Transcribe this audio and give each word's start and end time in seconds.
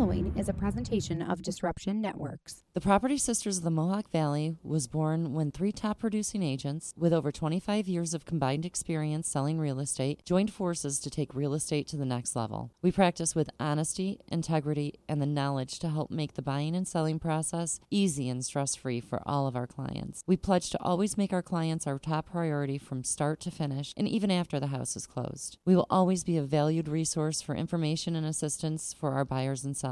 following 0.00 0.32
is 0.34 0.48
a 0.48 0.54
presentation 0.54 1.20
of 1.20 1.42
Disruption 1.42 2.00
Networks. 2.00 2.64
The 2.72 2.80
Property 2.80 3.18
Sisters 3.18 3.58
of 3.58 3.64
the 3.64 3.70
Mohawk 3.70 4.10
Valley 4.10 4.56
was 4.62 4.86
born 4.86 5.34
when 5.34 5.50
three 5.50 5.72
top 5.72 5.98
producing 5.98 6.42
agents 6.42 6.94
with 6.96 7.12
over 7.12 7.30
25 7.30 7.86
years 7.86 8.14
of 8.14 8.24
combined 8.24 8.64
experience 8.64 9.28
selling 9.28 9.58
real 9.58 9.78
estate 9.78 10.24
joined 10.24 10.54
forces 10.54 11.00
to 11.00 11.10
take 11.10 11.34
real 11.34 11.52
estate 11.52 11.86
to 11.88 11.98
the 11.98 12.06
next 12.06 12.34
level. 12.34 12.70
We 12.80 12.90
practice 12.90 13.34
with 13.34 13.50
honesty, 13.60 14.20
integrity, 14.28 15.00
and 15.06 15.20
the 15.20 15.26
knowledge 15.26 15.78
to 15.80 15.90
help 15.90 16.10
make 16.10 16.32
the 16.32 16.40
buying 16.40 16.74
and 16.74 16.88
selling 16.88 17.18
process 17.18 17.78
easy 17.90 18.30
and 18.30 18.42
stress 18.42 18.74
free 18.74 19.00
for 19.00 19.20
all 19.26 19.46
of 19.46 19.54
our 19.54 19.66
clients. 19.66 20.22
We 20.26 20.38
pledge 20.38 20.70
to 20.70 20.82
always 20.82 21.18
make 21.18 21.34
our 21.34 21.42
clients 21.42 21.86
our 21.86 21.98
top 21.98 22.30
priority 22.30 22.78
from 22.78 23.04
start 23.04 23.38
to 23.40 23.50
finish 23.50 23.92
and 23.98 24.08
even 24.08 24.30
after 24.30 24.58
the 24.58 24.68
house 24.68 24.96
is 24.96 25.06
closed. 25.06 25.58
We 25.66 25.76
will 25.76 25.86
always 25.90 26.24
be 26.24 26.38
a 26.38 26.42
valued 26.42 26.88
resource 26.88 27.42
for 27.42 27.54
information 27.54 28.16
and 28.16 28.24
assistance 28.24 28.94
for 28.94 29.12
our 29.12 29.26
buyers 29.26 29.62
and 29.62 29.76
sellers. 29.76 29.89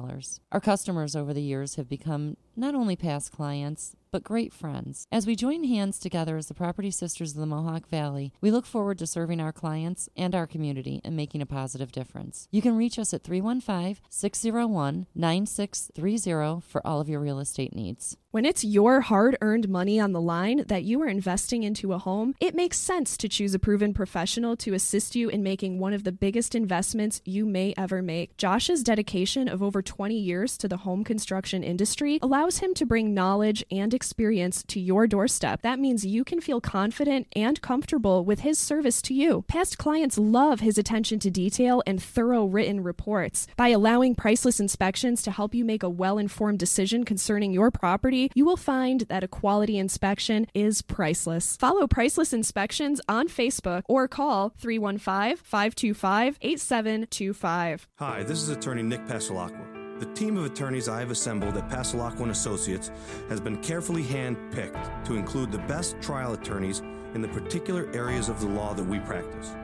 Our 0.53 0.61
customers 0.61 1.17
over 1.17 1.33
the 1.35 1.43
years 1.43 1.77
have 1.77 1.89
become 1.89 2.37
not 2.59 2.75
only 2.75 2.97
past 2.97 3.31
clients, 3.31 3.95
but 4.11 4.25
great 4.25 4.53
friends. 4.53 5.07
As 5.13 5.27
we 5.27 5.37
join 5.37 5.65
hands 5.65 5.99
together 5.99 6.37
as 6.37 6.47
the 6.47 6.55
Property 6.55 6.91
Sisters 6.91 7.33
of 7.33 7.41
the 7.41 7.47
Mohawk 7.47 7.89
Valley, 7.89 8.33
we 8.41 8.51
look 8.51 8.67
forward 8.67 8.99
to 8.99 9.07
serving 9.07 9.41
our 9.41 9.53
clients 9.53 10.09
and 10.17 10.35
our 10.35 10.47
community 10.47 11.01
and 11.05 11.17
making 11.17 11.43
a 11.43 11.47
positive 11.47 11.93
difference. 11.93 12.49
You 12.51 12.63
can 12.63 12.77
reach 12.77 12.99
us 12.99 13.13
at 13.15 13.23
315 13.23 14.03
601 14.09 15.07
9630 15.15 16.67
for 16.67 16.87
all 16.87 17.01
of 17.01 17.09
your 17.09 17.21
real 17.21 17.39
estate 17.39 17.75
needs. 17.75 18.17
When 18.31 18.45
it's 18.45 18.63
your 18.63 19.01
hard 19.01 19.39
earned 19.41 19.71
money 19.71 19.99
on 19.99 20.13
the 20.13 20.21
line 20.21 20.65
that 20.69 20.85
you 20.85 21.01
are 21.01 21.09
investing 21.09 21.63
into 21.63 21.95
a 21.95 21.99
home, 21.99 22.35
it 22.41 22.55
makes 22.55 22.79
sense 22.79 23.17
to 23.17 23.29
choose 23.29 23.55
a 23.55 23.59
proven 23.59 23.95
professional 23.95 24.55
to 24.59 24.75
assist 24.75 25.17
you 25.17 25.31
in 25.31 25.43
making 25.43 25.79
one 25.79 25.95
of 25.95 26.05
the 26.05 26.13
biggest 26.13 26.55
investments 26.55 27.23
you 27.25 27.47
may 27.47 27.73
ever 27.79 28.03
make. 28.03 28.37
Josh's 28.37 28.83
dedication 28.83 29.49
of 29.49 29.63
over 29.63 29.81
20 29.81 30.15
years 30.15 30.59
to 30.59 30.69
the 30.69 30.79
home 30.79 31.05
construction 31.05 31.65
industry 31.65 32.19
allows 32.21 32.48
him 32.57 32.73
to 32.73 32.87
bring 32.87 33.13
knowledge 33.13 33.63
and 33.71 33.93
experience 33.93 34.65
to 34.69 34.81
your 34.81 35.07
doorstep. 35.07 35.61
That 35.61 35.79
means 35.79 36.07
you 36.07 36.25
can 36.25 36.41
feel 36.41 36.63
confident 36.63 37.27
and 37.37 37.61
comfortable 37.61 38.25
with 38.25 38.41
his 38.41 38.59
service 38.59 39.03
to 39.03 39.13
you. 39.13 39.45
Past 39.47 39.77
clients 39.77 40.17
love 40.17 40.61
his 40.61 40.79
attention 40.79 41.19
to 41.19 41.31
detail 41.31 41.83
and 41.87 42.03
thorough 42.03 42.47
written 42.47 42.83
reports. 42.83 43.47
By 43.57 43.69
allowing 43.69 44.15
priceless 44.15 44.59
inspections 44.59 45.21
to 45.23 45.31
help 45.31 45.55
you 45.55 45.67
make 45.67 45.83
a 45.83 45.91
well 45.91 46.17
informed 46.17 46.59
decision 46.59 47.05
concerning 47.05 47.53
your 47.53 47.71
property, 47.71 48.31
you 48.35 48.47
will 48.47 48.57
find 48.57 49.03
that 49.03 49.23
a 49.23 49.29
quality 49.29 49.77
inspection 49.77 50.47
is 50.55 50.81
priceless. 50.81 51.57
Follow 51.59 51.87
Priceless 51.87 52.33
Inspections 52.33 53.01
on 53.09 53.29
Facebook 53.29 53.83
or 53.89 54.09
call 54.09 54.55
315 54.57 55.37
525 55.37 56.39
8725. 56.41 57.89
Hi, 57.99 58.23
this 58.23 58.41
is 58.41 58.49
attorney 58.49 58.83
Nick 58.83 59.05
Pasalacqua. 59.05 59.78
The 59.99 60.07
team 60.15 60.37
of 60.37 60.45
attorneys 60.45 60.89
I 60.89 61.01
have 61.01 61.11
assembled 61.11 61.57
at 61.57 61.69
Pasalacqua 61.69 62.31
Associates 62.31 62.93
has 63.29 63.41
been 63.41 63.61
carefully 63.61 64.05
hand-picked 64.05 65.05
to 65.07 65.17
include 65.17 65.51
the 65.51 65.59
best 65.59 66.01
trial 66.01 66.35
attorneys 66.35 66.81
in 67.15 67.21
the 67.21 67.27
particular 67.27 67.91
areas 67.93 68.29
of 68.29 68.41
the 68.41 68.47
law 68.47 68.75
that 68.75 68.85
we 68.85 69.01
practice. 69.01 69.57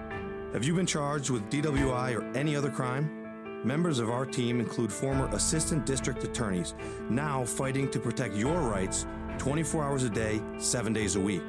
Have 0.53 0.65
you 0.65 0.75
been 0.75 0.87
charged 0.87 1.31
with 1.31 1.49
DWI 1.51 2.17
or 2.17 2.37
any 2.37 2.57
other 2.57 2.69
crime? 2.69 3.63
Members 3.65 4.01
of 4.01 4.11
our 4.11 4.27
team 4.27 4.59
include 4.59 4.93
former 4.93 5.29
assistant 5.29 5.87
district 5.87 6.25
attorneys, 6.25 6.75
now 7.09 7.45
fighting 7.45 7.89
to 7.93 8.01
protect 8.01 8.35
your 8.35 8.61
rights 8.61 9.07
24 9.39 9.85
hours 9.85 10.03
a 10.03 10.11
day, 10.11 10.41
7 10.59 10.93
days 10.93 11.15
a 11.15 11.21
week. 11.21 11.45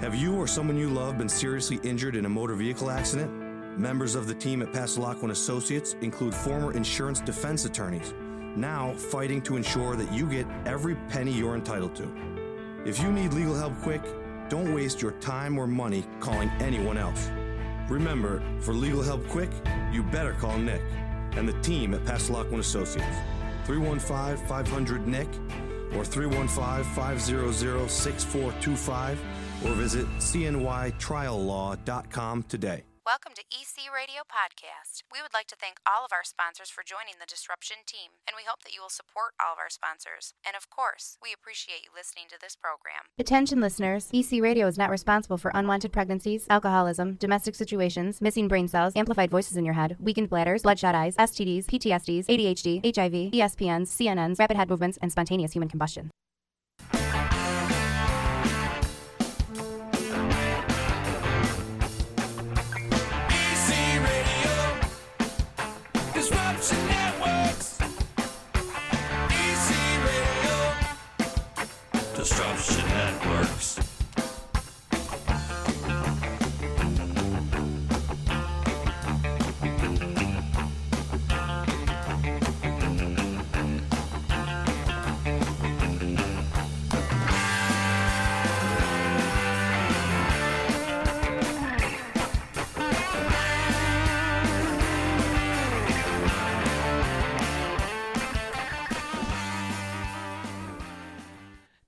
Have 0.00 0.14
you 0.14 0.36
or 0.36 0.46
someone 0.46 0.76
you 0.76 0.90
love 0.90 1.16
been 1.16 1.28
seriously 1.28 1.80
injured 1.82 2.16
in 2.16 2.26
a 2.26 2.28
motor 2.28 2.54
vehicle 2.54 2.90
accident? 2.90 3.49
Members 3.80 4.14
of 4.14 4.26
the 4.26 4.34
team 4.34 4.60
at 4.60 4.72
Pasalacqua 4.72 5.30
Associates 5.30 5.96
include 6.02 6.34
former 6.34 6.74
insurance 6.74 7.22
defense 7.22 7.64
attorneys, 7.64 8.12
now 8.54 8.92
fighting 8.92 9.40
to 9.40 9.56
ensure 9.56 9.96
that 9.96 10.12
you 10.12 10.28
get 10.28 10.46
every 10.66 10.96
penny 11.08 11.32
you're 11.32 11.54
entitled 11.54 11.96
to. 11.96 12.06
If 12.84 13.00
you 13.00 13.10
need 13.10 13.32
legal 13.32 13.54
help 13.54 13.72
quick, 13.80 14.02
don't 14.50 14.74
waste 14.74 15.00
your 15.00 15.12
time 15.12 15.58
or 15.58 15.66
money 15.66 16.04
calling 16.20 16.50
anyone 16.60 16.98
else. 16.98 17.30
Remember, 17.88 18.42
for 18.60 18.74
legal 18.74 19.02
help 19.02 19.26
quick, 19.28 19.48
you 19.90 20.02
better 20.02 20.34
call 20.34 20.58
Nick 20.58 20.82
and 21.32 21.48
the 21.48 21.58
team 21.62 21.94
at 21.94 22.04
Pasalacqua 22.04 22.58
Associates. 22.58 23.16
315 23.64 24.46
500 24.46 25.08
Nick 25.08 25.28
or 25.96 26.04
315 26.04 26.84
500 26.84 27.90
6425 27.90 29.18
or 29.64 29.72
visit 29.72 30.06
cnytriallaw.com 30.18 32.42
today. 32.42 32.84
Welcome 33.10 33.34
to 33.34 33.42
EC 33.50 33.90
Radio 33.90 34.22
Podcast. 34.22 35.02
We 35.12 35.20
would 35.20 35.34
like 35.34 35.48
to 35.48 35.56
thank 35.58 35.78
all 35.82 36.04
of 36.04 36.12
our 36.12 36.22
sponsors 36.22 36.70
for 36.70 36.84
joining 36.86 37.18
the 37.18 37.26
Disruption 37.26 37.78
team, 37.84 38.22
and 38.24 38.36
we 38.38 38.46
hope 38.46 38.62
that 38.62 38.72
you 38.72 38.80
will 38.80 38.88
support 38.88 39.34
all 39.42 39.54
of 39.54 39.58
our 39.58 39.68
sponsors. 39.68 40.32
And 40.46 40.54
of 40.54 40.70
course, 40.70 41.18
we 41.20 41.34
appreciate 41.34 41.82
you 41.82 41.90
listening 41.90 42.26
to 42.30 42.38
this 42.40 42.54
program. 42.54 43.10
Attention 43.18 43.58
listeners, 43.60 44.10
EC 44.14 44.40
Radio 44.40 44.68
is 44.68 44.78
not 44.78 44.94
responsible 44.94 45.38
for 45.38 45.50
unwanted 45.56 45.90
pregnancies, 45.90 46.46
alcoholism, 46.48 47.16
domestic 47.18 47.56
situations, 47.56 48.20
missing 48.20 48.46
brain 48.46 48.68
cells, 48.68 48.94
amplified 48.94 49.28
voices 49.28 49.56
in 49.56 49.64
your 49.64 49.74
head, 49.74 49.96
weakened 49.98 50.30
bladders, 50.30 50.62
bloodshot 50.62 50.94
eyes, 50.94 51.16
STDs, 51.16 51.66
PTSDs, 51.66 52.30
ADHD, 52.30 52.78
HIV, 52.94 53.34
ESPNs, 53.34 53.90
CNNs, 53.90 54.38
rapid 54.38 54.56
head 54.56 54.70
movements, 54.70 55.00
and 55.02 55.10
spontaneous 55.10 55.50
human 55.50 55.68
combustion. 55.68 56.12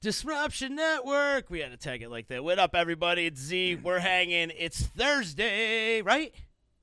Disruption 0.02 0.74
Network. 0.74 1.48
We 1.48 1.60
had 1.60 1.70
to 1.70 1.76
tag 1.76 2.02
it 2.02 2.10
like 2.10 2.26
that. 2.26 2.42
What 2.42 2.58
up, 2.58 2.74
everybody? 2.74 3.24
It's 3.26 3.40
Z. 3.40 3.76
We're 3.84 4.00
hanging. 4.00 4.50
It's 4.58 4.82
Thursday, 4.84 6.02
right? 6.02 6.34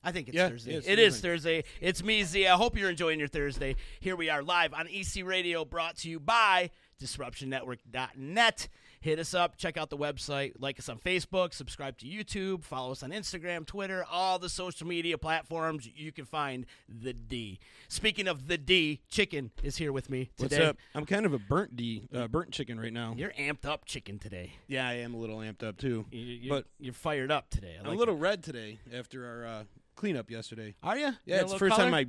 I 0.01 0.13
think 0.13 0.29
it's 0.29 0.37
Yeah, 0.37 0.47
Thursday. 0.47 0.75
yes, 0.75 0.85
it 0.85 0.91
it 0.93 0.99
is 0.99 1.15
is. 1.15 1.21
Thursday. 1.21 1.63
It's 1.81 2.01
me, 2.01 2.23
Z. 2.23 2.47
I 2.47 2.55
hope 2.55 2.77
you're 2.77 2.89
enjoying 2.89 3.19
your 3.19 3.27
Thursday. 3.27 3.75
Here 3.99 4.15
we 4.15 4.29
are 4.29 4.41
live 4.41 4.73
on 4.73 4.87
EC 4.87 5.25
Radio, 5.25 5.65
brought 5.65 5.97
to 5.97 6.09
you 6.09 6.17
by 6.21 6.69
DisruptionNetwork.net. 7.03 8.69
Hit 9.01 9.17
us 9.17 9.33
up. 9.33 9.55
Check 9.55 9.77
out 9.77 9.89
the 9.89 9.97
website. 9.97 10.53
Like 10.59 10.77
us 10.77 10.89
on 10.89 10.97
Facebook. 10.99 11.53
Subscribe 11.53 11.97
to 11.99 12.05
YouTube. 12.05 12.63
Follow 12.65 12.91
us 12.91 13.01
on 13.01 13.11
Instagram, 13.11 13.65
Twitter, 13.65 14.03
all 14.11 14.39
the 14.39 14.49
social 14.49 14.85
media 14.87 15.17
platforms. 15.17 15.87
You 15.95 16.11
can 16.11 16.25
find 16.25 16.65
the 16.89 17.13
D. 17.13 17.59
Speaking 17.87 18.27
of 18.27 18.47
the 18.47 18.57
D, 18.57 18.99
Chicken 19.09 19.51
is 19.63 19.77
here 19.77 19.93
with 19.93 20.09
me 20.09 20.29
today. 20.37 20.57
What's 20.57 20.69
up? 20.69 20.77
I'm 20.93 21.05
kind 21.05 21.25
of 21.25 21.33
a 21.33 21.39
burnt 21.39 21.75
D, 21.77 22.07
uh, 22.13 22.27
burnt 22.27 22.51
chicken 22.51 22.77
right 22.79 22.91
now. 22.91 23.13
You're 23.17 23.31
amped 23.31 23.65
up, 23.65 23.85
Chicken, 23.85 24.19
today. 24.19 24.53
yeah, 24.67 24.87
I 24.87 24.95
am 24.95 25.13
a 25.13 25.17
little 25.17 25.37
amped 25.37 25.63
up 25.63 25.77
too. 25.77 26.05
You- 26.11 26.19
you- 26.19 26.49
But- 26.49 26.65
you're 26.79 26.93
fired 26.93 27.31
up 27.31 27.49
today. 27.49 27.75
I 27.77 27.79
I'm 27.79 27.85
like 27.87 27.95
a 27.95 27.99
little 27.99 28.15
it. 28.15 28.19
red 28.19 28.43
today 28.43 28.79
after 28.93 29.25
our 29.25 29.45
uh, 29.45 29.63
cleanup 29.95 30.29
yesterday. 30.29 30.75
Are 30.83 30.97
you? 30.97 31.13
Yeah, 31.25 31.41
it's 31.41 31.53
the 31.53 31.59
first 31.59 31.77
time 31.77 31.91
my 31.91 32.05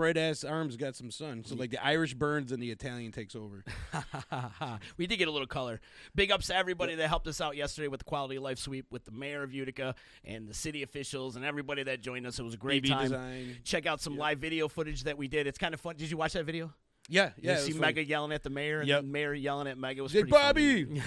bright 0.00 0.16
ass 0.16 0.44
arms 0.44 0.78
got 0.78 0.96
some 0.96 1.10
sun. 1.10 1.44
So 1.44 1.54
like 1.54 1.70
the 1.70 1.84
Irish 1.84 2.14
burns 2.14 2.52
and 2.52 2.62
the 2.62 2.70
Italian 2.70 3.12
takes 3.12 3.36
over. 3.36 3.62
we 4.96 5.06
did 5.06 5.18
get 5.18 5.28
a 5.28 5.30
little 5.30 5.46
color. 5.46 5.78
Big 6.14 6.30
ups 6.32 6.46
to 6.46 6.56
everybody 6.56 6.94
that 6.94 7.08
helped 7.08 7.26
us 7.26 7.38
out 7.38 7.54
yesterday 7.54 7.86
with 7.86 7.98
the 7.98 8.04
quality 8.04 8.36
of 8.36 8.42
life 8.42 8.58
sweep 8.58 8.86
with 8.90 9.04
the 9.04 9.10
mayor 9.10 9.42
of 9.42 9.52
Utica 9.52 9.94
and 10.24 10.48
the 10.48 10.54
city 10.54 10.82
officials 10.82 11.36
and 11.36 11.44
everybody 11.44 11.82
that 11.82 12.00
joined 12.00 12.26
us. 12.26 12.38
It 12.38 12.42
was 12.44 12.54
a 12.54 12.56
great 12.56 12.82
BB 12.82 12.88
time. 12.88 13.02
design. 13.02 13.56
Check 13.62 13.84
out 13.84 14.00
some 14.00 14.14
Yep. 14.14 14.20
live 14.20 14.38
video 14.38 14.68
footage 14.68 15.04
that 15.04 15.18
we 15.18 15.28
did. 15.28 15.46
It's 15.46 15.58
kind 15.58 15.74
of 15.74 15.80
fun. 15.82 15.96
Did 15.96 16.10
you 16.10 16.16
watch 16.16 16.32
that 16.32 16.44
video? 16.46 16.72
Yeah, 17.08 17.30
yeah. 17.40 17.54
it 17.54 17.58
see 17.60 17.68
was 17.68 17.76
funny. 17.76 17.80
Mega 17.80 18.04
yelling 18.04 18.32
at 18.32 18.42
the 18.44 18.50
mayor 18.50 18.80
and 18.80 18.88
Yep. 18.88 19.02
the 19.02 19.06
mayor 19.08 19.34
yelling 19.34 19.66
at 19.66 19.76
Mega. 19.78 20.02
Was 20.02 20.12
pretty 20.12 20.30
Bobby! 20.30 20.86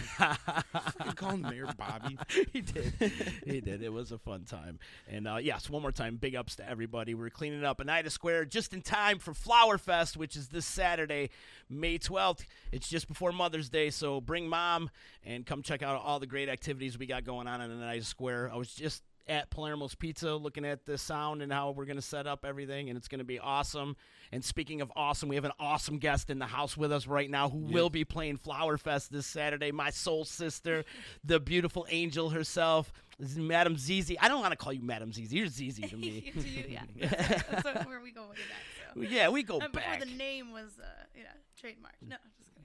You 1.06 1.14
call 1.16 1.32
him 1.32 1.42
Mayor 1.44 1.68
Bobby. 1.78 2.18
he 2.54 2.62
did. 2.62 2.94
He 3.46 3.62
did. 3.62 3.82
It 3.82 3.92
was 3.92 4.12
a 4.12 4.18
fun 4.18 4.44
time. 4.44 4.80
And 5.08 5.28
uh, 5.28 5.38
yes, 5.38 5.70
one 5.70 5.82
more 5.82 5.92
time, 5.92 6.18
big 6.18 6.36
ups 6.36 6.56
to 6.58 6.70
everybody. 6.70 7.14
We're 7.14 7.30
cleaning 7.30 7.64
up 7.64 7.80
Oneida 7.80 8.10
Square 8.10 8.46
just 8.46 8.74
in 8.74 8.82
time 8.82 9.20
for 9.20 9.34
Flower 9.34 9.78
Fest, 9.78 10.18
which 10.18 10.36
is 10.36 10.50
this 10.50 10.66
Saturday, 10.66 11.30
May 11.70 12.00
12th. 12.00 12.46
It's 12.72 12.90
just 12.90 13.08
before 13.08 13.32
Mother's 13.32 13.70
Day, 13.70 13.90
so 13.90 14.20
bring 14.20 14.48
mom 14.50 14.90
and 15.24 15.46
come 15.46 15.62
check 15.62 15.82
out 15.84 16.02
all 16.04 16.20
the 16.20 16.28
great 16.28 16.50
activities 16.50 16.98
we 16.98 17.06
got 17.06 17.24
going 17.24 17.48
on 17.48 17.62
in 17.62 17.72
Oneida 17.72 18.04
Square. 18.04 18.52
I 18.54 18.58
was 18.58 18.74
just 18.74 19.04
at 19.28 19.50
Palermo's 19.50 19.96
Pizza, 19.96 20.36
looking 20.36 20.66
at 20.66 20.86
the 20.86 20.98
sound 20.98 21.42
and 21.42 21.52
how 21.52 21.72
we're 21.72 21.86
going 21.86 21.96
to 21.98 22.02
set 22.02 22.28
up 22.28 22.44
everything, 22.46 22.90
and 22.90 22.98
it's 22.98 23.08
going 23.08 23.20
to 23.20 23.26
be 23.26 23.40
awesome. 23.40 23.96
And 24.32 24.44
speaking 24.44 24.82
of 24.82 24.92
awesome, 24.96 25.30
we 25.30 25.36
have 25.36 25.46
an 25.46 25.52
awesome 25.60 25.98
guest 25.98 26.30
in 26.30 26.40
the 26.40 26.46
house 26.46 26.76
with 26.76 26.92
us 26.92 27.08
right 27.08 27.30
now 27.30 27.50
who 27.50 27.60
will 27.60 27.90
be 27.90 28.04
playing 28.04 28.38
Flower 28.38 28.78
Fest 28.78 29.12
this 29.12 29.26
Saturday. 29.26 29.72
My 29.72 29.90
soul 29.92 30.26
sister, 30.26 30.84
the 31.24 31.40
beautiful 31.40 31.86
angel 31.90 32.30
herself, 32.32 32.92
Madam 33.36 33.78
Zizi. 33.78 34.20
I 34.20 34.28
don't 34.28 34.42
want 34.42 34.52
to 34.52 34.58
call 34.58 34.74
you 34.74 34.82
Madam 34.82 35.14
Zizi. 35.14 35.38
You're 35.38 35.48
Zizi 35.48 35.84
to 35.84 35.96
me. 35.98 36.32
to 36.38 36.48
you, 36.50 36.66
yeah. 36.68 36.82
That's, 37.10 37.64
that's 37.64 37.86
where 37.88 38.02
we 38.02 38.12
go 38.12 38.28
back. 38.30 38.38
So. 38.96 39.02
yeah, 39.02 39.30
we 39.30 39.44
go 39.44 39.60
before 39.60 39.70
back. 39.82 40.00
the 40.02 40.06
name 40.06 40.52
was, 40.52 40.80
uh, 40.80 40.86
you 41.16 41.24
know, 41.24 41.30
trademarked. 41.62 42.08
No. 42.08 42.18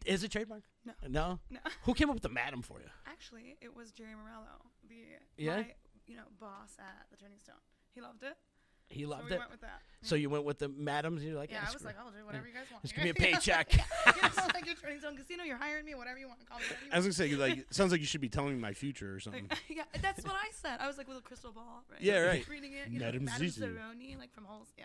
Is 0.06 0.24
it 0.24 0.30
trademark? 0.30 0.62
No. 0.84 0.92
No? 1.06 1.38
No. 1.50 1.58
Who 1.82 1.92
came 1.94 2.08
up 2.08 2.14
with 2.14 2.22
the 2.22 2.28
Madam 2.30 2.62
for 2.62 2.80
you? 2.80 2.86
Actually, 3.06 3.56
it 3.60 3.74
was 3.76 3.90
Jerry 3.92 4.14
Morello, 4.14 4.46
the 4.88 4.94
Yeah? 5.36 5.56
my, 5.56 5.66
you 6.08 6.16
know, 6.16 6.24
boss 6.40 6.76
at 6.78 7.06
the 7.10 7.16
Turning 7.16 7.38
Stone. 7.38 7.56
He 7.94 8.00
loved 8.00 8.22
it. 8.22 8.36
He 8.90 9.02
so 9.02 9.10
loved 9.10 9.28
we 9.28 9.36
it. 9.36 9.38
went 9.38 9.50
with 9.50 9.60
that. 9.60 9.82
So 10.00 10.14
you 10.14 10.30
went 10.30 10.44
with 10.44 10.58
the 10.58 10.68
Madams? 10.68 11.22
You're 11.22 11.36
like, 11.36 11.50
yeah, 11.50 11.66
I 11.68 11.72
was 11.72 11.84
like. 11.84 11.96
I'll 11.98 12.10
do 12.10 12.24
whatever 12.24 12.46
you 12.46 12.54
guys 12.54 12.64
want. 12.72 12.82
Just 12.82 12.94
give 12.94 13.04
me 13.04 13.10
a 13.10 13.14
paycheck. 13.34 13.76
yeah, 13.76 13.82
you 14.16 14.22
know, 14.22 14.28
like 14.54 14.64
your 14.64 14.74
Turning 14.82 15.00
Stone 15.00 15.16
Casino, 15.16 15.44
you're 15.44 15.58
hiring 15.58 15.84
me, 15.84 15.94
whatever 15.94 16.18
you 16.18 16.26
want. 16.26 16.40
Call 16.48 16.58
me 16.58 16.64
whatever 16.64 16.84
you 16.86 16.92
I 16.92 16.96
was 16.96 17.04
gonna 17.04 17.12
say, 17.12 17.34
like, 17.36 17.66
sounds 17.70 17.92
like 17.92 18.00
you 18.00 18.06
should 18.06 18.22
be 18.22 18.30
telling 18.30 18.54
me 18.54 18.60
my 18.60 18.72
future 18.72 19.14
or 19.14 19.20
something. 19.20 19.46
Like, 19.50 19.60
yeah, 19.68 19.82
that's 20.00 20.24
what 20.24 20.34
I 20.34 20.48
said. 20.52 20.78
I 20.80 20.86
was 20.86 20.96
like 20.96 21.06
with 21.06 21.18
a 21.18 21.22
crystal 21.22 21.52
ball, 21.52 21.84
right? 21.90 22.00
Yeah, 22.00 22.20
right. 22.20 22.48
Reading 22.48 22.72
it, 22.72 22.88
you 22.90 23.00
Madame 23.00 23.26
know, 23.26 23.32
Madame 23.32 23.48
Zizi. 23.50 23.60
Zeroni, 23.60 24.18
like 24.18 24.32
from 24.32 24.44
Holes. 24.44 24.68
Yeah, 24.78 24.84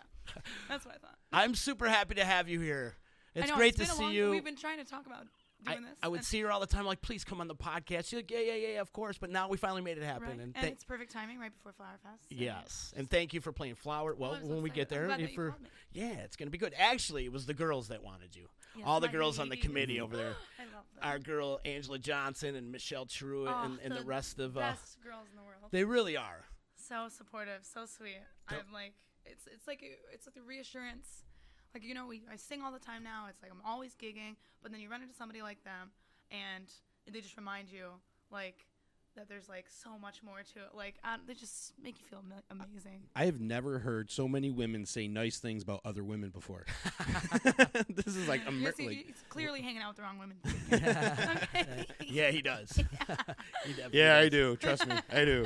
that's 0.67 0.85
what 0.85 0.95
I 0.95 0.97
thought. 0.97 1.15
I'm 1.31 1.55
super 1.55 1.87
happy 1.87 2.15
to 2.15 2.25
have 2.25 2.49
you 2.49 2.59
here. 2.59 2.95
It's 3.35 3.49
know, 3.49 3.55
great 3.55 3.79
it's 3.79 3.89
to 3.89 3.95
see 3.95 4.11
you. 4.11 4.29
We've 4.31 4.43
been 4.43 4.57
trying 4.57 4.79
to 4.79 4.85
talk 4.85 5.05
about 5.05 5.27
I, 5.71 5.75
this. 5.75 5.83
I 6.01 6.07
would 6.07 6.17
and- 6.19 6.25
see 6.25 6.41
her 6.41 6.51
all 6.51 6.59
the 6.59 6.67
time, 6.67 6.85
like, 6.85 7.01
please 7.01 7.23
come 7.23 7.39
on 7.41 7.47
the 7.47 7.55
podcast. 7.55 8.07
She's 8.09 8.13
like, 8.13 8.31
yeah, 8.31 8.39
yeah, 8.39 8.53
yeah, 8.55 8.67
yeah, 8.75 8.81
of 8.81 8.91
course. 8.93 9.17
But 9.17 9.29
now 9.29 9.47
we 9.49 9.57
finally 9.57 9.81
made 9.81 9.97
it 9.97 10.03
happen. 10.03 10.27
Right. 10.27 10.39
And, 10.39 10.53
And, 10.55 10.65
it's 10.67 10.83
perfect 10.83 11.11
timing 11.11 11.39
right 11.39 11.53
before 11.53 11.73
Flower 11.73 11.97
Fest. 12.03 12.23
so 12.29 12.35
yes, 12.35 12.93
and 12.97 13.09
thank 13.09 13.33
you 13.33 13.41
for 13.41 13.51
playing 13.51 13.75
Flower. 13.75 14.15
Well, 14.15 14.33
I'm 14.33 14.41
so 14.45 14.47
when 14.53 14.61
we 14.63 14.69
get 14.69 14.89
there, 14.89 15.03
if 15.03 15.09
that 15.09 15.19
you 15.19 15.29
we're- 15.37 15.51
called 15.51 15.61
me. 15.63 15.69
yeah, 15.93 16.19
it's 16.23 16.35
gonna 16.35 16.51
be 16.51 16.57
good. 16.57 16.73
Actually, 16.77 17.25
it 17.25 17.31
was 17.31 17.45
the 17.45 17.53
girls 17.53 17.87
that 17.89 18.03
wanted 18.03 18.35
you. 18.35 18.47
Yes, 18.75 18.85
all 18.87 18.99
the 18.99 19.07
girls 19.07 19.37
on 19.37 19.49
the 19.49 19.57
committee 19.57 19.99
over 20.01 20.17
there. 20.17 20.35
I 20.59 20.63
love 20.63 20.85
them. 20.95 21.03
Our 21.03 21.19
girl 21.19 21.59
Angela 21.63 21.99
Johnson 21.99 22.55
and 22.55 22.71
Michelle 22.71 23.05
Truitt 23.05 23.47
Oh, 23.51 23.65
and, 23.65 23.79
and 23.83 23.95
the, 23.95 24.03
rest 24.03 24.39
of 24.39 24.57
uh, 24.57 24.61
best 24.61 24.97
girls 25.03 25.27
in 25.29 25.35
the 25.37 25.43
world. 25.43 25.69
they 25.71 25.83
really 25.83 26.17
are. 26.17 26.45
so 26.75 27.07
supportive, 27.09 27.59
so 27.61 27.85
sweet. 27.85 28.17
Don't- 28.49 28.59
I'm 28.67 28.73
like, 28.73 28.93
it's 29.25 29.45
it's 29.47 29.67
like 29.67 29.81
it's 30.11 30.25
like 30.27 30.33
the 30.35 30.41
reassurance. 30.41 31.23
Like 31.73 31.83
you 31.83 31.93
know, 31.93 32.07
we 32.07 32.21
I 32.31 32.35
sing 32.35 32.61
all 32.61 32.71
the 32.71 32.79
time 32.79 33.03
now. 33.03 33.25
It's 33.29 33.41
like 33.41 33.51
I'm 33.51 33.61
always 33.65 33.95
gigging, 33.95 34.35
but 34.61 34.71
then 34.71 34.79
you 34.79 34.89
run 34.89 35.01
into 35.01 35.13
somebody 35.15 35.41
like 35.41 35.63
them, 35.63 35.89
and 36.31 36.65
they 37.11 37.19
just 37.21 37.35
remind 37.35 37.71
you 37.71 37.87
like 38.31 38.65
that 39.15 39.29
there's 39.29 39.47
like 39.49 39.65
so 39.69 39.97
much 39.99 40.21
more 40.23 40.37
to 40.53 40.59
it. 40.59 40.75
Like 40.75 40.95
uh, 41.03 41.17
they 41.27 41.33
just 41.33 41.73
make 41.81 41.99
you 41.99 42.05
feel 42.05 42.23
amazing. 42.49 43.01
I 43.15 43.25
have 43.25 43.39
never 43.39 43.79
heard 43.79 44.11
so 44.11 44.27
many 44.27 44.51
women 44.51 44.85
say 44.85 45.07
nice 45.07 45.37
things 45.37 45.63
about 45.63 45.81
other 45.85 46.03
women 46.03 46.29
before. 46.29 46.65
this 47.89 48.15
is 48.15 48.27
like, 48.27 48.41
You're 48.43 48.53
Amer- 48.53 48.73
see, 48.73 48.87
like 48.87 49.05
it's 49.09 49.23
clearly 49.29 49.61
hanging 49.61 49.81
out 49.81 49.89
with 49.89 49.97
the 49.97 50.03
wrong 50.03 50.19
women. 50.19 50.37
okay. 50.71 51.85
Yeah, 52.07 52.29
he 52.29 52.41
does. 52.41 52.71
he 52.75 52.83
definitely 53.73 53.99
yeah, 53.99 54.17
I 54.17 54.29
do. 54.29 54.55
Trust 54.57 54.87
me, 54.87 54.95
I 55.11 55.25
do. 55.25 55.45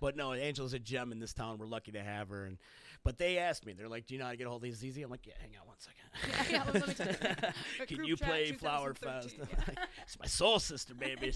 But 0.00 0.16
no, 0.16 0.32
Angela's 0.32 0.74
a 0.74 0.80
gem 0.80 1.12
in 1.12 1.20
this 1.20 1.32
town. 1.32 1.58
We're 1.58 1.66
lucky 1.66 1.92
to 1.92 2.02
have 2.02 2.28
her. 2.30 2.44
And 2.44 2.58
but 3.04 3.18
they 3.18 3.38
asked 3.38 3.66
me, 3.66 3.72
they're 3.72 3.88
like, 3.88 4.06
"Do 4.06 4.14
you 4.14 4.20
know 4.20 4.26
how 4.26 4.30
to 4.30 4.36
get 4.36 4.46
a 4.46 4.50
hold 4.50 4.64
of 4.64 4.74
Zizi?" 4.74 5.02
I'm 5.02 5.10
like, 5.10 5.26
"Yeah, 5.26 5.34
hang 5.40 5.56
on 5.60 5.66
one 5.66 5.76
second. 5.78 5.98
Yeah, 6.50 6.64
yeah, 6.64 6.70
let 6.72 6.88
me 6.88 6.94
tell 6.94 7.52
Can 7.86 8.04
you 8.04 8.16
play 8.16 8.52
Flower 8.52 8.94
Fest? 8.94 9.30
2013, 9.30 9.74
yeah. 9.78 9.84
it's 10.02 10.18
my 10.18 10.26
soul 10.26 10.58
sister, 10.58 10.94
baby. 10.94 11.32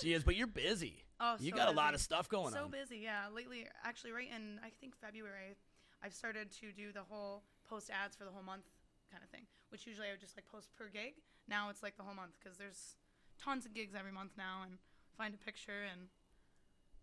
she 0.00 0.12
is, 0.12 0.22
but 0.22 0.36
you're 0.36 0.46
busy. 0.46 1.02
Oh, 1.18 1.36
you 1.40 1.50
so 1.50 1.56
got 1.56 1.68
a 1.68 1.72
lot 1.72 1.94
of 1.94 2.00
stuff 2.00 2.28
going 2.28 2.52
so 2.52 2.60
on. 2.60 2.64
So 2.66 2.78
busy, 2.78 2.98
yeah. 2.98 3.24
Lately, 3.34 3.66
actually, 3.84 4.12
right 4.12 4.28
in 4.34 4.60
I 4.62 4.70
think 4.80 4.94
February, 4.96 5.56
I've 6.02 6.14
started 6.14 6.52
to 6.60 6.72
do 6.72 6.92
the 6.92 7.02
whole 7.02 7.42
post 7.68 7.90
ads 7.90 8.14
for 8.14 8.24
the 8.24 8.30
whole 8.30 8.42
month 8.42 8.64
kind 9.10 9.22
of 9.24 9.30
thing. 9.30 9.46
Which 9.70 9.86
usually 9.86 10.08
I 10.08 10.12
would 10.12 10.20
just 10.20 10.36
like 10.36 10.46
post 10.46 10.68
per 10.76 10.88
gig. 10.88 11.14
Now 11.48 11.70
it's 11.70 11.82
like 11.82 11.96
the 11.96 12.02
whole 12.02 12.14
month 12.14 12.36
because 12.38 12.58
there's 12.58 12.96
tons 13.42 13.64
of 13.66 13.74
gigs 13.74 13.94
every 13.98 14.12
month 14.12 14.32
now, 14.36 14.62
and 14.64 14.78
find 15.16 15.34
a 15.34 15.38
picture 15.38 15.84
and 15.90 16.08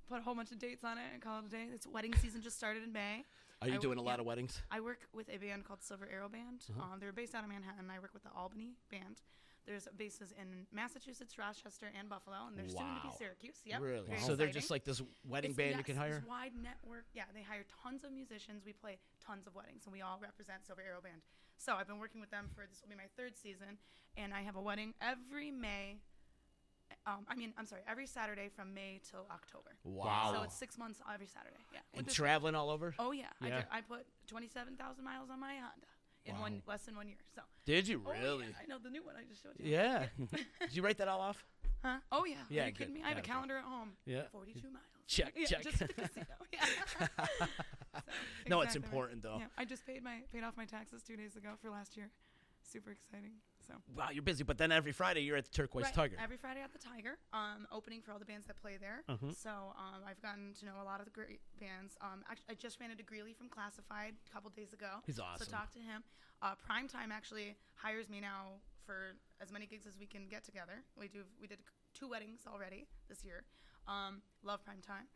put 0.10 0.20
a 0.20 0.22
whole 0.22 0.36
bunch 0.36 0.52
of 0.52 0.60
dates 0.60 0.84
on 0.84 0.98
it 0.98 1.04
and 1.14 1.22
call 1.22 1.40
it 1.40 1.46
a 1.46 1.50
day. 1.50 1.68
It's 1.74 1.88
wedding 1.88 2.14
season 2.16 2.42
just 2.42 2.58
started 2.58 2.84
in 2.84 2.92
May. 2.94 3.24
Are 3.62 3.68
you 3.70 3.76
I- 3.76 3.78
doing 3.78 3.98
a 3.98 4.02
lot 4.02 4.16
yeah. 4.16 4.22
of 4.22 4.26
weddings? 4.26 4.62
I 4.72 4.80
work 4.82 5.00
with 5.14 5.30
a 5.30 5.38
band 5.38 5.66
called 5.66 5.82
Silver 5.82 6.08
Arrow 6.12 6.30
Band. 6.30 6.62
Uh-huh. 6.70 6.94
Um, 6.94 7.00
they're 7.00 7.12
based 7.14 7.34
out 7.36 7.44
of 7.44 7.50
Manhattan. 7.50 7.90
I 7.90 8.00
work 8.00 8.14
with 8.14 8.24
the 8.24 8.32
Albany 8.36 8.74
band. 8.92 9.22
There's 9.66 9.88
bases 9.98 10.32
in 10.40 10.68
Massachusetts, 10.72 11.40
Rochester, 11.40 11.88
and 11.98 12.08
Buffalo, 12.08 12.38
and 12.48 12.56
there's 12.56 12.74
soon 12.78 12.86
to 12.86 13.02
be 13.02 13.10
Syracuse. 13.18 13.62
Yep. 13.66 13.82
really? 13.82 14.08
very 14.10 14.20
So 14.22 14.36
they're 14.36 14.52
just 14.54 14.70
like 14.70 14.84
this 14.84 15.02
wedding 15.28 15.52
It's- 15.52 15.58
band 15.58 15.70
yes, 15.72 15.78
you 15.80 15.84
can 15.86 15.96
hire. 15.98 16.24
wide 16.28 16.54
network. 16.62 17.06
Yeah, 17.16 17.24
they 17.34 17.42
hire 17.42 17.66
tons 17.82 18.04
of 18.04 18.12
musicians. 18.12 18.62
We 18.64 18.74
play 18.74 19.00
tons 19.26 19.48
of 19.48 19.56
weddings, 19.56 19.86
and 19.88 19.94
we 19.94 20.02
all 20.02 20.20
represent 20.22 20.68
Silver 20.68 20.84
Arrow 20.86 21.02
Band. 21.02 21.22
So 21.58 21.74
I've 21.76 21.88
been 21.88 21.98
working 21.98 22.22
with 22.22 22.30
them 22.30 22.50
for 22.54 22.68
this 22.70 22.82
will 22.84 22.90
be 22.90 22.96
my 22.96 23.10
third 23.18 23.36
season, 23.38 23.80
and 24.16 24.36
I 24.36 24.42
have 24.44 24.56
a 24.56 24.62
wedding 24.62 24.94
every 25.02 25.50
May. 25.50 25.98
Um, 27.08 27.26
I 27.30 27.36
mean, 27.36 27.54
I'm 27.58 27.66
sorry, 27.66 27.82
every 27.88 28.08
Saturday 28.08 28.50
from 28.56 28.74
May 28.74 29.00
till 29.10 29.26
October. 29.32 29.72
Wow. 29.84 30.32
So 30.36 30.44
it's 30.44 30.56
six 30.58 30.78
months 30.78 31.00
every 31.14 31.28
Saturday. 31.28 31.58
Yeah. 31.74 31.80
and 31.94 32.06
this- 32.06 32.14
traveling 32.16 32.56
all 32.56 32.70
over. 32.70 32.96
Oh 33.00 33.12
yeah, 33.12 33.26
I, 33.42 33.48
Yeah. 33.48 33.56
did, 33.58 33.66
I 33.72 33.82
put 33.82 34.06
twenty-seven 34.28 34.76
thousand 34.76 35.04
miles 35.04 35.30
on 35.30 35.40
my 35.40 35.54
Honda 35.54 35.88
in 36.26 36.40
one 36.40 36.62
less 36.68 36.84
than 36.86 36.96
one 36.96 37.08
year. 37.08 37.18
So. 37.36 37.42
Did 37.66 37.88
you 37.88 38.02
Oh, 38.06 38.12
yeah, 38.14 38.22
really? 38.24 38.48
I 38.62 38.66
know 38.68 38.78
the 38.84 38.90
new 38.90 39.04
one 39.04 39.16
I 39.16 39.24
just 39.30 39.44
showed 39.44 39.54
you. 39.60 39.72
Yeah. 39.72 40.08
Did 40.62 40.76
you 40.76 40.82
write 40.82 40.98
that 40.98 41.08
all 41.08 41.22
off? 41.22 41.44
Huh? 41.84 41.98
Oh 42.12 42.26
yeah. 42.26 42.36
Yeah, 42.50 42.64
Are 42.64 42.66
you 42.68 42.72
good. 42.72 42.78
kidding 42.80 42.94
me? 42.96 43.04
I 43.04 43.10
have 43.10 43.18
a 43.20 43.22
calendar 43.22 43.58
at 43.58 43.64
home. 43.66 43.92
Yeah. 44.06 44.24
Forty-two 44.32 44.70
miles. 44.72 44.86
Check, 45.08 45.34
Yeah, 45.38 45.46
check. 45.46 45.62
Just 45.64 45.78
for 45.78 45.88
the 45.88 45.94
casino. 45.94 46.26
Yeah. 46.52 47.08
So, 47.96 48.02
No, 48.50 48.62
it's 48.62 48.76
exactly 48.76 48.82
right. 48.82 48.94
important, 48.94 49.24
though. 49.24 49.38
Yeah. 49.40 49.46
I 49.58 49.64
just 49.66 49.86
paid 49.86 50.04
my 50.04 50.20
paid 50.34 50.44
off 50.44 50.58
my 50.58 50.66
taxes 50.66 51.02
two 51.04 51.16
days 51.16 51.36
ago 51.38 51.50
for 51.62 51.70
last 51.70 51.96
year. 51.96 52.10
Super 52.62 52.92
exciting. 52.92 53.32
So. 53.68 53.74
Wow, 53.96 54.10
you're 54.12 54.24
busy. 54.24 54.44
But 54.44 54.58
then 54.58 54.72
every 54.72 54.92
Friday 54.92 55.22
you're 55.22 55.38
at 55.38 55.46
the 55.46 55.52
Turquoise 55.52 55.86
Right, 55.86 55.94
Tiger. 55.94 56.18
Every 56.22 56.38
Friday 56.38 56.62
at 56.62 56.72
the 56.72 56.80
Tiger, 56.80 57.18
um, 57.34 57.68
opening 57.72 58.02
for 58.02 58.12
all 58.12 58.20
the 58.20 58.26
bands 58.26 58.46
that 58.48 58.58
play 58.62 58.78
there. 58.80 59.04
Mhm. 59.10 59.36
So 59.36 59.50
um, 59.78 60.02
I've 60.08 60.22
gotten 60.22 60.54
to 60.60 60.66
know 60.66 60.82
a 60.82 60.86
lot 60.86 61.00
of 61.00 61.06
the 61.06 61.12
great 61.12 61.42
bands. 61.60 61.98
Um, 62.02 62.24
actually, 62.30 62.46
I 62.50 62.54
just 62.56 62.80
ran 62.80 62.92
into 62.92 63.04
Greeley 63.04 63.34
from 63.34 63.50
Classified 63.50 64.14
a 64.28 64.32
couple 64.34 64.50
days 64.52 64.74
ago. 64.74 65.02
He's 65.06 65.20
awesome. 65.20 65.46
So 65.48 65.52
talk 65.52 65.72
to 65.74 65.80
him. 65.80 66.04
Uh, 66.42 66.54
Primetime 66.56 67.12
actually 67.12 67.56
hires 67.76 68.10
me 68.10 68.20
now 68.22 68.60
for 68.86 69.16
as 69.42 69.52
many 69.52 69.66
gigs 69.66 69.88
as 69.88 69.98
we 69.98 70.06
can 70.06 70.28
get 70.28 70.44
together. 70.44 70.84
We 70.98 71.08
do. 71.08 71.24
We 71.42 71.48
did 71.48 71.60
two 71.94 72.08
weddings 72.08 72.42
already 72.48 72.88
this 73.10 73.24
year. 73.24 73.44
Um, 73.88 74.22
love 74.44 74.62
Primetime. 74.64 75.08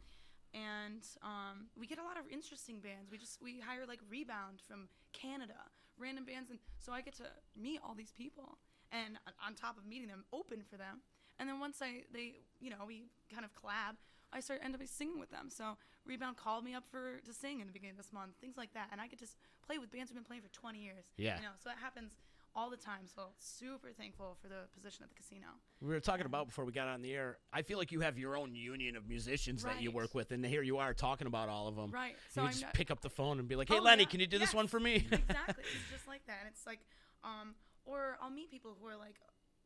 And 0.54 1.06
um, 1.22 1.68
we 1.78 1.86
get 1.86 2.00
a 2.00 2.04
lot 2.04 2.18
of 2.18 2.26
interesting 2.32 2.80
bands. 2.80 3.12
We 3.12 3.18
just 3.20 3.40
we 3.42 3.60
hire 3.60 3.86
like 3.88 4.00
Rebound 4.10 4.62
from 4.68 4.90
Canada, 5.14 5.70
random 6.00 6.26
bands, 6.26 6.50
and 6.50 6.60
so 6.80 6.92
I 6.94 7.02
get 7.02 7.16
to 7.18 7.26
meet 7.56 7.80
all 7.84 7.94
these 7.96 8.12
people. 8.12 8.58
And 8.92 9.20
on- 9.46 9.54
top 9.54 9.78
of 9.78 9.86
meeting 9.86 10.08
them, 10.08 10.26
open 10.34 10.64
for 10.64 10.78
them. 10.78 11.02
And 11.38 11.48
then 11.48 11.60
once 11.60 11.78
I 11.82 12.06
they 12.12 12.42
you 12.60 12.70
know 12.70 12.86
we 12.88 13.06
kind 13.32 13.46
of 13.46 13.54
collab, 13.54 13.98
I 14.34 14.40
start 14.40 14.62
end 14.64 14.74
up 14.74 14.82
singing 14.88 15.20
with 15.20 15.30
them. 15.30 15.50
So 15.50 15.78
Rebound 16.06 16.38
called 16.38 16.64
me 16.64 16.74
up 16.74 16.86
for 16.90 17.20
to 17.24 17.34
sing 17.34 17.60
in 17.60 17.68
the 17.68 17.74
beginning 17.74 17.92
of 17.92 17.98
this 17.98 18.12
month, 18.12 18.34
things 18.42 18.58
like 18.58 18.74
that. 18.74 18.90
And 18.92 19.00
I 19.00 19.08
get 19.08 19.20
to 19.20 19.28
play 19.66 19.78
with 19.78 19.92
bands 19.92 20.10
who've 20.10 20.18
been 20.18 20.26
playing 20.26 20.42
for 20.42 20.50
20 20.50 20.80
years. 20.80 21.06
Yeah. 21.18 21.38
You 21.38 21.44
know, 21.44 21.56
so 21.64 21.70
it 21.70 21.78
happens 21.82 22.18
all 22.60 22.70
the 22.70 22.78
time. 22.78 23.08
So 23.16 23.22
super 23.38 23.90
thankful 23.98 24.38
for 24.42 24.48
the 24.50 24.68
position 24.74 25.04
at 25.04 25.10
the 25.10 25.16
casino. 25.16 25.48
We 25.82 25.88
were 25.88 26.00
talking 26.02 26.26
about 26.26 26.48
before 26.48 26.66
we 26.66 26.72
got 26.74 26.88
on 26.88 27.02
the 27.02 27.14
air. 27.14 27.38
I 27.54 27.62
feel 27.62 27.78
like 27.78 27.92
you 27.92 28.02
have 28.02 28.18
your 28.18 28.36
own 28.38 28.54
union 28.54 28.96
of 28.98 29.08
musicians 29.08 29.64
that 29.64 29.82
you 29.82 29.92
work 29.92 30.14
with, 30.14 30.32
and 30.32 30.46
here 30.46 30.62
you 30.62 30.78
are 30.78 30.94
talking 30.94 31.28
about 31.28 31.48
all 31.48 31.68
of 31.70 31.76
them. 31.76 31.90
Right. 31.92 32.12
You 32.12 32.18
So 32.30 32.42
I'm 32.44 32.50
just 32.50 32.62
not- 32.64 32.74
pick 32.74 32.92
up 32.92 33.00
the 33.02 33.10
phone 33.10 33.40
and 33.40 33.48
be 33.48 33.56
like, 33.56 33.70
"Hey, 33.70 33.80
Oh, 33.80 33.82
Lenny, 33.82 34.04
yeah. 34.04 34.10
can 34.10 34.20
you 34.20 34.28
do 34.28 34.38
this 34.38 34.54
one 34.54 34.68
for 34.68 34.80
me?" 34.80 34.96
exactly. 34.96 35.64
It's 35.64 35.90
just 35.96 36.08
like 36.08 36.26
that. 36.28 36.40
And 36.42 36.50
it's 36.50 36.66
like, 36.68 36.80
um, 37.24 37.56
or 37.86 38.18
I'll 38.22 38.30
meet 38.30 38.52
people 38.52 38.76
who 38.80 38.86
are 38.88 38.98
like, 38.98 39.16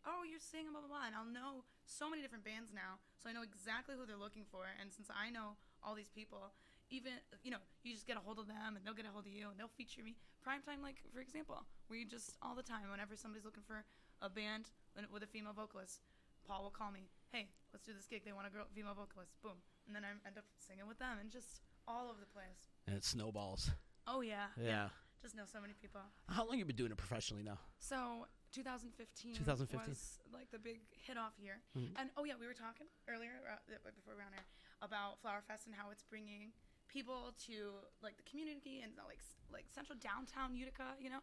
oh, 0.06 0.22
you're 0.30 0.40
singing, 0.40 0.72
blah, 0.72 0.82
blah, 0.82 0.90
blah. 0.90 1.08
And 1.08 1.16
I'll 1.16 1.26
know 1.26 1.64
so 1.86 2.10
many 2.10 2.22
different 2.22 2.44
bands 2.44 2.72
now. 2.76 3.00
So 3.22 3.30
I 3.30 3.34
know 3.34 3.42
exactly 3.42 3.96
who 3.98 4.06
they're 4.06 4.18
looking 4.20 4.44
for. 4.52 4.66
And 4.80 4.92
since 4.92 5.08
I 5.10 5.30
know 5.30 5.56
all 5.82 5.96
these 5.96 6.10
people, 6.12 6.52
even, 6.94 7.14
you 7.42 7.50
know, 7.50 7.58
you 7.82 7.92
just 7.94 8.06
get 8.06 8.16
a 8.18 8.20
hold 8.22 8.38
of 8.38 8.46
them 8.48 8.78
and 8.78 8.86
they'll 8.86 8.94
get 8.94 9.06
a 9.06 9.12
hold 9.12 9.26
of 9.26 9.34
you 9.34 9.50
and 9.50 9.58
they'll 9.60 9.74
feature 9.76 10.04
me. 10.06 10.16
Primetime, 10.46 10.82
like, 10.86 11.02
for 11.12 11.20
example, 11.20 11.58
we 11.90 12.06
just 12.06 12.38
all 12.42 12.54
the 12.54 12.62
time, 12.64 12.86
whenever 12.94 13.16
somebody's 13.18 13.44
looking 13.46 13.64
for 13.66 13.84
a 14.22 14.30
band 14.30 14.70
with- 15.12 15.24
a 15.24 15.28
female 15.28 15.54
vocalist, 15.54 16.00
Paul 16.46 16.64
will 16.64 16.72
call 16.72 16.92
me, 16.92 17.10
hey, 17.32 17.50
let's 17.74 17.86
do 17.86 17.94
this 17.94 18.06
gig. 18.06 18.24
They 18.24 18.32
want 18.34 18.46
a 18.46 18.50
girl, 18.52 18.68
female 18.74 18.94
vocalist. 18.94 19.34
Boom. 19.42 19.58
And 19.88 19.96
then 19.96 20.06
I 20.06 20.12
end 20.28 20.38
up 20.38 20.46
singing 20.60 20.88
with 20.88 21.00
them 21.00 21.18
and 21.20 21.32
just 21.32 21.62
all 21.88 22.10
over 22.10 22.20
the 22.20 22.28
place. 22.28 22.70
and 22.86 22.96
it 22.96 23.04
snowballs. 23.04 23.72
Oh, 24.08 24.22
yeah. 24.22 24.48
Yeah. 24.58 24.90
Just 25.22 25.36
know 25.36 25.46
so 25.46 25.62
many 25.62 25.74
people. 25.74 26.02
How 26.28 26.46
long 26.46 26.60
you 26.60 26.66
been 26.66 26.76
doing 26.76 26.92
it 26.92 26.98
professionally 26.98 27.44
now? 27.44 27.58
So 27.80 28.28
2015, 28.52 29.36
2015. 29.36 29.80
was 29.90 30.20
like 30.34 30.52
the 30.52 30.60
big 30.60 30.82
hit 30.92 31.18
off 31.18 31.32
year. 31.40 31.62
Mhm. 31.76 31.94
And 31.96 32.12
oh 32.18 32.26
yeah, 32.26 32.36
we 32.36 32.46
were 32.46 32.54
talking 32.54 32.88
earlier 33.08 33.32
uh, 33.48 33.56
right 33.72 33.96
before 33.96 34.14
we 34.16 34.20
were 34.20 34.28
on 34.28 34.34
air 34.34 34.46
about 34.82 35.22
Flower 35.22 35.42
Fest 35.48 35.66
and 35.66 35.74
how 35.76 35.90
it's 35.92 36.04
bringing 36.04 36.52
people 36.94 37.34
to 37.48 37.72
like 38.02 38.16
the 38.18 38.24
community 38.24 38.82
and 38.84 38.94
uh, 39.00 39.04
like 39.08 39.20
like 39.52 39.66
central 39.74 39.98
downtown 40.00 40.56
Utica, 40.56 40.94
you 41.00 41.10
know. 41.10 41.22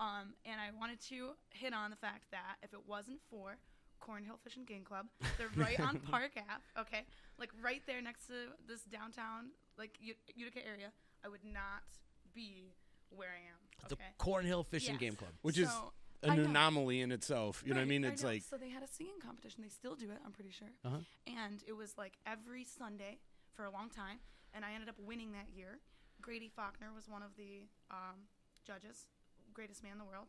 Um, 0.00 0.34
and 0.44 0.56
I 0.58 0.72
wanted 0.78 1.00
to 1.12 1.36
hit 1.50 1.74
on 1.74 1.90
the 1.90 1.96
fact 2.00 2.24
that 2.32 2.56
if 2.62 2.72
it 2.72 2.80
wasn't 2.88 3.20
for 3.30 3.58
Cornhill 4.00 4.36
Fish 4.42 4.56
and 4.56 4.66
Game 4.66 4.82
Club. 4.82 5.06
They're 5.38 5.48
right 5.56 5.78
on 5.80 6.00
Park 6.00 6.32
Ave. 6.36 6.64
Okay, 6.86 7.04
like 7.38 7.50
right 7.62 7.82
there 7.86 8.02
next 8.02 8.26
to 8.26 8.32
this 8.66 8.82
downtown 8.82 9.50
like 9.78 9.96
U- 10.00 10.14
Utica 10.34 10.66
area. 10.66 10.90
I 11.24 11.28
would 11.28 11.44
not 11.44 11.84
be 12.34 12.74
where 13.10 13.28
I 13.28 13.46
am. 13.48 13.88
The 13.88 13.94
Okay. 13.94 14.04
Cornhill 14.18 14.64
Fishing 14.64 14.94
Yes. 14.94 15.00
Game 15.00 15.14
Club. 15.14 15.30
Which 15.42 15.58
is 15.58 15.70
an 16.24 16.38
anomaly 16.38 17.00
in 17.00 17.12
itself. 17.12 17.62
You 17.64 17.74
know 17.74 17.80
what 17.80 17.84
I 17.84 17.88
mean? 17.88 18.04
It's 18.04 18.22
know. 18.22 18.28
like 18.30 18.42
so 18.42 18.56
they 18.56 18.70
had 18.70 18.82
a 18.82 18.88
singing 18.88 19.20
competition. 19.24 19.62
They 19.62 19.68
still 19.68 19.94
do 19.94 20.06
it. 20.10 20.18
I'm 20.24 20.32
pretty 20.32 20.50
sure. 20.50 20.68
Uh-huh. 20.84 20.96
And 21.26 21.62
it 21.66 21.76
was 21.76 21.94
like 21.96 22.14
every 22.26 22.64
Sunday 22.64 23.18
for 23.54 23.64
a 23.64 23.70
long 23.70 23.88
time, 23.88 24.18
and 24.54 24.64
I 24.64 24.72
ended 24.74 24.88
up 24.88 24.96
winning 24.98 25.32
that 25.32 25.48
year. 25.54 25.78
Grady 26.20 26.48
Faulkner 26.48 26.92
was 26.94 27.08
one 27.08 27.22
of 27.22 27.34
the 27.36 27.66
um, 27.90 28.28
judges, 28.66 29.06
greatest 29.52 29.82
man 29.82 29.92
in 29.92 29.98
the 29.98 30.04
world, 30.04 30.28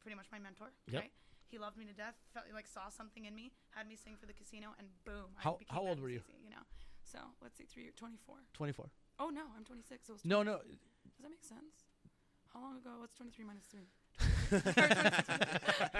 pretty 0.00 0.16
much 0.16 0.26
my 0.32 0.38
mentor. 0.38 0.72
Yep. 0.90 1.02
Right? 1.02 1.12
He 1.50 1.58
loved 1.58 1.76
me 1.76 1.84
to 1.84 1.92
death. 1.92 2.14
Felt 2.32 2.46
like 2.54 2.66
saw 2.66 2.88
something 2.88 3.26
in 3.26 3.34
me, 3.34 3.52
had 3.70 3.86
me 3.86 3.96
sing 3.96 4.16
for 4.18 4.26
the 4.26 4.32
casino, 4.32 4.74
and 4.78 4.88
boom. 5.04 5.36
I 5.38 5.42
How- 5.42 5.56
became 5.58 5.74
how 5.74 5.82
old 5.86 6.00
were 6.00 6.08
you? 6.08 6.22
You 6.42 6.50
know. 6.50 6.64
So 7.04 7.18
let's 7.42 7.56
see, 7.58 7.64
three, 7.64 7.90
24. 7.96 8.36
24. 8.54 8.86
Oh 9.20 9.28
no, 9.28 9.42
I'm 9.56 9.64
26. 9.64 10.06
So 10.06 10.14
No, 10.24 10.42
no. 10.42 10.58
Does 10.64 11.22
that 11.22 11.30
make 11.30 11.44
sense? 11.44 11.86
How 12.52 12.60
long 12.60 12.76
ago? 12.78 12.90
What's 12.98 13.14
23 13.14 13.44
minus 13.44 13.64
3? 13.70 13.80
23. 14.48 14.82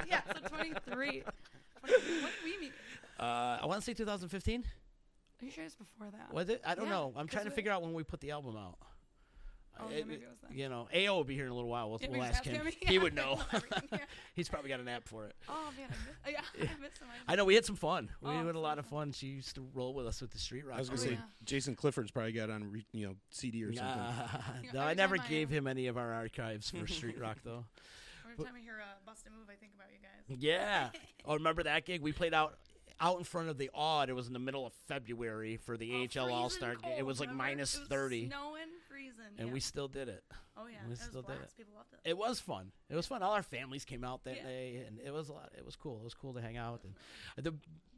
yeah, 0.09 0.23
so 0.27 0.49
23. 0.49 1.23
23. 1.23 1.23
When 1.83 1.93
did 1.93 2.45
we 2.45 2.59
meet? 2.59 2.73
Uh, 3.21 3.59
I 3.63 3.67
want 3.67 3.79
to 3.81 3.85
say 3.85 3.93
2015. 3.95 4.65
Are 5.45 5.47
you 5.47 5.53
sure 5.53 5.65
it's 5.65 5.75
before 5.75 6.09
that? 6.11 6.33
Was 6.33 6.49
it? 6.49 6.63
I 6.67 6.75
don't 6.75 6.87
Yeah, 6.87 6.93
know. 6.93 7.13
I'm 7.17 7.27
trying 7.29 7.45
to 7.45 7.51
we- 7.51 7.55
figure 7.57 7.71
out 7.71 7.83
when 7.83 7.93
we 7.93 8.03
put 8.03 8.21
the 8.21 8.31
album 8.31 8.57
out. 8.57 8.79
Oh, 9.79 9.89
yeah, 9.91 9.97
maybe 10.05 10.23
it 10.23 10.29
was 10.31 10.39
then. 10.41 10.57
You 10.57 10.69
know, 10.69 10.87
AO 10.95 11.17
will 11.17 11.25
be 11.25 11.35
here 11.35 11.47
in 11.47 11.51
a 11.51 11.55
little 11.55 11.69
while. 11.69 11.91
We'll, 11.91 11.99
Yeah, 12.01 12.09
we'll 12.11 12.23
ask 12.23 12.45
him. 12.45 12.65
him. 12.65 12.73
He 12.81 12.97
would 13.01 13.13
know. 13.13 13.35
know 13.35 13.43
everything, 13.53 13.89
yeah. 13.91 13.99
He's 14.37 14.49
probably 14.49 14.71
got 14.71 14.79
an 14.79 14.87
app 14.87 15.07
for 15.09 15.27
it. 15.27 15.35
Oh 15.49 15.69
man, 15.77 15.89
I 16.25 16.31
miss, 16.31 16.35
yeah, 16.57 16.69
I 16.77 16.81
miss 16.81 16.97
him. 16.97 17.09
I, 17.29 17.33
I 17.33 17.37
know 17.37 17.45
we 17.45 17.57
had 17.57 17.65
some 17.65 17.75
fun. 17.75 18.09
We 18.23 18.31
Oh, 18.31 18.47
had 18.47 18.55
a 18.55 18.59
lot 18.61 18.79
of 18.79 18.87
fun. 18.87 19.11
She 19.11 19.27
used 19.27 19.57
to 19.57 19.67
roll 19.75 19.93
with 19.93 20.07
us 20.07 20.21
with 20.23 20.31
the 20.31 20.39
street 20.39 20.65
rock. 20.65 20.77
I 20.77 20.79
was 20.79 20.89
gonna 20.91 21.01
Oh, 21.01 21.05
say 21.07 21.11
yeah. 21.15 21.19
Jason 21.45 21.75
Clifford's 21.75 22.13
probably 22.13 22.31
got 22.33 22.51
on 22.51 22.71
re, 22.71 22.87
you 22.93 23.09
know 23.09 23.15
CD 23.31 23.65
or 23.65 23.73
something. 23.75 23.97
Nah. 24.73 24.73
No, 24.75 24.81
I 24.81 24.95
never 24.95 25.17
I, 25.21 25.27
gave 25.27 25.51
him 25.51 25.67
any 25.67 25.89
of 25.89 25.99
our 25.99 26.13
archives 26.13 26.71
for 26.71 26.87
street 26.87 27.19
rock 27.21 27.39
though. 27.45 27.65
Every 28.33 28.45
time 28.45 28.55
I 28.57 28.61
hear 28.63 28.77
uh, 28.81 28.85
"Bust 29.05 29.27
a 29.27 29.31
Move," 29.31 29.49
I 29.51 29.55
think 29.57 29.73
about 29.75 29.89
you 29.93 29.99
guys. 30.01 30.39
Yeah. 30.41 30.91
oh, 31.25 31.35
remember 31.35 31.65
that 31.65 31.85
gig? 31.85 32.01
We 32.01 32.13
played 32.13 32.33
out 32.33 32.59
out 33.01 33.19
in 33.19 33.25
front 33.25 33.49
of 33.49 33.59
the 33.59 33.71
Aud. 33.75 34.09
It 34.09 34.15
was 34.15 34.27
in 34.27 34.33
the 34.33 34.39
middle 34.39 34.67
of 34.67 34.73
February 34.89 35.57
for 35.57 35.77
the 35.77 35.93
Oh, 36.17 36.21
AHL 36.23 36.33
All 36.33 36.49
Star 36.51 36.75
game. 36.77 36.93
It 36.99 37.05
was 37.07 37.21
like 37.21 37.29
remember? 37.31 37.45
minus 37.51 37.79
was 37.79 37.89
30. 37.89 38.29
Snowing, 38.29 38.63
freezing. 38.89 39.15
And 39.39 39.49
yeah. 39.49 39.55
we 39.55 39.61
still 39.61 39.89
did 39.89 40.09
it. 40.09 40.25
Oh 40.57 40.67
yeah, 40.67 40.77
we 40.85 40.87
it 40.87 40.91
was 40.91 41.01
still 41.01 41.23
did 41.23 41.37
it. 41.37 41.51
People 41.57 41.75
loved 41.77 41.93
it. 41.93 42.09
It 42.09 42.17
was 42.17 42.39
fun. 42.41 42.71
It 42.89 42.95
was 42.97 43.07
fun. 43.07 43.23
All 43.23 43.33
our 43.33 43.43
families 43.43 43.85
came 43.85 44.05
out 44.05 44.25
that 44.25 44.37
Yeah. 44.37 44.45
day, 44.45 44.85
and 44.87 45.01
it 45.05 45.13
was 45.13 45.29
a 45.29 45.33
lot. 45.33 45.51
It 45.59 45.65
was 45.65 45.75
cool. 45.77 45.99
It 45.99 46.05
was 46.05 46.15
cool 46.15 46.35
to 46.35 46.41
hang 46.41 46.57
out. 46.57 46.83
And 46.85 47.45
the 47.45 47.55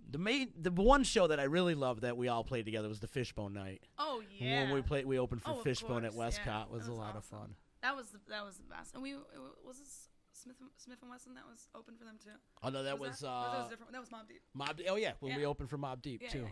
the 0.08 0.18
main 0.18 0.52
the 0.58 0.70
one 0.70 1.02
show 1.04 1.26
that 1.26 1.38
I 1.40 1.44
really 1.44 1.74
loved 1.74 2.02
that 2.02 2.16
we 2.16 2.28
all 2.28 2.44
played 2.44 2.64
together 2.64 2.88
was 2.88 3.00
the 3.00 3.08
Fishbone 3.08 3.52
Night. 3.52 3.82
Oh 3.98 4.22
yeah. 4.38 4.62
When 4.64 4.74
we 4.74 4.82
played, 4.82 5.04
we 5.04 5.18
opened 5.18 5.42
for 5.42 5.50
Oh, 5.50 5.62
Fishbone 5.62 6.04
at 6.04 6.12
course, 6.12 6.14
yeah. 6.14 6.18
Westcott. 6.46 6.70
was 6.70 6.84
That 6.84 6.88
a 6.88 6.94
was 6.94 6.98
lot 7.00 7.16
of 7.16 7.24
fun. 7.24 7.54
That 7.82 7.94
was 7.94 8.08
the, 8.08 8.18
that 8.30 8.44
was 8.44 8.56
the 8.56 8.62
best. 8.64 8.94
And 8.94 9.02
we 9.02 9.12
it 9.12 9.20
was 9.66 9.78
this 9.78 10.08
Smith 10.46 10.56
and- 10.60 10.70
Smith 10.76 10.98
and 11.02 11.10
Wesson 11.10 11.34
that 11.34 11.44
was 11.44 11.66
open 11.74 11.96
for 11.96 12.04
them 12.04 12.18
too. 12.22 12.30
Oh 12.62 12.68
no, 12.68 12.84
that 12.84 12.98
was, 12.98 13.10
was, 13.10 13.18
that? 13.20 13.26
Or 13.26 13.30
that 13.30 13.56
uh, 13.56 13.60
was 13.62 13.68
different. 13.70 13.92
That 13.92 14.00
was 14.00 14.10
Mobb 14.10 14.28
Deep. 14.28 14.40
Mob. 14.54 14.80
Oh 14.88 14.94
yeah, 14.96 15.12
when 15.18 15.34
we 15.34 15.42
Yeah. 15.42 15.48
opened 15.48 15.68
for 15.70 15.78
Mobb 15.78 16.02
Deep 16.02 16.22
Yeah, 16.22 16.28
too. 16.28 16.48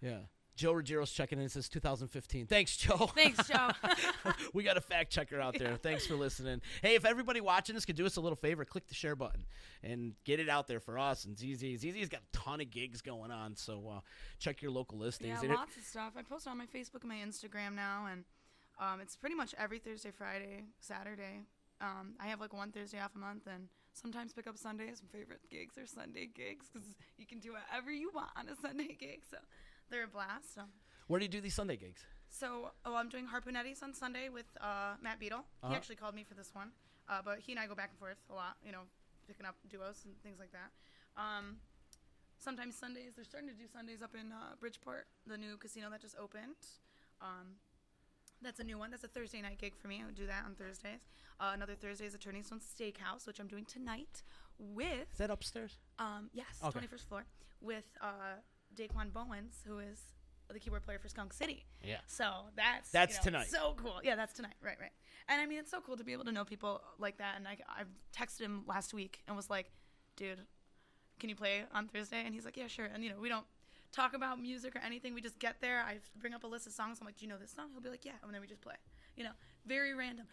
yeah, 0.00 0.10
Yeah. 0.10 0.18
Joe 0.54 0.72
Rogero's 0.72 1.10
checking 1.10 1.38
in. 1.38 1.44
It 1.44 1.50
says 1.50 1.68
2015. 1.68 2.46
Thanks, 2.46 2.78
Joe. 2.78 3.10
Thanks, 3.14 3.46
Joe. 3.46 3.68
we 4.54 4.62
got 4.62 4.78
a 4.78 4.80
fact 4.80 5.12
checker 5.12 5.38
out 5.38 5.58
there. 5.58 5.76
Thanks 5.76 6.06
for 6.06 6.14
listening. 6.14 6.62
Hey, 6.80 6.94
if 6.94 7.04
everybody 7.04 7.42
watching 7.42 7.74
this 7.74 7.84
could 7.84 7.96
do 7.96 8.06
us 8.06 8.16
a 8.16 8.22
little 8.22 8.36
favor, 8.36 8.64
click 8.64 8.86
the 8.86 8.94
share 8.94 9.14
button 9.16 9.44
and 9.82 10.14
get 10.24 10.40
it 10.40 10.48
out 10.48 10.66
there 10.66 10.80
for 10.80 10.98
us 10.98 11.26
and 11.26 11.36
ZZ. 11.36 11.78
ZZ's 11.82 12.08
got 12.08 12.22
a 12.22 12.36
ton 12.38 12.62
of 12.62 12.70
gigs 12.70 13.02
going 13.02 13.30
on, 13.30 13.54
so 13.54 13.96
uh, 13.96 14.00
check 14.38 14.62
your 14.62 14.70
local 14.70 14.96
listings. 14.96 15.40
Yeah, 15.42 15.52
lots 15.56 15.76
of 15.76 15.82
stuff. 15.82 16.14
I 16.16 16.22
post 16.22 16.48
on 16.48 16.56
my 16.56 16.66
Facebook 16.66 17.02
and 17.02 17.10
my 17.10 17.16
Instagram 17.16 17.74
now, 17.74 18.06
and 18.10 18.24
um, 18.80 19.00
it's 19.02 19.14
pretty 19.14 19.34
much 19.34 19.54
every 19.58 19.78
Thursday, 19.78 20.10
Friday, 20.10 20.64
Saturday. 20.80 21.42
Um, 21.80 22.14
I 22.20 22.26
have 22.28 22.40
like 22.40 22.52
one 22.52 22.72
Thursday 22.72 23.00
off 23.00 23.14
a 23.14 23.18
month, 23.18 23.46
and 23.46 23.68
sometimes 23.92 24.32
pick 24.32 24.46
up 24.46 24.56
Sundays. 24.56 25.02
My 25.02 25.18
favorite 25.18 25.40
gigs 25.50 25.76
are 25.78 25.86
Sunday 25.86 26.26
gigs 26.26 26.66
because 26.72 26.88
you 27.18 27.26
can 27.26 27.38
do 27.38 27.52
whatever 27.52 27.92
you 27.92 28.10
want 28.14 28.30
on 28.36 28.48
a 28.48 28.56
Sunday 28.56 28.96
gig, 29.00 29.22
so 29.30 29.38
they're 29.90 30.04
a 30.04 30.08
blast. 30.08 30.58
Um, 30.58 30.68
Where 31.06 31.20
do 31.20 31.24
you 31.24 31.30
do 31.30 31.40
these 31.40 31.54
Sunday 31.54 31.76
gigs? 31.76 32.02
so, 32.28 32.70
oh, 32.84 32.96
I'm 32.96 33.08
doing 33.08 33.26
Harpoon 33.26 33.56
Eddie's 33.56 33.82
on 33.82 33.94
Sunday 33.94 34.28
with 34.28 34.46
uh, 34.60 34.94
Matt 35.02 35.20
Beadle. 35.20 35.38
Uh-huh. 35.38 35.70
He 35.70 35.76
actually 35.76 35.96
called 35.96 36.14
me 36.14 36.24
for 36.24 36.34
this 36.34 36.50
one, 36.52 36.70
uh, 37.08 37.20
but 37.24 37.38
he 37.38 37.52
and 37.52 37.60
I 37.60 37.66
go 37.66 37.74
back 37.74 37.90
and 37.90 37.98
forth 37.98 38.18
a 38.30 38.34
lot, 38.34 38.56
you 38.64 38.72
know, 38.72 38.84
picking 39.26 39.46
up 39.46 39.56
duos 39.68 40.02
and 40.04 40.14
things 40.22 40.38
like 40.38 40.52
that. 40.52 40.70
Um, 41.16 41.56
sometimes 42.38 42.76
Sundays, 42.76 43.12
they're 43.16 43.24
starting 43.24 43.48
to 43.48 43.54
do 43.54 43.64
Sundays 43.72 44.02
up 44.02 44.14
in 44.14 44.32
uh, 44.32 44.54
Bridgeport, 44.60 45.06
the 45.26 45.38
new 45.38 45.56
casino 45.56 45.88
that 45.90 46.00
just 46.00 46.16
opened. 46.20 46.60
Um, 47.20 47.56
that's 48.46 48.60
a 48.60 48.64
new 48.64 48.78
one. 48.78 48.90
That's 48.92 49.04
a 49.04 49.08
Thursday 49.08 49.42
night 49.42 49.58
gig 49.58 49.74
for 49.76 49.88
me. 49.88 50.00
I 50.02 50.06
would 50.06 50.14
do 50.14 50.26
that 50.26 50.44
on 50.46 50.54
Thursdays. 50.54 51.00
Uh, 51.40 51.50
another 51.52 51.74
Thursday 51.74 52.06
is 52.06 52.14
at 52.14 52.20
Turning 52.20 52.42
Stone 52.44 52.60
Steakhouse, 52.60 53.26
which 53.26 53.40
I'm 53.40 53.48
doing 53.48 53.64
tonight 53.66 54.22
with 54.58 55.12
Is 55.12 55.18
that 55.18 55.30
upstairs? 55.30 55.78
um, 55.98 56.30
yes, 56.32 56.46
Okay. 56.64 56.78
21st 56.80 57.08
floor 57.08 57.24
with 57.60 57.84
uh, 58.00 58.38
Daquan 58.74 59.12
Bowens, 59.12 59.62
who 59.66 59.80
is 59.80 60.00
the 60.48 60.60
keyboard 60.60 60.84
player 60.84 60.98
for 61.00 61.08
Skunk 61.08 61.32
City. 61.32 61.64
Yeah. 61.82 61.96
So 62.06 62.30
that's 62.56 62.90
That's 62.92 63.14
you 63.14 63.18
know, 63.18 63.38
tonight. 63.38 63.48
So 63.50 63.74
cool. 63.76 64.00
Yeah, 64.04 64.14
that's 64.14 64.32
tonight. 64.32 64.54
Right, 64.62 64.76
right. 64.80 64.92
And 65.28 65.40
I 65.40 65.46
mean, 65.46 65.58
it's 65.58 65.70
so 65.72 65.80
cool 65.80 65.96
to 65.96 66.04
be 66.04 66.12
able 66.12 66.24
to 66.24 66.32
know 66.32 66.44
people 66.44 66.80
like 66.98 67.18
that. 67.18 67.34
And 67.36 67.48
I, 67.48 67.58
I 67.68 67.82
texted 68.16 68.42
him 68.42 68.62
last 68.66 68.94
week 68.94 69.22
and 69.26 69.36
was 69.36 69.50
like, 69.50 69.72
"Dude, 70.16 70.38
can 71.18 71.28
you 71.30 71.34
play 71.34 71.64
on 71.74 71.88
Thursday?" 71.88 72.22
And 72.24 72.32
he's 72.32 72.44
like, 72.44 72.56
"Yeah, 72.56 72.68
sure." 72.68 72.84
And 72.86 73.02
you 73.02 73.10
know, 73.10 73.16
we 73.20 73.28
don't 73.28 73.44
talk 73.96 74.14
about 74.14 74.40
music 74.40 74.76
or 74.76 74.80
anything. 74.84 75.14
We 75.14 75.22
just 75.22 75.38
get 75.38 75.56
there. 75.60 75.80
I 75.80 75.98
bring 76.20 76.34
up 76.34 76.44
a 76.44 76.46
list 76.46 76.66
of 76.66 76.72
songs. 76.74 76.98
I'm 77.00 77.06
like, 77.06 77.16
"Do 77.16 77.24
you 77.24 77.30
know 77.30 77.38
this 77.38 77.52
song?" 77.52 77.70
He'll 77.72 77.80
be 77.80 77.88
like, 77.88 78.04
"Yeah," 78.04 78.12
and 78.22 78.32
then 78.32 78.40
we 78.42 78.46
just 78.46 78.60
play. 78.60 78.76
You 79.16 79.24
know, 79.24 79.32
very 79.64 79.94
random. 79.94 80.26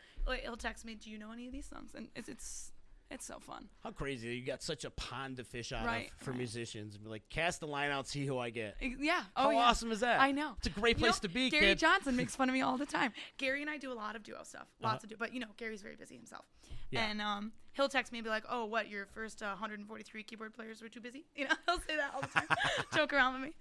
He'll 0.43 0.57
text 0.57 0.83
me, 0.83 0.95
"Do 0.95 1.09
you 1.09 1.17
know 1.17 1.31
any 1.31 1.47
of 1.47 1.53
these 1.53 1.65
songs?" 1.65 1.91
And 1.95 2.09
it's 2.15 2.27
it's 2.27 2.72
it's 3.13 3.25
so 3.25 3.39
fun. 3.39 3.69
How 3.83 3.91
crazy 3.91 4.35
you 4.35 4.45
got 4.45 4.61
such 4.61 4.83
a 4.85 4.89
pond 4.89 5.37
to 5.37 5.43
fish 5.43 5.71
out 5.71 5.85
Right, 5.85 6.09
of 6.19 6.25
for 6.25 6.31
right. 6.31 6.37
musicians. 6.37 6.97
Be 6.97 7.09
like, 7.09 7.27
cast 7.29 7.59
the 7.59 7.67
line 7.67 7.91
out, 7.91 8.07
see 8.07 8.25
who 8.25 8.37
I 8.37 8.49
get. 8.49 8.75
Yeah. 8.81 9.21
How 9.35 9.47
Oh, 9.47 9.49
yeah. 9.51 9.57
awesome 9.59 9.91
is 9.91 9.99
that? 10.01 10.19
I 10.19 10.31
know. 10.31 10.53
It's 10.57 10.67
a 10.67 10.71
great 10.71 10.97
You 10.97 11.05
place 11.05 11.21
know, 11.23 11.27
to 11.27 11.33
be, 11.33 11.49
Gary 11.49 11.65
kid. 11.67 11.79
Johnson 11.79 12.15
makes 12.15 12.35
fun 12.37 12.49
of 12.49 12.53
me 12.53 12.61
all 12.61 12.77
the 12.77 12.85
time. 12.85 13.13
Gary 13.37 13.61
and 13.61 13.69
I 13.69 13.77
do 13.77 13.91
a 13.91 13.93
lot 13.93 14.15
of 14.15 14.23
duo 14.23 14.43
stuff, 14.43 14.67
lots 14.81 14.95
Uh-huh. 14.95 14.99
of 15.03 15.09
duo. 15.09 15.17
But 15.19 15.33
you 15.33 15.39
know, 15.39 15.47
Gary's 15.57 15.81
very 15.81 15.95
busy 15.95 16.15
himself, 16.15 16.45
Yeah. 16.91 17.05
and 17.05 17.21
um, 17.21 17.51
he'll 17.73 17.89
text 17.89 18.11
me 18.11 18.19
and 18.19 18.23
be 18.23 18.29
like, 18.29 18.43
"Oh, 18.49 18.65
what? 18.65 18.89
Your 18.89 19.05
first 19.05 19.41
uh, 19.41 19.47
143 19.49 20.23
keyboard 20.23 20.53
players 20.53 20.81
were 20.81 20.89
too 20.89 21.01
busy?" 21.01 21.25
You 21.35 21.45
know, 21.47 21.55
he'll 21.67 21.79
say 21.79 21.95
that 21.97 22.11
all 22.15 22.21
the 22.21 22.27
time, 22.27 22.47
joke 22.95 23.13
around 23.13 23.33
with 23.41 23.43
me. 23.49 23.53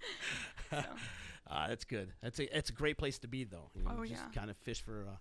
So, 0.71 0.83
Uh, 1.49 1.67
that's 1.67 1.83
good. 1.83 2.11
That's 2.21 2.39
a 2.39 2.57
it's 2.57 2.69
a 2.69 2.73
great 2.73 2.97
place 2.97 3.19
to 3.19 3.27
be 3.27 3.43
though. 3.43 3.69
You 3.75 3.83
know, 3.83 3.97
Oh, 3.99 4.05
just 4.05 4.23
yeah. 4.23 4.39
kind 4.39 4.49
of 4.49 4.57
fish 4.57 4.81
for 4.81 5.05
uh, 5.09 5.15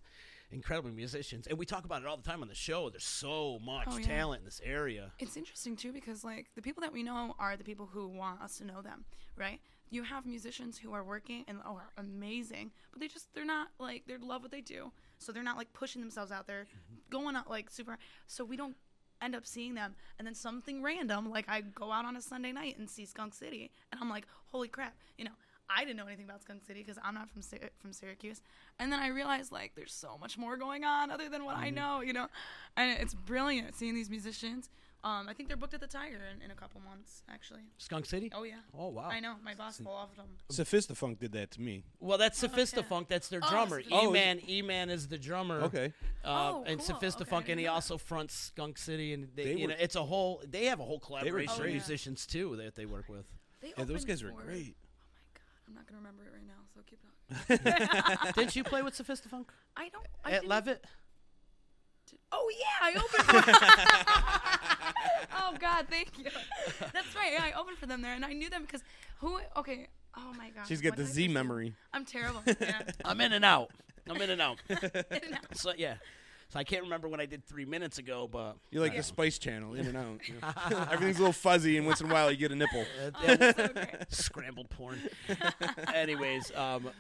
incredible 0.52 0.90
musicians, 0.90 1.46
and 1.46 1.58
we 1.58 1.66
talk 1.66 1.84
about 1.84 2.02
it 2.02 2.06
all 2.08 2.16
the 2.16 2.22
time 2.22 2.42
on 2.42 2.48
the 2.48 2.54
show. 2.54 2.90
There's 2.90 3.04
so 3.04 3.58
much 3.64 3.88
Oh, 3.90 3.96
yeah. 3.96 4.06
talent 4.06 4.40
in 4.40 4.44
this 4.44 4.60
area. 4.64 5.12
it's 5.18 5.36
interesting 5.36 5.76
too 5.76 5.92
because 5.92 6.22
like 6.24 6.48
the 6.54 6.62
people 6.62 6.80
that 6.82 6.92
we 6.92 7.02
know 7.02 7.34
are 7.38 7.56
the 7.56 7.64
people 7.64 7.86
who 7.92 8.08
want 8.08 8.40
us 8.42 8.58
to 8.58 8.64
know 8.64 8.82
them, 8.82 9.04
right? 9.36 9.60
You 9.90 10.02
have 10.04 10.24
musicians 10.24 10.78
who 10.78 10.92
are 10.92 11.04
working 11.04 11.44
and 11.48 11.58
oh, 11.66 11.74
are 11.76 11.90
amazing, 11.98 12.70
but 12.92 13.00
they 13.00 13.08
just 13.08 13.32
they're 13.34 13.44
not 13.44 13.68
like 13.78 14.04
they 14.06 14.16
love 14.16 14.42
what 14.42 14.50
they 14.50 14.60
do, 14.62 14.92
so 15.18 15.32
they're 15.32 15.42
not 15.42 15.56
like 15.56 15.72
pushing 15.72 16.00
themselves 16.00 16.30
out 16.32 16.46
there, 16.46 16.66
going 17.10 17.36
out 17.36 17.48
like 17.50 17.70
super. 17.70 17.98
So 18.26 18.44
we 18.44 18.56
don't 18.56 18.76
end 19.20 19.34
up 19.36 19.46
seeing 19.46 19.74
them, 19.74 19.94
and 20.18 20.26
then 20.26 20.34
something 20.34 20.82
random 20.82 21.30
like 21.30 21.44
I 21.48 21.60
go 21.60 21.92
out 21.92 22.04
on 22.04 22.16
a 22.16 22.22
Sunday 22.22 22.52
night 22.52 22.78
and 22.78 22.88
see 22.88 23.04
Skunk 23.04 23.34
City, 23.34 23.70
and 23.92 24.00
I'm 24.00 24.08
like, 24.10 24.26
holy 24.46 24.68
crap, 24.68 24.96
you 25.18 25.24
know. 25.24 25.30
I 25.74 25.84
didn't 25.84 25.96
know 25.96 26.06
anything 26.06 26.24
about 26.24 26.42
Skunk 26.42 26.62
City 26.64 26.80
because 26.80 26.98
I'm 27.02 27.14
not 27.14 27.28
from 27.30 27.42
Sy- 27.42 27.70
from 27.80 27.92
Syracuse, 27.92 28.42
and 28.78 28.92
then 28.92 29.00
I 29.00 29.08
realized 29.08 29.52
like 29.52 29.72
there's 29.74 29.92
so 29.94 30.16
much 30.20 30.36
more 30.38 30.56
going 30.56 30.84
on 30.84 31.10
other 31.10 31.28
than 31.28 31.44
what 31.44 31.56
I 31.56 31.70
know, 31.70 32.00
you 32.00 32.12
know, 32.12 32.28
and 32.76 32.98
it's 33.00 33.14
brilliant 33.14 33.74
seeing 33.74 33.94
these 33.94 34.10
musicians. 34.10 34.68
Um, 35.04 35.28
I 35.28 35.32
think 35.32 35.48
they're 35.48 35.56
booked 35.56 35.74
at 35.74 35.80
the 35.80 35.88
Tiger 35.88 36.20
in, 36.32 36.42
in 36.42 36.52
a 36.52 36.54
couple 36.54 36.80
months, 36.80 37.22
actually. 37.28 37.62
Skunk 37.78 38.06
City. 38.06 38.30
Oh 38.32 38.44
yeah. 38.44 38.58
Oh 38.78 38.86
wow. 38.86 39.08
I 39.10 39.18
know. 39.18 39.34
My 39.42 39.52
boss 39.52 39.80
loved 39.80 40.16
them. 40.16 40.26
Sophistafunk 40.52 41.18
did 41.18 41.32
that 41.32 41.50
to 41.52 41.60
me. 41.60 41.82
Well, 41.98 42.18
that's 42.18 42.40
Oh, 42.44 42.46
okay. 42.46 42.62
Sophistafunk. 42.62 43.08
That's 43.08 43.26
their 43.28 43.40
Oh, 43.42 43.50
drummer. 43.50 43.82
Sophist- 43.82 43.88
Oh, 43.92 44.02
is 44.04 44.08
E-Man. 44.10 44.40
E-Man 44.48 44.90
is 44.90 45.08
the 45.08 45.18
drummer. 45.18 45.62
Okay. 45.62 45.92
Uh, 46.24 46.28
Oh, 46.28 46.64
and 46.68 46.78
cool. 46.78 46.96
Okay, 46.96 47.50
and 47.50 47.58
he 47.58 47.66
that. 47.66 47.72
also 47.72 47.98
fronts 47.98 48.32
Skunk 48.34 48.78
City, 48.78 49.12
and 49.12 49.26
they, 49.34 49.42
They 49.44 49.54
you 49.56 49.62
were- 49.66 49.72
know, 49.72 49.76
it's 49.80 49.96
a 49.96 50.04
whole. 50.04 50.40
They 50.48 50.66
have 50.66 50.78
a 50.78 50.84
whole 50.84 51.00
collaboration 51.00 51.50
with 51.54 51.62
great. 51.62 51.72
musicians 51.72 52.24
too 52.24 52.54
that 52.58 52.76
they 52.76 52.86
work 52.86 53.08
with. 53.08 53.26
They 53.60 53.72
Yeah, 53.76 53.82
those 53.84 54.04
guys 54.04 54.22
were 54.22 54.30
great. 54.30 54.76
My 55.74 55.80
god, 55.80 55.86
I'm 55.86 55.86
not 55.86 55.86
gonna 55.86 55.98
remember 55.98 56.24
it 56.24 56.32
right 56.32 56.46
now, 56.46 56.62
so 56.74 56.80
keep 56.88 57.00
talking. 57.02 58.32
Didn't 58.34 58.56
you 58.56 58.64
play 58.64 58.82
with 58.82 58.94
Sophistafunk 58.96 59.46
I 59.76 59.88
don't. 59.88 60.06
I 60.24 60.30
at 60.32 60.40
didn't- 60.42 60.48
Levitt? 60.48 60.84
Oh 62.30 62.50
yeah, 62.58 62.78
I 62.82 62.90
opened. 62.94 63.24
for 65.30 65.36
Oh 65.38 65.54
god, 65.58 65.86
thank 65.88 66.18
you. 66.18 66.24
That's 66.92 67.14
right. 67.16 67.32
Yeah, 67.32 67.44
I 67.44 67.52
opened 67.58 67.78
for 67.78 67.86
them 67.86 68.02
there, 68.02 68.12
and 68.14 68.24
I 68.24 68.32
knew 68.32 68.50
them 68.50 68.62
because 68.62 68.82
who? 69.18 69.38
Okay. 69.56 69.86
Oh 70.16 70.32
my 70.36 70.50
god. 70.50 70.66
She's 70.66 70.80
got 70.82 70.90
what 70.90 70.96
the 70.98 71.04
did 71.04 71.10
I 71.10 71.14
Z 71.14 71.22
just 71.22 71.28
do? 71.28 71.34
memory. 71.34 71.74
I'm 71.92 72.04
terrible. 72.04 72.42
Yeah. 72.46 72.82
I'm 73.04 73.20
in 73.20 73.32
and 73.32 73.44
out. 73.44 73.70
I'm 74.08 74.20
in 74.20 74.28
and 74.30 74.42
out. 74.42 74.58
In 74.68 74.78
and 74.82 75.34
out. 75.34 75.56
So 75.56 75.72
yeah. 75.76 75.94
So 76.52 76.58
I 76.58 76.64
can't 76.64 76.82
remember 76.82 77.08
what 77.08 77.18
I 77.18 77.24
did 77.24 77.46
three 77.46 77.64
minutes 77.64 77.96
ago, 77.96 78.28
but 78.30 78.58
You're 78.70 78.82
like 78.82 78.94
the 78.94 79.02
Spice 79.02 79.38
Channel, 79.38 79.72
in 79.72 79.86
and 79.86 79.96
out. 79.96 80.20
you 80.28 80.34
know. 80.34 80.86
Everything's 80.92 81.16
a 81.16 81.20
little 81.20 81.32
fuzzy, 81.32 81.78
and 81.78 81.86
once 81.86 82.02
in 82.02 82.10
a 82.10 82.12
while 82.12 82.30
you 82.30 82.36
get 82.36 82.52
a 82.52 82.54
nipple. 82.54 82.84
scrambled 84.10 84.68
porn. 84.68 85.00
Anyways, 85.94 86.52
um, 86.54 86.90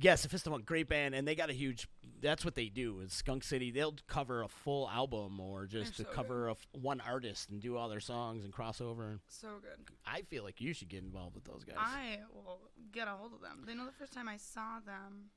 yes, 0.00 0.26
Sophistafunk, 0.26 0.64
great 0.64 0.88
band, 0.88 1.14
and 1.14 1.26
they 1.26 1.36
got 1.36 1.50
a 1.50 1.52
huge. 1.52 1.86
That's 2.20 2.44
what 2.44 2.56
they 2.56 2.66
do. 2.66 2.98
Is 2.98 3.12
Skunk 3.12 3.44
City? 3.44 3.70
They'll 3.70 3.94
cover 4.08 4.42
a 4.42 4.48
full 4.48 4.90
album 4.90 5.38
or 5.38 5.66
just 5.66 5.98
They're 5.98 6.04
to 6.06 6.10
so 6.10 6.16
cover 6.16 6.48
a 6.48 6.50
f 6.50 6.66
one 6.72 7.00
artist 7.00 7.48
and 7.50 7.60
do 7.60 7.76
all 7.76 7.88
their 7.88 8.00
songs 8.00 8.42
and 8.42 8.52
cross 8.52 8.80
over. 8.80 9.20
So 9.28 9.46
good. 9.62 9.94
I 10.04 10.22
feel 10.22 10.42
like 10.42 10.60
you 10.60 10.72
should 10.72 10.88
get 10.88 11.04
involved 11.04 11.36
with 11.36 11.44
those 11.44 11.62
guys. 11.62 11.76
I 11.78 12.18
will 12.34 12.58
get 12.90 13.06
a 13.06 13.12
hold 13.12 13.34
of 13.34 13.40
them. 13.40 13.62
They 13.64 13.74
know 13.76 13.86
the 13.86 13.92
first 13.92 14.12
time 14.12 14.28
I 14.28 14.36
saw 14.36 14.80
them 14.84 15.30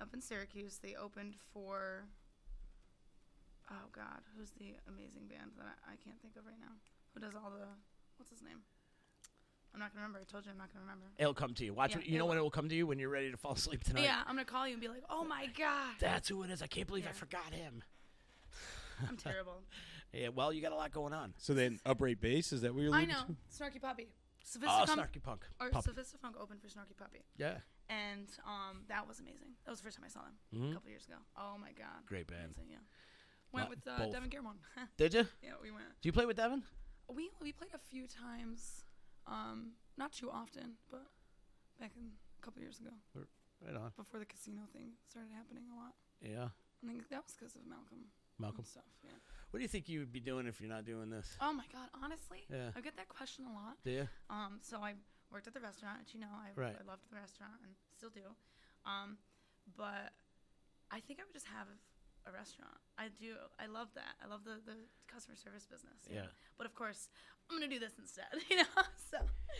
up 0.00 0.08
in 0.14 0.20
Syracuse, 0.20 0.78
they 0.82 0.94
opened 0.94 1.34
for. 1.52 2.04
Oh 3.70 3.86
God, 3.94 4.22
who's 4.36 4.50
the 4.58 4.74
amazing 4.88 5.28
band 5.28 5.52
that 5.56 5.66
I, 5.86 5.92
I 5.92 5.96
can't 6.02 6.20
think 6.20 6.34
of 6.36 6.44
right 6.46 6.58
now? 6.60 6.74
Who 7.14 7.20
does 7.20 7.34
all 7.34 7.50
the? 7.50 7.66
What's 8.16 8.30
his 8.30 8.42
name? 8.42 8.58
I'm 9.72 9.78
not 9.78 9.92
gonna 9.92 10.02
remember. 10.02 10.18
I 10.20 10.24
told 10.30 10.44
you 10.44 10.50
I'm 10.50 10.58
not 10.58 10.72
gonna 10.72 10.82
remember. 10.84 11.06
It'll 11.18 11.34
come 11.34 11.54
to 11.54 11.64
you. 11.64 11.72
Watch. 11.74 11.92
Yeah, 11.92 11.98
it, 12.00 12.06
you 12.06 12.16
it 12.16 12.18
know 12.18 12.26
when 12.26 12.36
it 12.36 12.40
will. 12.40 12.46
will 12.46 12.50
come 12.50 12.68
to 12.68 12.74
you 12.74 12.86
when 12.86 12.98
you're 12.98 13.08
ready 13.10 13.30
to 13.30 13.36
fall 13.36 13.52
asleep 13.52 13.84
tonight. 13.84 14.02
yeah, 14.02 14.20
I'm 14.26 14.34
gonna 14.34 14.44
call 14.44 14.66
you 14.66 14.72
and 14.74 14.80
be 14.82 14.88
like, 14.88 15.04
"Oh 15.08 15.24
my 15.24 15.46
God, 15.56 15.94
That's 16.00 16.28
who 16.28 16.42
it 16.42 16.50
is. 16.50 16.60
I 16.62 16.66
can't 16.66 16.88
believe 16.88 17.06
I 17.08 17.12
forgot 17.12 17.52
him. 17.52 17.82
I'm 19.08 19.16
terrible." 19.16 19.62
Yeah, 20.12 20.30
well, 20.34 20.52
you 20.52 20.60
got 20.60 20.72
a 20.72 20.74
lot 20.74 20.90
going 20.90 21.12
on. 21.12 21.34
So 21.38 21.54
then, 21.54 21.78
upright 21.86 22.20
bass 22.20 22.52
is 22.52 22.62
that 22.62 22.74
what 22.74 22.82
you're? 22.82 22.92
I 22.92 23.02
alluding 23.02 23.14
know, 23.14 23.22
to? 23.28 23.62
Snarky 23.62 23.80
Puppy. 23.80 24.08
Ah, 24.66 24.82
oh, 24.82 24.84
Sophistafunk, 24.84 24.98
Snarky 24.98 25.22
Punk. 25.22 25.44
or 25.60 25.70
Puppy. 25.70 25.88
Sophistafunk 25.88 26.40
opened 26.42 26.60
for 26.60 26.66
Snarky 26.66 26.96
Puppy, 26.98 27.20
Yeah, 27.38 27.58
and 27.90 28.28
um, 28.46 28.86
that 28.88 29.06
was 29.06 29.18
amazing. 29.18 29.52
That 29.66 29.70
was 29.74 29.80
the 29.80 29.84
first 29.84 29.96
time 29.98 30.06
I 30.06 30.12
saw 30.14 30.22
them 30.22 30.38
Mhm. 30.54 30.70
a 30.70 30.74
couple 30.74 30.90
years 30.90 31.06
ago. 31.06 31.18
Oh 31.36 31.58
my 31.58 31.72
God, 31.72 32.06
great 32.06 32.26
band. 32.30 32.54
Amazing, 32.56 32.70
yeah. 32.70 32.84
Went 33.52 33.66
Not 33.68 33.70
with 33.70 33.82
uh, 33.88 33.98
both. 33.98 34.12
Devin 34.14 34.30
Garmon. 34.30 34.56
Did 34.96 35.14
you? 35.14 35.26
yeah, 35.42 35.58
we 35.60 35.70
went. 35.70 35.90
Do 36.00 36.08
you 36.08 36.12
play 36.12 36.24
with 36.26 36.36
Devin? 36.36 36.62
We 37.08 37.30
we 37.42 37.50
played 37.52 37.74
a 37.74 37.82
few 37.90 38.06
times, 38.06 38.84
um, 39.26 39.72
not 39.98 40.12
too 40.12 40.30
often, 40.30 40.78
but 40.90 41.10
back 41.80 41.92
in 41.96 42.12
a 42.38 42.40
couple 42.44 42.62
years 42.62 42.78
ago, 42.78 42.94
Right 43.60 43.74
on. 43.76 43.90
before 43.96 44.20
the 44.20 44.26
casino 44.26 44.62
thing 44.72 44.92
started 45.10 45.32
happening 45.34 45.64
a 45.72 45.76
lot. 45.76 45.94
Yeah, 46.22 46.48
I 46.82 46.86
think 46.86 47.08
that 47.10 47.24
was 47.26 47.34
because 47.34 47.56
of 47.56 47.66
Malcolm. 47.66 48.06
Malcolm. 48.38 48.64
Stuff. 48.64 48.84
Yeah. 49.04 49.10
What 49.50 49.58
do 49.58 49.62
you 49.62 49.68
think 49.68 49.88
you 49.88 49.98
would 49.98 50.12
be 50.12 50.20
doing 50.20 50.46
if 50.46 50.60
you're 50.60 50.70
not 50.70 50.84
doing 50.86 51.10
this? 51.10 51.36
Oh 51.40 51.52
my 51.52 51.66
God, 51.72 51.88
honestly, 52.02 52.46
Yeah. 52.48 52.70
I 52.76 52.80
get 52.80 52.96
that 52.96 53.08
question 53.08 53.44
a 53.46 53.52
lot. 53.52 53.76
Do 53.84 53.90
you? 53.90 54.08
Um, 54.30 54.60
so 54.62 54.78
I 54.80 54.94
worked 55.32 55.46
at 55.46 55.54
the 55.54 55.60
restaurant, 55.60 55.98
as 56.02 56.12
you 56.14 56.20
know, 56.20 56.32
I, 56.32 56.50
Right. 56.58 56.76
I 56.78 56.84
loved 56.86 57.02
the 57.10 57.16
restaurant 57.16 57.54
and 57.62 57.72
still 57.96 58.10
do. 58.10 58.34
Um, 58.84 59.18
but 59.76 60.12
I 60.90 61.00
think 61.00 61.20
I 61.20 61.24
would 61.24 61.32
just 61.32 61.46
have 61.46 61.66
a 62.26 62.32
restaurant. 62.32 62.76
I 62.98 63.08
do. 63.20 63.34
I 63.58 63.66
love 63.66 63.88
that. 63.94 64.14
I 64.22 64.28
love 64.28 64.44
the, 64.44 64.60
the 64.66 64.76
customer 65.12 65.36
service 65.36 65.66
business. 65.66 66.04
you 66.08 66.16
know. 66.16 66.22
Yeah. 66.22 66.28
But 66.58 66.66
of 66.66 66.74
course, 66.74 67.08
I'm 67.50 67.56
gonna 67.58 67.70
do 67.70 67.78
this 67.78 67.92
instead. 67.98 68.26
You 68.50 68.56
know. 68.58 68.64
So 69.10 69.18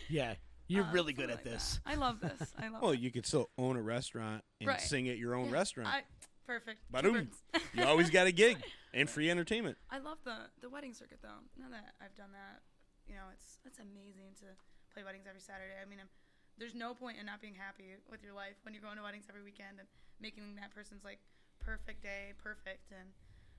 Yeah, 0.09 0.35
you're 0.67 0.85
uh, 0.85 0.91
really 0.91 1.13
good 1.13 1.29
at 1.29 1.37
like 1.37 1.43
this. 1.43 1.79
that. 1.85 1.91
I 1.91 1.95
love 1.95 2.19
this. 2.21 2.53
I 2.59 2.67
love. 2.69 2.81
Well, 2.85 2.91
it. 2.91 2.99
you 2.99 3.11
could 3.11 3.25
still 3.25 3.49
own 3.57 3.77
a 3.77 3.81
restaurant 3.81 4.43
and 4.59 4.67
Right. 4.67 4.81
sing 4.81 5.09
at 5.09 5.17
your 5.17 5.35
own 5.35 5.47
Yeah, 5.47 5.53
restaurant. 5.53 5.89
I, 5.89 6.01
perfect. 6.45 6.79
Two 7.01 7.27
you 7.73 7.83
always 7.83 8.09
got 8.09 8.27
a 8.27 8.31
gig 8.31 8.57
and 8.93 9.09
free 9.09 9.29
entertainment. 9.31 9.77
I 9.89 9.99
love 9.99 10.17
the 10.23 10.35
the 10.61 10.69
wedding 10.69 10.93
circuit 10.93 11.19
though. 11.21 11.39
Now 11.57 11.69
that 11.71 11.93
I've 12.01 12.15
done 12.15 12.31
that, 12.33 12.61
you 13.07 13.15
know, 13.15 13.27
it's 13.33 13.57
it's 13.65 13.79
amazing 13.79 14.35
to 14.39 14.45
play 14.93 15.03
weddings 15.03 15.25
every 15.27 15.41
Saturday. 15.41 15.75
I 15.79 15.87
mean, 15.87 15.99
I'm, 16.03 16.11
there's 16.59 16.75
no 16.75 16.93
point 16.93 17.17
in 17.17 17.25
not 17.25 17.41
being 17.41 17.55
happy 17.55 17.95
with 18.11 18.21
your 18.23 18.33
life 18.33 18.59
when 18.63 18.73
you're 18.75 18.83
going 18.83 18.97
to 18.97 19.03
weddings 19.03 19.25
every 19.27 19.41
weekend 19.41 19.79
and 19.79 19.87
making 20.19 20.55
that 20.61 20.75
person's 20.75 21.03
like 21.03 21.19
perfect 21.59 22.01
day 22.03 22.33
perfect 22.41 22.91
and 22.91 23.09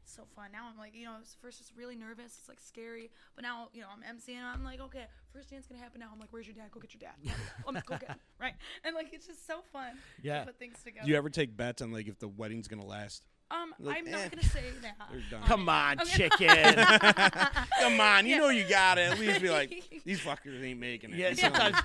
so 0.05 0.23
fun. 0.35 0.47
Now 0.53 0.69
I'm 0.71 0.77
like, 0.77 0.95
you 0.95 1.05
know, 1.05 1.17
first 1.41 1.61
it's 1.61 1.73
really 1.77 1.95
nervous, 1.95 2.37
it's 2.39 2.49
like 2.49 2.61
scary, 2.61 3.11
but 3.35 3.43
now 3.43 3.69
you 3.73 3.81
know 3.81 3.87
I'm 3.93 4.03
emceeing. 4.03 4.37
and 4.37 4.47
I'm 4.47 4.65
like, 4.65 4.81
okay, 4.81 5.07
first 5.33 5.51
dance 5.51 5.67
gonna 5.67 5.81
happen 5.81 6.01
now. 6.01 6.09
I'm 6.13 6.19
like, 6.19 6.33
where's 6.33 6.47
your 6.47 6.55
dad? 6.55 6.71
Go 6.71 6.81
get 6.81 6.95
your 6.95 7.01
dad. 7.01 7.35
Let 7.65 7.75
me 7.75 7.81
go 7.87 7.97
get 7.97 8.11
him. 8.11 8.17
right, 8.41 8.55
and 8.85 8.95
like 8.95 9.09
it's 9.13 9.27
just 9.27 9.47
so 9.47 9.61
fun. 9.73 9.93
Yeah. 10.23 10.45
put 10.45 10.59
things 10.59 10.79
together. 10.85 11.05
Do 11.05 11.11
you 11.11 11.17
ever 11.17 11.31
take 11.31 11.57
bets 11.57 11.83
on 11.83 11.93
like 11.93 12.09
if 12.09 12.19
the 12.19 12.29
wedding's 12.29 12.69
gonna 12.69 12.85
last? 12.85 13.25
Um, 13.53 13.75
like, 13.79 13.99
I'm 13.99 14.07
eh, 14.09 14.11
not 14.11 14.31
gonna 14.31 14.43
say 14.43 14.65
that. 14.83 15.45
Come 15.47 15.69
on, 15.69 16.01
Okay. 16.01 16.29
chicken. 16.29 16.75
Come 17.81 18.01
on, 18.01 18.25
you 18.27 18.33
Yeah. 18.33 18.39
know 18.39 18.49
you 18.49 18.69
got 18.69 18.95
to 18.97 19.03
At 19.03 19.19
least 19.19 19.41
be 19.43 19.51
like, 19.51 20.01
these 20.05 20.21
fuckers 20.21 20.63
ain't 20.63 20.81
making 20.81 21.13
it. 21.13 21.17
yeah, 21.19 21.35
sometimes 21.35 21.77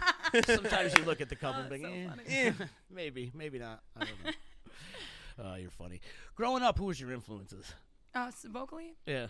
sometimes 0.46 0.96
you 0.98 1.04
look 1.04 1.22
at 1.22 1.30
the 1.30 1.36
couple 1.36 1.60
Oh, 1.62 1.66
and 1.66 1.70
think, 1.70 1.84
so 1.86 2.32
eh, 2.32 2.52
eh, 2.60 2.66
maybe, 2.90 3.32
maybe 3.36 3.60
not. 3.60 3.82
I 3.96 4.00
don't 4.06 4.24
know. 4.26 4.32
Oh, 5.40 5.56
you're 5.56 5.70
funny. 5.70 6.02
Growing 6.36 6.64
up, 6.64 6.78
who 6.78 6.86
was 6.86 7.00
your 7.00 7.12
influences? 7.12 7.72
Uh, 8.16 8.32
so 8.32 8.50
vocally, 8.50 8.94
Yeah, 9.06 9.28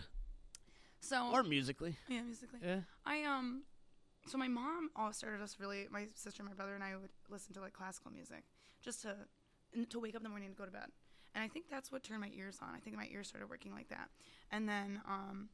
so 1.00 1.30
or 1.32 1.42
musically? 1.42 1.96
yeah, 2.08 2.22
musically. 2.22 2.60
Yeah. 2.64 2.80
I 3.04 3.24
um, 3.24 3.64
so 4.26 4.38
my 4.38 4.48
mom 4.48 4.90
all 4.96 5.12
started 5.12 5.42
us 5.42 5.56
really. 5.60 5.86
My 5.90 6.06
sister, 6.14 6.42
my 6.42 6.54
brother, 6.54 6.74
and 6.74 6.82
I 6.84 6.96
would 6.96 7.10
listen 7.28 7.52
to 7.54 7.60
like 7.60 7.72
classical 7.74 8.10
music 8.10 8.44
just 8.82 9.02
to 9.02 9.16
to 9.90 9.98
wake 10.00 10.14
up 10.14 10.20
in 10.20 10.24
the 10.24 10.28
morning 10.30 10.48
and 10.48 10.56
go 10.56 10.64
to 10.64 10.70
bed. 10.70 10.88
And 11.34 11.44
I 11.44 11.48
think 11.48 11.66
that's 11.70 11.92
what 11.92 12.02
turned 12.02 12.20
my 12.20 12.30
ears 12.36 12.58
on. 12.62 12.70
I 12.74 12.78
think 12.78 12.96
my 12.96 13.08
ears 13.12 13.28
started 13.28 13.48
working 13.48 13.72
like 13.72 13.88
that. 13.88 14.08
And 14.50 14.68
then 14.68 15.00
um, 15.06 15.48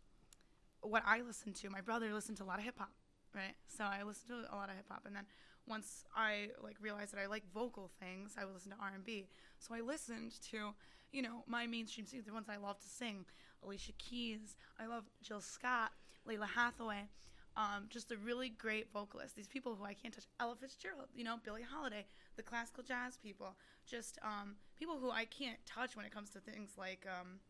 what 0.81 1.03
I 1.07 1.21
listened 1.23 1.57
to, 1.57 1.71
my 1.71 1.81
brother 1.81 2.13
listened 2.13 2.39
to 2.39 2.45
a 2.45 2.47
lot 2.47 2.59
of 2.59 2.65
hip 2.65 2.79
hop, 2.79 2.93
right? 3.35 3.55
So 3.67 3.85
I 3.85 4.03
listened 4.03 4.29
to 4.29 4.55
a 4.55 4.57
lot 4.57 4.71
of 4.71 4.77
hip 4.77 4.87
hop, 4.89 5.03
and 5.07 5.15
then 5.15 5.25
once 5.67 6.05
I 6.15 6.51
like 6.63 6.77
realized 6.81 7.13
that 7.13 7.21
I 7.21 7.27
like 7.27 7.43
vocal 7.53 7.91
things, 8.01 8.35
I 8.39 8.45
would 8.45 8.55
listen 8.55 8.71
to 8.73 8.77
R 8.81 8.93
and 8.95 9.05
B. 9.05 9.27
So 9.59 9.75
I 9.75 9.81
listened 9.81 10.33
to, 10.51 10.75
you 11.13 11.23
know, 11.23 11.43
my 11.47 11.67
mainstream 11.67 12.07
singers, 12.07 12.27
the 12.27 12.33
ones 12.33 12.49
I 12.49 12.57
love 12.57 12.79
to 12.81 12.89
sing, 12.89 13.25
Alicia 13.65 13.93
Keys. 13.99 14.57
I 14.79 14.87
love 14.87 15.05
Jill 15.23 15.41
Scott, 15.41 15.93
Lalah 16.29 16.49
Hathaway. 16.55 17.09
Um, 17.57 17.87
just 17.89 18.11
a 18.11 18.17
really 18.17 18.49
great 18.49 18.93
vocalist. 18.93 19.37
These 19.37 19.49
people 19.49 19.77
who 19.77 19.85
I 19.85 19.95
can't 19.95 20.13
touch. 20.13 20.27
Ella 20.41 20.57
Fitzgerald, 20.61 21.09
you 21.15 21.23
know, 21.23 21.37
Billie 21.45 21.63
Holiday, 21.63 22.05
the 22.37 22.43
classical 22.43 22.83
jazz 22.83 23.17
people. 23.17 23.55
Just 23.87 24.19
um, 24.23 24.57
people 24.79 24.99
who 24.99 25.11
I 25.11 25.25
can't 25.25 25.59
touch 25.67 25.97
when 25.97 26.05
it 26.07 26.13
comes 26.13 26.31
to 26.31 26.41
things 26.41 26.71
like 26.79 27.07
um, 27.09 27.41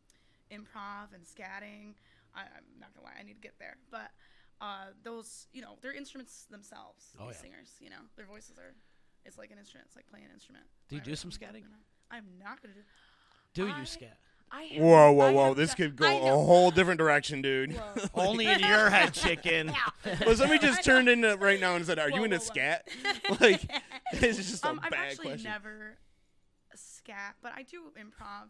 improv 0.52 1.14
and 1.14 1.24
scatting. 1.24 1.94
I, 2.34 2.40
I'm 2.42 2.64
not 2.80 2.94
gonna 2.94 3.06
lie, 3.06 3.14
I 3.18 3.22
need 3.22 3.34
to 3.34 3.40
get 3.40 3.58
there. 3.58 3.76
But 3.90 4.10
uh, 4.60 4.92
those, 5.02 5.46
you 5.52 5.62
know, 5.62 5.76
they're 5.82 5.94
instruments 5.94 6.46
themselves. 6.50 7.14
Oh, 7.18 7.26
these 7.26 7.36
yeah. 7.36 7.42
singers, 7.42 7.70
you 7.80 7.90
know, 7.90 8.02
their 8.16 8.26
voices 8.26 8.58
are. 8.58 8.74
It's 9.26 9.38
like 9.38 9.50
an 9.50 9.58
instrument. 9.58 9.86
It's 9.88 9.96
like 9.96 10.06
playing 10.06 10.26
an 10.26 10.32
instrument. 10.32 10.64
Do 10.90 10.96
you 10.96 11.00
do 11.02 11.16
some 11.16 11.30
don't 11.30 11.40
scatting? 11.40 11.62
I'm 12.10 12.24
not 12.38 12.60
gonna 12.60 12.74
do. 12.74 12.80
Do 13.54 13.68
I- 13.72 13.78
you 13.80 13.86
scat? 13.86 14.18
I 14.52 14.64
have- 14.64 14.82
Whoa, 14.82 15.12
whoa, 15.12 15.26
I 15.26 15.32
whoa! 15.32 15.44
have 15.48 15.56
This 15.56 15.70
done- 15.70 15.76
could 15.76 15.96
go 15.96 16.06
a 16.06 16.44
whole 16.44 16.70
different 16.70 16.98
direction, 16.98 17.42
dude. 17.42 17.72
Whoa. 17.72 17.94
Only 18.14 18.46
in 18.46 18.60
your 18.60 18.90
head, 18.90 19.12
chicken. 19.14 19.72
well, 20.26 20.36
somebody 20.36 20.58
just 20.60 20.84
turned 20.84 21.08
into 21.08 21.36
right 21.38 21.58
now 21.58 21.74
and 21.74 21.84
said, 21.84 21.98
"Are 21.98 22.08
you 22.10 22.16
Whoa, 22.18 22.24
into 22.24 22.36
whoa, 22.36 22.42
whoa. 22.44 22.52
scat?" 22.52 22.88
like, 23.40 23.62
it's 24.12 24.36
just 24.36 24.64
a 24.64 24.68
um, 24.68 24.80
I've 24.82 24.90
bad 24.90 25.06
actually 25.08 25.26
question. 25.28 25.50
never 25.50 25.96
scat, 27.04 27.36
but 27.42 27.52
I 27.54 27.62
do 27.62 27.92
improv. 27.98 28.48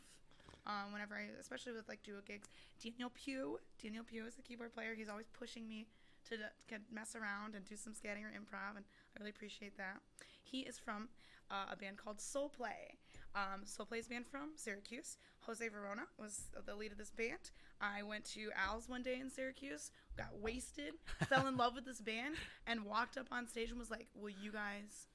Um, 0.66 0.92
whenever 0.94 1.14
I, 1.14 1.28
especially 1.38 1.72
with 1.72 1.88
like 1.88 2.02
duo 2.02 2.20
gigs, 2.26 2.48
Daniel 2.82 3.10
Pugh. 3.12 3.58
Daniel 3.82 4.02
Pugh 4.02 4.24
is 4.26 4.34
the 4.34 4.42
keyboard 4.42 4.72
player. 4.72 4.94
He's 4.96 5.10
always 5.10 5.28
pushing 5.38 5.68
me 5.68 5.86
to, 6.30 6.36
to 6.38 6.80
mess 6.90 7.14
around 7.14 7.54
and 7.54 7.66
do 7.66 7.76
some 7.76 7.92
scatting 7.92 8.24
or 8.24 8.32
improv, 8.32 8.76
and 8.76 8.84
I 8.86 9.20
really 9.20 9.30
appreciate 9.30 9.76
that. 9.76 10.00
He 10.42 10.60
is 10.60 10.78
from 10.78 11.08
uh, 11.50 11.66
a 11.72 11.76
band 11.76 11.98
called 11.98 12.18
Soul 12.18 12.48
Play. 12.48 12.96
Um, 13.34 13.66
Soul 13.66 13.84
Play's 13.84 14.08
band 14.08 14.26
from 14.26 14.52
Syracuse. 14.56 15.18
Jose 15.40 15.68
Verona 15.68 16.02
was 16.18 16.44
the 16.64 16.74
lead 16.74 16.92
of 16.92 16.98
this 16.98 17.10
band. 17.10 17.50
I 17.80 18.02
went 18.02 18.24
to 18.32 18.48
Al's 18.56 18.88
one 18.88 19.02
day 19.02 19.18
in 19.20 19.28
Syracuse, 19.28 19.90
got 20.16 20.28
wasted, 20.40 20.94
fell 21.28 21.46
in 21.46 21.58
love 21.58 21.74
with 21.74 21.84
this 21.84 22.00
band, 22.00 22.36
and 22.66 22.86
walked 22.86 23.18
up 23.18 23.26
on 23.30 23.46
stage 23.46 23.68
and 23.68 23.78
was 23.78 23.90
like, 23.90 24.06
"Will 24.14 24.30
you 24.30 24.50
guys 24.50 25.08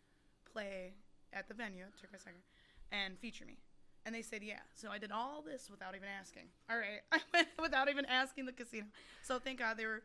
play 0.51 0.93
at 1.33 1.47
the 1.47 1.53
venue 1.53 1.83
at 1.83 1.97
Turquoise 1.99 2.23
Tiger 2.23 2.43
and 2.91 3.17
feature 3.19 3.45
me?" 3.45 3.57
And 4.05 4.13
they 4.15 4.21
said, 4.21 4.43
"Yeah." 4.43 4.59
So 4.75 4.89
I 4.89 4.97
did 4.97 5.11
all 5.11 5.41
this 5.41 5.69
without 5.69 5.95
even 5.95 6.07
asking. 6.19 6.47
All 6.69 6.77
right, 6.77 7.01
I 7.11 7.19
went 7.33 7.47
without 7.61 7.89
even 7.89 8.05
asking 8.05 8.45
the 8.45 8.53
casino. 8.53 8.85
So 9.23 9.39
thank 9.39 9.59
God 9.59 9.77
they 9.77 9.85
were, 9.85 10.03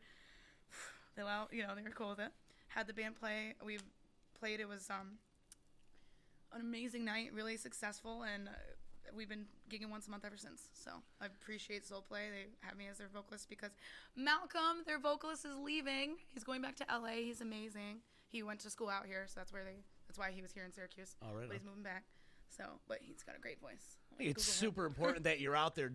they 1.17 1.23
well, 1.23 1.49
you 1.53 1.63
know, 1.63 1.75
they 1.75 1.83
were 1.83 1.91
cool 1.91 2.11
with 2.11 2.21
it. 2.21 2.33
Had 2.69 2.87
the 2.87 2.95
band 2.95 3.17
play. 3.17 3.55
We 3.65 3.79
played. 4.39 4.61
It 4.61 4.69
was 4.69 4.89
um 4.91 5.19
an 6.53 6.61
amazing 6.61 7.05
night, 7.05 7.31
really 7.35 7.57
successful, 7.57 8.23
and 8.23 8.49
uh, 8.49 8.53
we've 9.17 9.29
been 9.29 9.47
gigging 9.71 9.91
once 9.91 10.07
a 10.07 10.11
month 10.11 10.25
ever 10.25 10.37
since. 10.37 10.69
So 10.73 10.91
I 11.21 11.27
appreciate 11.27 11.85
Soul 11.87 12.03
Play. 12.03 12.31
They 12.31 12.67
have 12.67 12.77
me 12.77 12.87
as 12.91 12.99
their 12.99 13.09
vocalist 13.13 13.49
because 13.49 13.73
Malcolm, 14.17 14.85
their 14.87 14.99
vocalist, 14.99 15.45
is 15.45 15.57
leaving. 15.63 16.17
He's 16.33 16.45
going 16.45 16.63
back 16.63 16.77
to 16.77 16.87
LA. 16.91 17.23
He's 17.25 17.41
amazing. 17.41 17.99
He 18.29 18.43
went 18.43 18.61
to 18.61 18.71
school 18.71 18.89
out 18.89 19.07
here, 19.07 19.25
so 19.27 19.41
that's 19.41 19.53
where 19.53 19.65
they. 19.65 19.83
That's 20.07 20.19
why 20.19 20.31
he 20.31 20.43
was 20.43 20.53
here 20.53 20.65
in 20.65 20.73
Syracuse. 20.73 21.17
Oh, 21.23 21.35
right 21.35 21.49
But 21.49 21.57
he's 21.57 21.65
moving 21.65 21.83
back. 21.83 22.05
So, 22.49 22.65
but 22.89 22.99
he's 23.01 23.23
got 23.23 23.37
a 23.37 23.41
great 23.41 23.61
voice. 23.61 23.99
It's 24.19 24.45
super 24.45 24.87
important 24.91 25.25
that 25.25 25.41
you're 25.41 25.57
out 25.57 25.75
there 25.75 25.93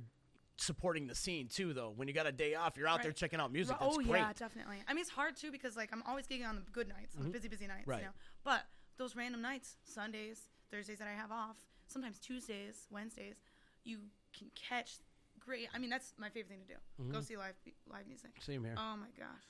supporting 0.58 1.08
the 1.08 1.16
scene 1.16 1.48
too, 1.48 1.74
though. 1.74 1.94
When 1.96 2.08
you 2.08 2.14
got 2.14 2.28
a 2.28 2.32
day 2.32 2.56
off, 2.56 2.76
you're 2.78 2.88
out 2.88 3.02
there 3.02 3.12
checking 3.12 3.40
out 3.40 3.52
music. 3.52 3.78
That's 3.80 3.96
oh 3.98 4.02
great. 4.02 4.20
yeah, 4.20 4.34
definitely. 4.34 4.78
I 4.88 4.94
mean, 4.94 5.02
it's 5.02 5.10
hard 5.10 5.36
too 5.36 5.52
because 5.52 5.76
like 5.78 5.90
I'm 5.94 6.04
always 6.08 6.28
gigging 6.28 6.48
on 6.48 6.56
the 6.56 6.72
good 6.72 6.88
nights, 6.90 7.16
on 7.18 7.24
the 7.24 7.30
busy, 7.30 7.48
busy 7.48 7.68
nights. 7.68 7.82
Mm-hmm. 7.82 7.90
Right. 7.92 8.00
You 8.02 8.06
know? 8.08 8.14
But 8.44 8.64
those 8.98 9.16
random 9.16 9.42
nights, 9.42 9.78
Sundays, 9.84 10.50
Thursdays 10.72 11.00
that 11.00 11.08
I 11.08 11.14
have 11.14 11.32
off, 11.32 11.56
sometimes 11.88 12.20
Tuesdays, 12.20 12.88
Wednesdays, 12.92 13.36
you 13.84 14.00
can 14.38 14.52
catch 14.56 14.98
great. 15.40 15.70
I 15.74 15.80
mean, 15.80 15.90
that's 15.90 16.14
my 16.18 16.30
favorite 16.30 16.50
thing 16.50 16.62
to 16.68 16.74
do. 16.74 17.12
Go 17.12 17.20
Mhm. 17.20 17.24
see 17.24 17.38
live 17.38 17.56
live 17.88 18.08
music. 18.08 18.32
Same 18.42 18.64
here. 18.64 18.76
Oh 18.78 18.98
my 18.98 19.10
gosh, 19.18 19.46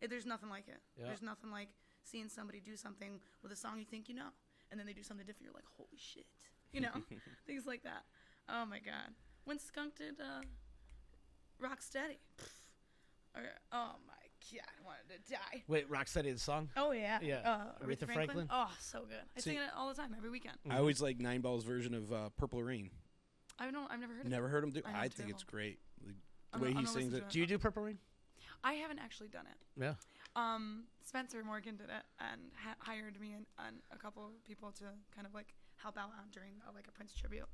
it, 0.00 0.10
there's 0.10 0.26
nothing 0.26 0.50
like 0.50 0.68
it. 0.68 0.80
Yeah. 0.98 1.06
There's 1.06 1.22
nothing 1.22 1.50
like 1.50 1.68
seeing 2.04 2.28
somebody 2.28 2.60
do 2.60 2.76
something 2.76 3.20
with 3.42 3.52
a 3.52 3.56
song 3.56 3.78
you 3.78 3.84
think 3.84 4.08
you 4.08 4.14
know, 4.14 4.30
and 4.72 4.80
then 4.80 4.86
they 4.86 4.92
do 4.94 5.02
something 5.04 5.24
different. 5.24 5.44
You're 5.44 5.54
like, 5.54 5.68
holy 5.76 5.96
shit, 5.96 6.26
you 6.72 6.80
know, 6.80 6.90
things 7.46 7.64
like 7.66 7.84
that. 7.84 8.02
Oh 8.48 8.66
my 8.66 8.78
god, 8.80 9.14
when 9.44 9.58
Skunk 9.60 9.96
did 9.96 10.14
uh, 10.20 10.42
Rocksteady, 11.62 12.18
pff, 12.40 12.48
or, 13.36 13.42
oh 13.72 13.92
my 14.06 14.14
god, 14.50 14.66
I 14.66 14.84
wanted 14.84 15.24
to 15.24 15.32
die. 15.32 15.62
Wait, 15.68 15.88
Rocksteady 15.90 16.32
the 16.32 16.38
song? 16.40 16.70
Oh 16.76 16.90
yeah, 16.92 17.18
Yeah. 17.22 17.40
Uh, 17.80 17.86
Aretha 17.86 18.10
Franklin? 18.12 18.48
Oh, 18.50 18.70
so 18.80 19.00
good. 19.02 19.18
I 19.36 19.40
See- 19.40 19.50
sing 19.50 19.58
it 19.58 19.70
all 19.76 19.88
the 19.88 19.94
time, 19.94 20.14
every 20.16 20.30
weekend. 20.30 20.56
I 20.68 20.78
always 20.78 21.00
like 21.00 21.20
Nine 21.20 21.40
Ball's 21.42 21.64
version 21.64 21.94
of 21.94 22.12
uh, 22.12 22.28
Purple 22.36 22.62
Rain. 22.62 22.90
I 23.58 23.70
don't. 23.70 23.90
I've 23.92 24.00
never 24.00 24.14
heard. 24.14 24.28
Never 24.28 24.46
it. 24.46 24.50
heard 24.50 24.64
him 24.64 24.70
do. 24.70 24.80
I 24.84 25.02
I, 25.04 25.08
think 25.08 25.30
it's 25.30 25.44
great. 25.44 25.78
The, 26.04 26.14
I'm 26.52 26.60
the 26.60 26.64
way 26.66 26.72
gonna- 26.72 26.80
he 26.80 26.86
I'm 26.88 26.92
sings 26.92 27.12
listen 27.12 27.26
it. 27.28 27.32
Do 27.32 27.38
you 27.38 27.46
do 27.46 27.58
Purple 27.58 27.82
Rain? 27.84 27.98
I 28.64 28.74
haven't 28.74 28.98
actually 28.98 29.28
done 29.28 29.44
it. 29.46 29.80
Yeah. 29.80 29.94
Um, 30.36 30.84
Spencer 31.04 31.42
Morgan 31.44 31.76
did 31.76 31.90
it 31.90 32.04
and 32.20 32.52
ha- 32.56 32.78
hired 32.78 33.20
me 33.20 33.32
and, 33.32 33.46
and 33.66 33.76
a 33.92 33.98
couple 33.98 34.24
of 34.24 34.44
people 34.44 34.72
to 34.78 34.84
kind 35.14 35.26
of 35.26 35.34
like 35.34 35.54
help 35.76 35.96
out 35.98 36.10
on 36.18 36.30
during 36.32 36.54
uh, 36.66 36.72
like 36.74 36.86
a 36.88 36.92
Prince 36.92 37.12
tribute, 37.14 37.48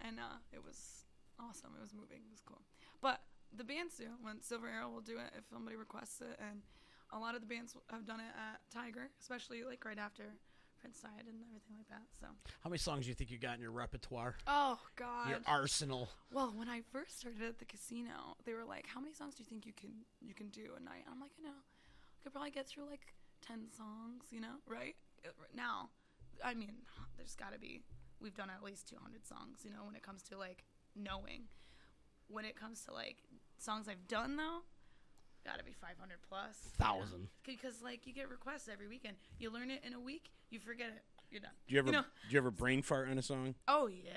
and 0.00 0.18
uh, 0.18 0.38
it 0.52 0.62
was 0.64 1.04
awesome. 1.40 1.70
It 1.76 1.82
was 1.82 1.92
moving. 1.92 2.18
It 2.26 2.30
was 2.30 2.42
cool. 2.44 2.62
But 3.00 3.20
the 3.56 3.64
bands 3.64 3.96
do. 3.96 4.06
When 4.22 4.40
Silver 4.42 4.68
Arrow 4.68 4.88
will 4.90 5.00
do 5.00 5.18
it 5.18 5.30
if 5.36 5.44
somebody 5.50 5.76
requests 5.76 6.20
it, 6.20 6.38
and 6.38 6.62
a 7.12 7.18
lot 7.18 7.34
of 7.34 7.40
the 7.40 7.46
bands 7.46 7.74
have 7.90 8.06
done 8.06 8.20
it 8.20 8.32
at 8.34 8.60
Tiger, 8.72 9.10
especially 9.20 9.64
like 9.64 9.84
right 9.84 9.98
after 9.98 10.24
Prince 10.80 11.00
died 11.00 11.26
and 11.26 11.40
everything 11.48 11.76
like 11.76 11.88
that. 11.88 12.02
So. 12.20 12.26
How 12.62 12.70
many 12.70 12.78
songs 12.78 13.04
do 13.04 13.08
you 13.08 13.14
think 13.14 13.30
you 13.30 13.38
got 13.38 13.56
in 13.56 13.60
your 13.62 13.70
repertoire? 13.70 14.36
Oh 14.46 14.78
God. 14.96 15.30
Your 15.30 15.40
arsenal. 15.46 16.10
Well, 16.32 16.52
when 16.54 16.68
I 16.68 16.82
first 16.92 17.20
started 17.20 17.42
at 17.42 17.58
the 17.58 17.64
casino, 17.64 18.36
they 18.44 18.52
were 18.52 18.64
like, 18.64 18.86
"How 18.86 19.00
many 19.00 19.14
songs 19.14 19.34
do 19.34 19.42
you 19.42 19.46
think 19.46 19.66
you 19.66 19.72
can 19.72 19.90
you 20.20 20.34
can 20.34 20.48
do 20.48 20.74
a 20.76 20.82
night?" 20.82 21.04
I'm 21.10 21.20
like, 21.20 21.30
"I 21.38 21.42
know, 21.42 21.56
could 22.24 22.32
probably 22.32 22.50
get 22.50 22.66
through 22.66 22.86
like 22.90 23.14
ten 23.46 23.68
songs, 23.76 24.24
you 24.30 24.40
know, 24.40 24.56
right? 24.66 24.96
Uh, 25.24 25.28
Now, 25.54 25.90
I 26.42 26.54
mean, 26.54 26.72
there's 27.16 27.36
got 27.36 27.52
to 27.52 27.58
be. 27.60 27.82
We've 28.20 28.34
done 28.34 28.48
at 28.48 28.62
least 28.64 28.88
200 28.88 29.26
songs, 29.26 29.58
you 29.64 29.70
know, 29.70 29.84
when 29.84 29.94
it 29.94 30.02
comes 30.02 30.22
to 30.30 30.38
like 30.38 30.64
knowing. 30.96 31.42
When 32.28 32.46
it 32.46 32.56
comes 32.56 32.80
to 32.86 32.92
like 32.92 33.18
songs 33.58 33.86
I've 33.86 34.08
done 34.08 34.36
though, 34.36 34.60
got 35.44 35.58
to 35.58 35.64
be 35.64 35.72
500 35.72 36.16
plus. 36.26 36.56
you 36.64 36.70
know? 36.80 36.86
Thousand. 36.86 37.28
Because 37.44 37.82
like 37.82 38.06
you 38.06 38.14
get 38.14 38.30
requests 38.30 38.68
every 38.72 38.88
weekend, 38.88 39.16
you 39.38 39.50
learn 39.52 39.70
it 39.70 39.82
in 39.86 39.92
a 39.92 40.00
week, 40.00 40.30
you 40.48 40.58
forget 40.58 40.88
it, 40.88 41.02
you're 41.30 41.40
done. 41.40 41.50
Do 41.66 41.74
you 41.74 41.78
ever 41.80 41.90
know? 41.92 42.00
do 42.02 42.06
you 42.30 42.38
ever 42.38 42.50
brain 42.50 42.82
fart 42.82 43.08
on 43.10 43.18
a 43.18 43.22
song? 43.22 43.54
Oh 43.68 43.86
yeah, 43.88 44.10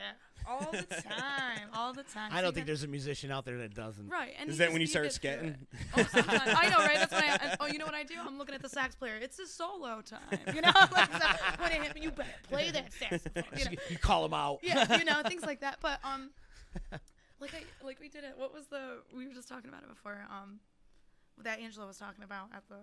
all 0.47 0.71
the 0.71 0.83
time, 1.01 1.69
all 1.73 1.93
the 1.93 2.03
time. 2.03 2.31
I 2.33 2.41
don't 2.41 2.49
you 2.49 2.51
think 2.53 2.55
got- 2.57 2.67
there's 2.67 2.83
a 2.83 2.87
musician 2.87 3.31
out 3.31 3.45
there 3.45 3.57
that 3.59 3.73
doesn't. 3.73 4.07
Right. 4.09 4.33
And 4.39 4.49
Is 4.49 4.57
that 4.57 4.65
just- 4.65 4.73
when 4.73 4.81
you 4.81 4.87
start 4.87 5.05
get 5.05 5.13
scatting? 5.41 5.55
Oh. 5.95 6.05
I 6.13 6.69
know, 6.69 6.77
right? 6.77 6.97
That's 6.97 7.11
when 7.11 7.23
I. 7.23 7.37
and- 7.41 7.57
Oh, 7.59 7.65
you 7.67 7.79
know 7.79 7.85
what 7.85 7.95
I 7.95 8.03
do? 8.03 8.15
I'm 8.19 8.37
looking 8.37 8.53
at 8.55 8.61
the 8.61 8.69
sax 8.69 8.93
player. 8.95 9.15
It's 9.21 9.39
a 9.39 9.47
solo 9.47 10.01
time. 10.01 10.19
You 10.53 10.61
know, 10.61 10.71
like 10.91 11.11
so 11.13 11.27
when 11.59 11.71
it 11.71 11.81
hit, 11.81 11.97
you 12.01 12.11
better 12.11 12.29
play 12.49 12.69
that 12.71 12.93
saxophone. 12.93 13.43
You 13.57 13.65
know? 13.65 13.71
You 13.89 13.97
call 13.97 14.23
them 14.23 14.33
out. 14.33 14.59
Yeah, 14.61 14.97
you 14.97 15.05
know 15.05 15.21
things 15.27 15.43
like 15.43 15.61
that. 15.61 15.77
But 15.81 15.99
um, 16.03 16.29
like 17.39 17.53
I 17.55 17.63
like 17.85 17.99
we 17.99 18.09
did 18.09 18.23
it. 18.23 18.33
What 18.37 18.53
was 18.53 18.67
the? 18.67 18.99
We 19.15 19.27
were 19.27 19.33
just 19.33 19.47
talking 19.47 19.69
about 19.69 19.83
it 19.83 19.89
before. 19.89 20.25
Um, 20.29 20.59
that 21.43 21.59
Angela 21.59 21.85
was 21.87 21.97
talking 21.97 22.23
about 22.23 22.49
at 22.53 22.63
the. 22.69 22.75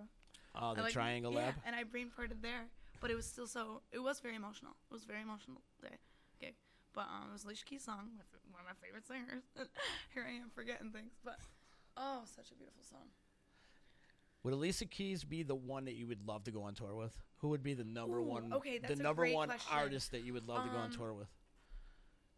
Oh, 0.55 0.75
the 0.75 0.83
like- 0.83 0.93
Triangle 0.93 1.33
yeah, 1.33 1.39
Lab. 1.39 1.55
and 1.67 1.75
I 1.75 1.83
brain 1.85 2.11
farted 2.17 2.41
there, 2.43 2.67
but 3.05 3.11
it 3.11 3.17
was 3.17 3.27
still 3.27 3.47
so. 3.47 3.83
It 3.93 3.99
was 3.99 4.21
very 4.21 4.35
emotional. 4.35 4.73
It 4.91 4.95
was 4.95 5.05
a 5.05 5.07
very 5.07 5.21
emotional 5.21 5.61
day. 5.83 5.99
Okay, 6.41 6.55
but 6.95 7.03
um, 7.03 7.29
it 7.29 7.33
was 7.35 7.45
Alicia 7.45 7.67
Keys' 7.67 7.85
song, 7.85 8.09
one 8.51 8.63
of 8.63 8.65
my 8.65 8.73
favorite 8.81 9.07
singers. 9.07 9.43
Here 10.15 10.25
I 10.27 10.33
am 10.41 10.49
forgetting 10.55 10.91
things, 10.91 11.13
but 11.23 11.37
oh, 11.99 12.23
such 12.25 12.51
a 12.51 12.55
beautiful 12.55 12.83
song. 12.83 13.09
Would 14.43 14.55
Alicia 14.55 14.87
Keys 14.87 15.23
be 15.23 15.43
the 15.43 15.55
one 15.55 15.85
that 15.85 15.97
you 15.97 16.07
would 16.07 16.27
love 16.27 16.45
to 16.45 16.51
go 16.51 16.63
on 16.63 16.73
tour 16.73 16.95
with? 16.95 17.15
Who 17.43 17.49
would 17.49 17.63
be 17.63 17.75
the 17.75 17.85
number 17.85 18.21
Ooh, 18.21 18.23
one? 18.25 18.55
okay, 18.55 18.79
that's 18.79 18.95
the 18.95 19.01
a 19.01 19.03
number 19.03 19.25
great 19.25 19.35
one 19.35 19.49
question. 19.49 19.77
artist 19.77 20.13
that 20.13 20.25
you 20.25 20.33
would 20.33 20.49
love 20.49 20.65
to 20.65 20.71
go 20.71 20.79
on 20.79 20.87
Um, 20.87 20.97
tour 20.97 21.13
with. 21.13 21.29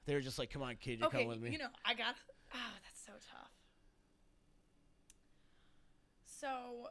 They 0.07 0.15
were 0.15 0.21
just 0.21 0.37
like, 0.37 0.51
"Come 0.51 0.63
on, 0.63 0.75
kid, 0.81 0.99
you 0.99 1.07
okay, 1.07 1.19
come 1.19 1.29
with 1.29 1.41
me." 1.41 1.53
you 1.53 1.59
know, 1.59 1.71
I 1.85 1.95
got. 1.95 2.17
Oh, 2.53 2.75
that's 2.83 3.07
so 3.07 3.13
tough. 3.13 3.53
So, 6.25 6.89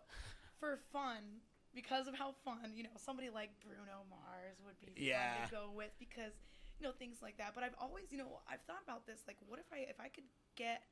for 0.61 0.79
fun, 0.93 1.41
because 1.75 2.07
of 2.07 2.15
how 2.15 2.31
fun, 2.43 2.71
you 2.73 2.83
know, 2.83 2.95
somebody 2.97 3.29
like 3.29 3.51
Bruno 3.59 4.07
Mars 4.09 4.57
would 4.65 4.79
be 4.79 4.93
Yeah. 4.95 5.35
fun 5.35 5.49
to 5.49 5.51
go 5.55 5.71
with 5.75 5.91
because, 5.99 6.33
you 6.79 6.83
know, 6.88 6.93
things 6.93 7.21
like 7.21 7.38
that. 7.38 7.53
But 7.53 7.63
I've 7.63 7.75
always, 7.79 8.11
you 8.11 8.17
know, 8.17 8.41
I've 8.47 8.61
thought 8.63 8.81
about 8.83 9.05
this. 9.05 9.19
Like, 9.27 9.38
what 9.45 9.59
if 9.59 9.67
I 9.71 9.79
if 9.89 9.99
I 9.99 10.07
could 10.07 10.25
get 10.55 10.83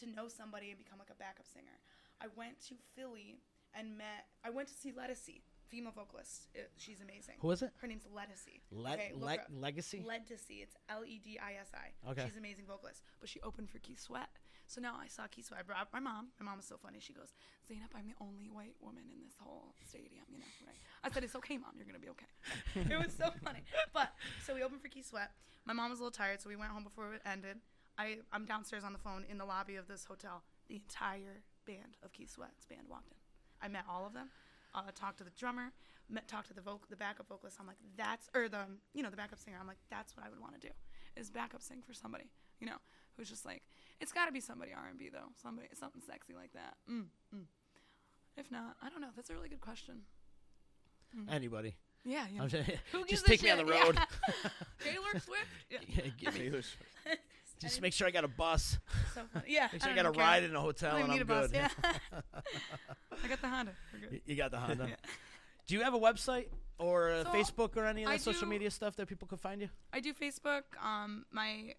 to 0.00 0.06
know 0.08 0.28
somebody 0.28 0.70
and 0.70 0.78
become 0.78 0.98
like 0.98 1.10
a 1.10 1.14
backup 1.14 1.46
singer? 1.46 1.78
I 2.20 2.26
went 2.34 2.60
to 2.68 2.74
Philly 2.96 3.40
and 3.74 3.96
met. 3.96 4.26
I 4.42 4.50
went 4.50 4.68
to 4.68 4.74
see 4.74 4.90
Ledisi, 4.92 5.42
female 5.68 5.92
vocalist. 5.92 6.48
It, 6.54 6.70
she's 6.76 7.00
amazing. 7.00 7.36
Who 7.40 7.50
is 7.50 7.62
it? 7.62 7.70
Her 7.80 7.86
name's 7.86 8.04
Ledisi. 8.04 8.60
Le- 8.70 8.92
okay, 8.94 9.12
Le-. 9.14 9.38
Legacy. 9.50 10.02
Legacy. 10.06 10.56
It's 10.62 10.76
L 10.88 11.04
E 11.04 11.18
D 11.22 11.38
I 11.38 11.54
S 11.60 11.70
I. 11.74 12.10
Okay. 12.10 12.24
She's 12.24 12.32
an 12.32 12.38
amazing 12.40 12.66
vocalist, 12.66 13.02
but 13.20 13.28
she 13.28 13.40
opened 13.42 13.70
for 13.70 13.78
Keith 13.78 14.00
Sweat. 14.00 14.28
So 14.70 14.80
now 14.80 14.94
I 14.94 15.10
Sweat. 15.10 15.58
I 15.58 15.62
brought 15.66 15.90
my 15.92 15.98
mom. 15.98 16.28
My 16.38 16.46
mom 16.46 16.62
was 16.62 16.66
so 16.66 16.78
funny. 16.78 16.98
She 17.00 17.12
goes, 17.12 17.34
Zainab, 17.66 17.90
I'm 17.90 18.06
the 18.06 18.14
only 18.22 18.46
white 18.46 18.78
woman 18.78 19.02
in 19.10 19.18
this 19.18 19.34
whole 19.42 19.74
stadium. 19.82 20.22
You 20.30 20.38
know, 20.38 20.52
right? 20.64 20.78
I 21.02 21.10
said, 21.10 21.24
it's 21.24 21.34
okay, 21.42 21.58
mom. 21.58 21.74
You're 21.74 21.90
gonna 21.90 21.98
be 21.98 22.14
okay. 22.14 22.30
it 22.94 22.94
was 22.94 23.10
so 23.10 23.34
funny. 23.42 23.66
But 23.92 24.14
so 24.46 24.54
we 24.54 24.62
opened 24.62 24.80
for 24.80 24.86
Keith 24.86 25.10
Sweat. 25.10 25.32
My 25.66 25.72
mom 25.72 25.90
was 25.90 25.98
a 25.98 26.02
little 26.06 26.14
tired, 26.14 26.40
so 26.40 26.48
we 26.48 26.54
went 26.54 26.70
home 26.70 26.84
before 26.84 27.14
it 27.14 27.22
ended. 27.26 27.58
I 27.98 28.22
I'm 28.32 28.46
downstairs 28.46 28.84
on 28.84 28.92
the 28.92 29.02
phone 29.02 29.26
in 29.28 29.38
the 29.38 29.44
lobby 29.44 29.74
of 29.74 29.88
this 29.88 30.04
hotel. 30.04 30.44
The 30.68 30.76
entire 30.76 31.42
band 31.66 31.98
of 32.04 32.12
Keith 32.12 32.30
Sweat's 32.30 32.64
band 32.64 32.86
walked 32.88 33.10
in. 33.10 33.18
I 33.60 33.66
met 33.66 33.90
all 33.90 34.06
of 34.06 34.14
them. 34.14 34.30
Uh, 34.72 34.94
talked 34.94 35.18
to 35.18 35.24
the 35.24 35.34
drummer, 35.34 35.72
met, 36.08 36.28
talked 36.28 36.46
to 36.46 36.54
the 36.54 36.60
voc- 36.60 36.86
the 36.88 36.94
backup 36.94 37.26
vocalist. 37.26 37.56
I'm 37.58 37.66
like, 37.66 37.82
that's 37.96 38.30
or 38.36 38.48
the 38.48 38.70
you 38.94 39.02
know 39.02 39.10
the 39.10 39.16
backup 39.16 39.40
singer. 39.40 39.58
I'm 39.60 39.66
like, 39.66 39.82
that's 39.90 40.16
what 40.16 40.24
I 40.24 40.30
would 40.30 40.38
want 40.38 40.54
to 40.54 40.62
do, 40.62 40.72
is 41.16 41.28
backup 41.28 41.60
sing 41.60 41.82
for 41.84 41.92
somebody, 41.92 42.30
you 42.60 42.68
know, 42.68 42.78
who's 43.16 43.28
just 43.28 43.44
like, 43.44 43.62
it's 44.00 44.12
got 44.12 44.26
to 44.26 44.32
be 44.32 44.40
somebody 44.40 44.72
R&B 44.72 45.10
though, 45.12 45.28
somebody 45.42 45.68
something 45.74 46.00
sexy 46.06 46.34
like 46.34 46.52
that. 46.54 46.74
Mm, 46.90 47.04
mm. 47.34 47.44
If 48.36 48.50
not, 48.50 48.76
I 48.82 48.88
don't 48.88 49.00
know. 49.00 49.08
That's 49.16 49.30
a 49.30 49.34
really 49.34 49.48
good 49.48 49.60
question. 49.60 50.02
Anybody. 51.28 51.74
Yeah, 52.04 52.24
yeah. 52.34 52.42
I'm 52.42 52.48
just, 52.48 52.70
Who 52.92 52.98
gives 53.06 53.22
just 53.22 53.24
a 53.26 53.28
take 53.30 53.42
me 53.42 53.50
on 53.50 53.58
the 53.58 53.66
shit? 53.66 53.74
Yeah. 53.74 53.84
road. 53.84 53.98
Taylor 54.80 55.20
Swift. 55.20 55.46
Yeah. 55.70 55.78
Yeah, 55.88 56.02
give 56.18 56.34
me- 56.34 56.40
Taylor 56.40 56.62
Swift. 56.62 57.20
just 57.60 57.82
make 57.82 57.92
sure 57.92 58.06
I 58.06 58.10
got 58.10 58.24
a 58.24 58.28
bus. 58.28 58.78
So 59.14 59.22
funny. 59.32 59.44
Yeah. 59.48 59.68
Make 59.72 59.82
sure 59.82 59.90
I 59.90 59.94
don't 59.94 60.04
got 60.04 60.10
a 60.10 60.14
care. 60.14 60.24
ride 60.24 60.44
in 60.44 60.54
a 60.56 60.60
hotel 60.60 60.94
I 60.96 61.00
don't 61.00 61.10
and 61.10 61.20
even 61.20 61.30
I'm 61.30 61.40
need 61.42 61.48
a 61.48 61.48
bus. 61.48 61.50
good. 61.50 61.84
Yeah. 62.12 62.20
I 63.24 63.28
got 63.28 63.40
the 63.42 63.48
Honda. 63.48 63.72
Good. 64.08 64.20
You 64.24 64.36
got 64.36 64.50
the 64.50 64.58
Honda. 64.58 64.86
Yeah. 64.88 64.94
Do 65.66 65.74
you 65.74 65.82
have 65.82 65.92
a 65.94 65.98
website 65.98 66.46
or 66.78 67.10
a 67.10 67.24
So, 67.24 67.30
Facebook 67.30 67.76
or 67.76 67.84
any 67.84 68.04
of 68.04 68.08
I 68.10 68.16
the 68.16 68.22
social 68.22 68.42
do- 68.42 68.46
media 68.46 68.70
stuff 68.70 68.96
that 68.96 69.06
people 69.06 69.28
could 69.28 69.40
find 69.40 69.60
you? 69.60 69.68
I 69.92 70.00
do 70.00 70.14
Facebook. 70.14 70.62
Um, 70.82 71.26
my 71.30 71.74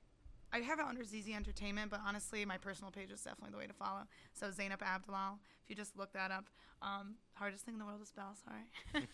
I 0.54 0.60
have 0.60 0.80
it 0.80 0.86
under 0.86 1.04
ZZ 1.04 1.30
Entertainment, 1.36 1.92
but 1.92 2.02
honestly, 2.06 2.44
my 2.46 2.58
personal 2.58 2.92
page 2.92 3.12
is 3.12 3.22
definitely 3.22 3.52
the 3.52 3.58
way 3.58 3.68
to 3.68 3.74
follow. 3.74 4.02
So 4.34 4.52
Zainab 4.52 4.82
Abdalal, 4.82 5.36
if 5.64 5.70
you 5.70 5.76
just 5.76 5.98
look 5.98 6.12
that 6.14 6.32
up. 6.32 6.46
Um, 6.82 7.16
hardest 7.36 7.64
thing 7.66 7.76
in 7.76 7.80
the 7.80 7.86
world 7.86 8.02
to 8.02 8.06
spell. 8.06 8.36
Sorry. 8.44 9.08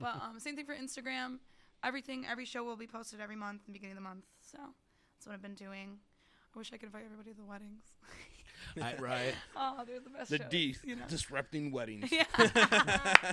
but 0.00 0.14
um, 0.22 0.38
same 0.38 0.54
thing 0.54 0.66
for 0.66 0.74
Instagram. 0.74 1.38
Everything, 1.82 2.26
every 2.30 2.44
show 2.44 2.62
will 2.62 2.76
be 2.76 2.86
posted 2.86 3.20
every 3.20 3.34
month, 3.34 3.66
the 3.66 3.72
beginning 3.72 3.96
of 3.96 4.02
the 4.02 4.08
month. 4.08 4.24
So 4.40 4.58
that's 4.58 5.26
what 5.26 5.34
I've 5.34 5.42
been 5.42 5.54
doing. 5.54 5.98
I 6.54 6.58
wish 6.58 6.70
I 6.72 6.76
could 6.76 6.86
invite 6.86 7.04
everybody 7.06 7.30
to 7.30 7.36
the 7.36 7.44
weddings. 7.44 7.82
I, 8.80 8.94
right. 8.98 9.34
oh, 9.56 9.82
they're 9.86 10.00
the 10.00 10.10
best. 10.10 10.30
The 10.30 10.38
shows, 10.38 10.46
D, 10.50 10.76
you 10.84 10.96
know? 10.96 11.02
disrupting 11.08 11.70
weddings. 11.72 12.10
Yeah. 12.12 12.24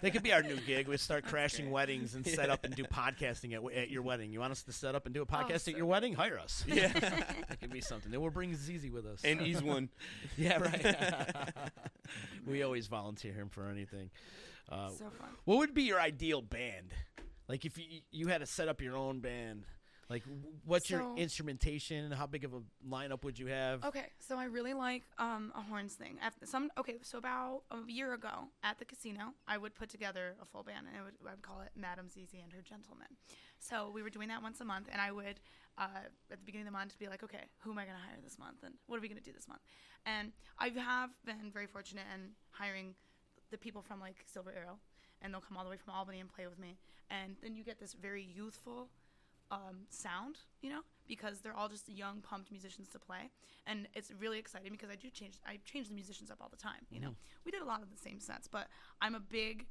That 0.01 0.11
could 0.13 0.23
be 0.23 0.31
our 0.31 0.41
new 0.43 0.55
gig. 0.67 0.87
We 0.87 0.97
start 0.97 1.25
crashing 1.25 1.65
great. 1.65 1.73
weddings 1.73 2.15
and 2.15 2.25
set 2.25 2.49
up 2.49 2.63
and 2.63 2.73
do 2.75 2.83
podcasting 2.85 3.53
at, 3.53 3.77
at 3.77 3.89
your 3.89 4.01
wedding. 4.01 4.31
You 4.31 4.39
want 4.39 4.51
us 4.51 4.63
to 4.63 4.71
set 4.71 4.95
up 4.95 5.05
and 5.05 5.13
do 5.13 5.21
a 5.21 5.25
podcast 5.25 5.67
Oh, 5.67 5.71
at 5.71 5.77
your 5.77 5.85
wedding? 5.85 6.13
Hire 6.13 6.39
us. 6.39 6.63
Yeah. 6.67 6.87
that 6.89 7.59
could 7.59 7.71
be 7.71 7.81
something. 7.81 8.11
Then 8.11 8.21
we'll 8.21 8.29
bring 8.31 8.55
Zizi 8.55 8.89
with 8.89 9.05
us. 9.05 9.21
and 9.23 9.41
he's 9.41 9.61
one. 9.61 9.89
yeah, 10.37 10.57
right. 10.59 11.53
we 12.47 12.63
always 12.63 12.87
volunteer 12.87 13.33
him 13.33 13.49
for 13.49 13.67
anything. 13.67 14.09
Uh, 14.71 14.89
so 14.89 15.05
fun. 15.09 15.29
what 15.45 15.57
would 15.57 15.73
be 15.73 15.83
your 15.83 15.99
ideal 15.99 16.41
band? 16.41 16.93
Like 17.47 17.65
if 17.65 17.77
you 17.77 18.01
you 18.11 18.27
had 18.27 18.41
to 18.41 18.45
set 18.45 18.67
up 18.67 18.81
your 18.81 18.95
own 18.95 19.19
band, 19.19 19.63
like 20.09 20.23
what's 20.65 20.89
your 20.89 21.15
instrumentation? 21.17 22.11
How 22.11 22.25
big 22.25 22.43
of 22.43 22.53
a 22.53 22.61
lineup 22.87 23.23
would 23.23 23.37
you 23.37 23.47
have? 23.47 23.83
Okay, 23.85 24.07
so 24.19 24.37
I 24.37 24.45
really 24.45 24.73
like 24.73 25.03
um, 25.19 25.51
a 25.55 25.61
horns 25.61 25.93
thing. 25.93 26.17
After 26.21 26.45
some 26.47 26.71
okay, 26.79 26.97
so 27.03 27.19
about 27.19 27.61
a 27.69 27.77
year 27.89 28.13
ago 28.13 28.49
at 28.63 28.79
the 28.79 28.85
casino, 28.85 29.33
I 29.47 29.57
would 29.57 29.75
put 29.75 29.89
together 29.89 30.35
a 30.41 30.45
full 30.45 30.63
band, 30.63 30.87
and 30.87 30.97
I 30.97 31.03
would, 31.03 31.13
I 31.27 31.31
would 31.31 31.43
call 31.43 31.61
it 31.61 31.69
Madame 31.75 32.09
Zizi 32.09 32.39
and 32.41 32.51
her 32.53 32.61
gentlemen. 32.61 33.07
So 33.59 33.91
we 33.93 34.01
were 34.01 34.09
doing 34.09 34.29
that 34.29 34.41
once 34.41 34.59
a 34.61 34.65
month, 34.65 34.87
and 34.91 34.99
I 34.99 35.11
would 35.11 35.39
uh, 35.77 36.09
at 36.31 36.39
the 36.39 36.45
beginning 36.45 36.67
of 36.67 36.73
the 36.73 36.77
month 36.77 36.97
be 36.97 37.07
like, 37.07 37.23
okay, 37.23 37.45
who 37.59 37.71
am 37.71 37.77
I 37.77 37.85
going 37.85 37.97
to 37.97 38.03
hire 38.03 38.17
this 38.23 38.39
month, 38.39 38.63
and 38.63 38.73
what 38.87 38.97
are 38.97 39.01
we 39.01 39.09
going 39.09 39.21
to 39.21 39.23
do 39.23 39.33
this 39.33 39.47
month? 39.47 39.61
And 40.07 40.31
I 40.57 40.69
have 40.69 41.11
been 41.23 41.51
very 41.53 41.67
fortunate 41.67 42.05
in 42.13 42.31
hiring 42.51 42.95
the 43.51 43.57
people 43.57 43.83
from 43.83 43.99
like 43.99 44.23
Silver 44.25 44.53
Arrow, 44.57 44.79
and 45.21 45.31
they'll 45.31 45.41
come 45.41 45.55
all 45.57 45.63
the 45.63 45.69
way 45.69 45.77
from 45.77 45.93
Albany 45.93 46.19
and 46.19 46.33
play 46.33 46.47
with 46.47 46.57
me, 46.57 46.77
and 47.11 47.35
then 47.43 47.55
you 47.55 47.63
get 47.63 47.79
this 47.79 47.93
very 47.93 48.23
youthful 48.23 48.89
um, 49.51 49.85
sound, 49.89 50.37
you 50.61 50.69
know, 50.69 50.81
because 51.07 51.39
they're 51.41 51.55
all 51.55 51.69
just 51.69 51.89
young, 51.89 52.21
pumped 52.21 52.51
musicians 52.51 52.87
to 52.89 52.99
play, 52.99 53.31
and 53.65 53.87
it's 53.95 54.11
really 54.19 54.39
exciting 54.39 54.71
because 54.71 54.89
I 54.89 54.95
do 54.95 55.09
change. 55.09 55.35
I 55.45 55.59
change 55.65 55.89
the 55.89 55.95
musicians 55.95 56.29
up 56.29 56.37
all 56.41 56.49
the 56.49 56.57
time. 56.57 56.85
You 56.91 56.99
know, 56.99 57.15
we 57.45 57.51
did 57.51 57.61
a 57.61 57.65
lot 57.65 57.81
of 57.81 57.89
the 57.89 57.97
same 57.97 58.19
sets, 58.19 58.47
but 58.47 58.67
I'm 59.01 59.15
a 59.15 59.19
big 59.19 59.65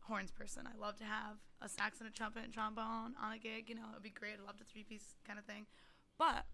horns 0.00 0.30
person. 0.30 0.66
I 0.66 0.78
love 0.80 0.96
to 0.98 1.04
have 1.04 1.36
a 1.60 1.68
sax 1.68 2.00
and 2.00 2.08
a 2.08 2.12
trumpet 2.12 2.44
and 2.44 2.52
trombone 2.52 3.14
on 3.22 3.32
a 3.34 3.38
gig. 3.38 3.68
You 3.68 3.74
know, 3.74 3.82
it'd 3.92 4.02
be 4.02 4.10
great. 4.10 4.36
I 4.42 4.46
love 4.46 4.58
the 4.58 4.64
three 4.64 4.84
piece 4.84 5.14
kind 5.26 5.38
of 5.38 5.44
thing. 5.44 5.66
But 6.18 6.46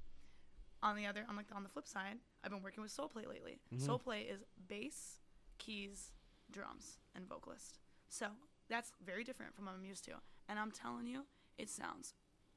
on 0.82 0.96
the 0.96 1.06
other, 1.06 1.24
on 1.28 1.36
like 1.36 1.46
on 1.54 1.62
the 1.62 1.68
flip 1.68 1.86
side, 1.86 2.16
I've 2.42 2.50
been 2.50 2.62
working 2.62 2.82
with 2.82 2.92
soul 2.92 3.08
play 3.08 3.24
lately. 3.28 3.60
Soul 3.78 3.98
play 3.98 4.22
is 4.22 4.42
bass, 4.68 5.18
keys, 5.58 6.12
drums, 6.50 6.98
and 7.14 7.28
vocalist. 7.28 7.78
So 8.08 8.26
that's 8.68 8.92
very 9.04 9.24
different 9.24 9.54
from 9.54 9.66
what 9.66 9.74
I'm 9.74 9.84
used 9.84 10.04
to. 10.06 10.12
And 10.48 10.58
I'm 10.58 10.70
telling 10.70 11.06
you, 11.06 11.24
it 11.56 11.70
sounds 11.70 12.14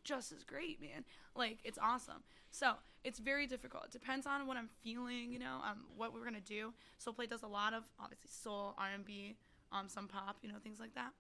just 0.08 0.32
as 0.32 0.44
great, 0.44 0.80
man. 0.82 1.04
Like 1.36 1.60
it's 1.64 1.78
awesome. 1.82 2.24
So 2.50 2.74
it's 3.04 3.20
very 3.20 3.46
difficult. 3.46 3.86
It 3.86 3.92
depends 3.92 4.26
on 4.26 4.48
what 4.48 4.58
I'm 4.58 4.70
feeling, 4.84 5.32
you 5.32 5.40
know, 5.40 5.60
um, 5.70 5.84
what 5.96 6.14
we're 6.14 6.24
gonna 6.24 6.40
do. 6.40 6.74
Soul 6.98 7.14
play 7.14 7.28
does 7.28 7.44
a 7.44 7.48
lot 7.48 7.74
of 7.74 7.84
obviously 8.00 8.30
soul, 8.32 8.74
R&B, 8.78 9.36
um, 9.72 9.88
some 9.90 10.08
pop, 10.08 10.38
you 10.42 10.50
know, 10.50 10.56
things 10.64 10.80
like 10.80 10.96
that. 10.96 11.12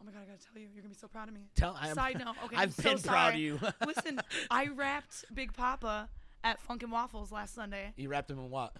Oh 0.00 0.04
my 0.04 0.12
god, 0.12 0.22
I 0.22 0.26
gotta 0.26 0.38
tell 0.38 0.60
you, 0.60 0.68
you're 0.72 0.82
gonna 0.82 0.94
be 0.94 0.98
so 0.98 1.08
proud 1.08 1.28
of 1.28 1.34
me. 1.34 1.48
Tell 1.54 1.76
I'm, 1.80 1.94
Side 1.94 2.18
note, 2.18 2.34
okay, 2.44 2.56
I've 2.58 2.62
I'm 2.64 2.70
so 2.70 2.94
been 2.94 3.02
proud 3.02 3.34
of 3.34 3.40
you. 3.40 3.60
Listen, 3.86 4.20
I 4.50 4.66
rapped 4.66 5.24
Big 5.32 5.52
Poppa 5.54 6.08
at 6.44 6.60
Funk 6.60 6.82
'n 6.82 6.90
Waffles 6.90 7.32
last 7.32 7.54
Sunday. 7.54 7.92
you 7.96 8.08
wrapped 8.08 8.30
him 8.30 8.38
in 8.38 8.50
what? 8.50 8.76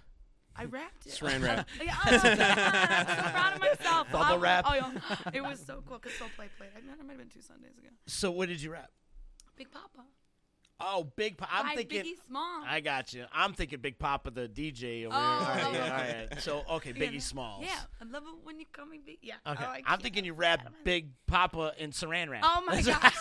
I 0.59 0.64
rapped 0.64 1.07
it. 1.07 1.12
Saran 1.12 1.42
wrap. 1.44 1.68
yeah, 1.85 1.94
oh, 2.05 2.11
yeah, 2.11 3.05
I'm 3.07 3.24
so 3.24 3.31
proud 3.31 3.55
of 3.55 3.61
myself. 3.61 4.11
Bubble 4.11 4.35
Um, 4.35 4.40
wrap. 4.40 4.64
Oh, 4.66 4.74
yeah. 4.74 5.31
It 5.33 5.40
was 5.40 5.64
so 5.64 5.85
cool 5.87 5.98
because 5.98 6.18
Soul 6.18 6.29
Play 6.35 6.48
played. 6.59 6.70
I, 6.77 6.81
might 7.05 7.11
have 7.11 7.18
been 7.18 7.29
two 7.29 7.40
Sundays 7.40 7.79
ago. 7.79 7.90
So 8.09 8.33
what 8.33 8.48
did 8.48 8.61
you 8.61 8.72
rap? 8.72 8.90
Big 9.59 9.71
Poppa. 9.71 10.05
Oh, 10.81 11.09
Big 11.16 11.37
Poppa. 11.37 11.53
I'm 11.57 11.66
By 11.66 11.75
thinking. 11.75 12.03
Biggie 12.05 12.25
Small. 12.29 12.62
I 12.64 12.79
got 12.79 13.12
you. 13.12 13.25
I'm 13.33 13.53
thinking 13.53 13.81
Big 13.81 13.99
Papa, 13.99 14.31
the 14.31 14.49
DJ 14.49 15.07
over 15.07 15.14
Oh. 15.16 15.18
All 15.18 15.40
right, 15.40 15.62
oh, 15.64 15.73
yeah, 15.73 15.79
okay. 15.79 15.90
all 15.90 16.29
right. 16.31 16.40
So 16.40 16.62
okay, 16.77 16.92
Yeah, 16.97 17.05
Biggie 17.07 17.21
Smalls. 17.23 17.64
Yeah, 17.66 17.81
I 18.01 18.05
love 18.05 18.23
it 18.23 18.35
when 18.47 18.61
you 18.61 18.66
call 18.73 18.87
me 18.87 19.01
Big. 19.05 19.18
Yeah. 19.21 19.35
Okay. 19.44 19.64
Oh, 19.66 19.71
I 19.71 19.83
I'm 19.87 19.99
thinking 19.99 20.25
you 20.25 20.35
rap 20.35 20.61
Big 20.85 21.09
Papa 21.27 21.73
in 21.79 21.90
Saran 21.90 22.29
wrap. 22.31 22.42
Oh 22.44 22.62
my 22.64 22.81
gosh. 22.83 23.16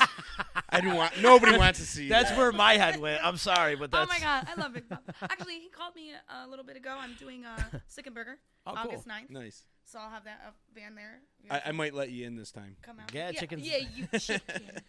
I 0.70 0.82
didn't 0.82 0.98
want. 0.98 1.20
Nobody 1.20 1.58
wants 1.58 1.80
to 1.80 1.86
see. 1.88 2.08
That's 2.10 2.30
that. 2.30 2.38
where 2.38 2.52
my 2.52 2.74
head 2.78 3.00
went. 3.00 3.26
I'm 3.26 3.38
sorry, 3.38 3.76
but 3.76 3.90
oh 3.92 3.98
that's. 4.06 4.10
my 4.10 4.20
god, 4.20 4.48
I 4.56 4.62
love 4.62 4.74
Big 4.76 4.88
Papa. 4.88 5.14
Actually, 5.24 5.56
he 5.60 5.70
called 5.70 5.96
me 5.96 6.12
a, 6.12 6.46
a 6.46 6.48
little 6.48 6.66
bit 6.66 6.78
ago. 6.78 6.96
I'm 7.00 7.16
doing 7.16 7.44
a 7.46 7.82
Sick 7.88 8.06
and 8.06 8.14
Burger 8.14 8.38
Oh, 8.68 8.74
cool. 8.76 8.92
August 8.92 9.08
9th. 9.08 9.30
nice. 9.32 9.64
So 9.90 10.00
I'll 10.00 10.10
have 10.10 10.26
that 10.26 10.42
uh, 10.46 10.52
band 10.76 10.98
there. 10.98 11.20
I, 11.50 11.70
I 11.70 11.72
might 11.72 11.94
let 11.94 12.10
you 12.10 12.28
in 12.28 12.36
this 12.36 12.52
time. 12.52 12.76
come 12.82 13.00
out. 13.00 13.14
Yeah, 13.14 13.30
yeah, 13.32 13.40
chickens- 13.40 13.68
Yeah, 13.68 13.78
you 13.96 14.08
chicken. 14.20 14.72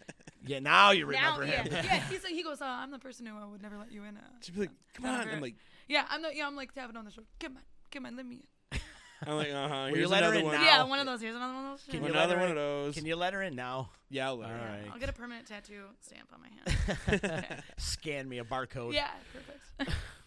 Yeah, 0.45 0.59
now 0.59 0.91
you 0.91 1.05
remember 1.05 1.45
yeah, 1.45 1.63
him. 1.63 1.67
yeah. 1.71 1.99
He's 2.09 2.23
like, 2.23 2.31
he 2.33 2.43
goes, 2.43 2.61
uh, 2.61 2.65
I'm 2.65 2.91
the 2.91 2.97
person 2.99 3.25
who 3.25 3.37
uh, 3.37 3.47
would 3.49 3.61
never 3.61 3.77
let 3.77 3.91
you 3.91 4.03
in. 4.05 4.15
Uh, 4.17 4.21
She'd 4.41 4.55
be 4.55 4.61
like, 4.61 4.69
"Come 4.95 5.05
on!" 5.05 5.27
I'm 5.27 5.41
like, 5.41 5.55
yeah, 5.87 6.05
I'm 6.09 6.21
the, 6.21 6.33
yeah, 6.33 6.47
I'm 6.47 6.55
like 6.55 6.73
tapping 6.73 6.95
on 6.95 7.03
the 7.05 7.11
shoulder. 7.11 7.27
Come 7.41 7.57
on, 7.57 7.63
come 7.91 8.05
on, 8.05 8.15
let 8.15 8.25
me 8.25 8.45
in. 8.71 8.79
I'm 9.27 9.35
like, 9.35 9.51
uh 9.51 9.67
huh. 9.67 9.85
you 9.89 9.95
Here's 9.95 10.11
another 10.11 10.39
in 10.39 10.45
one. 10.45 10.55
now? 10.55 10.63
Yeah, 10.63 10.83
one 10.83 10.99
of 10.99 11.05
those. 11.05 11.19
Here's 11.21 11.35
another 11.35 11.53
one 11.53 11.65
of 11.65 11.71
those. 11.71 11.83
Can 11.91 12.03
you 12.03 12.09
Another 12.09 12.35
let 12.35 12.37
her 12.37 12.41
one 12.41 12.45
in? 12.45 12.51
of 12.51 12.55
those. 12.85 12.95
Can 12.95 13.05
you 13.05 13.15
let 13.17 13.33
her 13.33 13.41
in 13.43 13.55
now? 13.55 13.89
Yeah, 14.09 14.27
I'll 14.27 14.37
let 14.37 14.49
her. 14.49 14.55
All 14.57 14.63
in. 14.63 14.71
right. 14.83 14.91
I'll 14.93 14.99
get 14.99 15.09
a 15.09 15.13
permanent 15.13 15.45
tattoo 15.45 15.83
stamp 15.99 16.29
on 16.33 16.41
my 16.41 17.19
hand. 17.27 17.63
Scan 17.77 18.27
me 18.29 18.39
a 18.39 18.45
barcode. 18.45 18.93
yeah, 18.93 19.09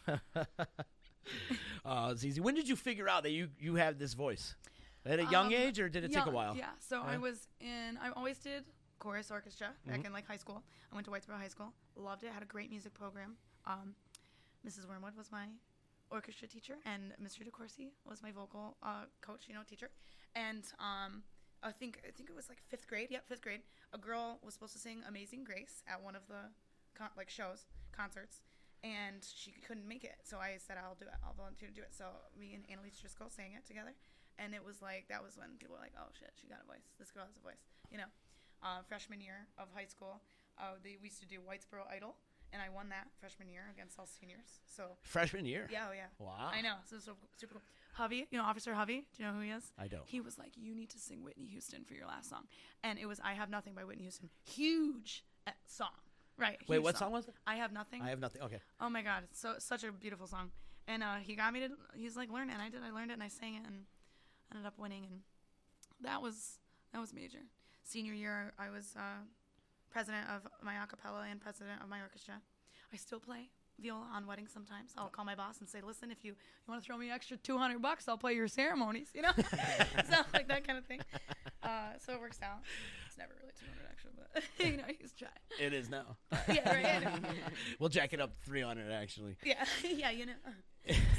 perfect. 0.06 0.70
Uh, 1.84 2.14
Zizi, 2.14 2.40
when 2.40 2.54
did 2.54 2.68
you 2.68 2.76
figure 2.76 3.08
out 3.08 3.22
that 3.24 3.30
you 3.32 3.48
you 3.58 3.74
have 3.74 3.98
this 3.98 4.14
voice? 4.14 4.54
At 5.04 5.18
a 5.18 5.24
young 5.24 5.46
Um, 5.46 5.52
age, 5.52 5.80
or 5.80 5.88
did 5.88 6.04
it 6.04 6.12
take 6.12 6.26
a 6.26 6.30
while? 6.30 6.54
Yeah. 6.56 6.70
So 6.78 6.96
Yeah. 7.02 7.10
I 7.14 7.16
was 7.18 7.48
in. 7.60 7.98
I 8.00 8.10
always 8.10 8.38
did 8.38 8.64
chorus 9.00 9.30
orchestra 9.32 9.68
back 9.84 9.96
Mm-hmm. 9.96 10.06
in 10.06 10.12
like 10.12 10.26
high 10.28 10.36
school. 10.36 10.62
I 10.90 10.94
went 10.94 11.06
to 11.06 11.10
Whitesboro 11.10 11.38
High 11.38 11.48
School. 11.48 11.72
Loved 11.96 12.22
it. 12.22 12.30
Had 12.32 12.42
a 12.44 12.46
great 12.46 12.70
music 12.70 12.94
program. 12.94 13.36
Um, 13.66 13.96
Mrs. 14.64 14.86
Wormwood 14.88 15.16
was 15.16 15.32
my 15.32 15.46
orchestra 16.10 16.46
teacher, 16.46 16.76
and 16.84 17.12
Mr. 17.20 17.40
DeCourcy 17.42 17.90
was 18.08 18.22
my 18.22 18.30
vocal 18.30 18.76
uh, 18.82 19.06
coach. 19.20 19.46
You 19.48 19.54
know, 19.54 19.62
teacher. 19.68 19.90
And 20.36 20.62
um, 20.78 21.24
I 21.64 21.72
think 21.72 22.00
I 22.06 22.12
think 22.12 22.30
it 22.30 22.36
was 22.36 22.48
like 22.48 22.60
fifth 22.68 22.86
grade. 22.86 23.08
Yep, 23.10 23.28
fifth 23.28 23.42
grade. 23.42 23.62
A 23.92 23.98
girl 23.98 24.38
was 24.44 24.54
supposed 24.54 24.74
to 24.74 24.78
sing 24.78 25.02
"Amazing 25.08 25.42
Grace" 25.42 25.82
at 25.88 26.00
one 26.00 26.14
of 26.14 26.28
the 26.28 26.42
con- 26.94 27.10
like 27.16 27.28
shows, 27.28 27.66
concerts. 27.90 28.40
And 28.82 29.22
she 29.22 29.52
couldn't 29.66 29.86
make 29.86 30.02
it, 30.02 30.16
so 30.24 30.38
I 30.38 30.58
said 30.58 30.76
I'll 30.76 30.98
do 30.98 31.06
it. 31.06 31.14
I'll 31.22 31.34
volunteer 31.38 31.68
to 31.68 31.74
do 31.74 31.82
it. 31.82 31.94
So 31.94 32.06
me 32.38 32.54
and 32.54 32.64
Annalise 32.68 32.98
Driscoll 32.98 33.30
sang 33.30 33.54
it 33.54 33.64
together, 33.64 33.94
and 34.38 34.54
it 34.54 34.64
was 34.64 34.82
like 34.82 35.06
that 35.08 35.22
was 35.22 35.38
when 35.38 35.54
people 35.58 35.76
were 35.76 35.82
like, 35.82 35.94
"Oh 35.96 36.10
shit, 36.18 36.32
she 36.34 36.48
got 36.48 36.58
a 36.62 36.66
voice. 36.66 36.90
This 36.98 37.12
girl 37.12 37.22
has 37.24 37.36
a 37.36 37.40
voice." 37.46 37.62
You 37.90 37.98
know, 37.98 38.10
uh, 38.62 38.82
freshman 38.88 39.20
year 39.20 39.46
of 39.56 39.68
high 39.72 39.86
school, 39.86 40.20
uh, 40.58 40.82
they 40.82 40.96
we 41.00 41.08
used 41.14 41.20
to 41.22 41.28
do 41.30 41.38
Whitesboro 41.46 41.86
Idol, 41.94 42.16
and 42.52 42.60
I 42.60 42.70
won 42.74 42.88
that 42.90 43.06
freshman 43.20 43.48
year 43.48 43.70
against 43.72 43.98
all 44.00 44.06
seniors. 44.10 44.58
So 44.66 44.98
Freshman 45.02 45.46
year. 45.46 45.68
yeah, 45.70 45.86
oh 45.88 45.92
yeah, 45.94 46.10
Wow. 46.18 46.50
I 46.52 46.60
know. 46.60 46.82
So, 46.90 46.98
so 46.98 47.12
super 47.36 47.54
cool. 47.54 47.62
Hovey, 47.94 48.26
you 48.30 48.38
know 48.38 48.44
Officer 48.44 48.74
Hovey. 48.74 49.04
Do 49.14 49.22
you 49.22 49.28
know 49.28 49.34
who 49.34 49.42
he 49.46 49.50
is? 49.50 49.70
I 49.78 49.86
don't. 49.86 50.02
He 50.06 50.20
was 50.20 50.38
like, 50.38 50.52
"You 50.56 50.74
need 50.74 50.90
to 50.90 50.98
sing 50.98 51.22
Whitney 51.22 51.46
Houston 51.46 51.84
for 51.84 51.94
your 51.94 52.06
last 52.06 52.28
song," 52.30 52.48
and 52.82 52.98
it 52.98 53.06
was 53.06 53.20
"I 53.22 53.34
Have 53.34 53.48
Nothing" 53.48 53.74
by 53.74 53.84
Whitney 53.84 54.02
Houston. 54.02 54.30
Huge 54.42 55.24
uh, 55.46 55.50
song, 55.66 55.94
right? 56.42 56.58
Wait, 56.68 56.80
what 56.80 56.98
song 56.98 57.12
was 57.12 57.28
it? 57.28 57.34
I 57.46 57.56
have 57.56 57.72
nothing. 57.72 58.02
I 58.02 58.10
have 58.10 58.20
nothing. 58.20 58.42
Okay. 58.42 58.58
Oh 58.80 58.90
my 58.90 59.02
god, 59.02 59.22
it's 59.30 59.40
so 59.40 59.54
such 59.58 59.84
a 59.84 59.92
beautiful 59.92 60.26
song. 60.26 60.50
And 60.88 61.02
uh, 61.02 61.16
he 61.22 61.36
got 61.36 61.52
me 61.52 61.60
to. 61.60 61.68
He's 61.94 62.16
like, 62.16 62.30
learn 62.30 62.50
it. 62.50 62.54
And 62.54 62.60
I 62.60 62.68
did. 62.68 62.80
I 62.82 62.90
learned 62.90 63.12
it 63.12 63.14
and 63.14 63.22
I 63.22 63.28
sang 63.28 63.54
it 63.54 63.62
and 63.64 63.84
ended 64.52 64.66
up 64.66 64.74
winning. 64.78 65.06
And 65.08 65.20
that 66.02 66.20
was 66.20 66.58
that 66.92 67.00
was 67.00 67.14
major. 67.14 67.38
Senior 67.84 68.12
year, 68.12 68.52
I 68.58 68.68
was 68.68 68.94
uh, 68.96 69.22
president 69.90 70.26
of 70.28 70.46
my 70.62 70.82
a 70.82 70.86
cappella 70.86 71.26
and 71.30 71.40
president 71.40 71.80
of 71.82 71.88
my 71.88 72.00
orchestra. 72.00 72.34
I 72.92 72.96
still 72.96 73.20
play 73.20 73.48
viola 73.80 74.06
on 74.14 74.26
weddings 74.26 74.50
sometimes. 74.52 74.92
I'll 74.96 75.08
call 75.08 75.24
my 75.24 75.34
boss 75.34 75.60
and 75.60 75.68
say, 75.68 75.80
listen, 75.84 76.10
if 76.10 76.24
you, 76.24 76.32
you 76.32 76.68
want 76.68 76.82
to 76.82 76.86
throw 76.86 76.96
me 76.96 77.08
an 77.08 77.14
extra 77.14 77.36
200 77.36 77.80
bucks, 77.80 78.06
I'll 78.06 78.18
play 78.18 78.34
your 78.34 78.48
ceremonies, 78.48 79.08
you 79.14 79.22
know? 79.22 79.32
so 79.36 80.16
like 80.32 80.48
that 80.48 80.66
kind 80.66 80.78
of 80.78 80.84
thing. 80.84 81.00
Uh, 81.62 81.92
so 82.04 82.12
it 82.12 82.20
works 82.20 82.38
out. 82.42 82.58
It's 83.12 83.18
never 83.20 83.36
really 83.36 83.52
200 83.60 83.84
extra, 83.92 84.10
but 84.16 84.40
you 84.64 84.80
know, 84.80 84.88
he's 84.88 85.12
try. 85.12 85.28
It 85.60 85.76
is 85.76 85.90
now. 85.92 86.16
Yeah, 86.48 86.64
right. 86.64 87.20
we'll 87.78 87.92
jack 87.92 88.14
it 88.14 88.20
up 88.24 88.32
to 88.32 88.48
300 88.48 88.90
actually. 88.90 89.36
Yeah, 89.44 89.64
yeah, 89.84 90.08
you 90.08 90.24
know. 90.24 90.40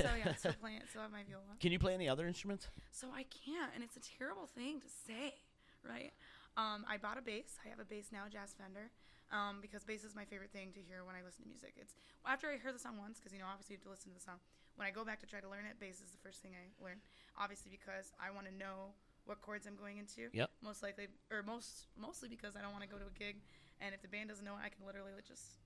So 0.02 0.10
yeah, 0.18 0.34
still 0.34 0.58
playing 0.58 0.78
it. 0.78 0.90
Still 0.90 1.04
have 1.04 1.12
my 1.12 1.22
viola. 1.22 1.54
Can 1.62 1.72
you 1.72 1.78
play 1.78 1.94
any 1.94 2.10
other 2.10 2.26
instruments? 2.26 2.66
So 2.90 3.14
I 3.14 3.30
can't, 3.30 3.70
and 3.76 3.84
it's 3.84 3.94
a 3.94 4.02
terrible 4.18 4.50
thing 4.50 4.82
to 4.82 4.90
say, 4.90 5.38
right? 5.86 6.10
Um, 6.58 6.82
I 6.90 6.98
bought 6.98 7.20
a 7.20 7.22
bass. 7.22 7.62
I 7.64 7.70
have 7.70 7.78
a 7.78 7.86
bass 7.86 8.10
now, 8.10 8.26
Jazz 8.26 8.58
Fender, 8.58 8.90
um, 9.30 9.62
because 9.62 9.86
bass 9.86 10.04
is 10.04 10.16
my 10.18 10.26
favorite 10.26 10.52
thing 10.52 10.74
to 10.74 10.82
hear 10.82 11.06
when 11.06 11.14
I 11.14 11.22
listen 11.22 11.46
to 11.46 11.50
music. 11.50 11.78
It's 11.78 11.94
after 12.26 12.50
I 12.50 12.58
heard 12.58 12.74
the 12.74 12.82
song 12.82 12.98
once, 12.98 13.22
because 13.22 13.34
you 13.34 13.40
know 13.40 13.50
obviously 13.54 13.78
you 13.78 13.78
have 13.78 13.86
to 13.86 13.94
listen 13.94 14.10
to 14.10 14.18
the 14.18 14.26
song. 14.26 14.42
When 14.82 14.90
I 14.90 14.92
go 14.92 15.06
back 15.06 15.22
to 15.22 15.30
try 15.30 15.46
to 15.46 15.50
learn 15.50 15.70
it, 15.70 15.78
bass 15.78 16.02
is 16.02 16.10
the 16.10 16.22
first 16.26 16.42
thing 16.42 16.58
I 16.58 16.74
learn. 16.82 16.98
Obviously 17.38 17.70
because 17.70 18.10
I 18.18 18.34
want 18.34 18.50
to 18.50 18.56
know 18.58 18.98
what 19.26 19.42
chords 19.42 19.66
I'm 19.68 19.76
going 19.76 19.98
into. 19.98 20.30
Yep. 20.34 20.50
Most 20.64 20.84
likely, 20.84 21.08
or 21.32 21.44
most 21.44 21.88
mostly 22.00 22.30
because 22.30 22.56
I 22.56 22.62
don't 22.62 22.72
want 22.72 22.84
to 22.84 22.90
go 22.90 22.98
to 22.98 23.06
a 23.06 23.16
gig, 23.18 23.38
and 23.82 23.94
if 23.94 24.02
the 24.02 24.08
band 24.08 24.30
doesn't 24.30 24.46
know, 24.46 24.56
I 24.56 24.70
can 24.70 24.86
literally 24.86 25.12
just 25.28 25.60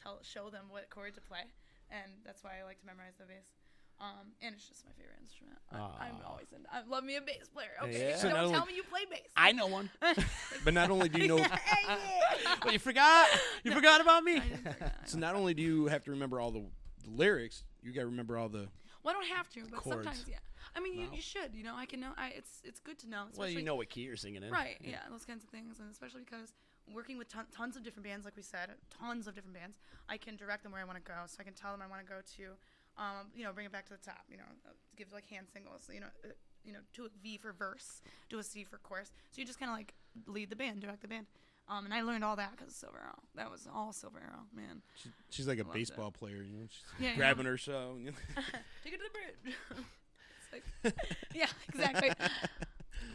tell 0.00 0.18
show 0.22 0.50
them 0.50 0.66
what 0.70 0.90
chord 0.90 1.14
to 1.14 1.20
play, 1.20 1.44
and 1.90 2.10
that's 2.24 2.42
why 2.42 2.58
I 2.60 2.64
like 2.64 2.80
to 2.80 2.86
memorize 2.86 3.14
the 3.18 3.24
bass. 3.26 3.46
Um, 4.00 4.34
and 4.42 4.52
it's 4.56 4.66
just 4.66 4.84
my 4.84 4.90
favorite 4.98 5.18
instrument. 5.22 5.56
I, 5.70 6.06
I'm 6.08 6.16
always 6.26 6.48
in. 6.50 6.66
I 6.72 6.82
love 6.90 7.04
me 7.04 7.14
a 7.14 7.20
bass 7.20 7.46
player. 7.52 7.68
Okay, 7.80 8.08
Yeah. 8.10 8.16
So 8.16 8.28
not 8.28 8.34
don't 8.34 8.44
only- 8.46 8.56
tell 8.58 8.66
me 8.66 8.74
you 8.74 8.82
play 8.82 9.02
bass. 9.08 9.20
I 9.36 9.52
know 9.52 9.66
one. 9.68 9.88
But 10.64 10.74
not 10.74 10.90
only 10.90 11.08
do 11.08 11.20
you 11.20 11.28
know, 11.28 11.36
well, 12.64 12.72
you 12.72 12.78
forgot. 12.78 13.28
You 13.62 13.70
forgot 13.72 14.00
about 14.00 14.24
me. 14.24 14.36
I 14.36 14.40
didn't 14.40 14.56
forget. 14.64 14.96
I 15.02 15.06
so 15.06 15.18
know. 15.18 15.26
not 15.28 15.36
only 15.36 15.54
do 15.54 15.62
you 15.62 15.86
have 15.86 16.02
to 16.04 16.10
remember 16.10 16.40
all 16.40 16.50
the, 16.50 16.64
the 17.04 17.10
lyrics, 17.10 17.64
you 17.82 17.92
got 17.92 18.00
to 18.00 18.06
remember 18.06 18.36
all 18.38 18.48
the. 18.48 18.68
Well, 19.04 19.14
I 19.14 19.20
don't 19.20 19.28
have 19.36 19.48
to, 19.50 19.60
but 19.70 19.78
Chords. 19.80 19.96
sometimes, 20.04 20.24
yeah. 20.28 20.38
I 20.76 20.80
mean, 20.80 20.98
you, 20.98 21.06
you 21.12 21.20
should. 21.22 21.54
You 21.54 21.62
know, 21.64 21.74
I 21.76 21.86
can 21.86 22.00
know. 22.00 22.12
I, 22.16 22.28
it's 22.36 22.60
it's 22.64 22.80
good 22.80 22.98
to 23.00 23.08
know. 23.08 23.24
Well, 23.36 23.46
you 23.48 23.52
especially- 23.58 23.62
know 23.62 23.74
what 23.76 23.90
key 23.90 24.02
you're 24.02 24.16
singing 24.16 24.42
in. 24.42 24.50
Right. 24.50 24.76
Yeah. 24.80 24.98
Those 25.10 25.24
kinds 25.24 25.44
of 25.44 25.50
things, 25.50 25.78
and 25.78 25.90
especially 25.90 26.22
because 26.24 26.52
working 26.92 27.16
with 27.16 27.28
ton- 27.28 27.46
tons 27.54 27.76
of 27.76 27.82
different 27.82 28.04
bands, 28.06 28.24
like 28.24 28.36
we 28.36 28.42
said, 28.42 28.70
tons 29.00 29.26
of 29.26 29.34
different 29.34 29.54
bands, 29.56 29.78
I 30.08 30.16
can 30.16 30.36
direct 30.36 30.62
them 30.64 30.72
where 30.72 30.80
I 30.80 30.84
want 30.84 30.98
to 30.98 31.04
go. 31.04 31.14
So 31.26 31.36
I 31.40 31.44
can 31.44 31.54
tell 31.54 31.70
them 31.72 31.80
I 31.82 31.86
want 31.86 32.04
to 32.04 32.08
go 32.12 32.20
to, 32.36 32.44
um, 33.02 33.28
you 33.34 33.44
know, 33.44 33.52
bring 33.52 33.66
it 33.66 33.72
back 33.72 33.86
to 33.86 33.92
the 33.92 33.98
top. 34.04 34.24
You 34.30 34.36
know, 34.38 34.50
uh, 34.66 34.72
give 34.96 35.12
like 35.12 35.26
hand 35.28 35.46
singles. 35.52 35.88
You 35.92 36.00
know. 36.00 36.06
Uh, 36.24 36.28
you 36.66 36.72
know, 36.72 36.78
do 36.94 37.04
a 37.04 37.08
V 37.22 37.36
for 37.36 37.52
verse, 37.52 38.00
do 38.30 38.38
a 38.38 38.42
C 38.42 38.64
for 38.64 38.78
chorus. 38.78 39.12
So 39.32 39.40
you 39.42 39.46
just 39.46 39.60
kind 39.60 39.70
of 39.70 39.76
like 39.76 39.92
lead 40.26 40.48
the 40.48 40.56
band, 40.56 40.80
direct 40.80 41.02
the 41.02 41.08
band. 41.08 41.26
Um, 41.68 41.84
and 41.84 41.92
I 41.92 42.00
learned 42.00 42.24
all 42.24 42.36
that 42.36 42.52
because 42.52 42.68
of 42.68 42.72
Silver 42.74 42.96
Arrow. 43.04 43.18
That 43.34 43.50
was 43.50 43.68
all 43.70 43.92
Silver 43.92 44.18
Arrow, 44.18 44.44
man. 44.56 44.80
She, 44.94 45.10
she's 45.28 45.46
like 45.46 45.58
a 45.58 45.62
Loved 45.62 45.76
it. 45.76 45.78
baseball 45.80 46.10
player, 46.10 46.36
you 46.42 46.54
know. 46.56 46.64
She's 46.70 46.82
Yeah, 46.98 47.10
yeah. 47.10 47.16
grabbing 47.16 47.44
her 47.44 47.58
so. 47.58 47.96
know. 48.02 48.12
Take 48.82 48.94
it 48.94 48.96
to 48.96 49.02
the 49.04 49.10
bridge. 49.12 49.54
it's 50.54 50.66
like, 50.84 50.94
yeah, 51.34 51.46
exactly. 51.68 52.10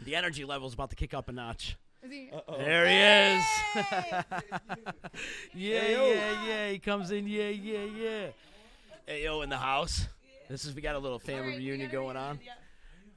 The 0.04 0.16
energy 0.16 0.46
level's 0.46 0.72
about 0.72 0.88
to 0.90 0.96
kick 0.96 1.12
up 1.12 1.28
a 1.28 1.32
notch. 1.32 1.76
Is 2.02 2.10
he- 2.10 2.30
There 2.56 2.86
he 2.88 3.36
is. 3.36 3.44
yeah, 5.54 5.80
Hey, 5.80 6.14
yeah, 6.14 6.46
yeah. 6.48 6.70
He 6.70 6.78
comes 6.78 7.10
in. 7.10 7.26
Yeah, 7.28 7.48
yeah, 7.50 7.84
yeah. 7.84 8.26
Hey, 9.06 9.24
yo, 9.24 9.42
in 9.42 9.50
the 9.50 9.58
house. 9.58 10.08
This 10.48 10.64
is 10.64 10.74
we 10.74 10.80
got 10.80 10.94
a 10.94 10.98
little 10.98 11.18
family 11.18 11.40
Alright, 11.42 11.58
we 11.58 11.66
reunion 11.66 11.90
got 11.90 11.94
a 11.98 12.00
going 12.00 12.16
on. 12.16 12.38
yeah. 12.44 12.52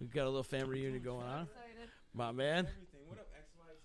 We've 0.01 0.11
got 0.13 0.23
a 0.25 0.29
little 0.29 0.43
family 0.43 0.81
reunion 0.81 1.01
going 1.01 1.25
on. 1.25 1.47
My 2.13 2.31
man. 2.33 2.67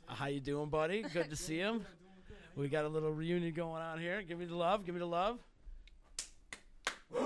How 0.07 0.27
you 0.27 0.41
doing, 0.41 0.69
buddy? 0.69 1.03
Good 1.03 1.31
to 1.31 1.37
see 1.37 1.59
him. 1.59 1.87
We 2.57 2.69
got 2.69 2.85
a 2.85 2.89
little 2.89 3.13
reunion 3.13 3.55
going 3.55 3.81
on 3.81 4.01
here. 4.01 4.23
Give 4.23 4.39
me 4.39 4.45
the 4.47 4.57
love. 4.57 4.85
Give 4.85 4.95
me 4.95 4.99
the 4.99 5.07
love. 5.07 5.39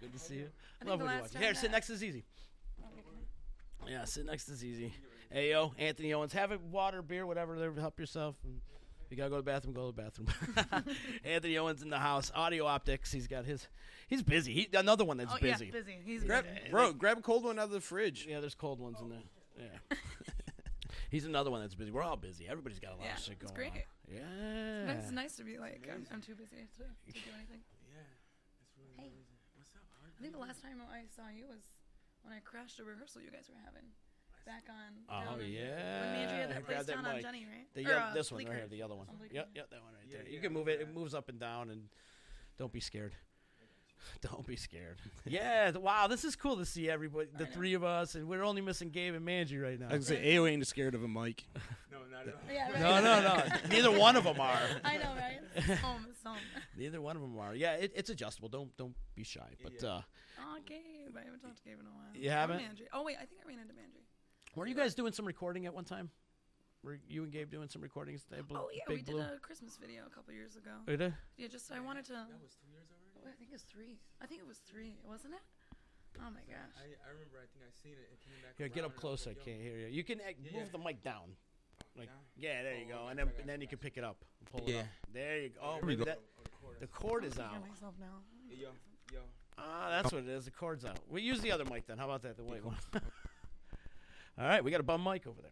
Good 0.00 0.12
to 0.12 0.18
see 0.18 0.34
you. 0.36 0.48
I 0.80 0.84
Love 0.84 0.98
think 0.98 0.98
the 1.00 1.04
when 1.06 1.14
you 1.16 1.22
last 1.22 1.34
watch. 1.34 1.42
Here, 1.42 1.52
time 1.52 1.60
sit 1.62 1.70
next 1.70 1.86
to 1.88 1.96
Zizi. 1.96 2.24
Yeah, 3.86 4.04
sit 4.04 4.26
next 4.26 4.44
to 4.46 4.54
Zizi. 4.54 4.92
Hey, 5.30 5.50
yo, 5.50 5.72
Anthony 5.78 6.12
Owens. 6.12 6.32
Have 6.32 6.52
a 6.52 6.58
water, 6.58 7.00
beer, 7.02 7.26
whatever. 7.26 7.58
There, 7.58 7.72
help 7.74 7.98
yourself. 7.98 8.36
And 8.44 8.60
if 9.04 9.10
you 9.10 9.16
gotta 9.16 9.30
go 9.30 9.36
to 9.36 9.42
the 9.42 9.50
bathroom, 9.50 9.74
go 9.74 9.90
to 9.90 9.96
the 9.96 10.02
bathroom. 10.02 10.28
Anthony 11.24 11.56
Owens 11.58 11.82
in 11.82 11.88
the 11.90 11.98
house. 11.98 12.30
Audio 12.34 12.66
optics. 12.66 13.10
He's 13.12 13.26
got 13.26 13.44
his. 13.44 13.66
He's 14.08 14.22
busy. 14.22 14.52
He 14.52 14.68
another 14.76 15.04
one 15.04 15.16
that's 15.16 15.32
Oh 15.32 15.38
busy. 15.40 15.66
yeah, 15.66 15.72
busy. 15.72 15.98
He's 16.04 16.24
Grab, 16.24 16.44
busy. 16.44 16.70
bro, 16.70 16.92
grab 16.92 17.18
a 17.18 17.20
cold 17.22 17.44
one 17.44 17.58
out 17.58 17.66
of 17.66 17.70
the 17.70 17.80
fridge. 17.80 18.26
Yeah, 18.28 18.40
there's 18.40 18.54
cold 18.54 18.78
ones 18.80 18.98
in 19.00 19.08
there. 19.10 19.18
Oh. 19.58 19.62
Yeah. 19.90 19.96
He's 21.10 21.24
another 21.24 21.50
one 21.50 21.60
that's 21.62 21.74
busy. 21.74 21.90
We're 21.90 22.02
all 22.02 22.16
busy. 22.16 22.46
Everybody's 22.48 22.80
got 22.80 22.92
a 22.92 22.96
lot 22.96 23.04
Yeah, 23.06 23.14
of 23.14 23.20
shit 23.22 23.38
going 23.38 23.54
great. 23.54 23.72
on. 23.72 24.14
Yeah. 24.14 24.92
It's 24.92 25.10
nice 25.10 25.36
to 25.36 25.44
be 25.44 25.56
like 25.58 25.88
I'm, 25.92 26.06
I'm 26.12 26.20
too 26.20 26.34
busy 26.34 26.56
to, 26.76 26.82
to 26.82 27.12
do 27.12 27.20
anything. 27.34 27.60
Yeah. 27.90 29.02
Hey, 29.04 29.10
I 30.18 30.22
think 30.22 30.32
the 30.34 30.40
last 30.40 30.60
time 30.62 30.82
I 30.90 31.06
saw 31.14 31.30
you 31.30 31.46
was 31.46 31.62
when 32.22 32.34
I 32.34 32.40
crashed 32.40 32.78
a 32.80 32.84
rehearsal 32.84 33.22
you 33.22 33.30
guys 33.30 33.46
were 33.48 33.60
having 33.64 33.86
back 34.44 34.64
on. 34.68 35.04
Oh 35.08 35.24
down 35.24 35.40
in- 35.40 35.52
yeah. 35.52 36.00
When 36.02 36.10
Mandry 36.26 36.40
had 36.40 36.50
that 36.50 36.64
Grab 36.66 36.76
place 36.84 36.86
down 36.86 37.06
on 37.06 37.14
mic. 37.14 37.22
Jenny, 37.22 37.46
right? 37.46 37.66
The, 37.74 37.86
Or, 37.86 37.88
yep, 37.88 38.02
uh, 38.10 38.14
this 38.14 38.32
one 38.32 38.38
right 38.38 38.46
Bleecker. 38.46 38.58
here, 38.58 38.68
the 38.68 38.82
other 38.82 38.96
one. 38.96 39.06
On 39.08 39.16
Bleecker. 39.16 39.34
Yep, 39.34 39.48
yep, 39.54 39.70
that 39.70 39.82
one 39.82 39.92
right 39.94 40.10
there. 40.10 40.26
You 40.28 40.40
can 40.40 40.52
move 40.52 40.68
it. 40.68 40.80
It 40.80 40.92
moves 40.92 41.14
up 41.14 41.28
and 41.28 41.38
down, 41.38 41.70
and 41.70 41.88
don't 42.58 42.72
be 42.72 42.80
scared. 42.80 43.14
Don't 44.22 44.46
be 44.46 44.56
scared. 44.56 44.98
yeah. 45.26 45.70
Wow. 45.72 46.06
This 46.06 46.24
is 46.24 46.36
cool 46.36 46.56
to 46.56 46.64
see 46.64 46.88
everybody, 46.90 47.28
the 47.36 47.46
three 47.46 47.74
of 47.74 47.84
us, 47.84 48.14
and 48.14 48.28
we're 48.28 48.44
only 48.44 48.60
missing 48.62 48.90
Gabe 48.90 49.14
and 49.14 49.26
Manji 49.26 49.62
right 49.62 49.78
now. 49.78 49.88
I 49.90 49.96
was 49.96 50.08
gonna 50.08 50.20
say, 50.20 50.36
AO 50.36 50.46
ain't 50.46 50.66
scared 50.66 50.94
of 50.94 51.02
a 51.02 51.08
mic. 51.08 51.44
No, 51.90 51.98
not 52.12 52.28
at 52.28 52.34
all. 52.34 52.40
Yeah, 52.52 52.70
right. 52.70 53.02
No, 53.02 53.22
no, 53.22 53.36
no. 53.36 53.68
Neither 53.70 53.90
one 53.98 54.14
of 54.14 54.22
them 54.24 54.38
are. 54.40 54.60
I 54.84 54.98
know, 54.98 55.10
right? 55.16 55.40
It's 55.56 55.80
home, 55.80 56.06
home. 56.24 56.36
Neither 56.76 57.00
one 57.00 57.16
of 57.16 57.22
them 57.22 57.36
are. 57.38 57.54
Yeah, 57.54 57.72
it, 57.74 57.92
it's 57.96 58.08
adjustable. 58.10 58.48
Don't 58.50 58.76
don't 58.76 58.94
be 59.16 59.24
shy. 59.24 59.48
But 59.62 59.82
uh, 59.82 60.02
Oh, 60.40 60.58
Gabe. 60.66 61.16
I 61.16 61.24
haven't 61.24 61.40
talked 61.40 61.56
to 61.56 61.62
Gabe 61.64 61.80
in 61.80 61.86
a 61.86 61.90
while. 61.90 62.14
You 62.14 62.28
Or 62.28 62.32
haven't? 62.32 62.60
Mandry. 62.60 62.86
Oh 62.92 63.02
wait, 63.02 63.16
I 63.16 63.24
think 63.24 63.40
I 63.44 63.48
ran 63.48 63.58
into 63.58 63.72
Mandry. 63.72 64.04
were 64.54 64.66
you 64.66 64.74
guys 64.74 64.94
doing 64.94 65.12
some 65.12 65.24
recording 65.24 65.66
at 65.66 65.74
one 65.74 65.84
time? 65.84 66.10
Were 66.84 66.98
you 67.08 67.24
and 67.24 67.32
Gabe 67.32 67.50
doing 67.50 67.68
some 67.68 67.82
recordings? 67.82 68.24
At 68.36 68.46
Blue, 68.46 68.58
Oh 68.58 68.68
yeah, 68.72 68.82
Big 68.86 68.98
we 68.98 69.02
Blue? 69.12 69.22
did 69.22 69.32
a 69.32 69.38
Christmas 69.40 69.76
video 69.80 70.02
a 70.06 70.10
couple 70.14 70.32
years 70.34 70.54
ago. 70.56 70.70
Oh, 70.86 70.90
you 70.92 70.96
did? 70.98 71.14
Yeah, 71.36 71.48
just 71.48 71.72
I 71.72 71.80
wanted 71.80 72.04
to. 72.06 72.12
That 72.12 72.28
was 72.40 72.54
two 72.54 72.70
years 72.70 72.86
already. 72.92 72.97
I 73.26 73.32
think 73.38 73.50
it's 73.52 73.64
three. 73.64 73.98
I 74.22 74.26
think 74.26 74.40
it 74.40 74.46
was 74.48 74.58
three, 74.58 74.96
wasn't 75.06 75.34
it? 75.34 75.44
Oh 76.20 76.30
my 76.30 76.42
gosh. 76.50 76.72
I, 76.78 76.84
I 77.06 77.08
remember. 77.12 77.38
I 77.38 77.46
think 77.52 77.62
I 77.66 77.70
seen 77.82 77.92
it. 77.94 78.08
It 78.12 78.18
came 78.24 78.34
back. 78.42 78.54
Here, 78.58 78.68
get 78.68 78.84
up 78.84 78.92
and 78.96 79.04
I 79.04 79.08
was 79.08 79.22
close. 79.22 79.26
I 79.26 79.30
like, 79.30 79.38
yo, 79.38 79.44
can't 79.52 79.62
hear 79.62 79.76
you. 79.78 79.86
You 79.88 80.04
can 80.04 80.18
uh, 80.20 80.34
Yeah, 80.42 80.52
move 80.58 80.68
yeah. 80.68 80.72
the 80.72 80.78
mic 80.82 81.02
down. 81.02 81.36
Like, 81.96 82.08
Down? 82.08 82.16
yeah, 82.36 82.62
there 82.62 82.74
you 82.74 82.86
Oh, 82.86 82.90
go, 82.90 82.98
okay, 83.02 83.10
and 83.10 83.18
then 83.18 83.28
and 83.40 83.48
then 83.48 83.58
you, 83.60 83.64
you 83.64 83.68
can 83.68 83.78
pick 83.78 83.96
it 83.96 84.04
up. 84.04 84.24
and 84.40 84.46
Pull 84.50 84.68
it 84.68 84.72
Yeah. 84.74 84.80
up. 84.80 84.86
There 85.12 85.38
you 85.38 85.48
go. 85.50 85.60
Oh, 85.62 85.72
There 85.74 85.80
we 85.82 85.86
maybe 85.96 86.04
go. 86.04 86.04
that 86.10 86.20
the 86.80 86.86
cord 86.86 87.24
is 87.24 87.38
out. 87.38 87.52
can 87.52 87.62
myself 87.68 87.94
now. 88.00 88.22
Yo, 88.50 88.70
yo. 89.12 89.20
Ah, 89.58 89.88
that's 89.90 90.12
what 90.12 90.22
it 90.22 90.28
is. 90.28 90.44
The 90.44 90.50
cord's 90.50 90.84
out. 90.84 90.98
We 91.08 91.22
use 91.22 91.40
the 91.40 91.50
other 91.52 91.64
mic 91.64 91.86
then. 91.86 91.98
How 91.98 92.04
about 92.06 92.22
that? 92.22 92.36
The 92.36 92.44
white 92.44 92.64
one. 92.64 92.76
All 94.38 94.46
right, 94.46 94.62
we 94.62 94.70
got 94.70 94.80
a 94.80 94.84
bum 94.84 95.02
mic 95.02 95.26
over 95.26 95.40
there. 95.42 95.50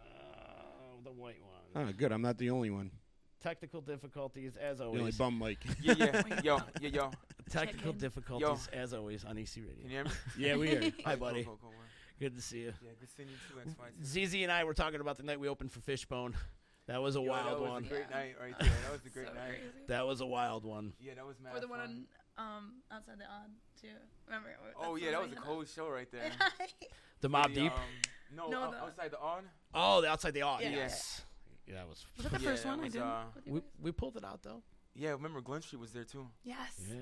Uh, 0.00 1.04
the 1.04 1.10
white 1.12 1.36
one. 1.74 1.86
Oh, 1.88 1.92
good. 1.92 2.12
I'm 2.12 2.22
not 2.22 2.38
the 2.38 2.50
only 2.50 2.70
one. 2.70 2.90
Technical 3.42 3.80
difficulties 3.80 4.52
as 4.56 4.78
The 4.78 4.84
only 4.84 5.00
always. 5.00 5.18
bum 5.18 5.38
mic. 5.38 5.58
Yeah, 5.82 5.94
yeah. 5.98 6.22
yo, 6.44 6.58
yeah, 6.80 6.88
yo. 6.88 7.10
Technical 7.50 7.90
in. 7.92 7.98
difficulties 7.98 8.68
as 8.72 8.94
always 8.94 9.24
on 9.24 9.36
EC 9.38 9.54
Can 9.54 9.64
Radio. 9.64 9.82
you 9.84 9.88
hear 9.88 10.04
me? 10.04 10.10
yeah, 10.38 10.56
we 10.56 10.72
are. 10.76 10.92
Hi, 11.04 11.16
buddy. 11.16 11.44
Cool, 11.44 11.58
cool, 11.60 11.70
cool. 11.70 11.78
Good 12.20 12.36
to 12.36 12.42
see 12.42 12.60
you. 12.60 12.72
Yeah, 12.84 12.90
good 13.00 13.08
seeing 13.16 13.28
you 13.28 13.34
too, 13.48 13.70
X5. 13.70 14.28
ZZ 14.28 14.34
and 14.44 14.52
I 14.52 14.62
were 14.64 14.74
talking 14.74 15.00
about 15.00 15.16
the 15.16 15.24
night 15.24 15.40
we 15.40 15.48
opened 15.48 15.72
for 15.72 15.80
Fishbone. 15.80 16.34
That 16.86 17.02
was 17.02 17.16
a 17.16 17.20
Yo, 17.20 17.30
wild 17.30 17.46
that 17.48 17.60
was 17.60 17.70
one. 17.70 17.84
a 17.84 17.88
great 17.88 18.10
night 18.10 18.34
right 18.40 18.54
there. 18.60 18.68
That 18.84 18.92
was 18.92 19.00
a 19.06 19.08
great 19.08 19.26
so 19.28 19.34
night. 19.34 19.48
crazy. 19.48 19.86
That 19.88 20.06
was 20.06 20.20
a 20.20 20.26
wild 20.26 20.64
one. 20.64 20.92
Yeah, 21.00 21.14
that 21.14 21.26
was 21.26 21.36
mad 21.40 21.56
Or 21.56 21.60
the 21.60 21.68
one 21.68 21.78
fun. 21.80 22.06
on 22.38 22.46
um 22.56 22.72
outside 22.92 23.18
the 23.18 23.24
Aud 23.24 23.50
too. 23.80 23.88
Remember? 24.26 24.48
Oh 24.80 24.94
yeah, 24.96 25.10
that 25.12 25.22
was 25.22 25.32
a 25.32 25.36
cold 25.36 25.68
show 25.68 25.88
right 25.88 26.10
there. 26.12 26.30
The 27.20 27.28
Mob 27.28 27.48
The, 27.54 27.60
Deep. 27.62 27.72
Um, 27.72 27.78
no, 28.36 28.48
No, 28.48 28.62
out- 28.64 28.70
the- 28.72 28.76
outside 28.78 29.10
the 29.12 29.20
on. 29.20 29.44
Oh, 29.74 30.00
the 30.00 30.08
outside 30.08 30.34
the 30.34 30.42
Aud. 30.42 30.60
Yeah. 30.62 30.70
Yes. 30.70 31.22
Yeah, 31.66 31.74
that 31.76 31.88
was. 31.88 32.04
Was 32.16 32.24
that 32.24 32.32
the 32.38 32.40
Yeah, 32.44 32.50
first 32.50 32.62
that 32.64 32.68
one 32.70 32.80
I 32.80 32.84
was, 32.84 32.92
did? 32.92 33.02
uh, 33.02 33.22
with 33.34 33.46
you 33.46 33.52
We 33.54 33.60
guys? 33.60 33.68
we 33.82 33.92
pulled 33.92 34.16
it 34.16 34.24
out 34.24 34.42
though. 34.42 34.62
Yeah, 34.94 35.10
remember 35.12 35.40
Glen 35.40 35.62
Street 35.62 35.78
was 35.80 35.92
there 35.92 36.04
too. 36.04 36.26
Yes. 36.44 36.80
Yeah. 36.86 36.96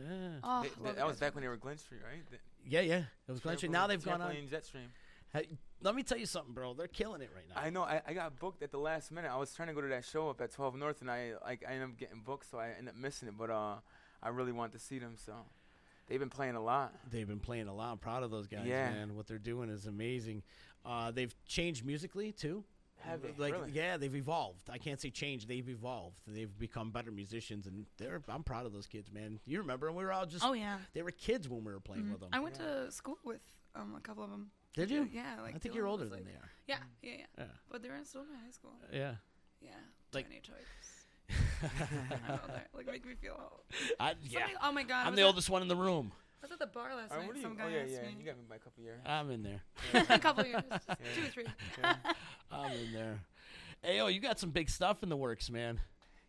Oh, 0.45 0.63
They- 0.63 0.69
love 0.69 0.83
that, 0.85 0.97
that 0.97 1.07
was 1.07 1.15
guys 1.17 1.21
back 1.21 1.35
when 1.35 1.43
they 1.43 1.49
were 1.49 1.57
Glen 1.57 1.77
Street, 1.79 2.03
right? 2.05 2.23
The- 2.31 2.39
Yeah, 2.65 2.81
yeah. 2.83 2.99
It 3.27 3.31
was 3.33 3.41
Glen 3.41 3.57
Street. 3.57 3.73
Now 3.73 3.87
they've 3.89 4.03
gone 4.05 4.21
on. 4.21 4.31
Trampoline 4.33 4.49
Jetstream. 4.49 4.87
Hey, 5.33 5.49
let 5.81 5.95
me 5.95 6.03
tell 6.03 6.19
you 6.19 6.27
something, 6.27 6.53
bro. 6.55 6.75
They're 6.75 6.89
killing 6.89 7.21
it 7.23 7.31
right 7.35 7.45
now. 7.49 7.61
I 7.61 7.71
know. 7.71 7.83
I, 7.83 8.03
I 8.07 8.13
got 8.15 8.39
booked 8.39 8.63
at 8.63 8.71
the 8.73 8.79
last 8.79 9.11
minute. 9.13 9.31
I 9.33 9.37
was 9.37 9.55
trying 9.55 9.69
to 9.69 9.75
go 9.75 9.81
to 9.81 9.89
that 9.89 10.05
show 10.05 10.29
up 10.29 10.41
at 10.41 10.51
12 10.53 10.75
North, 10.77 11.01
and 11.01 11.11
I 11.11 11.33
like 11.45 11.65
I 11.69 11.73
ended 11.73 11.91
up 11.91 11.97
getting 11.97 12.21
booked, 12.21 12.51
so 12.51 12.59
I 12.59 12.71
ended 12.71 12.89
up 12.89 12.97
missing 12.97 13.29
it. 13.29 13.37
But 13.39 13.51
uh, 13.51 13.77
I 14.23 14.29
really 14.29 14.53
wanted 14.53 14.73
to 14.73 14.79
see 14.81 14.99
them, 14.99 15.15
so 15.17 15.33
they've 16.09 16.19
been 16.21 16.31
playing 16.31 16.57
a 16.57 16.61
lot. 16.63 16.93
They've 17.11 17.27
been 17.29 17.39
playing 17.41 17.69
a 17.69 17.75
lot. 17.75 17.93
I'm 17.93 17.99
proud 17.99 18.23
of 18.25 18.31
those 18.31 18.47
guys, 18.49 18.67
Yeah. 18.67 18.91
man. 18.91 19.17
What 19.17 19.27
they're 19.29 19.39
doing 19.39 19.69
is 19.71 19.87
amazing. 19.87 20.43
Uh, 20.85 21.11
they've 21.13 21.35
changed 21.47 21.85
musically 21.85 22.33
too. 22.33 22.65
Have 23.01 23.23
they? 23.23 23.33
Like, 23.39 23.53
Really? 23.55 23.71
yeah, 23.73 23.97
they've 23.97 24.15
evolved. 24.15 24.69
I 24.71 24.79
can't 24.79 25.01
say 25.01 25.11
change. 25.11 25.47
They've 25.47 25.69
evolved. 25.69 26.17
They've 26.27 26.57
become 26.59 26.91
better 26.91 27.11
musicians, 27.11 27.67
and 27.67 27.87
they're. 27.99 28.21
I'm 28.29 28.43
proud 28.43 28.67
of 28.67 28.73
those 28.73 28.87
kids, 28.87 29.11
man. 29.11 29.41
You 29.47 29.59
remember, 29.59 29.89
and 29.89 29.97
we 29.97 30.05
were 30.05 30.13
all 30.13 30.27
just. 30.27 30.45
Oh 30.45 30.53
yeah. 30.53 30.79
They 30.93 31.03
were 31.03 31.11
kids 31.11 31.49
when 31.49 31.65
we 31.65 31.73
were 31.73 31.81
playing 31.81 32.05
Mhm. 32.05 32.13
with 32.13 32.21
them. 32.21 32.31
I 32.33 32.41
went 32.41 32.55
to 32.57 32.91
school 32.93 33.17
with 33.25 33.41
um 33.75 33.95
a 33.97 34.01
couple 34.01 34.23
of 34.25 34.31
them. 34.31 34.51
Did 34.75 34.91
you? 34.91 35.09
Yeah, 35.13 35.41
like 35.43 35.55
I 35.55 35.59
think 35.59 35.75
you're 35.75 35.85
was, 35.85 35.93
older 35.93 36.05
than 36.05 36.19
like- 36.21 36.27
they 36.27 36.33
are. 36.35 36.51
Yeah, 36.69 36.79
yeah, 37.03 37.13
yeah. 37.19 37.27
Yeah. 37.39 37.45
But 37.71 37.83
they're 37.83 37.97
in 37.97 38.05
still 38.05 38.23
in 38.23 38.29
high 38.29 38.51
school. 38.51 38.73
Yeah. 38.93 39.15
Yeah. 39.61 39.71
Like- 40.13 40.27
Tiny 40.29 40.41
types. 40.41 41.07
I 41.71 42.29
know 42.33 42.41
that. 42.49 42.69
Like 42.75 42.87
make 42.87 43.05
me 43.07 43.15
feel 43.21 43.37
old. 43.41 43.63
I, 43.99 44.15
yeah. 44.23 44.41
Somebody- 44.41 44.55
oh 44.63 44.73
my 44.73 44.83
god. 44.85 45.05
I 45.05 45.09
I'm 45.09 45.15
the 45.17 45.23
at- 45.23 45.27
oldest 45.27 45.49
one 45.51 45.63
in 45.63 45.69
the 45.69 45.77
room. 45.77 46.13
I 46.43 46.47
was 46.47 46.53
at 46.53 46.59
the 46.59 46.67
bar 46.67 46.95
last 46.97 47.11
All 47.13 47.19
right, 47.19 47.23
night. 47.23 47.27
what 47.29 47.37
are 47.37 47.43
Some 47.43 47.53
you? 47.53 47.59
guy 47.59 47.65
Oh 47.65 47.69
yeah, 47.69 47.79
asked 47.83 47.91
yeah. 47.93 48.03
me. 48.03 48.17
You 48.19 48.25
got 48.27 48.37
me 48.37 48.43
by 48.49 48.57
a 48.57 48.59
couple 48.59 48.83
years. 48.83 49.01
I'm 49.05 49.31
in 49.31 49.43
there. 49.43 49.61
a 50.09 50.19
couple 50.19 50.47
years, 50.47 50.63
two 51.15 51.23
or 51.23 51.29
three. 51.29 51.47
I'm 52.51 52.73
in 52.73 52.93
there. 52.93 53.21
Hey, 53.83 53.99
yo, 53.99 54.07
you 54.09 54.21
got 54.21 54.39
some 54.39 54.51
big 54.51 54.69
stuff 54.71 55.03
in 55.03 55.09
the 55.09 55.17
works, 55.17 55.51
man. 55.51 55.81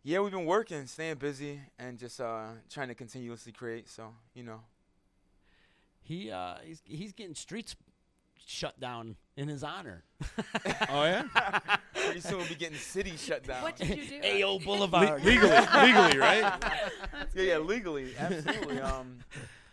Yeah, 0.03 0.19
we've 0.19 0.31
been 0.31 0.45
working, 0.45 0.85
staying 0.87 1.15
busy, 1.17 1.61
and 1.79 1.97
just 1.97 2.19
uh, 2.19 2.47
trying 2.69 2.87
to 2.89 2.95
continuously 2.95 3.51
create. 3.51 3.87
So 3.89 4.13
you 4.33 4.43
know. 4.43 4.61
He 6.03 6.31
uh, 6.31 6.55
he's 6.63 6.81
he's 6.85 7.13
getting 7.13 7.35
streets 7.35 7.75
shut 8.43 8.77
down 8.79 9.15
in 9.37 9.47
his 9.47 9.63
honor. 9.63 10.03
Oh 10.89 11.03
yeah. 11.05 11.23
Pretty 11.93 12.19
soon 12.19 12.39
we'll 12.39 12.47
be 12.47 12.55
getting 12.55 12.77
city 12.77 13.15
shut 13.15 13.43
down. 13.43 13.61
What 13.61 13.75
did 13.77 13.89
you 13.89 14.19
do? 14.21 14.43
AO 14.43 14.59
Boulevard. 14.59 15.23
legally, 15.23 15.49
legally, 15.51 16.17
right? 16.17 16.53
yeah, 17.35 17.43
yeah, 17.43 17.57
legally, 17.59 18.13
absolutely. 18.17 18.79
um, 18.81 19.19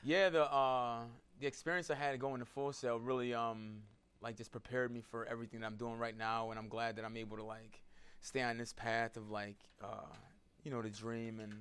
yeah, 0.03 0.29
the 0.29 0.45
uh, 0.45 1.01
the 1.41 1.47
experience 1.47 1.91
I 1.91 1.95
had 1.95 2.19
going 2.19 2.41
to 2.41 2.47
Full 2.47 2.73
Sail 2.73 2.99
really 2.99 3.35
um, 3.35 3.83
like 4.21 4.37
just 4.37 4.51
prepared 4.53 4.93
me 4.93 5.01
for 5.01 5.27
everything 5.27 5.61
that 5.61 5.67
I'm 5.67 5.77
doing 5.77 5.99
right 5.99 6.17
now, 6.17 6.51
and 6.51 6.59
I'm 6.59 6.69
glad 6.69 6.97
that 6.97 7.05
I'm 7.05 7.17
able 7.17 7.37
to 7.37 7.45
like 7.45 7.81
stay 8.21 8.43
on 8.43 8.59
this 8.59 8.73
path 8.73 9.17
of 9.17 9.31
like 9.31 9.59
uh, 9.83 10.15
you 10.63 10.71
know 10.71 10.83
the 10.83 10.91
dream 10.91 11.41
and 11.41 11.53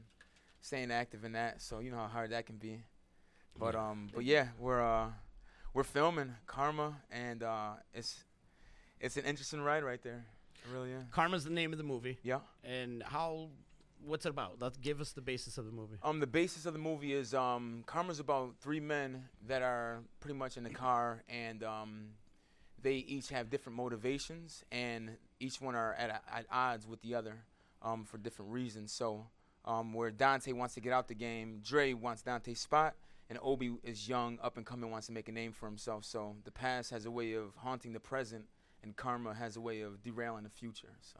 staying 0.61 0.91
active 0.91 1.23
in 1.23 1.33
that. 1.33 1.61
So 1.61 1.79
you 1.79 1.91
know 1.91 1.97
how 1.97 2.07
hard 2.07 2.31
that 2.31 2.45
can 2.45 2.57
be. 2.57 2.81
But 3.59 3.75
um, 3.75 4.09
but 4.13 4.23
yeah, 4.23 4.47
we're 4.59 4.81
uh, 4.81 5.09
we're 5.73 5.83
filming 5.83 6.35
Karma, 6.45 6.95
and 7.11 7.43
uh, 7.43 7.71
it's 7.93 8.23
it's 8.99 9.17
an 9.17 9.25
interesting 9.25 9.61
ride 9.61 9.83
right 9.83 10.01
there. 10.01 10.25
It 10.55 10.73
really 10.73 10.91
is. 10.91 11.03
Karma's 11.11 11.43
the 11.43 11.51
name 11.51 11.71
of 11.71 11.77
the 11.77 11.83
movie. 11.83 12.17
Yeah. 12.23 12.39
And 12.63 13.03
how? 13.03 13.49
What's 14.05 14.25
it 14.25 14.29
about? 14.29 14.57
Let's 14.59 14.77
give 14.77 15.01
us 15.01 15.11
the 15.11 15.21
basis 15.21 15.57
of 15.57 15.65
the 15.65 15.71
movie. 15.71 15.97
Um, 16.03 16.19
the 16.19 16.27
basis 16.27 16.65
of 16.65 16.73
the 16.73 16.79
movie 16.79 17.13
is 17.13 17.33
um, 17.33 17.83
Karma's 17.85 18.19
about 18.19 18.55
three 18.61 18.79
men 18.79 19.25
that 19.47 19.61
are 19.61 19.99
pretty 20.19 20.37
much 20.37 20.57
in 20.57 20.63
the 20.63 20.69
car, 20.69 21.23
and 21.27 21.63
um, 21.63 22.09
they 22.81 22.95
each 22.95 23.29
have 23.29 23.49
different 23.49 23.75
motivations, 23.75 24.63
and 24.71 25.17
each 25.39 25.59
one 25.59 25.75
are 25.75 25.93
at, 25.93 26.09
at 26.31 26.45
odds 26.51 26.87
with 26.87 27.01
the 27.01 27.15
other 27.15 27.37
um, 27.81 28.05
for 28.05 28.17
different 28.17 28.51
reasons. 28.51 28.91
So, 28.91 29.25
um, 29.65 29.93
where 29.93 30.11
Dante 30.11 30.53
wants 30.53 30.75
to 30.75 30.81
get 30.81 30.93
out 30.93 31.07
the 31.07 31.15
game, 31.15 31.61
Dre 31.63 31.93
wants 31.93 32.21
Dante's 32.21 32.59
spot, 32.59 32.95
and 33.29 33.37
Obi 33.41 33.73
is 33.83 34.07
young, 34.07 34.39
up 34.41 34.57
and 34.57 34.65
coming, 34.65 34.89
wants 34.89 35.07
to 35.07 35.13
make 35.13 35.27
a 35.27 35.33
name 35.33 35.51
for 35.51 35.65
himself. 35.65 36.05
So 36.05 36.35
the 36.45 36.51
past 36.51 36.91
has 36.91 37.05
a 37.05 37.11
way 37.11 37.33
of 37.33 37.55
haunting 37.57 37.93
the 37.93 37.99
present, 37.99 38.45
and 38.83 38.95
Karma 38.95 39.33
has 39.33 39.57
a 39.57 39.61
way 39.61 39.81
of 39.81 40.01
derailing 40.01 40.43
the 40.43 40.49
future. 40.49 40.93
So. 41.01 41.19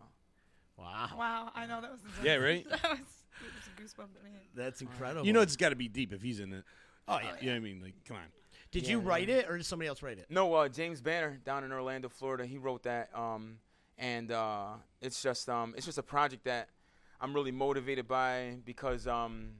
Wow. 0.78 1.10
Wow, 1.18 1.52
I 1.56 1.66
know 1.66 1.82
that 1.82 1.92
was. 1.92 2.02
Intense. 2.02 2.26
Yeah, 2.26 2.36
right? 2.36 2.70
that 2.70 2.84
was, 2.84 3.00
it 3.00 3.54
was 3.56 3.68
a 3.68 3.82
goosebump 3.82 4.14
to 4.18 4.24
me. 4.24 4.32
That's 4.56 4.82
incredible. 4.82 5.26
You 5.26 5.34
know 5.34 5.42
it's 5.42 5.56
got 5.56 5.70
to 5.70 5.76
be 5.76 5.88
deep 5.88 6.14
if 6.14 6.22
he's 6.22 6.40
in 6.40 6.54
it. 6.54 6.64
Oh 7.08 7.20
yeah. 7.22 7.34
You 7.40 7.48
know 7.48 7.54
what 7.54 7.58
I 7.58 7.60
mean? 7.60 7.82
Like, 7.82 7.94
come 8.08 8.18
on. 8.18 8.24
Did 8.72 8.88
you 8.88 9.00
write 9.00 9.30
yeah. 9.30 9.38
it 9.38 9.50
or 9.50 9.58
did 9.58 9.66
somebody 9.66 9.88
else 9.88 10.04
write 10.04 10.18
it? 10.18 10.28
No, 10.30 10.54
uh, 10.54 10.68
James 10.68 11.02
Banner 11.02 11.40
down 11.46 11.64
in 11.64 11.72
Orlando, 11.72 12.10
Florida. 12.10 12.46
He 12.46 12.58
wrote 12.58 12.84
that, 12.84 13.10
um, 13.16 13.60
and 13.98 14.32
uh, 14.32 14.74
it's 15.02 15.24
just 15.24 15.48
um, 15.50 15.74
it's 15.78 15.86
just 15.86 15.98
a 15.98 16.04
project 16.04 16.44
that 16.46 16.70
I'm 17.22 17.34
really 17.34 17.52
motivated 17.52 18.08
by 18.08 18.58
because 18.66 19.08
um, 19.08 19.52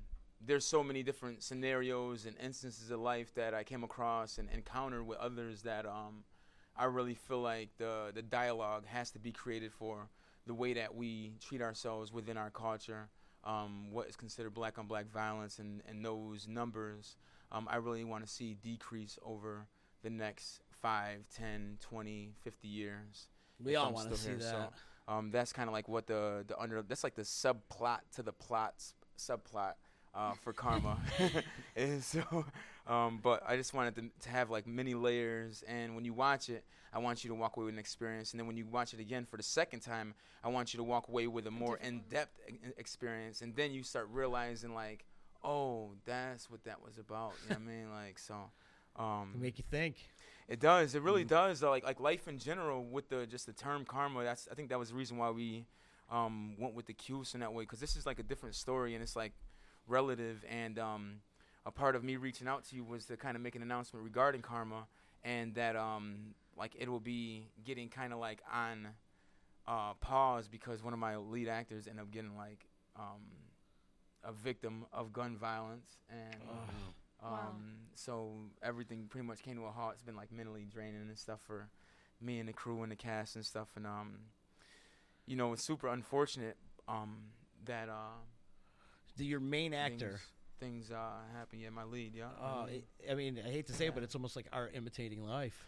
there's 0.46 0.66
so 0.66 0.84
many 0.84 1.04
different 1.04 1.42
scenarios 1.42 2.26
and 2.26 2.36
instances 2.44 2.92
of 2.92 3.00
life 3.00 3.34
that 3.36 3.54
I 3.54 3.64
came 3.64 3.84
across 3.84 4.38
and 4.38 4.50
encountered 4.54 5.08
with 5.08 5.18
others 5.18 5.64
that 5.64 5.86
um, 5.86 6.24
I 6.76 6.86
really 6.86 7.16
feel 7.16 7.42
like 7.42 7.70
the 7.78 8.12
the 8.14 8.22
dialogue 8.22 8.86
has 8.88 9.12
to 9.12 9.20
be 9.20 9.32
created 9.32 9.72
for 9.72 10.10
the 10.48 10.54
way 10.54 10.74
that 10.74 10.96
we 10.96 11.34
treat 11.40 11.62
ourselves 11.62 12.12
within 12.12 12.38
our 12.38 12.50
culture, 12.50 13.10
um, 13.44 13.92
what 13.92 14.08
is 14.08 14.16
considered 14.16 14.54
black 14.54 14.78
on 14.78 14.88
black 14.88 15.12
violence, 15.12 15.60
and, 15.60 15.82
and 15.88 16.04
those 16.04 16.48
numbers, 16.48 17.16
um, 17.52 17.68
I 17.70 17.78
really 17.78 18.04
want 18.04 18.26
to 18.26 18.32
see 18.32 18.56
decrease 18.62 19.20
over 19.24 19.68
the 20.04 20.10
next 20.10 20.62
5, 20.82 21.26
10, 21.36 21.78
20, 21.82 22.34
50 22.44 22.68
years. 22.68 23.28
We 23.64 23.76
all 23.76 23.92
wanna 23.92 24.16
see 24.16 24.30
here. 24.30 24.38
that. 24.38 24.44
So, 25.08 25.14
um, 25.14 25.32
that's 25.32 25.54
kind 25.54 25.68
of 25.68 25.74
like 25.74 25.88
what 25.88 26.06
the 26.06 26.44
the 26.48 26.60
under 26.60 26.82
that's 26.82 27.04
like 27.04 27.16
the 27.16 27.24
subplot 27.24 28.00
to 28.16 28.22
the 28.22 28.34
plots 28.34 28.94
subplot 29.18 29.74
uh, 30.14 30.34
for 30.44 30.54
karma. 30.54 30.98
and 31.76 32.04
so, 32.04 32.46
um, 32.88 33.20
but 33.22 33.44
I 33.48 33.58
just 33.58 33.74
wanted 33.74 33.96
to, 33.96 34.10
to 34.22 34.30
have 34.30 34.50
like 34.50 34.66
many 34.68 34.94
layers, 34.94 35.64
and 35.68 35.96
when 35.96 36.06
you 36.06 36.14
watch 36.14 36.50
it, 36.50 36.64
I 36.94 37.00
want 37.00 37.24
you 37.24 37.30
to 37.30 37.36
walk 37.36 37.58
away 37.58 37.66
with 37.66 37.76
an 37.76 37.80
experience, 37.80 38.32
and 38.32 38.40
then 38.40 38.48
when 38.48 38.58
you 38.58 38.66
watch 38.66 38.94
it 38.94 39.00
again 39.00 39.26
for 39.26 39.38
the 39.38 39.44
second 39.44 39.82
time, 39.82 40.14
I 40.44 40.50
want 40.50 40.74
you 40.74 40.78
to 40.78 40.84
walk 40.84 41.10
away 41.10 41.28
with 41.28 41.46
a 41.48 41.52
more 41.52 41.78
in-depth 41.78 42.40
e- 42.50 42.54
experience, 42.78 43.42
and 43.42 43.56
then 43.56 43.72
you 43.72 43.84
start 43.84 44.08
realizing 44.12 44.74
like, 44.74 45.06
oh, 45.44 45.92
that's 46.06 46.50
what 46.50 46.64
that 46.64 46.84
was 46.84 46.98
about. 46.98 47.34
You 47.44 47.50
know 47.56 47.62
what 47.62 47.72
I 47.72 47.76
mean? 47.76 47.88
Like 47.94 48.20
so. 48.20 48.36
Um, 48.96 49.30
Can 49.34 49.42
make 49.42 49.58
you 49.60 49.64
think. 49.70 49.98
it 50.48 50.60
does. 50.60 50.96
It 50.96 51.02
really 51.04 51.24
does. 51.24 51.60
Though. 51.60 51.70
Like 51.70 51.86
like 51.86 52.00
life 52.00 52.28
in 52.28 52.40
general, 52.40 52.84
with 52.84 53.10
the 53.10 53.28
just 53.28 53.46
the 53.46 53.54
term 53.54 53.86
karma. 53.86 54.24
That's 54.24 54.48
I 54.52 54.56
think 54.56 54.70
that 54.70 54.80
was 54.80 54.90
the 54.90 54.96
reason 54.96 55.18
why 55.18 55.30
we 55.30 55.66
um, 56.10 56.56
went 56.58 56.74
with 56.74 56.86
the 56.88 56.94
cues 56.94 57.34
in 57.34 57.42
that 57.42 57.54
way 57.54 57.64
because 57.64 57.80
this 57.80 57.96
is 57.96 58.06
like 58.06 58.20
a 58.20 58.24
different 58.24 58.56
story 58.56 58.94
and 58.96 59.04
it's 59.04 59.16
like 59.16 59.34
relative. 59.88 60.44
And 60.50 60.80
um, 60.80 61.16
a 61.68 61.72
part 61.72 61.96
of 61.96 62.04
me 62.04 62.16
reaching 62.16 62.48
out 62.48 62.64
to 62.66 62.76
you 62.76 62.84
was 62.84 63.06
to 63.06 63.18
kind 63.18 63.36
of 63.36 63.42
make 63.44 63.56
an 63.56 63.62
announcement 63.62 64.04
regarding 64.04 64.42
karma 64.42 64.88
and 65.24 65.54
that 65.56 65.76
um, 65.76 66.34
like 66.58 66.74
it 66.80 66.88
will 66.90 67.02
be 67.02 67.48
getting 67.66 67.90
kind 67.90 68.14
of 68.14 68.20
like 68.20 68.42
on 68.52 68.88
uh, 69.68 69.94
pause 70.00 70.48
because 70.48 70.82
one 70.82 70.94
of 70.94 71.00
my 71.00 71.18
lead 71.18 71.48
actors 71.50 71.88
ended 71.88 72.04
up 72.04 72.12
getting 72.12 72.36
like 72.38 72.66
um, 72.96 73.22
a 74.24 74.32
victim 74.32 74.86
of 74.94 75.12
gun 75.14 75.38
violence 75.38 75.98
and. 76.10 76.42
Um, 77.22 77.32
Wow. 77.32 77.52
So 77.96 78.32
everything 78.62 79.08
pretty 79.10 79.26
much 79.26 79.42
came 79.42 79.56
to 79.56 79.66
a 79.66 79.72
halt. 79.72 79.94
It's 79.94 80.04
been 80.04 80.16
like 80.16 80.32
mentally 80.32 80.68
draining 80.72 81.02
and 81.02 81.18
stuff 81.18 81.40
for 81.48 81.68
me 82.22 82.40
and 82.40 82.48
the 82.48 82.54
crew 82.54 82.84
and 82.84 82.92
the 82.92 82.96
cast 82.96 83.36
and 83.36 83.44
stuff. 83.44 83.70
And 83.76 83.88
um, 83.88 84.20
you 85.26 85.36
know, 85.36 85.52
it's 85.54 85.64
super 85.64 85.88
unfortunate 85.88 86.58
um 86.88 87.18
that 87.66 87.90
uh 87.90 88.20
The- 89.18 89.26
Your 89.26 89.40
main 89.40 89.74
actor. 89.74 90.20
Things, 90.60 90.88
things 90.88 90.92
uh 90.92 91.12
happen. 91.38 91.60
Yeah, 91.60 91.70
my 91.70 91.84
lead. 91.84 92.14
Yeah. 92.16 92.26
Uh, 92.42 92.66
Mhm. 92.66 92.70
it, 92.76 92.84
I 93.12 93.16
mean, 93.16 93.40
I 93.46 93.50
hate 93.50 93.68
to 93.68 93.74
say 93.74 93.88
it, 93.88 93.94
but 93.94 94.04
it's 94.04 94.16
almost 94.16 94.36
like 94.36 94.48
art 94.52 94.72
imitating 94.76 95.24
life. 95.26 95.68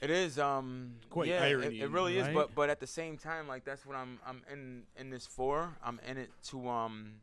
It 0.00 0.10
is 0.10 0.38
um 0.38 0.96
Quite 1.10 1.28
yeah, 1.28 1.44
it- 1.44 1.50
irony, 1.52 1.80
It, 1.80 1.90
really 1.90 2.18
is, 2.18 2.26
but 2.34 2.54
but 2.54 2.68
at 2.70 2.80
the 2.80 2.86
same 2.86 3.16
time, 3.16 3.46
like 3.48 3.64
that's 3.64 3.86
what 3.86 3.96
I'm 3.96 4.18
I'm 4.26 4.42
in 4.52 4.82
in 4.96 5.10
this 5.10 5.26
for. 5.26 5.76
I'm 5.82 6.00
in 6.06 6.18
it 6.18 6.30
to 6.50 6.68
um 6.68 7.20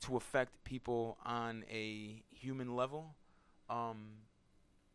to 0.00 0.16
affect 0.16 0.64
people 0.64 1.16
on 1.24 1.64
a 1.70 2.22
human 2.30 2.74
level. 2.74 3.14
Um 3.68 4.22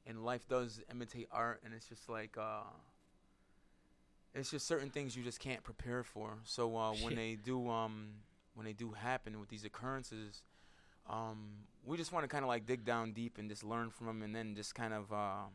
and 0.06 0.26
life 0.26 0.48
does 0.48 0.82
imitate 0.92 1.28
art 1.32 1.62
and 1.64 1.74
it's 1.74 1.88
just 1.88 2.10
like 2.10 2.36
uh 2.38 2.64
it's 4.34 4.52
just 4.52 4.68
certain 4.68 4.90
things 4.90 5.16
you 5.16 5.24
just 5.24 5.40
can't 5.40 5.64
prepare 5.64 6.04
for. 6.04 6.38
So 6.44 6.76
uh 6.78 6.94
when 7.04 7.16
they 7.24 7.36
do 7.36 7.70
um 7.70 8.10
when 8.56 8.66
they 8.66 8.74
do 8.74 8.92
happen 8.92 9.40
with 9.40 9.50
these 9.50 9.64
occurrences, 9.66 10.42
um 11.10 11.38
we 11.86 11.98
just 11.98 12.12
want 12.12 12.24
to 12.24 12.28
kind 12.28 12.44
of 12.44 12.50
like 12.50 12.66
dig 12.66 12.86
down 12.86 13.14
deep 13.14 13.38
and 13.38 13.50
just 13.50 13.64
learn 13.64 13.90
from 13.90 14.08
them 14.08 14.22
and 14.22 14.36
then 14.36 14.56
just 14.56 14.76
kind 14.76 14.94
of 14.94 15.12
uh 15.12 15.46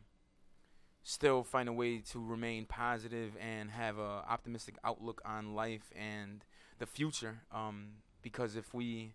still 1.07 1.43
find 1.43 1.69
a 1.69 1.73
way 1.73 1.99
to 1.99 2.19
remain 2.19 2.65
positive 2.65 3.37
and 3.39 3.69
have 3.69 3.99
a 3.99 4.25
optimistic 4.27 4.75
outlook 4.83 5.21
on 5.23 5.53
life 5.53 5.93
and 5.95 6.43
the 6.79 6.85
future. 6.87 7.41
Um, 7.53 7.89
because 8.23 8.55
if 8.55 8.73
we 8.73 9.13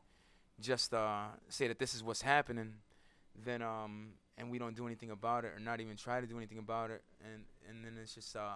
just 0.60 0.94
uh, 0.94 1.24
say 1.48 1.66
that 1.66 1.80
this 1.80 1.92
is 1.94 2.02
what's 2.04 2.22
happening, 2.22 2.74
then 3.44 3.60
um, 3.60 4.10
and 4.38 4.50
we 4.52 4.58
don't 4.58 4.76
do 4.76 4.86
anything 4.86 5.10
about 5.10 5.44
it 5.44 5.48
or 5.48 5.58
not 5.58 5.80
even 5.80 5.96
try 5.96 6.20
to 6.20 6.26
do 6.28 6.36
anything 6.36 6.58
about 6.58 6.90
it, 6.90 7.02
and 7.24 7.42
and 7.68 7.84
then 7.84 7.94
it's 8.00 8.14
just 8.14 8.36
uh, 8.36 8.54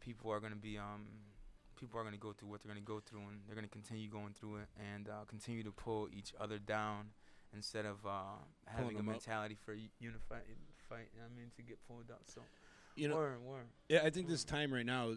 people 0.00 0.30
are 0.30 0.38
gonna 0.38 0.54
be 0.54 0.78
um, 0.78 1.08
people 1.82 1.98
are 2.00 2.04
gonna 2.04 2.16
go 2.16 2.32
through 2.32 2.48
what 2.48 2.62
they're 2.62 2.72
gonna 2.72 2.80
go 2.84 3.00
through, 3.00 3.18
and 3.20 3.40
they're 3.46 3.56
gonna 3.56 3.66
continue 3.66 4.08
going 4.08 4.32
through 4.38 4.56
it 4.56 4.68
and 4.94 5.08
uh, 5.08 5.24
continue 5.26 5.64
to 5.64 5.72
pull 5.72 6.08
each 6.16 6.32
other 6.40 6.58
down 6.58 7.06
instead 7.54 7.84
of 7.84 7.96
uh, 8.06 8.10
having 8.66 8.94
a 8.94 8.98
them 8.98 9.08
up. 9.08 9.14
mentality 9.14 9.56
for 9.64 9.74
unified 9.98 10.42
fight. 10.88 11.08
You 11.12 11.20
know 11.20 11.26
what 11.26 11.32
I 11.34 11.40
mean, 11.40 11.50
to 11.56 11.62
get 11.62 11.78
pulled 11.88 12.10
up. 12.10 12.22
So 12.26 12.40
You 12.94 13.08
know, 13.08 13.16
word, 13.16 13.42
word. 13.44 13.64
Yeah, 13.88 14.02
I 14.04 14.10
think 14.10 14.28
this 14.28 14.44
time 14.44 14.72
right 14.72 14.86
now, 14.86 15.14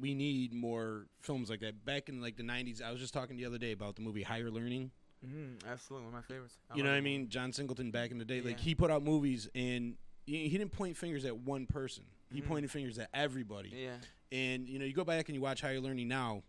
we 0.00 0.12
need 0.14 0.52
more 0.52 1.06
films 1.20 1.48
like 1.50 1.60
that. 1.60 1.84
Back 1.84 2.08
in 2.08 2.20
like 2.20 2.36
the 2.36 2.42
'90s, 2.42 2.82
I 2.82 2.90
was 2.90 3.00
just 3.00 3.14
talking 3.14 3.36
the 3.36 3.44
other 3.46 3.58
day 3.58 3.70
about 3.72 3.94
the 3.94 4.02
movie 4.02 4.22
Higher 4.24 4.50
Learning. 4.50 4.90
Mm-hmm, 5.24 5.68
absolutely, 5.70 6.06
one 6.08 6.14
of 6.18 6.20
my 6.28 6.34
favorites. 6.34 6.58
You 6.74 6.82
know 6.82 6.90
what 6.90 6.96
I 6.96 7.00
mean? 7.00 7.28
John 7.28 7.52
Singleton 7.52 7.90
back 7.92 8.10
in 8.10 8.18
the 8.18 8.24
day, 8.24 8.40
like 8.42 8.58
he 8.60 8.74
put 8.74 8.90
out 8.90 9.02
movies 9.02 9.48
and 9.54 9.96
he, 10.26 10.48
he 10.48 10.58
didn't 10.58 10.72
point 10.72 10.96
fingers 10.96 11.24
at 11.24 11.36
one 11.36 11.66
person. 11.66 12.04
He 12.32 12.42
Mhm. 12.42 12.48
pointed 12.48 12.70
fingers 12.72 12.98
at 12.98 13.08
everybody. 13.14 13.70
Yeah. 13.74 13.96
And 14.32 14.68
you 14.68 14.78
know, 14.78 14.84
you 14.84 14.92
go 14.92 15.04
back 15.04 15.28
and 15.28 15.34
you 15.36 15.40
watch 15.40 15.60
Higher 15.60 15.80
Learning 15.80 16.08
now. 16.08 16.42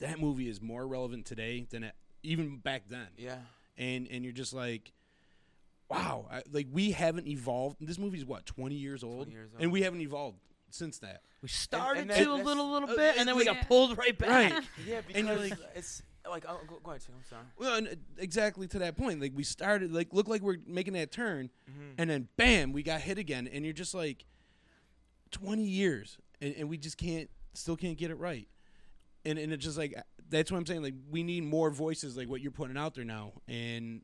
That 0.00 0.18
movie 0.20 0.48
is 0.48 0.60
more 0.62 0.86
relevant 0.86 1.26
today 1.26 1.66
than 1.70 1.84
it, 1.84 1.94
even 2.22 2.58
back 2.58 2.84
then. 2.88 3.08
Yeah. 3.16 3.36
And 3.78 4.06
and 4.10 4.24
you're 4.24 4.32
just 4.32 4.52
like, 4.54 4.92
wow, 5.88 6.26
I, 6.30 6.42
like 6.52 6.66
we 6.70 6.90
haven't 6.92 7.26
evolved. 7.26 7.76
This 7.80 7.98
movie's 7.98 8.24
what 8.24 8.46
20 8.46 8.74
years 8.74 9.02
old, 9.02 9.24
20 9.26 9.32
years 9.32 9.50
and 9.58 9.72
we 9.72 9.82
haven't 9.82 10.00
evolved 10.00 10.38
since 10.70 10.98
that. 11.00 11.22
We 11.42 11.48
started 11.48 12.02
and 12.02 12.10
to 12.10 12.16
a 12.16 12.24
that's- 12.24 12.44
little, 12.44 12.70
little 12.70 12.90
uh, 12.90 12.96
bit, 12.96 13.16
and 13.18 13.26
then 13.26 13.34
we 13.36 13.44
yeah. 13.46 13.54
got 13.54 13.66
pulled 13.68 13.96
right 13.98 14.16
back. 14.16 14.52
Right. 14.52 14.64
Yeah, 14.86 15.00
And 15.14 15.26
you're 15.26 15.36
because 15.38 15.50
like- 15.60 15.70
it's 15.74 16.02
like 16.30 16.44
oh, 16.46 16.60
go, 16.68 16.78
go 16.84 16.90
ahead, 16.90 17.00
Tim, 17.02 17.14
I'm 17.18 17.24
sorry. 17.28 17.42
Well, 17.58 17.74
and 17.76 17.88
uh, 17.88 17.94
exactly 18.18 18.68
to 18.68 18.78
that 18.80 18.96
point. 18.96 19.20
Like 19.20 19.32
we 19.34 19.42
started, 19.42 19.92
like 19.92 20.08
look 20.12 20.28
like 20.28 20.42
we're 20.42 20.58
making 20.66 20.92
that 20.92 21.10
turn, 21.10 21.50
Mhm. 21.68 21.94
and 21.98 22.10
then 22.10 22.28
bam, 22.36 22.72
we 22.72 22.82
got 22.82 23.00
hit 23.00 23.16
again, 23.18 23.48
and 23.50 23.64
you're 23.64 23.72
just 23.74 23.94
like, 23.94 24.24
twenty 25.30 25.64
years, 25.64 26.18
and, 26.40 26.54
and 26.56 26.68
we 26.68 26.78
just 26.78 26.96
can't, 26.96 27.28
still 27.54 27.76
can't 27.76 27.98
get 27.98 28.10
it 28.10 28.18
right, 28.18 28.48
and 29.24 29.38
and 29.38 29.52
it's 29.52 29.64
just 29.64 29.78
like 29.78 29.94
that's 30.28 30.50
what 30.50 30.58
I'm 30.58 30.66
saying. 30.66 30.82
Like 30.82 30.94
we 31.10 31.22
need 31.22 31.44
more 31.44 31.70
voices, 31.70 32.16
like 32.16 32.28
what 32.28 32.40
you're 32.40 32.52
putting 32.52 32.76
out 32.76 32.94
there 32.94 33.04
now, 33.04 33.32
and 33.48 34.02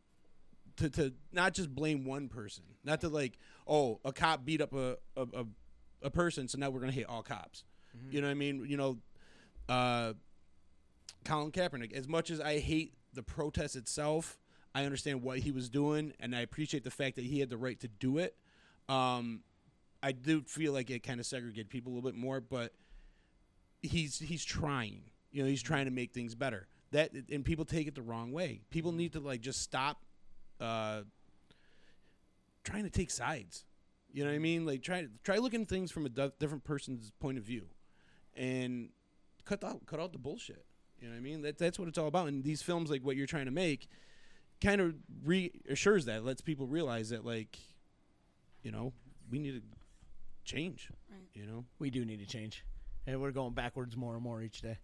to 0.76 0.90
to 0.90 1.12
not 1.32 1.54
just 1.54 1.74
blame 1.74 2.04
one 2.04 2.28
person, 2.28 2.64
not 2.84 3.00
to 3.00 3.08
like, 3.08 3.38
oh, 3.66 4.00
a 4.04 4.12
cop 4.12 4.44
beat 4.44 4.60
up 4.60 4.72
a 4.74 4.96
a, 5.16 5.22
a, 5.22 5.46
a 6.02 6.10
person, 6.10 6.48
so 6.48 6.58
now 6.58 6.70
we're 6.70 6.80
gonna 6.80 6.92
hate 6.92 7.06
all 7.06 7.22
cops. 7.22 7.64
You 8.10 8.20
know 8.20 8.26
what 8.26 8.32
I 8.32 8.34
mean? 8.34 8.66
You 8.68 8.76
know, 8.76 8.98
uh, 9.68 10.12
Colin 11.24 11.50
Kaepernick. 11.50 11.92
As 11.92 12.06
much 12.06 12.30
as 12.30 12.40
I 12.40 12.58
hate 12.58 12.94
the 13.14 13.22
protest 13.22 13.74
itself, 13.74 14.38
I 14.74 14.84
understand 14.84 15.22
what 15.22 15.38
he 15.38 15.50
was 15.50 15.68
doing, 15.68 16.12
and 16.20 16.36
I 16.36 16.40
appreciate 16.40 16.84
the 16.84 16.90
fact 16.90 17.16
that 17.16 17.24
he 17.24 17.40
had 17.40 17.48
the 17.48 17.56
right 17.56 17.80
to 17.80 17.88
do 17.88 18.18
it. 18.18 18.36
Um, 18.88 19.40
I 20.06 20.12
do 20.12 20.42
feel 20.42 20.72
like 20.72 20.88
it 20.88 21.02
kind 21.02 21.18
of 21.18 21.26
segregated 21.26 21.68
people 21.68 21.92
a 21.92 21.94
little 21.94 22.08
bit 22.08 22.16
more, 22.16 22.40
but 22.40 22.72
he's 23.82 24.20
he's 24.20 24.44
trying. 24.44 25.02
You 25.32 25.42
know, 25.42 25.48
he's 25.48 25.64
trying 25.64 25.86
to 25.86 25.90
make 25.90 26.12
things 26.12 26.36
better. 26.36 26.68
That 26.92 27.10
and 27.28 27.44
people 27.44 27.64
take 27.64 27.88
it 27.88 27.96
the 27.96 28.02
wrong 28.02 28.30
way. 28.30 28.60
People 28.70 28.92
need 28.92 29.14
to 29.14 29.20
like 29.20 29.40
just 29.40 29.62
stop 29.62 30.04
uh, 30.60 31.00
trying 32.62 32.84
to 32.84 32.90
take 32.90 33.10
sides. 33.10 33.64
You 34.12 34.22
know 34.22 34.30
what 34.30 34.36
I 34.36 34.38
mean? 34.38 34.64
Like 34.64 34.80
try 34.80 35.08
try 35.24 35.38
looking 35.38 35.62
at 35.62 35.68
things 35.68 35.90
from 35.90 36.06
a 36.06 36.08
different 36.08 36.62
person's 36.62 37.10
point 37.18 37.36
of 37.36 37.42
view, 37.42 37.66
and 38.36 38.90
cut 39.44 39.64
out 39.64 39.86
cut 39.86 39.98
out 39.98 40.12
the 40.12 40.20
bullshit. 40.20 40.64
You 41.00 41.08
know 41.08 41.14
what 41.14 41.18
I 41.18 41.22
mean? 41.22 41.42
That 41.42 41.58
that's 41.58 41.80
what 41.80 41.88
it's 41.88 41.98
all 41.98 42.06
about. 42.06 42.28
And 42.28 42.44
these 42.44 42.62
films, 42.62 42.90
like 42.90 43.02
what 43.02 43.16
you're 43.16 43.26
trying 43.26 43.46
to 43.46 43.50
make, 43.50 43.88
kind 44.62 44.80
of 44.80 44.94
reassures 45.24 46.04
that, 46.04 46.24
lets 46.24 46.42
people 46.42 46.68
realize 46.68 47.10
that, 47.10 47.26
like, 47.26 47.58
you 48.62 48.70
know, 48.70 48.92
we 49.30 49.40
need 49.40 49.60
to 49.60 49.75
change. 50.46 50.88
Right. 51.10 51.20
You 51.34 51.44
know, 51.46 51.64
We 51.78 51.90
do 51.90 52.04
need 52.04 52.20
to 52.20 52.26
change, 52.26 52.64
and 53.06 53.20
we're 53.20 53.32
going 53.32 53.52
backwards 53.52 53.96
more 53.96 54.14
and 54.14 54.22
more 54.22 54.40
each 54.42 54.62
day. 54.62 54.78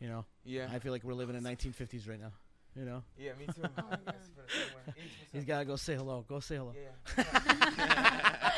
You 0.00 0.08
know, 0.08 0.24
Yeah. 0.44 0.68
I 0.72 0.78
feel 0.78 0.92
like 0.92 1.02
we're 1.04 1.14
living 1.14 1.34
in 1.36 1.42
1950s 1.42 2.08
right 2.08 2.20
now. 2.20 2.32
You 2.76 2.84
know, 2.84 3.02
yeah, 3.18 3.32
me 3.38 3.46
too. 3.46 3.62
Oh 3.64 3.68
my 3.76 3.82
God. 3.90 4.00
That's 4.04 4.28
for 4.28 4.42
the 4.42 4.52
same 4.52 4.74
one. 4.74 4.94
Each 4.96 5.02
he's 5.04 5.30
percent. 5.30 5.46
gotta 5.48 5.64
go 5.64 5.76
say 5.76 5.94
hello. 5.96 6.24
Go 6.28 6.40
say 6.40 6.56
hello. 6.56 6.74
Yeah. 7.16 7.24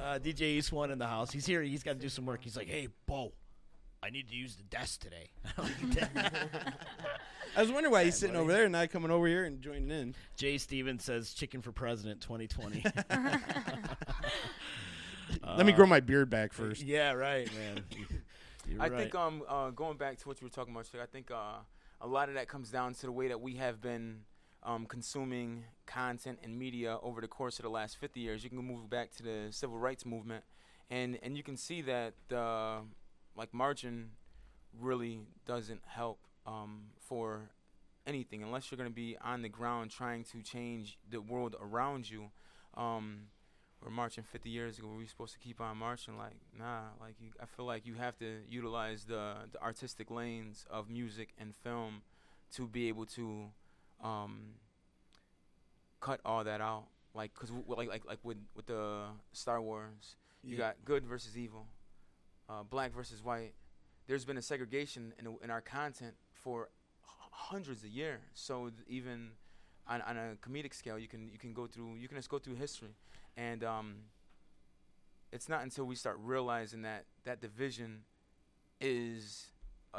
Uh, 0.00 0.18
DJ 0.18 0.42
East 0.42 0.72
One 0.72 0.90
in 0.90 0.98
the 0.98 1.06
house. 1.06 1.30
He's 1.30 1.44
here. 1.44 1.60
He's 1.60 1.82
got 1.82 1.92
to 1.94 1.98
do 1.98 2.08
some 2.08 2.24
work. 2.24 2.40
He's 2.42 2.56
like, 2.56 2.68
"Hey, 2.68 2.88
Bo, 3.06 3.32
I 4.02 4.10
need 4.10 4.28
to 4.28 4.34
use 4.34 4.56
the 4.56 4.62
desk 4.64 5.00
today." 5.00 5.30
I 7.56 7.60
was 7.62 7.72
wondering 7.72 7.92
why 7.92 8.04
he's 8.04 8.16
sitting 8.16 8.36
over 8.36 8.52
there 8.52 8.64
and 8.64 8.72
not 8.72 8.90
coming 8.90 9.10
over 9.10 9.26
here 9.26 9.44
and 9.44 9.60
joining 9.60 9.90
in. 9.90 10.14
Jay 10.36 10.58
Stevens 10.58 11.04
says, 11.04 11.32
"Chicken 11.34 11.62
for 11.62 11.72
president 11.72 12.20
2020." 12.20 12.84
Let 15.56 15.66
me 15.66 15.72
grow 15.72 15.86
my 15.86 16.00
beard 16.00 16.30
back 16.30 16.52
first. 16.52 16.82
yeah, 16.82 17.12
right, 17.12 17.48
man. 17.54 17.84
You're 18.66 18.82
I 18.82 18.88
right. 18.88 18.98
think 18.98 19.14
um 19.14 19.42
uh, 19.48 19.70
going 19.70 19.96
back 19.96 20.18
to 20.18 20.28
what 20.28 20.40
you 20.40 20.46
were 20.46 20.50
talking 20.50 20.74
about, 20.74 20.90
Chick, 20.90 21.00
I 21.02 21.06
think 21.06 21.30
uh, 21.30 21.58
a 22.00 22.06
lot 22.06 22.28
of 22.28 22.34
that 22.34 22.48
comes 22.48 22.70
down 22.70 22.94
to 22.94 23.06
the 23.06 23.12
way 23.12 23.28
that 23.28 23.40
we 23.40 23.54
have 23.54 23.80
been 23.80 24.20
um, 24.62 24.86
consuming 24.86 25.64
content 25.86 26.38
and 26.42 26.58
media 26.58 26.98
over 27.02 27.20
the 27.20 27.28
course 27.28 27.58
of 27.58 27.62
the 27.62 27.70
last 27.70 27.96
50 27.96 28.20
years. 28.20 28.44
You 28.44 28.50
can 28.50 28.58
move 28.58 28.90
back 28.90 29.10
to 29.16 29.22
the 29.22 29.46
civil 29.50 29.78
rights 29.78 30.04
movement, 30.04 30.44
and 30.90 31.18
and 31.22 31.36
you 31.36 31.42
can 31.42 31.56
see 31.56 31.82
that 31.82 32.14
uh, 32.34 32.80
like 33.38 33.54
marching 33.54 34.10
really 34.78 35.20
doesn't 35.46 35.80
help 35.86 36.18
um, 36.46 36.82
for 37.00 37.50
anything 38.06 38.42
unless 38.42 38.70
you're 38.70 38.76
going 38.76 38.90
to 38.90 38.94
be 38.94 39.16
on 39.22 39.42
the 39.42 39.48
ground 39.48 39.90
trying 39.90 40.24
to 40.24 40.42
change 40.42 40.98
the 41.08 41.20
world 41.20 41.54
around 41.60 42.10
you. 42.10 42.30
Um, 42.76 43.28
we're 43.82 43.90
marching 43.90 44.24
50 44.24 44.50
years 44.50 44.78
ago. 44.78 44.88
Were 44.88 44.96
we 44.96 45.06
supposed 45.06 45.34
to 45.34 45.38
keep 45.38 45.60
on 45.60 45.76
marching? 45.76 46.18
Like, 46.18 46.34
nah. 46.58 46.80
Like, 47.00 47.14
you, 47.20 47.30
I 47.40 47.46
feel 47.46 47.64
like 47.64 47.86
you 47.86 47.94
have 47.94 48.18
to 48.18 48.38
utilize 48.48 49.04
the 49.04 49.34
the 49.52 49.62
artistic 49.62 50.10
lanes 50.10 50.66
of 50.68 50.90
music 50.90 51.28
and 51.38 51.54
film 51.54 52.02
to 52.56 52.66
be 52.66 52.88
able 52.88 53.06
to 53.06 53.44
um, 54.02 54.54
cut 56.00 56.20
all 56.24 56.42
that 56.42 56.60
out. 56.60 56.86
Like, 57.14 57.32
cause 57.34 57.50
w- 57.50 57.64
like 57.68 57.88
like 57.88 58.04
like 58.04 58.18
with 58.24 58.38
with 58.56 58.66
the 58.66 59.04
Star 59.32 59.62
Wars, 59.62 60.16
you 60.42 60.56
got 60.56 60.76
good 60.84 61.04
versus 61.04 61.38
evil, 61.38 61.66
uh, 62.48 62.62
black 62.62 62.92
versus 62.94 63.22
white. 63.22 63.52
There's 64.06 64.24
been 64.24 64.38
a 64.38 64.42
segregation 64.42 65.12
in 65.18 65.36
in 65.42 65.50
our 65.50 65.60
content 65.60 66.14
for 66.32 66.70
hundreds 67.30 67.84
of 67.84 67.90
years. 67.90 68.20
So 68.34 68.70
even 68.88 69.30
on, 69.86 70.02
on 70.02 70.16
a 70.16 70.36
comedic 70.46 70.74
scale, 70.74 70.98
you 70.98 71.08
can 71.08 71.30
you 71.30 71.38
can 71.38 71.52
go 71.52 71.66
through 71.66 71.96
you 71.96 72.08
can 72.08 72.16
just 72.16 72.28
go 72.28 72.38
through 72.38 72.54
history, 72.54 72.94
and 73.36 73.64
um, 73.64 73.94
it's 75.32 75.48
not 75.48 75.62
until 75.62 75.84
we 75.84 75.94
start 75.94 76.18
realizing 76.22 76.82
that 76.82 77.04
that 77.24 77.40
division 77.40 78.04
is 78.80 79.46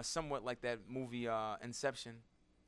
somewhat 0.01 0.45
like 0.45 0.61
that 0.61 0.79
movie 0.87 1.27
uh, 1.27 1.55
Inception, 1.63 2.17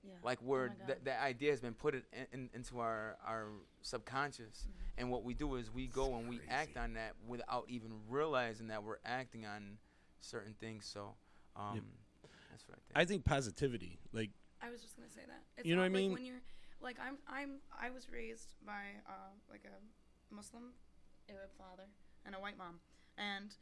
Yeah. 0.04 0.14
like 0.24 0.40
Oh 0.42 0.46
where 0.48 0.68
my 0.68 0.74
God. 0.74 0.88
that 0.88 1.06
that 1.06 1.22
idea 1.22 1.52
has 1.52 1.62
been 1.62 1.74
put 1.76 1.94
in, 1.96 2.02
in, 2.34 2.50
into 2.54 2.80
our 2.80 3.18
our 3.26 3.48
subconscious, 3.82 4.66
Mm-hmm. 4.68 5.00
and 5.02 5.12
what 5.12 5.24
we 5.24 5.34
do 5.34 5.56
is 5.56 5.72
we 5.72 5.88
go 5.88 6.16
and 6.16 6.28
we 6.30 6.40
act 6.50 6.78
on 6.78 6.94
that 6.94 7.14
without 7.28 7.66
even 7.68 7.92
realizing 8.10 8.68
that 8.68 8.84
we're 8.84 8.98
acting 9.06 9.46
on 9.46 9.78
certain 10.22 10.54
things. 10.60 10.86
So, 10.86 11.16
um, 11.56 11.82
that's 12.50 12.68
what 12.68 12.78
I 12.78 12.82
think. 12.88 12.96
I 12.96 13.06
think 13.06 13.26
positivity, 13.26 14.00
like 14.14 14.32
I 14.62 14.70
was 14.70 14.82
just 14.82 14.96
gonna 14.96 15.10
say 15.10 15.22
that. 15.28 15.42
It's 15.58 15.68
You 15.68 15.76
know 15.76 15.82
what 15.82 15.86
I 15.88 15.90
mean? 15.90 16.12
like 16.12 16.20
mean? 16.20 16.26
When 16.26 16.26
you're 16.26 16.42
like 16.82 16.98
I'm 17.00 17.18
I'm 17.28 17.60
I 17.80 17.90
was 17.92 18.10
raised 18.12 18.56
by 18.66 18.98
uh, 19.08 19.32
like 19.50 19.66
a 19.66 20.34
Muslim 20.36 20.74
Arab 21.30 21.52
father 21.58 21.86
and 22.26 22.34
a 22.36 22.40
white 22.40 22.58
mom, 22.58 22.80
and 23.18 23.54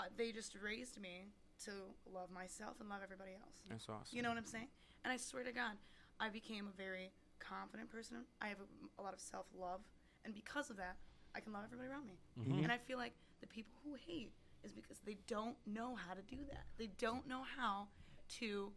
uh, 0.00 0.04
they 0.16 0.32
just 0.32 0.56
raised 0.62 1.00
me 1.00 1.32
to 1.64 1.70
love 2.10 2.30
myself 2.30 2.76
and 2.80 2.88
love 2.88 3.00
everybody 3.02 3.32
else. 3.32 3.56
That's 3.68 3.84
awesome. 3.88 4.16
You 4.16 4.22
know 4.22 4.28
what 4.30 4.38
I'm 4.38 4.46
saying? 4.46 4.68
And 5.04 5.12
I 5.12 5.16
swear 5.16 5.44
to 5.44 5.52
God, 5.52 5.76
I 6.20 6.28
became 6.28 6.66
a 6.66 6.76
very 6.76 7.12
confident 7.38 7.90
person. 7.90 8.18
I 8.42 8.48
have 8.48 8.58
a, 8.60 9.00
a 9.00 9.02
lot 9.02 9.14
of 9.14 9.20
self 9.20 9.46
love, 9.58 9.80
and 10.24 10.34
because 10.34 10.70
of 10.70 10.76
that, 10.76 10.96
I 11.34 11.40
can 11.40 11.52
love 11.52 11.62
everybody 11.64 11.88
around 11.88 12.06
me. 12.06 12.18
Mhm. 12.38 12.62
And 12.64 12.72
I 12.72 12.78
feel 12.78 12.98
like 12.98 13.14
the 13.40 13.46
people 13.46 13.72
who 13.84 13.94
hate 13.94 14.32
is 14.64 14.72
because 14.72 14.98
they 15.04 15.16
don't 15.26 15.56
know 15.66 15.94
how 15.94 16.14
to 16.14 16.22
do 16.22 16.38
that. 16.50 16.66
They 16.76 16.88
don't 16.98 17.26
know 17.28 17.42
how 17.56 17.88
to 18.40 18.72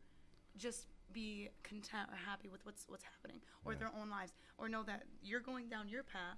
just 0.58 0.88
be 1.12 1.50
content 1.64 2.08
or 2.10 2.16
happy 2.16 2.48
with 2.50 2.66
what's 2.66 2.88
what's 2.88 3.04
happening 3.04 3.42
or 3.66 3.74
Yeah. 3.74 3.80
their 3.80 3.94
own 3.96 4.10
lives 4.10 4.34
or 4.58 4.70
know 4.70 4.84
that 4.84 5.04
you're 5.22 5.42
going 5.42 5.68
down 5.68 5.90
your 5.90 6.04
path 6.04 6.38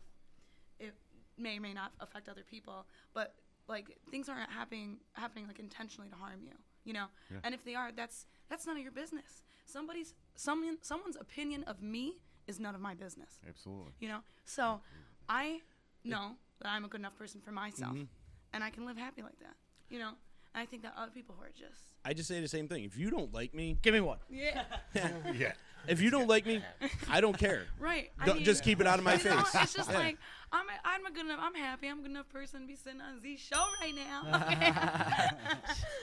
it 0.80 0.96
may 1.38 1.58
or 1.58 1.62
may 1.62 1.74
not 1.74 1.94
affect 2.00 2.28
other 2.28 2.44
people 2.44 2.88
but 3.14 3.36
like 3.68 3.96
things 4.10 4.30
aren't 4.30 4.50
happening 4.50 5.00
happening 5.14 5.46
like 5.46 5.60
intentionally 5.60 6.10
to 6.10 6.16
harm 6.16 6.42
you 6.42 6.54
you 6.86 6.94
know 6.94 7.06
Yeah. 7.30 7.42
and 7.44 7.54
if 7.54 7.64
they 7.64 7.76
are 7.76 7.92
that's 7.92 8.26
that's 8.50 8.66
none 8.66 8.76
of 8.78 8.82
your 8.82 8.92
business 8.92 9.44
somebody's 9.66 10.14
someone 10.36 10.78
someone's 10.82 11.16
opinion 11.16 11.64
of 11.64 11.82
me 11.82 12.18
is 12.48 12.60
none 12.60 12.76
of 12.76 12.82
my 12.82 12.94
business 12.94 13.40
Absolutely. 13.48 13.92
you 14.00 14.08
know 14.08 14.20
so 14.46 14.82
i 15.30 15.60
know 16.04 16.32
that 16.60 16.70
i'm 16.70 16.86
a 16.86 16.88
good 16.88 17.00
enough 17.00 17.16
person 17.18 17.42
for 17.42 17.52
myself 17.52 17.94
Mhm. 17.96 18.08
and 18.54 18.64
i 18.64 18.70
can 18.70 18.86
live 18.86 18.98
happy 18.98 19.22
like 19.22 19.40
that 19.40 19.56
you 19.90 20.00
know 20.00 20.10
and 20.54 20.62
i 20.62 20.66
think 20.66 20.82
that 20.84 20.94
other 20.98 21.12
people 21.12 21.36
who 21.38 21.44
are 21.44 21.52
just 21.54 21.82
I 22.06 22.14
just 22.14 22.28
say 22.28 22.42
the 22.42 22.50
same 22.50 22.68
thing. 22.68 22.84
If 22.84 22.98
you 22.98 23.10
don't 23.10 23.34
like 23.34 23.54
me, 23.54 23.78
give 23.82 23.94
me 23.94 24.02
one. 24.02 24.18
yeah 24.30 24.66
yeah. 25.34 25.54
If 25.88 26.02
you 26.02 26.10
don't 26.10 26.28
like 26.28 26.46
me, 26.46 26.62
I 27.10 27.20
don't 27.22 27.38
care. 27.38 27.66
Right. 27.80 28.12
I 28.20 28.26
Don't- 28.26 28.36
mean, 28.38 28.46
just 28.46 28.64
keep 28.64 28.80
it 28.80 28.88
out 28.88 29.00
of 29.00 29.06
my 29.06 29.16
you 29.16 29.24
know, 29.26 29.42
face. 29.44 29.64
it's 29.64 29.74
just 29.74 29.92
Yeah. 29.92 29.98
like 29.98 30.18
I'm. 30.52 30.66
A, 30.70 30.72
I'm 30.86 31.06
a 31.06 31.12
good 31.12 31.26
enough. 31.26 31.40
I'm 31.42 31.56
happy. 31.56 31.88
I'm 31.88 32.00
a 32.00 32.02
good 32.04 32.12
enough 32.12 32.30
person 32.30 32.62
to 32.62 32.68
be 32.68 32.76
sitting 32.76 33.02
on 33.02 33.20
Z's 33.22 33.40
show 33.40 33.64
right 33.82 33.94
now. 33.96 35.30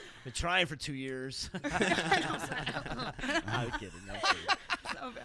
Been 0.23 0.33
trying 0.33 0.65
for 0.67 0.75
two 0.75 0.93
years. 0.93 1.49
I 1.63 2.19
know, 2.19 2.37
sorry. 2.37 3.41
I'm 3.47 3.71
kidding. 3.71 3.91
I'm 4.13 4.19
kidding. 4.21 4.57
so 4.93 5.11
bad. 5.15 5.23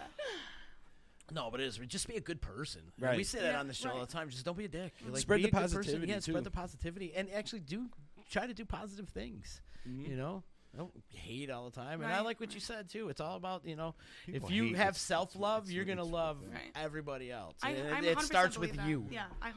No, 1.31 1.49
but 1.51 1.59
it 1.59 1.65
is. 1.65 1.77
Just 1.87 2.07
be 2.07 2.15
a 2.15 2.21
good 2.21 2.41
person. 2.41 2.81
We 2.99 3.05
Right. 3.05 3.25
say 3.25 3.39
that 3.41 3.51
Yeah, 3.51 3.59
on 3.59 3.67
the 3.67 3.73
show 3.73 3.89
all 3.89 3.99
right. 3.99 4.07
the 4.07 4.13
time. 4.13 4.29
Just 4.29 4.45
don't 4.45 4.57
be 4.57 4.65
a 4.65 4.69
dick. 4.69 4.93
Like, 5.07 5.21
Spread 5.21 5.37
be 5.37 5.43
the 5.43 5.47
a 5.49 5.51
good 5.51 5.57
person. 5.61 5.77
positivity, 5.77 6.07
Yeah, 6.11 6.15
too. 6.19 6.31
spread 6.31 6.43
the 6.45 6.51
positivity, 6.51 7.13
and 7.15 7.29
actually 7.31 7.59
do 7.59 7.89
try 8.31 8.47
to 8.47 8.53
do 8.53 8.63
positive 8.65 9.09
things. 9.09 9.61
Mhm. 9.87 10.07
You 10.09 10.15
know, 10.15 10.43
don't 10.77 10.93
hate 11.09 11.49
all 11.49 11.65
the 11.69 11.75
time. 11.75 12.01
And 12.01 12.11
I 12.11 12.21
like 12.21 12.39
what 12.39 12.53
you 12.53 12.59
said 12.59 12.89
too. 12.89 13.09
It's 13.09 13.19
all 13.21 13.35
about 13.35 13.65
you 13.65 13.75
know, 13.75 13.95
People 14.25 14.47
if 14.49 14.55
you 14.55 14.75
have 14.75 14.97
self 14.97 15.35
love, 15.35 15.69
you're 15.69 15.85
gonna 15.85 16.03
love 16.03 16.37
Right. 16.51 16.71
everybody 16.75 17.31
else. 17.31 17.55
I, 17.61 17.71
And 17.71 17.95
I'm 17.95 18.03
it 18.05 18.19
starts 18.21 18.57
with 18.57 18.75
that. 18.75 18.87
you. 18.87 19.05
Yeah, 19.11 19.25
I 19.41 19.49
100% 19.51 19.53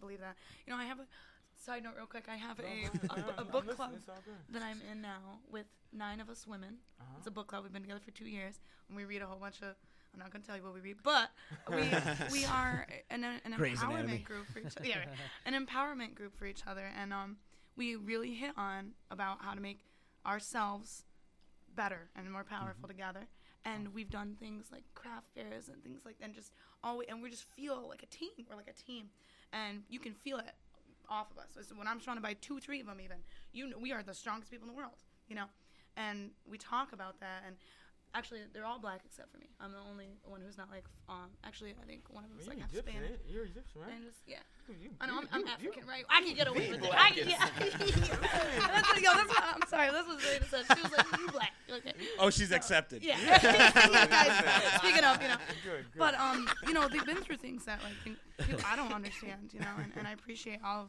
believe 0.00 0.20
that. 0.20 0.36
You 0.66 0.72
know, 0.72 0.78
I 0.78 0.84
have 0.86 0.98
a 0.98 1.06
side 1.56 1.84
note 1.84 1.94
real 1.96 2.06
quick. 2.06 2.24
I 2.28 2.36
have 2.36 2.58
a, 2.58 2.62
No, 2.62 2.68
a, 2.68 2.72
go 2.72 3.14
ahead. 3.14 3.24
a, 3.28 3.32
I'm 3.40 3.46
a 3.46 3.50
book 3.50 3.68
club 3.76 3.92
It's 3.94 4.08
all 4.08 4.18
good. 4.24 4.34
that 4.54 4.62
I'm 4.62 4.80
in 4.90 5.00
now 5.00 5.38
with 5.50 5.66
nine 5.92 6.20
of 6.20 6.28
us 6.28 6.46
women. 6.46 6.78
Uh-huh. 7.00 7.14
It's 7.18 7.26
a 7.26 7.30
book 7.30 7.46
club. 7.46 7.62
We've 7.62 7.72
been 7.72 7.82
together 7.82 8.00
for 8.04 8.10
two 8.10 8.28
years, 8.28 8.60
and 8.88 8.96
we 8.96 9.04
read 9.04 9.22
a 9.22 9.26
whole 9.26 9.38
bunch 9.38 9.58
of. 9.62 9.76
I'm 10.14 10.18
not 10.18 10.30
gonna 10.30 10.44
tell 10.44 10.56
you 10.58 10.62
what 10.62 10.74
we 10.74 10.80
read, 10.80 10.96
but 11.02 11.30
we 11.70 11.88
we 12.32 12.44
are 12.44 12.86
an, 13.10 13.24
an 13.24 13.40
empowerment 13.52 14.24
group 14.24 14.46
for 14.52 14.58
each 14.58 14.76
other. 14.76 14.84
Yeah, 14.86 14.98
right. 14.98 15.08
an 15.46 15.54
empowerment 15.66 16.14
group 16.14 16.36
for 16.36 16.44
each 16.44 16.60
other, 16.66 16.84
and 17.00 17.14
um, 17.14 17.36
we 17.76 17.96
really 17.96 18.34
hit 18.34 18.52
on 18.58 18.90
about 19.10 19.38
how 19.40 19.54
to 19.54 19.60
make 19.62 19.78
ourselves 20.26 21.04
better 21.74 22.08
and 22.16 22.30
more 22.30 22.44
powerful 22.44 22.88
mm-hmm. 22.88 22.98
together. 22.98 23.28
And 23.64 23.94
we've 23.94 24.10
done 24.10 24.36
things 24.40 24.66
like 24.72 24.82
craft 24.94 25.28
fairs 25.34 25.68
and 25.68 25.82
things 25.84 26.00
like 26.04 26.18
that, 26.18 26.24
and 26.24 26.34
just 26.34 26.52
always 26.82 27.06
and 27.08 27.22
we 27.22 27.30
just 27.30 27.44
feel 27.44 27.86
like 27.88 28.02
a 28.02 28.06
team. 28.06 28.30
We're 28.50 28.56
like 28.56 28.68
a 28.68 28.72
team, 28.72 29.06
and 29.52 29.84
you 29.88 30.00
can 30.00 30.14
feel 30.14 30.38
it 30.38 30.50
off 31.08 31.30
of 31.30 31.38
us. 31.38 31.68
So 31.68 31.76
when 31.76 31.86
I'm 31.86 32.00
surrounded 32.00 32.22
by 32.22 32.34
two, 32.34 32.58
three 32.58 32.80
of 32.80 32.86
them, 32.86 33.00
even 33.00 33.18
you, 33.52 33.68
know, 33.68 33.78
we 33.78 33.92
are 33.92 34.02
the 34.02 34.14
strongest 34.14 34.50
people 34.50 34.68
in 34.68 34.74
the 34.74 34.76
world. 34.76 34.98
You 35.28 35.36
know, 35.36 35.44
and 35.96 36.30
we 36.44 36.58
talk 36.58 36.92
about 36.92 37.20
that. 37.20 37.44
And 37.46 37.54
actually, 38.14 38.40
they're 38.52 38.64
all 38.64 38.78
black 38.78 39.00
except 39.04 39.30
for 39.32 39.38
me. 39.38 39.46
I'm 39.60 39.72
the 39.72 39.78
only 39.90 40.08
one 40.24 40.40
who's 40.40 40.58
not 40.58 40.70
like. 40.70 40.84
Um, 41.08 41.30
actually, 41.44 41.74
I 41.80 41.86
think 41.86 42.02
one 42.10 42.24
of 42.24 42.30
them 42.30 42.38
is 42.40 42.46
like 42.48 42.58
half 42.60 42.70
Egyptian, 42.70 42.92
Spanish. 42.94 43.10
ain't- 43.10 43.30
You're 43.30 43.44
Egyptian, 43.44 43.80
right? 43.80 43.92
And 43.94 44.04
just 44.04 44.20
yeah. 44.26 44.36
You- 44.68 44.90
I 45.00 45.06
know 45.06 45.18
I'm, 45.18 45.28
I'm 45.32 45.40
you- 45.40 45.46
you- 45.46 45.52
African, 45.52 45.86
right? 45.88 46.04
I 46.08 46.22
can 46.22 46.34
get 46.34 46.48
away 46.48 46.70
with 46.70 46.84
it. 46.84 46.90
I, 46.94 47.08
is- 47.16 47.26
yeah. 47.26 47.48
that's 48.72 48.88
what, 48.88 49.00
yo, 49.02 49.10
that's 49.14 49.28
what, 49.28 49.44
I'm 49.44 49.68
sorry. 49.68 49.90
That's 49.90 50.08
what 50.08 50.18
Zayda 50.20 50.48
said. 50.50 50.64
She 50.76 50.82
was 50.82 50.92
like, 50.92 51.06
"You 51.18 51.28
black." 51.28 51.52
Okay. 51.70 51.92
Oh, 52.18 52.30
she's 52.30 52.52
accepted. 52.52 53.02
Yeah. 53.02 53.16
Yeah, 53.20 54.06
guys, 54.06 54.78
speaking 54.78 55.04
of, 55.04 55.20
you 55.22 55.28
know. 55.28 55.36
Good, 55.64 55.84
good. 55.92 55.98
But 55.98 56.14
um, 56.18 56.48
you 56.66 56.74
know, 56.74 56.88
they've 56.88 57.04
been 57.06 57.16
through 57.16 57.36
things 57.38 57.64
that 57.64 57.82
like 57.82 57.94
think, 58.04 58.18
people, 58.46 58.60
I 58.66 58.76
don't 58.76 58.92
understand, 58.92 59.50
you 59.52 59.60
know, 59.60 59.74
and, 59.82 59.92
and 59.96 60.06
I 60.06 60.12
appreciate 60.12 60.60
all 60.64 60.82
of 60.82 60.88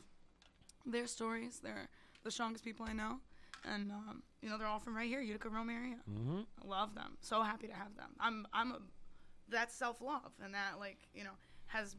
their 0.86 1.08
stories. 1.08 1.60
They're 1.64 1.88
the 2.24 2.32
strongest 2.32 2.64
people 2.64 2.86
I 2.88 2.94
know, 2.94 3.18
and 3.66 3.92
um, 3.92 4.24
you 4.42 4.50
know, 4.50 4.58
they're 4.58 4.68
all 4.68 4.80
from 4.80 4.96
right 4.96 5.08
here, 5.08 5.22
Utica, 5.22 5.50
Rome 5.50 5.70
area. 5.70 5.96
Mm-hmm. 6.10 6.42
I 6.64 6.68
love 6.68 6.96
them. 6.96 7.18
So 7.22 7.42
happy 7.42 7.68
to 7.68 7.74
have 7.74 7.96
them. 7.96 8.10
I'm 8.20 8.48
I'm 8.54 8.72
a, 8.72 8.80
that's 9.50 9.76
self 9.76 10.02
love, 10.02 10.32
and 10.44 10.54
that 10.54 10.80
like 10.80 10.98
you 11.14 11.24
know 11.24 11.32
has 11.68 11.96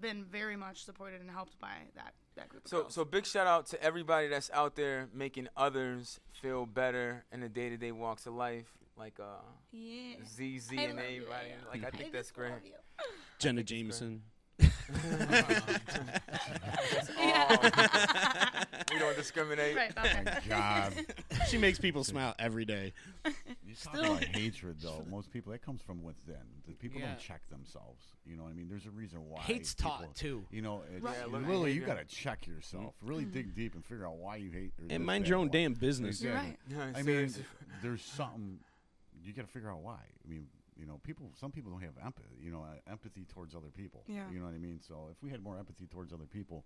been 0.00 0.24
very 0.24 0.56
much 0.56 0.84
supported 0.84 1.20
and 1.20 1.30
helped 1.30 1.58
by 1.60 1.72
that 1.94 2.14
that 2.36 2.48
group. 2.48 2.64
Of 2.64 2.70
So, 2.70 2.80
girls. 2.82 2.94
so 2.94 3.04
big 3.04 3.26
shout 3.26 3.46
out 3.46 3.66
to 3.66 3.82
everybody 3.82 4.28
that's 4.28 4.50
out 4.52 4.76
there 4.76 5.08
making 5.12 5.48
others 5.56 6.20
feel 6.40 6.66
better 6.66 7.24
in 7.32 7.40
the 7.40 7.48
day 7.48 7.68
to 7.68 7.76
day 7.76 7.92
walks 7.92 8.26
of 8.26 8.34
life, 8.34 8.72
like 8.96 9.18
uh, 9.20 9.42
yeah. 9.72 10.14
ZZ 10.26 10.70
I 10.76 10.82
and 10.82 10.96
love 10.96 11.04
you, 11.10 11.22
everybody. 11.22 11.48
Like 11.70 11.84
I 11.84 11.96
think 11.96 12.12
that's 12.12 12.30
great. 12.30 12.52
Jenna 13.38 13.62
Jameson. 13.62 14.22
Yeah. 17.18 18.64
we 18.92 18.98
don't 18.98 19.16
discriminate. 19.16 19.76
Right, 19.76 19.90
about 19.90 20.06
Thank. 20.06 20.48
God. 20.48 20.92
She 21.48 21.58
makes 21.58 21.78
people 21.78 22.04
smile 22.04 22.34
every 22.38 22.64
day. 22.64 22.92
You 23.24 23.32
talk 23.82 23.94
Still- 23.96 24.12
about 24.14 24.24
hatred, 24.24 24.76
though. 24.80 25.04
Most 25.10 25.32
people, 25.32 25.52
that 25.52 25.62
comes 25.62 25.82
from 25.82 26.02
within. 26.02 26.36
The 26.66 26.74
people 26.74 27.00
Yeah. 27.00 27.08
don't 27.08 27.18
check 27.18 27.40
themselves. 27.50 28.04
You 28.24 28.36
know 28.36 28.44
what 28.44 28.50
I 28.50 28.54
mean? 28.54 28.68
There's 28.68 28.86
a 28.86 28.90
reason 28.90 29.28
why. 29.28 29.42
Hate's 29.42 29.74
people, 29.74 29.90
taught 29.92 30.14
too. 30.14 30.44
You 30.50 30.62
know, 30.62 30.82
it's, 30.94 31.02
Right. 31.02 31.16
Yeah, 31.18 31.26
you 31.26 31.32
look, 31.32 31.42
literally, 31.42 31.72
you 31.72 31.80
got 31.82 31.98
to 31.98 32.04
check 32.04 32.46
yourself. 32.46 32.94
Mm-hmm. 32.96 33.08
Really 33.08 33.24
dig 33.24 33.54
deep 33.54 33.74
and 33.74 33.84
figure 33.84 34.06
out 34.06 34.16
why 34.16 34.36
you 34.36 34.50
hate. 34.50 34.72
Or 34.80 34.86
And 34.90 35.04
mind 35.04 35.24
that, 35.24 35.28
your 35.30 35.38
own 35.38 35.46
why. 35.48 35.52
damn 35.52 35.74
business. 35.74 36.20
Exactly. 36.22 36.50
right. 36.50 36.56
Yeah, 36.68 36.82
I 36.98 37.02
mean, 37.02 37.04
seriously. 37.04 37.44
there's 37.82 38.02
something 38.02 38.58
you 39.22 39.32
got 39.32 39.42
to 39.46 39.48
figure 39.52 39.70
out 39.70 39.80
why. 39.82 39.98
I 40.24 40.28
mean, 40.28 40.46
you 40.80 40.86
know, 40.86 40.98
people. 41.02 41.30
Some 41.38 41.52
people 41.52 41.70
don't 41.70 41.82
have 41.82 41.94
empathy. 42.04 42.36
You 42.40 42.50
know, 42.50 42.62
uh, 42.62 42.90
empathy 42.90 43.26
towards 43.32 43.54
other 43.54 43.68
people. 43.76 44.02
Yeah. 44.06 44.24
You 44.32 44.38
know 44.40 44.46
what 44.46 44.54
I 44.54 44.58
mean? 44.58 44.80
So 44.80 45.08
if 45.12 45.22
we 45.22 45.30
had 45.30 45.42
more 45.42 45.58
empathy 45.58 45.86
towards 45.86 46.12
other 46.12 46.24
people, 46.24 46.64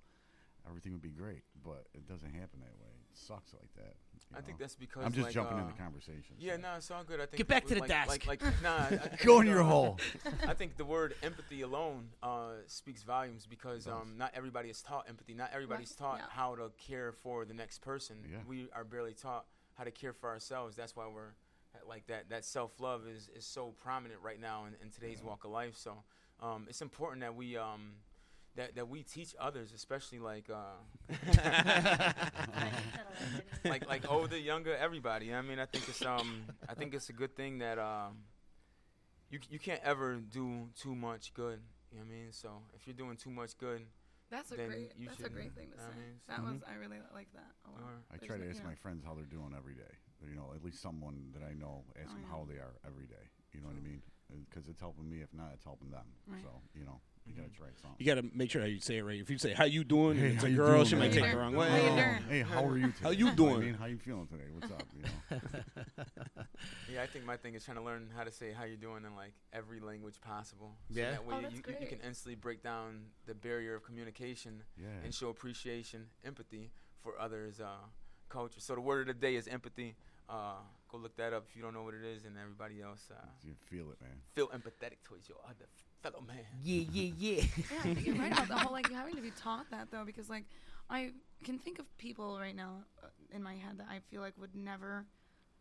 everything 0.69 0.93
would 0.93 1.03
be 1.03 1.11
great. 1.11 1.43
But 1.65 1.87
it 1.95 2.07
doesn't 2.07 2.33
happen 2.33 2.61
that 2.61 2.79
way. 2.81 2.95
It 3.11 3.19
sucks 3.19 3.53
like 3.53 3.75
that. 3.75 3.95
you 4.15 4.39
I 4.39 4.41
think 4.41 4.59
that's 4.59 4.77
because 4.77 5.05
I'm 5.05 5.13
just 5.13 5.27
like, 5.27 5.35
jumping 5.35 5.59
uh, 5.59 5.63
into 5.63 5.75
conversation. 5.75 6.37
Yeah, 6.39 6.55
so. 6.55 6.61
no, 6.61 6.75
it's 6.77 6.91
all 6.91 7.05
good. 7.05 7.21
I 7.21 7.27
think 7.27 7.39
Get 7.39 7.49
back 7.49 7.67
to 7.67 7.75
the 7.75 7.81
like, 7.81 7.89
desk. 7.89 8.27
Like, 8.27 8.43
like 8.43 8.63
nah, 8.63 8.77
I- 8.77 8.85
I 8.85 8.89
think, 8.97 9.25
Go 9.25 9.41
in 9.41 9.47
your 9.49 9.63
uh, 9.63 9.67
hole. 9.67 9.99
I 10.47 10.55
think 10.55 10.77
the 10.77 10.85
word 10.85 11.15
empathy 11.23 11.63
alone 11.63 12.11
uh, 12.23 12.53
speaks 12.67 13.03
volumes 13.03 13.47
because 13.47 13.89
um, 13.89 14.15
not 14.17 14.31
everybody 14.35 14.71
is 14.71 14.81
taught 14.81 15.09
empathy. 15.09 15.35
Not 15.35 15.51
everybody's 15.53 15.95
Right, 16.01 16.09
taught 16.09 16.19
yeah. 16.21 16.27
how 16.31 16.55
to 16.55 16.71
care 16.79 17.13
for 17.13 17.45
the 17.45 17.55
next 17.55 17.81
person. 17.83 18.17
Yeah. 18.31 18.39
We 18.47 18.69
are 18.73 18.85
barely 18.85 19.15
taught 19.15 19.47
how 19.75 19.85
to 19.85 19.91
care 19.91 20.13
for 20.13 20.29
ourselves. 20.29 20.77
That's 20.77 20.95
why 20.95 21.05
we're 21.13 21.35
like 21.89 22.07
that. 22.09 22.29
That 22.31 22.45
self 22.45 22.81
love 22.81 23.07
is 23.07 23.29
is 23.37 23.47
so 23.47 23.75
prominent 23.83 24.21
right 24.23 24.41
now 24.41 24.65
in, 24.67 24.75
in 24.83 24.91
today's 24.91 25.23
walk 25.23 25.45
of 25.45 25.51
life. 25.51 25.77
So 25.77 26.03
um, 26.41 26.67
it's 26.69 26.83
important 26.83 27.21
that 27.23 27.35
we 27.35 27.57
um, 27.57 27.93
that 28.57 28.75
that 28.77 28.89
we 28.89 29.03
teach 29.03 29.35
others, 29.41 29.73
especially 29.75 30.19
like 30.19 30.51
uh, 30.51 30.79
like 33.65 33.87
like 33.89 34.11
older, 34.11 34.37
younger, 34.39 34.77
everybody. 34.77 35.33
I 35.35 35.43
mean, 35.43 35.59
I 35.59 35.67
think 35.67 35.89
it's 35.89 36.05
um 36.05 36.45
I 36.69 36.75
think 36.75 36.95
it's 36.95 37.09
a 37.09 37.13
good 37.13 37.35
thing 37.37 37.59
that 37.59 37.79
um 37.79 38.19
you 39.31 39.39
you 39.51 39.59
can't 39.59 39.81
ever 39.85 40.17
do 40.17 40.69
too 40.81 40.95
much 40.95 41.35
good. 41.35 41.61
You 41.91 41.99
know 42.01 42.07
what 42.07 42.15
I 42.15 42.19
mean? 42.19 42.33
So 42.33 42.49
if 42.75 42.87
you're 42.87 42.97
doing 42.97 43.17
too 43.17 43.31
much 43.31 43.57
good, 43.59 43.83
That's 44.31 44.51
a 44.53 44.57
then 44.57 44.69
great. 44.69 44.93
you 44.99 45.07
That's 45.09 45.21
a 45.21 45.23
should- 45.25 45.33
great 45.35 45.55
thing 45.55 45.69
to 45.71 45.79
I 45.79 45.91
say. 45.91 45.97
mean, 45.97 46.15
that 46.29 46.37
so- 46.39 46.43
was. 46.43 46.63
I 46.69 46.75
really 46.75 46.99
like 47.15 47.29
that 47.35 47.51
a 47.67 47.71
lot. 47.71 47.81
I 48.13 48.17
There's 48.19 48.29
try 48.29 48.39
to 48.39 48.49
ask 48.51 48.61
yeah. 48.63 48.69
my 48.69 48.75
friends 48.75 49.05
how 49.05 49.15
they're 49.15 49.25
doing 49.31 49.55
every 49.57 49.75
day. 49.75 49.95
You 50.29 50.37
know, 50.37 50.53
at 50.55 50.65
least 50.65 50.81
someone 50.83 51.31
that 51.35 51.43
I 51.43 51.55
know, 51.55 51.85
ask 52.01 52.11
Oh, 52.11 52.15
them 52.15 52.23
yeah. 52.25 52.31
how 52.31 52.47
they 52.49 52.57
are 52.59 52.75
every 52.87 53.07
day. 53.07 53.31
You 53.53 53.61
know 53.61 53.69
what 53.69 53.77
I 53.77 53.81
mean? 53.81 54.03
Because 54.51 54.69
it's 54.69 54.81
helping 54.81 55.09
me. 55.09 55.21
If 55.21 55.33
not, 55.33 55.51
it's 55.55 55.65
helping 55.65 55.91
them. 55.91 56.07
Right. 56.27 56.41
So 56.43 56.49
you 56.75 56.85
know, 56.85 57.01
you 57.27 57.35
gotta 57.35 57.51
try 57.51 57.69
something. 57.81 57.97
You 57.99 58.07
got 58.07 58.21
to 58.21 58.29
make 58.37 58.51
sure 58.51 58.61
how 58.63 58.67
you 58.67 58.81
say 58.81 58.97
it 58.99 59.03
right. 59.05 59.21
If 59.21 59.31
you 59.31 59.39
say 59.39 59.53
"How 59.53 59.65
you 59.65 59.85
doing," 59.85 60.17
Hey, 60.19 60.25
and 60.25 60.33
it's 60.35 60.43
how 60.43 60.49
a 60.49 60.51
you 60.51 60.57
girl, 60.57 60.75
doing, 60.79 60.87
she 60.87 60.97
might 60.97 61.13
take 61.13 61.25
it 61.25 61.31
the 61.31 61.37
wrong 61.37 61.55
way. 61.55 61.69
How 61.71 61.77
you 61.77 61.91
doing? 61.91 62.23
Hey, 62.29 62.41
how 62.43 62.65
are 62.67 62.77
you? 62.79 62.87
Today? 62.91 63.03
How 63.05 63.11
you 63.11 63.31
doing? 63.33 63.57
I 63.57 63.61
mean, 63.61 63.75
how 63.75 63.87
you 63.87 63.99
feeling 63.99 64.27
today? 64.27 64.45
What's 64.53 64.71
up? 64.73 64.87
You 64.97 65.03
know. 65.03 65.41
Yeah, 66.93 67.03
I 67.03 67.07
think 67.07 67.25
my 67.25 67.37
thing 67.37 67.55
is 67.55 67.65
trying 67.65 67.77
to 67.79 67.83
learn 67.83 68.09
how 68.15 68.25
to 68.25 68.31
say 68.31 68.53
how 68.53 68.65
you 68.65 68.77
doing 68.77 69.05
in 69.05 69.17
like 69.17 69.33
every 69.53 69.81
language 69.81 70.21
possible. 70.21 70.77
So 70.93 71.01
Yeah. 71.01 71.13
that 71.13 71.25
way 71.27 71.35
Oh, 71.37 71.39
you, 71.39 71.43
that's 71.45 71.55
you, 71.69 71.75
you 71.81 71.87
can 71.87 72.01
instantly 72.07 72.35
break 72.37 72.63
down 72.63 73.07
the 73.27 73.35
barrier 73.35 73.75
of 73.75 73.83
communication 73.85 74.63
Yeah. 74.81 74.89
and 75.03 75.13
show 75.15 75.29
appreciation, 75.29 76.07
empathy 76.25 76.71
for 77.01 77.19
others' 77.19 77.59
uh, 77.61 77.79
culture. 78.29 78.61
So 78.61 78.75
the 78.75 78.81
word 78.81 79.09
of 79.09 79.17
the 79.17 79.21
day 79.21 79.35
is 79.37 79.49
empathy. 79.49 79.97
Uh, 80.29 80.55
go 80.91 80.99
look 80.99 81.17
that 81.17 81.33
up 81.33 81.45
if 81.49 81.57
you 81.57 81.63
don't 81.63 81.75
know 81.75 81.83
what 81.83 81.95
it 81.95 82.05
is, 82.05 82.25
and 82.25 82.37
everybody 82.39 82.81
else 82.81 83.11
uh, 83.11 83.15
You 83.43 83.55
feel 83.71 83.91
it, 83.91 84.01
man. 84.01 84.17
feel 84.35 84.49
empathetic 84.49 85.03
towards 85.05 85.29
your 85.29 85.39
other 85.45 85.67
fellow 86.03 86.23
man. 86.27 86.45
Yeah, 86.63 86.85
yeah, 86.93 87.13
yeah. 87.19 87.43
Yeah, 87.85 87.93
you're 88.01 88.15
right 88.17 88.33
about 88.33 88.49
the 88.49 88.57
whole 88.57 88.73
like 88.73 88.91
having 88.91 89.15
to 89.17 89.23
be 89.23 89.31
taught 89.33 89.71
that 89.71 89.91
though, 89.91 90.05
because 90.05 90.29
like 90.31 90.45
I 90.89 91.11
can 91.43 91.59
think 91.59 91.79
of 91.79 91.87
people 91.99 92.39
right 92.39 92.57
now 92.57 92.85
uh, 93.03 93.09
in 93.35 93.43
my 93.43 93.55
head 93.55 93.79
that 93.79 93.87
I 93.91 94.01
feel 94.11 94.21
like 94.21 94.35
would 94.39 94.55
never 94.55 95.07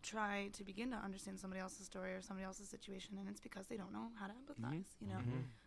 try 0.01 0.49
to 0.53 0.63
begin 0.65 0.91
to 0.91 0.97
understand 0.97 1.39
somebody 1.39 1.61
else's 1.61 1.85
story 1.85 2.13
or 2.13 2.21
somebody 2.21 2.45
else's 2.45 2.67
situation, 2.69 3.17
and 3.19 3.29
it's 3.29 3.39
because 3.41 3.67
they 3.67 3.77
don't 3.77 3.93
know 3.93 4.09
how 4.19 4.27
to 4.27 4.33
empathize. 4.33 4.85
You 5.01 5.07
know, 5.09 5.19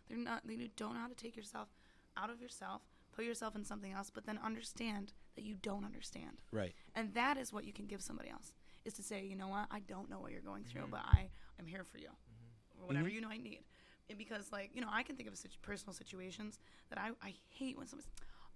they're 0.07 0.17
not 0.17 0.41
they 0.47 0.55
don't 0.75 0.93
know 0.93 0.99
how 1.01 1.07
to 1.07 1.15
take 1.15 1.35
yourself 1.35 1.67
out 2.15 2.29
of 2.29 2.41
yourself, 2.41 2.81
put 3.15 3.25
yourself 3.25 3.55
in 3.55 3.63
something 3.63 3.91
else, 3.91 4.09
but 4.13 4.25
then 4.25 4.39
understand 4.43 5.13
that 5.35 5.43
you 5.43 5.55
don't 5.61 5.85
understand. 5.85 6.41
Right. 6.51 6.73
And 6.95 7.13
that 7.13 7.37
is 7.37 7.53
what 7.53 7.63
you 7.63 7.73
can 7.73 7.85
give 7.85 8.01
somebody 8.01 8.29
else 8.29 8.51
is 8.87 8.93
to 8.93 9.03
say, 9.03 9.23
you 9.23 9.35
know 9.35 9.49
what, 9.49 9.67
I 9.69 9.81
don't 9.81 10.09
know 10.09 10.19
what 10.19 10.31
you're 10.31 10.41
going 10.41 10.63
through, 10.63 10.83
mm-hmm. 10.83 10.91
but 10.91 11.01
I 11.05 11.29
am 11.59 11.67
here 11.67 11.83
for 11.83 11.97
you, 11.97 12.07
mm-hmm. 12.07 12.83
or 12.83 12.87
whatever 12.87 13.07
mm-hmm. 13.07 13.15
you 13.15 13.21
know 13.21 13.29
I 13.29 13.37
need. 13.37 13.63
And 14.09 14.17
because 14.17 14.51
like 14.51 14.71
you 14.73 14.81
know, 14.81 14.87
I 14.91 15.03
can 15.03 15.15
think 15.15 15.27
of 15.27 15.37
situ- 15.37 15.57
personal 15.61 15.93
situations 15.93 16.59
that 16.89 16.97
I 16.97 17.09
I 17.21 17.33
hate 17.49 17.77
when 17.77 17.87
someone's. 17.87 18.09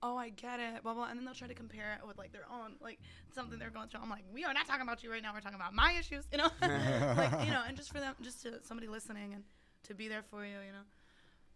Oh, 0.04 0.18
I 0.18 0.30
get 0.30 0.60
it, 0.60 0.82
blah 0.82 0.96
blah, 0.96 1.10
and 1.10 1.20
then 1.20 1.26
they'll 1.26 1.36
try 1.36 1.48
to 1.48 1.54
compare 1.54 1.94
it 1.94 2.08
with 2.08 2.18
like 2.18 2.32
their 2.32 2.48
own, 2.52 2.74
like 2.82 2.98
something 3.36 3.60
they're 3.60 3.70
going 3.70 3.88
through. 3.88 4.02
I'm 4.02 4.10
like, 4.10 4.24
we 4.34 4.44
are 4.46 4.52
not 4.52 4.66
talking 4.66 4.82
about 4.82 5.04
you 5.04 5.12
right 5.12 5.22
now. 5.22 5.32
We're 5.32 5.42
talking 5.42 5.60
about 5.60 5.76
my 5.76 5.92
issues, 5.92 6.26
you 6.32 6.40
know, 6.40 6.50
like 6.62 7.46
you 7.46 7.52
know, 7.52 7.62
and 7.68 7.78
just 7.78 7.92
for 7.92 8.00
them, 8.00 8.16
just 8.24 8.42
to 8.42 8.64
somebody 8.64 8.88
listening 8.88 9.36
and 9.36 9.44
to 9.84 9.94
be 9.94 10.08
there 10.08 10.24
for 10.24 10.44
you, 10.44 10.58
you 10.66 10.72
know. 10.72 10.88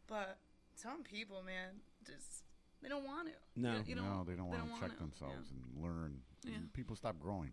But 0.08 0.38
some 0.76 1.02
people, 1.02 1.42
man, 1.42 1.82
just 2.06 2.44
they 2.84 2.90
don't 2.90 3.04
want 3.04 3.30
to. 3.30 3.34
No. 3.60 3.72
You, 3.78 3.84
you 3.88 3.96
no, 3.96 4.24
they 4.28 4.36
don't 4.36 4.48
want 4.48 4.62
to 4.62 4.70
wanna, 4.70 4.80
check 4.80 4.92
yeah. 4.94 5.00
themselves 5.00 5.50
and 5.50 5.84
learn. 5.84 6.20
Yeah. 6.44 6.54
People 6.74 6.96
stop 6.96 7.20
growing. 7.20 7.52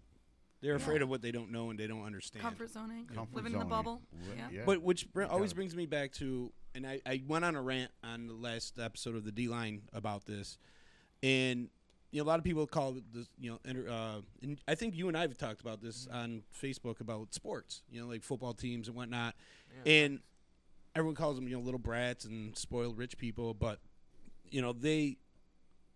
They're 0.62 0.76
afraid 0.76 1.02
of 1.02 1.08
what 1.08 1.20
they 1.22 1.32
don't 1.32 1.50
know 1.50 1.70
and 1.70 1.78
they 1.78 1.86
don't 1.88 2.04
understand. 2.04 2.42
Comfort 2.42 2.70
zoning, 2.70 3.06
Comfort 3.12 3.34
living 3.34 3.52
in 3.52 3.58
the 3.58 3.64
zoning. 3.64 3.68
bubble. 3.68 4.02
Li- 4.12 4.36
Yeah. 4.38 4.48
yeah. 4.52 4.62
But 4.64 4.80
which 4.82 5.12
br- 5.12 5.24
always 5.24 5.52
brings 5.52 5.74
me 5.74 5.86
back 5.86 6.12
to, 6.14 6.52
and 6.74 6.86
I, 6.86 7.00
I 7.04 7.20
went 7.26 7.44
on 7.44 7.56
a 7.56 7.62
rant 7.62 7.90
on 8.04 8.28
the 8.28 8.34
last 8.34 8.78
episode 8.78 9.16
of 9.16 9.24
the 9.24 9.32
D 9.32 9.48
line 9.48 9.82
about 9.92 10.24
this, 10.24 10.56
and 11.22 11.68
you 12.12 12.20
know 12.20 12.24
a 12.24 12.28
lot 12.28 12.38
of 12.38 12.44
people 12.44 12.66
call 12.66 12.96
it 12.96 13.04
this, 13.12 13.28
you 13.40 13.50
know, 13.50 13.58
inter, 13.64 13.88
uh, 13.88 14.20
and 14.42 14.58
I 14.68 14.74
think 14.76 14.94
you 14.94 15.08
and 15.08 15.16
I 15.16 15.22
have 15.22 15.36
talked 15.36 15.60
about 15.60 15.80
this 15.82 16.06
on 16.12 16.42
Facebook 16.58 17.00
about 17.00 17.34
sports, 17.34 17.82
you 17.90 18.00
know, 18.00 18.06
like 18.06 18.22
football 18.22 18.54
teams 18.54 18.86
and 18.88 18.96
whatnot, 18.96 19.34
and 19.84 20.20
everyone 20.94 21.14
calls 21.16 21.36
them 21.36 21.48
you 21.48 21.56
know 21.56 21.62
little 21.62 21.80
brats 21.80 22.24
and 22.24 22.56
spoiled 22.56 22.96
rich 22.98 23.16
people, 23.18 23.52
but 23.54 23.80
you 24.50 24.60
know 24.62 24.72
they 24.72 25.16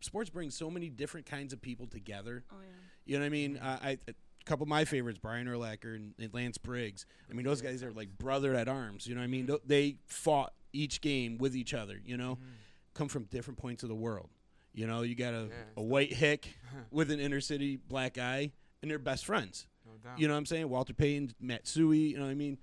sports 0.00 0.28
bring 0.30 0.50
so 0.50 0.70
many 0.70 0.88
different 0.88 1.26
kinds 1.26 1.52
of 1.52 1.60
people 1.62 1.86
together. 1.86 2.42
Oh 2.50 2.56
yeah. 2.60 2.66
You 3.04 3.16
know 3.18 3.20
what 3.20 3.26
I 3.26 3.30
mean? 3.30 3.60
I, 3.62 3.72
I 3.72 3.98
a 4.08 4.14
couple 4.46 4.64
of 4.64 4.68
my 4.68 4.84
favorites, 4.84 5.18
Brian 5.20 5.46
Urlacher 5.46 5.94
and, 5.96 6.14
and 6.18 6.32
Lance 6.32 6.56
Briggs. 6.56 7.04
I 7.30 7.34
mean, 7.34 7.44
those 7.44 7.60
guys 7.60 7.82
are 7.82 7.92
like 7.92 8.16
brother 8.16 8.54
at 8.54 8.68
arms. 8.68 9.06
You 9.06 9.14
know 9.14 9.20
what 9.20 9.24
I 9.24 9.28
mean? 9.28 9.46
Mm-hmm. 9.46 9.66
They 9.66 9.96
fought 10.06 10.54
each 10.72 11.00
game 11.00 11.36
with 11.38 11.54
each 11.54 11.74
other. 11.74 12.00
You 12.04 12.16
know, 12.16 12.36
mm-hmm. 12.36 12.50
come 12.94 13.08
from 13.08 13.24
different 13.24 13.58
points 13.58 13.82
of 13.82 13.88
the 13.88 13.94
world. 13.94 14.30
You 14.72 14.86
know, 14.86 15.02
you 15.02 15.14
got 15.14 15.34
a, 15.34 15.48
a 15.76 15.82
white 15.82 16.12
hick 16.12 16.54
with 16.90 17.10
an 17.10 17.18
inner 17.18 17.40
city 17.40 17.76
black 17.76 18.14
guy, 18.14 18.52
and 18.82 18.90
they're 18.90 18.98
best 18.98 19.26
friends. 19.26 19.66
No 19.84 19.92
doubt. 20.02 20.18
You 20.18 20.28
know 20.28 20.34
what 20.34 20.38
I'm 20.38 20.46
saying? 20.46 20.68
Walter 20.68 20.94
Payton, 20.94 21.34
Matsui. 21.40 21.98
You 21.98 22.18
know 22.18 22.24
what 22.24 22.30
I 22.30 22.34
mean? 22.34 22.58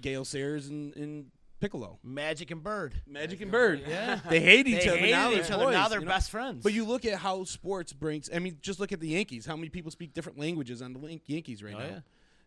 Gale 0.00 0.24
Sayers 0.24 0.68
and, 0.68 0.94
and 0.96 1.26
Piccolo. 1.60 1.98
Magic 2.02 2.50
and 2.50 2.62
Bird. 2.62 2.94
Magic 3.06 3.40
and 3.40 3.50
Bird. 3.50 3.82
Yeah. 3.88 4.20
They 4.28 4.40
hate 4.40 4.66
each 4.66 4.82
They 4.84 4.88
other. 4.88 4.98
hated 4.98 5.10
now 5.12 5.30
each 5.32 5.48
they're 5.48 5.56
other. 5.58 5.70
Now 5.72 5.88
they're 5.88 6.00
you 6.00 6.06
know? 6.06 6.10
best 6.10 6.30
friends. 6.30 6.62
But 6.62 6.72
you 6.72 6.84
look 6.84 7.04
at 7.04 7.18
how 7.18 7.44
sports 7.44 7.92
brings. 7.92 8.30
I 8.34 8.38
mean, 8.38 8.58
just 8.62 8.80
look 8.80 8.92
at 8.92 9.00
the 9.00 9.08
Yankees. 9.08 9.46
How 9.46 9.56
many 9.56 9.68
people 9.68 9.90
speak 9.90 10.14
different 10.14 10.38
languages 10.38 10.80
on 10.82 10.92
the 10.94 11.00
Yan- 11.00 11.20
Yankees 11.26 11.62
right 11.62 11.74
Oh, 11.76 11.78
now? 11.78 11.84
yeah. 11.86 11.98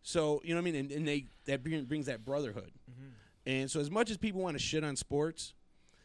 So 0.01 0.41
you 0.43 0.49
know 0.53 0.61
what 0.61 0.67
I 0.67 0.71
mean, 0.71 0.75
and, 0.75 0.91
and 0.91 1.07
they 1.07 1.27
that 1.45 1.63
bring, 1.63 1.85
brings 1.85 2.07
that 2.07 2.25
brotherhood. 2.25 2.71
Mm-hmm. 2.91 3.07
And 3.45 3.71
so, 3.71 3.79
as 3.79 3.89
much 3.91 4.09
as 4.11 4.17
people 4.17 4.41
want 4.41 4.55
to 4.57 4.63
shit 4.63 4.83
on 4.83 4.95
sports, 4.95 5.53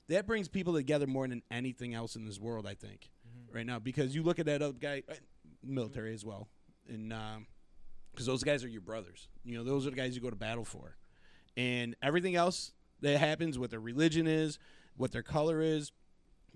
that 0.08 0.26
brings 0.26 0.46
people 0.48 0.74
together 0.74 1.06
more 1.06 1.26
than 1.26 1.42
anything 1.50 1.94
else 1.94 2.14
in 2.16 2.24
this 2.24 2.38
world. 2.38 2.66
I 2.66 2.74
think 2.74 3.10
Mm-hmm. 3.28 3.56
right 3.56 3.66
now 3.66 3.78
because 3.78 4.14
you 4.14 4.22
look 4.22 4.38
at 4.38 4.46
that 4.46 4.62
other 4.62 4.78
guy, 4.78 5.02
uh, 5.10 5.14
military 5.64 6.14
as 6.14 6.24
well, 6.24 6.48
and 6.88 7.12
because 8.12 8.26
those 8.26 8.42
guys 8.44 8.62
are 8.64 8.68
your 8.68 8.80
brothers. 8.80 9.28
You 9.44 9.58
know, 9.58 9.64
those 9.64 9.86
are 9.86 9.90
the 9.90 9.96
guys 9.96 10.14
you 10.14 10.20
go 10.22 10.30
to 10.30 10.36
battle 10.36 10.64
for, 10.64 10.96
and 11.56 11.94
everything 12.02 12.36
else 12.36 12.72
that 13.00 13.18
happens, 13.18 13.58
what 13.58 13.70
their 13.70 13.80
religion 13.80 14.26
is, 14.26 14.58
what 14.96 15.12
their 15.12 15.22
color 15.22 15.60
is, 15.60 15.92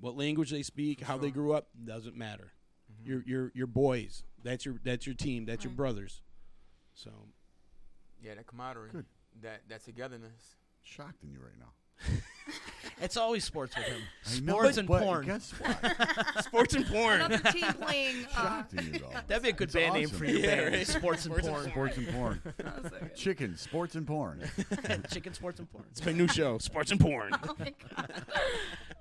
what 0.00 0.16
language 0.16 0.50
they 0.50 0.62
speak, 0.62 1.00
how 1.00 1.16
they 1.16 1.30
grew 1.30 1.52
up, 1.52 1.68
doesn't 1.84 2.16
matter. 2.16 2.52
Mm-hmm. 2.92 3.10
You're 3.10 3.22
you're 3.26 3.52
you're 3.54 3.66
boys. 3.66 4.24
That's 4.42 4.64
your 4.64 4.76
that's 4.82 5.06
your 5.06 5.14
team. 5.14 5.44
That's 5.44 5.64
your 5.64 5.72
brothers. 5.72 6.20
So 6.94 7.10
Yeah, 8.22 8.34
that 8.34 8.46
camaraderie, 8.46 8.90
Good. 8.90 9.06
that 9.42 9.62
that 9.68 9.84
togetherness. 9.84 10.56
Shocked 10.82 11.22
in 11.22 11.30
you 11.30 11.38
right 11.38 11.58
now. 11.58 11.72
It's 13.00 13.16
always 13.16 13.42
sports 13.42 13.74
with 13.76 13.84
him. 13.86 14.00
I 14.26 14.40
know, 14.40 14.52
Sports 14.58 14.76
and 14.76 14.86
but 14.86 15.02
porn. 15.02 15.26
Guess 15.26 15.50
what? 15.52 16.44
sports 16.44 16.74
and 16.74 16.86
porn. 16.86 17.20
Another 17.22 17.50
team 17.50 17.64
playing. 17.72 18.26
Uh, 18.26 18.42
Shocked 18.42 18.74
in 18.74 18.92
you 18.94 18.98
though. 19.00 19.08
That'd 19.26 19.42
be 19.42 19.48
a 19.48 19.52
good 19.52 19.64
It's 19.64 19.74
band 19.74 19.94
name 19.94 20.08
for 20.08 20.24
your 20.24 20.38
Yeah, 20.38 20.54
band. 20.60 20.74
right. 20.76 20.86
Sports 20.86 21.26
and 21.26 21.34
Sports 21.34 21.46
and 21.66 21.72
porn. 21.72 21.92
Sports 21.92 21.96
and 21.96 22.08
porn. 22.12 22.42
so. 23.00 23.08
Chicken, 23.16 23.56
sports 23.56 23.94
and 23.96 24.06
porn. 24.06 24.40
Chicken, 25.10 25.34
sports, 25.34 25.58
and 25.58 25.68
porn. 25.72 25.84
It's 25.90 26.04
my 26.06 26.12
new 26.12 26.28
show, 26.28 26.58
Sports 26.58 26.92
and 26.92 27.00
Porn. 27.00 27.32
Oh 27.48 27.56
my 27.58 27.72
god. 27.96 28.12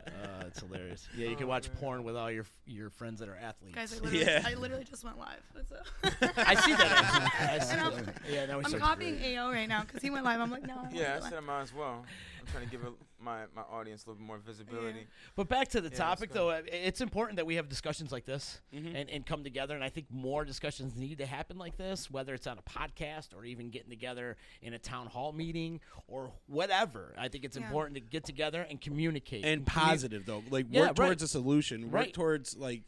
Uh, 0.08 0.44
it's 0.48 0.60
hilarious. 0.62 1.08
Yeah, 1.16 1.28
you 1.30 1.36
can 1.36 1.46
Oh, 1.46 1.50
watch 1.50 1.68
man. 1.70 1.78
porn 1.78 2.04
with 2.04 2.16
all 2.18 2.32
your 2.32 2.46
your 2.66 2.90
friends 2.90 3.20
that 3.20 3.30
are 3.30 3.36
athletes. 3.36 3.76
Guys, 3.76 3.94
I 3.94 3.96
literally, 4.04 4.26
Yeah. 4.26 4.44
I 4.46 4.54
literally 4.56 4.84
just 4.84 5.04
went 5.04 5.20
live. 5.20 5.42
That's 5.54 5.72
a- 5.72 6.50
I 6.50 6.56
see 6.56 6.74
that. 6.74 7.32
I 7.52 7.60
see 7.60 7.76
that. 7.76 8.16
Yeah, 8.30 8.46
now 8.48 8.58
we 8.58 8.64
I'm 8.66 8.70
start- 8.70 8.82
copying 8.84 9.20
AO 9.38 9.52
right 9.52 9.70
now 9.70 9.82
because 9.82 10.02
he 10.02 10.10
went 10.10 10.26
live. 10.26 10.40
I'm 10.40 10.50
like, 10.50 10.66
no. 10.66 10.74
I 10.76 10.90
Yeah, 10.92 11.20
I 11.22 11.30
said 11.30 11.38
I 11.38 11.40
might 11.42 11.62
as 11.62 11.74
well. 11.74 12.04
I'm 12.42 12.48
trying 12.52 12.66
to 12.66 12.72
give 12.72 12.82
it, 12.82 12.92
my 13.20 13.42
my 13.56 13.62
audience 13.72 14.04
a 14.06 14.10
little 14.10 14.20
bit 14.20 14.26
more 14.28 14.40
visibility. 14.40 15.06
But 15.36 15.48
back 15.48 15.68
to 15.70 15.82
the 15.82 15.90
Yeah, 15.90 15.98
topic, 15.98 16.32
though, 16.32 16.50
it's 16.50 17.02
important 17.02 17.38
that 17.38 17.46
we 17.46 17.56
have 17.56 17.70
discussions 17.70 18.12
like 18.12 18.26
this 18.26 18.62
Mhm. 18.74 18.96
and, 18.96 19.10
and 19.10 19.26
come 19.26 19.44
together. 19.44 19.76
And 19.76 19.84
I 19.84 19.90
think 19.90 20.08
more 20.10 20.44
discussions 20.44 20.96
need 20.96 21.20
to 21.20 21.26
happen 21.26 21.58
like 21.58 21.78
this, 21.78 22.10
whether 22.10 22.34
it's 22.34 22.48
on 22.48 22.58
a 22.58 22.62
podcast 22.64 23.36
or 23.36 23.46
even 23.46 23.70
getting 23.70 23.90
together 23.90 24.38
in 24.62 24.74
a 24.74 24.80
town 24.80 25.08
hall 25.08 25.32
meeting 25.34 25.80
or 26.08 26.32
whatever. 26.48 27.14
I 27.18 27.28
think 27.28 27.46
it's 27.46 27.58
Yeah. 27.58 27.66
important 27.66 27.96
to 27.96 28.02
get 28.02 28.24
together 28.26 28.64
and 28.64 28.82
communicate. 28.82 29.46
and 29.46 29.64
commu- 29.66 29.68
positive 29.68 30.26
though. 30.26 30.44
Like 30.50 30.66
Yeah, 30.70 30.82
work 30.82 30.88
right. 30.90 30.96
towards 31.08 31.24
a 31.24 31.28
solution. 31.28 31.86
Work 31.92 31.94
Right. 31.94 32.14
towards 32.14 32.58
like 32.58 32.84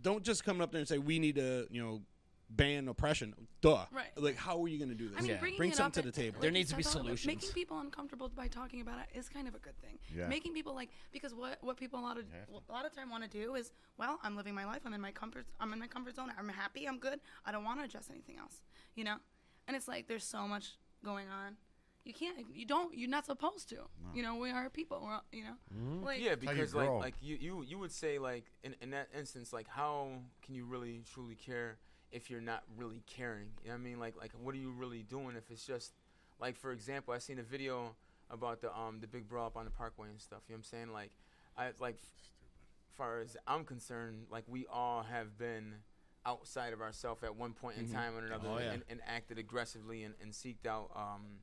don't 0.00 0.24
just 0.24 0.44
come 0.44 0.60
up 0.60 0.70
there 0.72 0.78
and 0.80 0.86
say 0.88 0.98
we 0.98 1.18
need 1.18 1.34
to, 1.36 1.66
you 1.70 1.82
know, 1.82 2.02
ban 2.50 2.88
oppression. 2.88 3.34
Duh. 3.60 3.84
Right. 3.92 4.06
Like 4.16 4.36
how 4.36 4.62
are 4.62 4.68
you 4.68 4.78
going 4.78 4.90
to 4.90 4.94
do 4.94 5.08
this? 5.08 5.18
I 5.18 5.20
mean, 5.20 5.30
Yeah. 5.30 5.36
bringing 5.38 5.58
Bring 5.58 5.70
it 5.70 5.76
something 5.76 6.00
up 6.00 6.04
to 6.04 6.10
the 6.10 6.22
table. 6.22 6.40
There 6.40 6.48
you 6.50 6.54
needs 6.54 6.70
to 6.70 6.76
be 6.76 6.82
said, 6.82 6.92
though, 6.94 6.98
like, 7.00 7.18
solutions. 7.18 7.26
Making 7.26 7.50
people 7.52 7.78
uncomfortable 7.80 8.28
by 8.28 8.48
talking 8.48 8.80
about 8.80 9.00
it 9.00 9.16
is 9.18 9.28
kind 9.28 9.46
of 9.48 9.54
a 9.54 9.58
good 9.58 9.76
thing. 9.80 9.98
Yeah. 10.14 10.28
Making 10.28 10.54
people 10.54 10.74
like 10.74 10.90
because 11.12 11.34
what 11.34 11.58
what 11.62 11.76
people 11.76 11.98
a 12.00 12.02
lot 12.02 12.16
of 12.18 12.24
You 12.24 12.60
a 12.68 12.72
lot 12.72 12.86
of 12.86 12.94
time 12.94 13.10
want 13.10 13.24
to 13.24 13.30
do 13.30 13.54
is 13.54 13.72
well, 13.98 14.18
I'm 14.22 14.36
living 14.36 14.54
my 14.54 14.64
life. 14.64 14.82
I'm 14.84 14.94
in 14.94 15.00
my 15.00 15.12
comfort. 15.12 15.46
I'm 15.60 15.72
in 15.72 15.78
my 15.78 15.86
comfort 15.88 16.16
zone. 16.16 16.32
I'm 16.38 16.48
happy. 16.48 16.86
I'm 16.86 16.98
good. 16.98 17.20
I 17.44 17.52
don't 17.52 17.64
want 17.64 17.80
to 17.80 17.84
address 17.84 18.08
anything 18.10 18.36
else. 18.38 18.62
You 18.94 19.04
know, 19.04 19.16
and 19.66 19.76
it's 19.76 19.88
like 19.88 20.08
there's 20.08 20.24
so 20.24 20.48
much 20.48 20.76
going 21.04 21.28
on. 21.28 21.56
You 22.04 22.14
can't. 22.14 22.46
You 22.54 22.64
don't. 22.64 22.96
You're 22.96 23.10
not 23.10 23.26
supposed 23.26 23.68
to. 23.68 23.76
You 24.14 24.22
know, 24.22 24.36
we 24.36 24.50
are 24.50 24.70
people. 24.70 25.00
We're 25.04 25.12
all- 25.14 25.24
you 25.30 25.42
know. 25.44 25.56
Mm-hmm. 25.76 26.04
Like, 26.04 26.20
Yeah, 26.20 26.30
how 26.30 26.32
you 26.40 26.48
because 26.48 26.74
like 26.74 26.86
grow. 26.86 26.98
like 26.98 27.14
you, 27.20 27.36
you 27.38 27.62
you 27.62 27.78
would 27.78 27.92
say 27.92 28.18
like 28.18 28.46
in, 28.62 28.74
in 28.80 28.90
that 28.90 29.08
instance 29.14 29.52
like 29.52 29.68
how 29.68 30.08
can 30.42 30.54
you 30.54 30.64
really 30.64 31.02
truly 31.12 31.34
care 31.34 31.76
if 32.12 32.30
you're 32.30 32.40
not 32.40 32.62
really 32.76 33.02
caring. 33.06 33.48
You 33.62 33.68
know 33.68 33.74
what 33.74 33.80
I 33.80 33.84
mean? 33.84 33.98
Like 34.00 34.14
like 34.20 34.32
what 34.40 34.54
are 34.54 34.58
you 34.58 34.70
really 34.70 35.02
doing 35.02 35.36
if 35.36 35.50
it's 35.50 35.66
just 35.66 35.92
like 36.40 36.56
for 36.56 36.72
example, 36.72 37.14
I 37.14 37.18
seen 37.18 37.38
a 37.38 37.42
video 37.42 37.94
about 38.30 38.60
the 38.60 38.76
um 38.76 39.00
the 39.00 39.06
big 39.06 39.28
brawl 39.28 39.46
up 39.46 39.56
on 39.56 39.64
the 39.64 39.70
parkway 39.70 40.08
and 40.08 40.20
stuff. 40.20 40.40
You 40.48 40.54
know 40.54 40.56
what 40.56 40.58
I'm 40.60 40.64
saying? 40.64 40.92
Like 40.92 41.10
I 41.56 41.70
like 41.80 41.96
f- 41.96 42.30
far 42.96 43.20
as 43.20 43.36
I'm 43.46 43.64
concerned, 43.64 44.26
like 44.30 44.44
we 44.46 44.66
all 44.66 45.02
have 45.02 45.38
been 45.38 45.74
outside 46.26 46.72
of 46.72 46.80
ourselves 46.80 47.22
at 47.22 47.34
one 47.36 47.52
point 47.52 47.78
in 47.78 47.86
Mhm. 47.86 47.92
time 47.94 48.14
or 48.16 48.26
another 48.26 48.48
Oh, 48.48 48.58
yeah. 48.58 48.72
and, 48.72 48.84
and 48.90 49.00
acted 49.06 49.38
aggressively 49.38 50.02
and, 50.04 50.14
and 50.20 50.32
seeked 50.32 50.66
out 50.66 50.90
um 50.94 51.40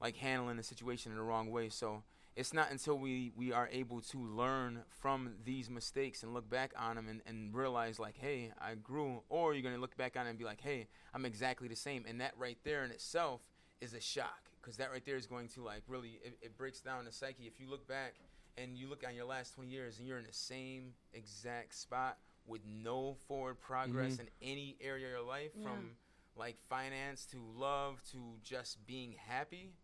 like 0.00 0.16
handling 0.16 0.56
the 0.56 0.62
situation 0.62 1.12
in 1.12 1.18
the 1.18 1.24
wrong 1.24 1.50
way. 1.50 1.68
So 1.68 2.02
it's 2.36 2.52
not 2.54 2.70
until 2.70 2.98
we, 2.98 3.30
we 3.36 3.52
are 3.52 3.68
able 3.72 4.00
to 4.00 4.18
learn 4.18 4.82
from 4.88 5.34
these 5.44 5.68
mistakes 5.68 6.22
and 6.22 6.32
look 6.32 6.48
back 6.48 6.72
on 6.78 6.96
them 6.96 7.08
and, 7.08 7.20
and 7.26 7.54
realize 7.54 7.98
like, 7.98 8.16
hey, 8.16 8.52
I 8.60 8.74
grew, 8.74 9.22
or 9.28 9.52
you're 9.54 9.62
gonna 9.62 9.80
look 9.80 9.96
back 9.96 10.16
on 10.16 10.26
it 10.26 10.30
and 10.30 10.38
be 10.38 10.44
like, 10.44 10.60
hey, 10.60 10.88
I'm 11.14 11.24
exactly 11.26 11.68
the 11.68 11.76
same, 11.76 12.04
and 12.08 12.20
that 12.20 12.32
right 12.38 12.58
there 12.64 12.84
in 12.84 12.90
itself 12.90 13.42
is 13.80 13.92
a 13.94 14.00
shock, 14.00 14.50
because 14.60 14.76
that 14.78 14.90
right 14.92 15.04
there 15.04 15.16
is 15.16 15.26
going 15.26 15.48
to 15.48 15.62
like 15.62 15.82
really 15.88 16.20
it, 16.24 16.38
it 16.40 16.56
breaks 16.56 16.80
down 16.80 17.04
the 17.04 17.12
psyche. 17.12 17.46
If 17.46 17.60
you 17.60 17.68
look 17.68 17.86
back 17.86 18.14
and 18.56 18.76
you 18.76 18.88
look 18.88 19.02
on 19.06 19.14
your 19.14 19.24
last 19.26 19.54
20 19.54 19.68
years 19.70 19.98
and 19.98 20.06
you're 20.06 20.18
in 20.18 20.24
the 20.26 20.32
same 20.32 20.92
exact 21.12 21.74
spot 21.74 22.18
with 22.46 22.60
no 22.66 23.14
forward 23.28 23.60
progress 23.60 24.16
Mhm. 24.16 24.20
in 24.20 24.28
any 24.40 24.76
area 24.80 25.06
of 25.06 25.12
your 25.12 25.20
life, 25.22 25.52
Yeah. 25.56 25.62
from 25.64 25.96
like 26.36 26.56
finance 26.68 27.26
to 27.26 27.38
love 27.56 28.02
to 28.12 28.38
just 28.42 28.86
being 28.86 29.12
happy, 29.12 29.74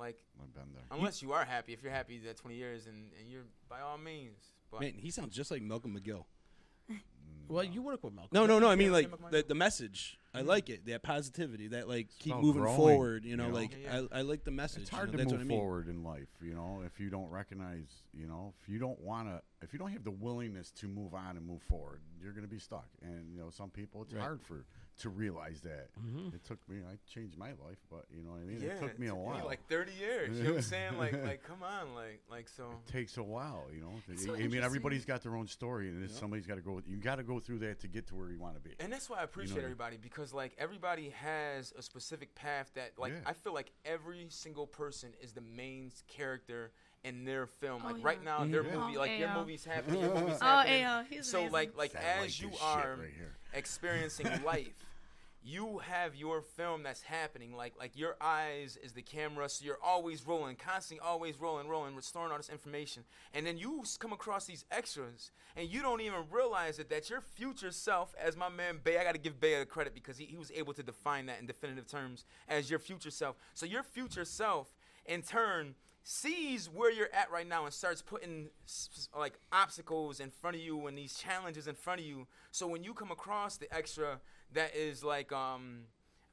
like 0.00 0.24
I've 0.42 0.52
been 0.54 0.72
there. 0.74 0.82
unless 0.90 1.22
you 1.22 1.32
are 1.32 1.44
happy, 1.44 1.72
if 1.72 1.82
you're 1.82 1.92
happy 1.92 2.18
that 2.18 2.36
20 2.36 2.56
years 2.56 2.86
and, 2.86 3.10
and 3.20 3.30
you're 3.30 3.44
by 3.68 3.80
all 3.80 3.98
means. 3.98 4.40
But 4.70 4.80
Man, 4.80 4.94
he 4.96 5.10
sounds 5.10 5.34
just 5.34 5.50
like 5.50 5.62
Malcolm 5.62 5.96
McGill. 5.98 6.24
Well, 7.50 7.64
you 7.64 7.82
work 7.82 8.04
with 8.04 8.14
Malcolm. 8.14 8.30
No, 8.32 8.46
no, 8.46 8.60
no. 8.60 8.68
I 8.70 8.76
mean, 8.76 8.88
yeah, 8.88 8.92
like 8.92 9.10
Malcolm 9.10 9.26
the, 9.32 9.44
the 9.48 9.56
message. 9.56 10.16
I 10.32 10.38
mm-hmm. 10.38 10.48
like 10.48 10.70
it. 10.70 10.86
That 10.86 11.02
positivity. 11.02 11.66
That 11.68 11.88
like 11.88 12.06
keep 12.20 12.32
about 12.32 12.44
moving 12.44 12.62
growing, 12.62 12.76
forward. 12.76 13.24
You 13.24 13.36
know, 13.36 13.46
you 13.46 13.50
know? 13.50 13.56
like 13.56 13.76
Yeah, 13.82 14.02
I, 14.12 14.18
I 14.18 14.22
like 14.22 14.44
the 14.44 14.52
message. 14.52 14.82
It's 14.82 14.92
you 14.92 14.96
hard 14.96 15.08
know, 15.08 15.12
to 15.12 15.18
that's 15.18 15.32
move 15.32 15.40
what 15.40 15.44
I 15.44 15.48
mean. 15.48 15.58
forward 15.58 15.88
in 15.88 16.04
life, 16.04 16.28
you 16.40 16.54
know, 16.54 16.82
if 16.86 17.00
you 17.00 17.10
don't 17.10 17.28
recognize, 17.28 17.88
you 18.12 18.28
know, 18.28 18.54
if 18.62 18.68
you 18.68 18.78
don't 18.78 19.00
want 19.00 19.28
to, 19.28 19.42
if 19.62 19.72
you 19.72 19.80
don't 19.80 19.90
have 19.90 20.04
the 20.04 20.12
willingness 20.12 20.70
to 20.72 20.86
move 20.86 21.12
on 21.12 21.36
and 21.36 21.44
move 21.44 21.62
forward, 21.62 22.02
you're 22.22 22.32
going 22.32 22.44
to 22.46 22.50
be 22.50 22.60
stuck. 22.60 22.86
And 23.02 23.32
you 23.32 23.40
know, 23.40 23.50
some 23.50 23.70
people 23.70 24.02
it's 24.02 24.14
Right. 24.14 24.22
hard 24.22 24.40
for 24.42 24.64
to 25.00 25.08
realize 25.10 25.60
that. 25.62 25.88
Mhm. 26.00 26.34
It 26.34 26.44
took 26.44 26.58
me. 26.68 26.78
I 26.88 26.96
changed 27.12 27.36
my 27.38 27.48
life, 27.50 27.78
but 27.90 28.04
you 28.14 28.22
know 28.22 28.30
what 28.32 28.40
I 28.40 28.44
mean. 28.44 28.60
yeah, 28.60 28.70
it 28.72 28.80
took 28.80 28.98
me 28.98 29.08
a 29.08 29.14
while. 29.14 29.44
like 29.44 29.66
30 29.68 29.92
years. 29.92 30.36
You 30.36 30.44
know 30.44 30.50
what 30.50 30.56
I'm 30.58 30.62
saying? 30.62 30.98
Like, 30.98 31.12
like, 31.24 31.42
come 31.42 31.62
on, 31.62 31.94
like, 31.94 32.20
like 32.30 32.48
so. 32.48 32.70
it 32.86 32.92
takes 32.92 33.16
a 33.16 33.22
while, 33.22 33.64
you 33.74 33.80
know. 33.80 33.92
It's 34.08 34.22
I- 34.22 34.26
so 34.26 34.34
I 34.34 34.46
mean, 34.46 34.62
everybody's 34.62 35.04
got 35.04 35.22
their 35.22 35.36
own 35.36 35.46
story, 35.46 35.88
and 35.88 36.02
it's 36.04 36.18
somebody's 36.18 36.46
got 36.46 36.56
to 36.56 36.60
go. 36.62 36.80
You 36.86 36.96
got 36.96 37.16
to 37.16 37.22
go 37.22 37.40
through 37.40 37.58
that 37.60 37.80
to 37.80 37.88
get 37.88 38.06
to 38.08 38.14
where 38.14 38.30
you 38.30 38.38
want 38.38 38.54
to 38.54 38.60
be. 38.60 38.74
And 38.80 38.92
that's 38.92 39.08
why 39.10 39.18
I 39.20 39.24
appreciate 39.24 39.56
know- 39.58 39.62
everybody 39.64 39.96
because 39.96 40.32
like 40.32 40.54
everybody 40.58 41.10
has 41.10 41.72
a 41.78 41.82
specific 41.82 42.34
path 42.34 42.70
that 42.74 42.92
like 42.98 43.12
Yeah. 43.12 43.20
I 43.30 43.32
feel 43.32 43.52
like 43.54 43.72
every 43.84 44.26
single 44.28 44.66
person 44.66 45.10
is 45.20 45.32
the 45.32 45.40
main 45.40 45.90
character 46.08 46.72
in 47.02 47.24
their 47.24 47.46
film. 47.46 47.80
Oh, 47.84 47.92
Like 47.92 48.04
right 48.04 48.22
now, 48.22 48.44
their 48.44 48.62
Yeah. 48.62 48.74
movie, 48.76 48.96
Oh, 48.96 49.00
like 49.00 49.18
your 49.18 49.32
movie's 49.34 49.64
happening, 49.72 50.00
your 50.02 50.14
movie's 50.14 50.36
Oh, 50.42 50.44
happening. 50.44 50.82
Ayo, 50.84 51.06
he's 51.08 51.26
so 51.26 51.38
amazing. 51.38 51.52
like 51.52 51.76
like 51.76 51.92
Satellite 51.92 52.26
as 52.26 52.40
you 52.40 52.50
are 52.60 52.96
right 53.00 53.08
here. 53.16 53.36
experiencing 53.54 54.26
life, 54.44 54.68
you 55.42 55.78
have 55.78 56.14
your 56.14 56.42
film 56.42 56.82
that's 56.82 57.02
happening. 57.02 57.54
Like 57.54 57.74
like 57.78 57.96
your 57.96 58.16
eyes 58.20 58.78
is 58.82 58.92
the 58.92 59.02
camera, 59.02 59.48
so 59.48 59.64
you're 59.64 59.78
always 59.82 60.26
rolling, 60.26 60.56
constantly 60.56 61.04
always 61.04 61.40
rolling, 61.40 61.68
rolling, 61.68 61.96
restoring 61.96 62.30
all 62.30 62.36
this 62.36 62.50
information. 62.50 63.04
And 63.32 63.46
then 63.46 63.56
you 63.56 63.82
come 63.98 64.12
across 64.12 64.44
these 64.44 64.64
extras, 64.70 65.30
and 65.56 65.68
you 65.68 65.82
don't 65.82 66.00
even 66.00 66.24
realize 66.30 66.78
it 66.78 66.90
that 66.90 67.08
your 67.08 67.20
future 67.20 67.70
self, 67.70 68.14
as 68.22 68.36
my 68.36 68.48
man 68.48 68.80
Bay, 68.82 68.98
I 68.98 69.04
got 69.04 69.14
to 69.14 69.20
give 69.20 69.40
Bay 69.40 69.58
the 69.58 69.66
credit 69.66 69.94
because 69.94 70.18
he, 70.18 70.26
he 70.26 70.36
was 70.36 70.52
able 70.54 70.74
to 70.74 70.82
define 70.82 71.26
that 71.26 71.40
in 71.40 71.46
definitive 71.46 71.86
terms 71.86 72.24
as 72.48 72.70
your 72.70 72.78
future 72.78 73.10
self. 73.10 73.36
So 73.54 73.66
your 73.66 73.82
future 73.82 74.24
self, 74.24 74.68
in 75.06 75.22
turn, 75.22 75.74
sees 76.02 76.68
where 76.68 76.90
you're 76.90 77.12
at 77.12 77.30
right 77.30 77.46
now 77.46 77.64
and 77.64 77.74
starts 77.74 78.02
putting 78.02 78.48
like 79.16 79.38
obstacles 79.52 80.20
in 80.20 80.30
front 80.30 80.56
of 80.56 80.62
you 80.62 80.86
and 80.86 80.96
these 80.96 81.14
challenges 81.14 81.66
in 81.66 81.74
front 81.74 82.00
of 82.00 82.06
you. 82.06 82.26
So 82.50 82.66
when 82.66 82.84
you 82.84 82.94
come 82.94 83.10
across 83.10 83.56
the 83.56 83.72
extra 83.74 84.20
that 84.54 84.74
is 84.74 85.04
like 85.04 85.32
um 85.32 85.84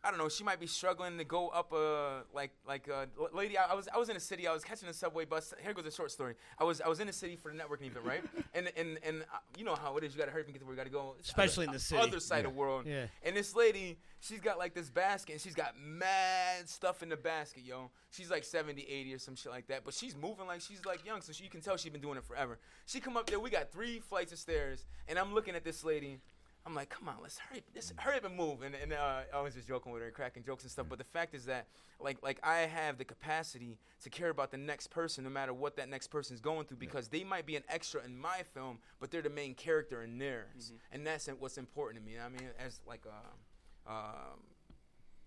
I 0.03 0.09
don't 0.09 0.19
know, 0.19 0.29
she 0.29 0.43
might 0.43 0.59
be 0.59 0.67
struggling 0.67 1.17
to 1.17 1.25
go 1.25 1.49
up 1.49 1.73
a 1.73 2.23
like 2.33 2.51
like 2.65 2.87
a 2.87 3.09
lady. 3.33 3.57
I, 3.57 3.71
I 3.71 3.73
was 3.73 3.89
I 3.93 3.97
was 3.97 4.07
in 4.07 4.15
a 4.15 4.19
city. 4.21 4.47
I 4.47 4.53
was 4.53 4.63
catching 4.63 4.87
a 4.87 4.93
subway 4.93 5.25
bus. 5.25 5.53
Here 5.61 5.73
goes 5.73 5.85
a 5.85 5.91
short 5.91 6.11
story. 6.11 6.35
I 6.57 6.63
was 6.63 6.79
I 6.79 6.87
was 6.87 6.99
in 6.99 7.09
a 7.09 7.13
city 7.13 7.35
for 7.35 7.51
the 7.51 7.57
networking 7.57 7.87
event, 7.87 8.05
right? 8.05 8.23
and 8.53 8.71
and 8.77 8.99
and 9.03 9.23
uh, 9.23 9.39
you 9.57 9.65
know 9.65 9.75
how 9.75 9.97
it 9.97 10.03
is. 10.03 10.13
You 10.13 10.19
gotta 10.19 10.31
hurry 10.31 10.43
up 10.43 10.47
and 10.47 10.53
get 10.53 10.59
to 10.59 10.65
where 10.65 10.75
you 10.75 10.77
gotta 10.77 10.91
go. 10.91 11.15
Especially 11.19 11.65
other, 11.65 11.71
in 11.71 11.73
the 11.73 11.79
city. 11.79 12.01
other 12.01 12.19
side 12.19 12.45
of 12.45 12.53
the 12.53 12.57
world. 12.57 12.85
Yeah. 12.85 13.07
And 13.23 13.35
this 13.35 13.55
lady, 13.55 13.97
she's 14.21 14.39
got 14.39 14.57
like 14.57 14.73
this 14.73 14.89
basket 14.89 15.33
and 15.33 15.41
she's 15.41 15.55
got 15.55 15.73
mad 15.77 16.69
stuff 16.69 17.03
in 17.03 17.09
the 17.09 17.17
basket, 17.17 17.63
yo. 17.65 17.89
She's 18.11 18.31
like 18.31 18.43
70, 18.45 18.83
80 18.83 19.13
or 19.13 19.19
some 19.19 19.35
shit 19.35 19.51
like 19.51 19.67
that. 19.67 19.83
But 19.83 19.93
she's 19.93 20.15
moving 20.15 20.47
like 20.47 20.61
she's 20.61 20.85
like 20.85 21.05
young, 21.05 21.21
so 21.21 21.33
she, 21.33 21.43
you 21.43 21.49
can 21.49 21.59
tell 21.59 21.75
she's 21.75 21.91
been 21.91 22.01
doing 22.01 22.17
it 22.17 22.23
forever. 22.23 22.59
She 22.85 22.99
come 23.01 23.17
up 23.17 23.29
there, 23.29 23.39
we 23.39 23.49
got 23.49 23.73
three 23.73 23.99
flights 23.99 24.31
of 24.31 24.37
stairs, 24.37 24.85
and 25.07 25.19
I'm 25.19 25.33
looking 25.33 25.55
at 25.55 25.65
this 25.65 25.83
lady. 25.83 26.19
I'm 26.67 26.75
like, 26.75 26.89
come 26.89 27.07
on, 27.07 27.15
let's 27.21 27.37
hurry, 27.37 27.63
let's 27.73 27.93
hurry 27.95 28.17
up 28.17 28.25
and 28.25 28.35
move. 28.35 28.61
And, 28.61 28.75
and 28.75 28.91
uh, 28.91 29.21
I 29.33 29.39
was 29.41 29.53
just 29.55 29.69
joking 29.69 29.93
with 29.93 30.01
her, 30.01 30.07
and 30.07 30.13
cracking 30.13 30.43
jokes 30.43 30.63
and 30.63 30.71
stuff. 30.71 30.87
But 30.89 30.97
the 30.97 31.05
fact 31.05 31.33
is 31.33 31.45
that, 31.45 31.67
like, 32.01 32.17
like 32.21 32.39
I 32.43 32.57
have 32.59 32.97
the 32.97 33.05
capacity 33.05 33.77
to 34.03 34.09
care 34.09 34.29
about 34.29 34.51
the 34.51 34.57
next 34.57 34.87
person, 34.87 35.23
no 35.23 35.29
matter 35.29 35.53
what 35.53 35.77
that 35.77 35.87
next 35.87 36.07
person's 36.07 36.41
going 36.41 36.65
through, 36.65 36.77
because 36.77 37.07
they 37.07 37.23
might 37.23 37.45
be 37.45 37.55
an 37.55 37.63
extra 37.69 38.03
in 38.03 38.17
my 38.19 38.41
film, 38.53 38.79
but 38.99 39.11
they're 39.11 39.21
the 39.21 39.29
main 39.29 39.53
character 39.53 40.03
in 40.03 40.17
theirs, 40.17 40.73
and 40.91 41.07
that's 41.07 41.27
what's 41.39 41.57
important 41.57 42.03
to 42.03 42.11
me. 42.11 42.17
I 42.19 42.27
mean, 42.27 42.49
as 42.59 42.81
like 42.85 43.03
a, 43.05 43.89
um, 43.89 44.41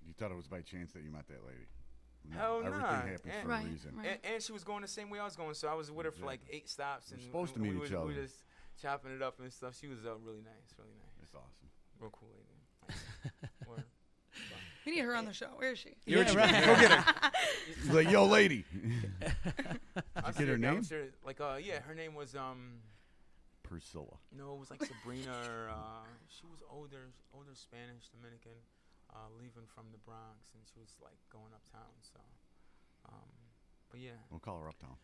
You 0.07 0.13
thought 0.13 0.31
it 0.31 0.37
was 0.37 0.47
by 0.47 0.61
chance 0.61 0.93
that 0.93 1.03
you 1.03 1.11
met 1.11 1.27
that 1.29 1.43
lady. 1.47 1.67
Hell 2.37 2.59
everything 2.59 2.81
nah. 2.83 2.87
happens 3.01 3.21
And- 3.33 3.43
for 3.45 3.49
Right, 3.49 3.65
a 3.65 3.69
reason. 3.71 3.97
right. 3.97 4.21
and, 4.23 4.35
and 4.35 4.43
she 4.43 4.53
was 4.53 4.63
going 4.63 4.83
the 4.83 4.89
same 4.89 5.09
way 5.09 5.19
I 5.19 5.25
was 5.25 5.37
going, 5.37 5.55
so 5.55 5.69
I 5.69 5.75
was 5.75 5.91
with 5.91 6.05
her 6.05 6.13
for 6.13 6.27
like 6.27 6.41
eight 6.51 6.69
stops, 6.69 7.11
We're 7.11 7.15
and 7.17 7.25
supposed 7.25 7.55
to 7.55 7.61
meet 7.61 7.71
we 7.71 7.77
each 7.77 7.81
was, 7.81 7.91
we 7.93 7.97
other. 7.97 8.13
just 8.13 8.45
chopping 8.81 9.13
it 9.17 9.23
up 9.23 9.41
and 9.41 9.51
stuff. 9.51 9.75
She 9.81 9.87
was 9.89 10.05
uh, 10.05 10.15
really 10.25 10.43
nice, 10.45 10.69
really 10.79 10.93
nice, 11.01 11.10
That's 11.33 11.45
awesome. 11.45 11.69
real 12.01 12.11
cool 12.13 12.29
lady. 12.35 12.97
We 14.87 14.93
need 14.93 15.05
her 15.05 15.15
on 15.15 15.27
the 15.27 15.33
show. 15.35 15.49
Where 15.57 15.73
is 15.73 15.79
she? 15.79 15.91
Yeah, 16.07 16.19
You're- 16.25 16.33
right. 16.35 16.51
Go 16.65 16.75
get 16.81 16.91
her. 16.91 17.31
He's 17.85 17.91
like, 17.93 18.11
yo, 18.11 18.25
lady. 18.25 18.65
I'll 20.17 20.33
get 20.33 20.49
her 20.49 20.57
yeah, 20.57 20.69
I'm 20.69 20.75
name? 20.77 20.83
sure- 20.85 21.09
like, 21.25 21.39
uh, 21.41 21.59
yeah, 21.63 21.81
her 21.81 21.95
name 21.95 22.15
was 22.15 22.35
um, 22.35 22.81
Priscilla. 23.63 24.17
no, 24.37 24.55
it 24.55 24.59
was 24.59 24.71
like 24.71 24.83
Sabrina. 24.83 25.31
Or, 25.47 25.69
uh, 25.69 26.09
she 26.29 26.47
was 26.47 26.61
older, 26.73 27.11
older 27.35 27.51
Spanish 27.55 28.09
Dominican, 28.09 28.57
uh, 29.15 29.29
leaving 29.39 29.69
from 29.73 29.85
the 29.93 29.99
Bronx, 29.99 30.55
and 30.55 30.63
she 30.73 30.81
was 30.81 30.89
like 31.03 31.19
going 31.31 31.53
uptown. 31.55 31.93
So, 32.01 32.19
um, 33.07 33.29
but 33.91 34.01
yeah, 34.01 34.17
We'll 34.31 34.41
call 34.41 34.59
her 34.61 34.69
uptown. 34.69 34.97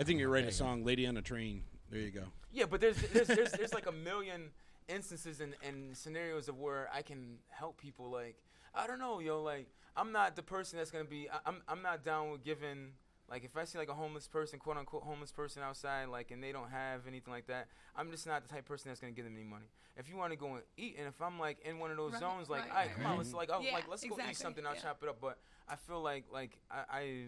I 0.00 0.04
think 0.04 0.18
you 0.18 0.28
write 0.28 0.40
There 0.40 0.50
a 0.50 0.52
song, 0.52 0.84
"Lady 0.84 1.06
on 1.06 1.16
a 1.16 1.22
Train." 1.22 1.62
There 1.88 2.00
you 2.00 2.10
go. 2.10 2.24
Yeah, 2.52 2.64
but 2.68 2.80
there's 2.80 2.96
there's 3.12 3.28
there's, 3.28 3.52
there's 3.52 3.72
like 3.72 3.86
a 3.86 3.92
million 3.92 4.50
instances 4.88 5.40
and, 5.40 5.54
and 5.66 5.96
scenarios 5.96 6.48
of 6.48 6.58
where 6.58 6.88
I 6.92 7.02
can 7.02 7.38
help 7.48 7.78
people. 7.78 8.10
Like 8.10 8.36
I 8.74 8.86
don't 8.86 8.98
know, 8.98 9.20
yo. 9.20 9.42
Like 9.42 9.68
I'm 9.96 10.12
not 10.12 10.36
the 10.36 10.42
person 10.42 10.78
that's 10.78 10.90
gonna 10.90 11.04
be. 11.04 11.28
I, 11.30 11.38
I'm 11.46 11.62
I'm 11.68 11.82
not 11.82 12.04
down 12.04 12.30
with 12.30 12.42
giving. 12.44 12.92
Like 13.30 13.44
if 13.44 13.56
I 13.56 13.64
see 13.64 13.78
like 13.78 13.88
a 13.88 13.94
homeless 13.94 14.28
person, 14.28 14.58
quote 14.58 14.76
unquote 14.76 15.04
homeless 15.04 15.32
person 15.32 15.62
outside, 15.62 16.08
like 16.08 16.30
and 16.30 16.42
they 16.42 16.52
don't 16.52 16.70
have 16.70 17.06
anything 17.06 17.32
like 17.32 17.46
that, 17.46 17.68
I'm 17.96 18.10
just 18.10 18.26
not 18.26 18.42
the 18.42 18.48
type 18.48 18.60
of 18.60 18.66
person 18.66 18.90
that's 18.90 19.00
gonna 19.00 19.12
give 19.12 19.24
them 19.24 19.34
any 19.34 19.44
money. 19.44 19.66
If 19.96 20.08
you 20.08 20.16
want 20.16 20.32
to 20.32 20.36
go 20.36 20.54
and 20.54 20.62
eat, 20.76 20.96
and 20.98 21.06
if 21.06 21.20
I'm 21.20 21.38
like 21.38 21.58
in 21.64 21.78
one 21.78 21.90
of 21.90 21.96
those 21.96 22.12
Right, 22.12 22.20
zones, 22.20 22.50
like, 22.50 22.62
right, 22.62 22.70
all 22.70 22.76
right, 22.76 22.86
right, 22.88 22.96
come 22.96 23.04
on, 23.04 23.10
right. 23.12 23.18
let's 23.18 23.32
like, 23.34 23.50
oh, 23.52 23.60
Yeah, 23.60 23.72
like 23.74 23.88
let's 23.88 24.04
go 24.04 24.16
eat 24.28 24.36
something. 24.36 24.66
I'll 24.66 24.74
yeah. 24.74 24.80
chop 24.80 25.02
it 25.02 25.08
up. 25.08 25.18
But 25.20 25.38
I 25.68 25.76
feel 25.76 26.02
like 26.02 26.24
like 26.32 26.58
I, 26.70 26.84
I, 26.90 27.24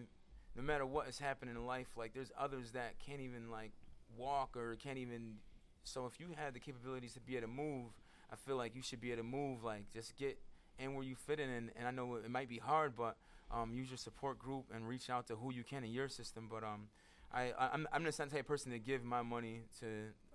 no 0.56 0.62
matter 0.62 0.84
what 0.84 1.08
is 1.08 1.18
happening 1.18 1.54
in 1.56 1.66
life, 1.66 1.88
like 1.96 2.12
there's 2.14 2.32
others 2.38 2.72
that 2.72 2.98
can't 2.98 3.20
even 3.20 3.50
like 3.50 3.72
walk 4.16 4.56
or 4.56 4.76
can't 4.76 4.98
even. 4.98 5.36
So 5.84 6.06
if 6.06 6.18
you 6.18 6.28
have 6.36 6.54
the 6.54 6.60
capabilities 6.60 7.12
to 7.14 7.20
be 7.20 7.36
able 7.36 7.48
to 7.48 7.52
move, 7.52 7.86
I 8.32 8.36
feel 8.36 8.56
like 8.56 8.74
you 8.74 8.82
should 8.82 9.00
be 9.00 9.12
able 9.12 9.22
to 9.22 9.28
move. 9.28 9.62
Like 9.62 9.90
just 9.92 10.16
get 10.16 10.38
in 10.78 10.94
where 10.94 11.04
you 11.04 11.14
fit 11.14 11.38
in, 11.38 11.48
and, 11.48 11.70
and 11.76 11.86
I 11.86 11.90
know 11.90 12.16
it 12.16 12.28
might 12.30 12.48
be 12.48 12.58
hard, 12.58 12.94
but 12.96 13.16
um, 13.50 13.72
use 13.72 13.90
your 13.90 13.98
support 13.98 14.38
group 14.38 14.64
and 14.74 14.88
reach 14.88 15.08
out 15.10 15.26
to 15.28 15.36
who 15.36 15.52
you 15.52 15.62
can 15.62 15.84
in 15.84 15.92
your 15.92 16.08
system. 16.08 16.48
But 16.50 16.64
um, 16.64 16.88
I, 17.32 17.52
I 17.58 17.70
I'm 17.72 17.86
I'm 17.92 18.04
just 18.04 18.18
not 18.18 18.30
the 18.30 18.36
type 18.36 18.44
of 18.44 18.48
person 18.48 18.72
to 18.72 18.78
give 18.78 19.04
my 19.04 19.22
money 19.22 19.62
to 19.80 19.86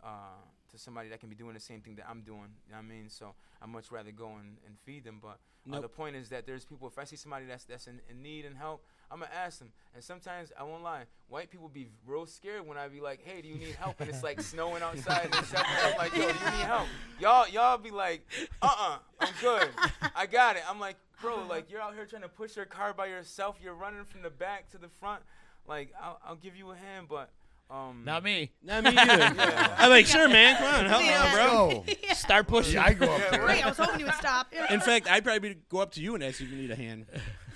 uh 0.04 0.40
to 0.72 0.78
somebody 0.78 1.10
that 1.10 1.20
can 1.20 1.30
be 1.30 1.36
doing 1.36 1.56
the 1.56 1.60
same 1.60 1.82
thing 1.82 1.96
that 1.96 2.06
I'm 2.10 2.22
doing. 2.22 2.50
You 2.68 2.74
know 2.74 2.78
what 2.78 2.86
I 2.86 2.88
mean? 2.88 3.10
So 3.10 3.34
I'd 3.62 3.70
much 3.70 3.92
rather 3.92 4.12
go 4.12 4.28
and, 4.28 4.58
and 4.66 4.78
feed 4.86 5.04
them. 5.04 5.20
But 5.22 5.30
uh, 5.30 5.36
Nope. 5.66 5.82
the 5.82 5.90
point 5.90 6.16
is 6.16 6.30
that 6.30 6.46
there's 6.46 6.64
people. 6.64 6.88
If 6.88 6.98
I 7.00 7.04
see 7.06 7.16
somebody 7.16 7.46
that's 7.46 7.66
that's 7.66 7.88
in, 7.88 8.00
in 8.10 8.22
need 8.22 8.46
and 8.46 8.56
help, 8.56 8.84
I'm 9.12 9.20
gonna 9.20 9.32
ask 9.36 9.60
them. 9.60 9.72
And 9.96 10.04
sometimes 10.04 10.52
I 10.58 10.64
won't 10.64 10.84
lie, 10.84 11.04
white 11.30 11.50
people 11.50 11.68
be 11.68 11.88
real 12.06 12.26
scared 12.28 12.66
when 12.68 12.78
I 12.78 12.88
be 12.88 13.02
like, 13.02 13.22
"Hey, 13.26 13.42
do 13.42 13.48
you 13.48 13.56
need 13.56 13.76
help?" 13.76 14.00
And 14.00 14.10
it's 14.10 14.22
like 14.24 14.40
snowing 14.42 14.84
outside, 14.84 15.26
and 15.26 15.36
it's 15.36 15.52
I'm 15.56 15.98
like, 15.98 16.14
"Yo, 16.16 16.22
do 16.22 16.28
you 16.28 16.52
need 16.52 16.66
help?" 16.66 16.88
Y'all 17.20 17.48
y'all 17.50 17.78
be 17.78 17.90
like, 17.92 18.22
"Uh-uh, 18.62 18.98
I'm 19.20 19.34
good. 19.42 19.68
I 20.16 20.26
got 20.28 20.56
it." 20.58 20.64
I'm 20.70 20.80
like, 20.80 20.96
"Bro, 21.22 21.48
like 21.50 21.72
you're 21.72 21.82
out 21.82 21.96
here 21.96 22.06
trying 22.06 22.22
to 22.22 22.30
push 22.30 22.56
your 22.56 22.66
car 22.66 22.94
by 22.94 23.08
yourself. 23.08 23.58
You're 23.62 23.74
running 23.74 24.06
from 24.06 24.22
the 24.22 24.30
back 24.30 24.70
to 24.72 24.78
the 24.78 24.90
front. 25.00 25.24
Like 25.68 25.92
I'll, 26.02 26.20
I'll 26.26 26.36
give 26.36 26.56
you 26.56 26.72
a 26.72 26.76
hand, 26.76 27.08
but." 27.10 27.30
Um, 27.72 28.02
Not 28.04 28.24
me. 28.24 28.50
Not 28.64 28.84
me 28.84 28.90
either. 28.98 29.26
I'm 29.78 29.92
like, 29.92 30.08
sure, 30.08 30.28
man. 30.28 30.56
Come 30.58 30.74
on, 30.74 30.86
help 30.88 31.02
me 31.04 31.08
Yeah. 31.10 31.22
out, 31.24 31.34
bro. 31.36 31.84
Go. 31.86 32.14
Start 32.16 32.48
pushing. 32.48 32.74
Yeah, 32.74 32.86
I 32.86 32.94
go 32.94 33.06
up 33.14 33.22
there. 33.30 33.46
Great. 33.46 33.64
I 33.64 33.70
was 33.70 33.78
hoping 33.78 34.00
you 34.00 34.06
would 34.08 34.16
stop. 34.16 34.52
In 34.72 34.80
fact, 34.80 35.08
I'd 35.08 35.24
probably 35.24 35.56
go 35.70 35.78
up 35.78 35.92
to 35.92 36.02
you 36.02 36.16
and 36.16 36.24
ask 36.24 36.42
if 36.42 36.50
you 36.50 36.56
need 36.58 36.72
a 36.72 36.76
hand. 36.76 37.06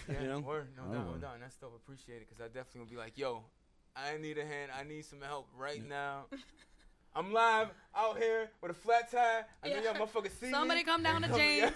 Yeah, 0.09 0.21
You 0.21 0.27
know? 0.27 0.39
word, 0.39 0.67
no 0.75 0.83
I 0.89 0.93
doubt, 0.95 1.05
no 1.07 1.17
doubt. 1.17 1.33
And 1.35 1.43
that's 1.43 1.55
dope. 1.55 1.73
Appreciate 1.75 2.21
it, 2.21 2.29
cause 2.29 2.39
I 2.41 2.47
definitely 2.47 2.81
will 2.81 2.87
be 2.87 2.97
like, 2.97 3.17
yo, 3.17 3.43
I 3.95 4.17
need 4.17 4.37
a 4.37 4.45
hand. 4.45 4.71
I 4.77 4.83
need 4.83 5.05
some 5.05 5.21
help 5.21 5.47
right 5.57 5.87
now. 5.87 6.25
I'm 7.15 7.31
live 7.31 7.67
out 7.95 8.17
here 8.17 8.49
with 8.59 8.71
a 8.71 8.73
flat 8.73 9.11
tire. 9.11 9.45
I 9.63 9.69
know 9.69 9.75
y'all 9.83 9.93
motherfuckers 9.93 10.31
see 10.39 10.49
Somebody 10.49 10.79
me. 10.79 10.83
come 10.83 11.03
down 11.03 11.21
to 11.21 11.27
James. 11.37 11.71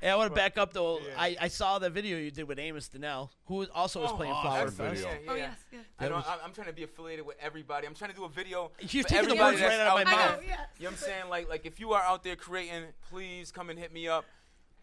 Hey, 0.00 0.10
I 0.10 0.16
want 0.16 0.30
to 0.30 0.34
back 0.34 0.58
up 0.58 0.72
though. 0.72 0.98
I, 1.16 1.36
I 1.40 1.46
saw 1.48 1.78
the 1.78 1.90
video 1.90 2.18
you 2.18 2.32
did 2.32 2.48
with 2.48 2.58
Amos 2.58 2.88
Donnell, 2.88 3.30
who 3.46 3.66
also 3.72 4.02
was 4.02 4.10
Oh, 4.12 4.16
playing 4.16 4.34
oh, 4.36 4.42
Flower 4.42 4.64
that's 4.64 4.76
Fest. 4.76 4.94
video. 5.04 5.10
Oh, 5.10 5.14
yeah, 5.24 5.30
oh 5.30 5.34
yes, 5.36 5.58
yes. 5.72 5.84
I 6.00 6.08
know. 6.08 6.16
was- 6.16 6.24
I'm, 6.28 6.38
I'm 6.46 6.52
trying 6.52 6.66
to 6.66 6.72
be 6.72 6.82
affiliated 6.82 7.24
with 7.24 7.36
everybody. 7.40 7.86
I'm 7.86 7.94
trying 7.94 8.10
to 8.10 8.16
do 8.16 8.24
a 8.24 8.28
video 8.28 8.72
You're 8.80 9.04
for 9.04 9.08
taking 9.10 9.28
the 9.28 9.36
words 9.36 9.60
right 9.60 9.78
out 9.80 10.00
of 10.00 10.04
my 10.06 10.12
out 10.12 10.18
I 10.18 10.26
mouth. 10.26 10.40
know. 10.40 10.46
Yes. 10.48 10.58
You 10.78 10.84
know 10.84 10.90
what 10.90 10.92
I'm 10.92 10.96
saying? 11.04 11.28
Like, 11.30 11.48
like 11.48 11.66
if 11.66 11.78
you 11.80 11.92
are 11.92 12.02
out 12.02 12.24
there 12.24 12.34
creating, 12.36 12.84
please 13.10 13.52
come 13.52 13.70
and 13.70 13.78
hit 13.78 13.92
me 13.92 14.08
up. 14.08 14.24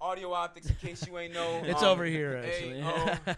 Audio 0.02 0.34
optics, 0.34 0.68
in 0.68 0.76
case 0.78 1.06
you 1.06 1.18
ain't 1.20 1.34
know. 1.34 1.62
It's 1.66 1.84
um, 1.84 1.90
over 1.90 2.06
here, 2.06 2.42
actually. 2.44 2.82
A-O. 2.82 3.16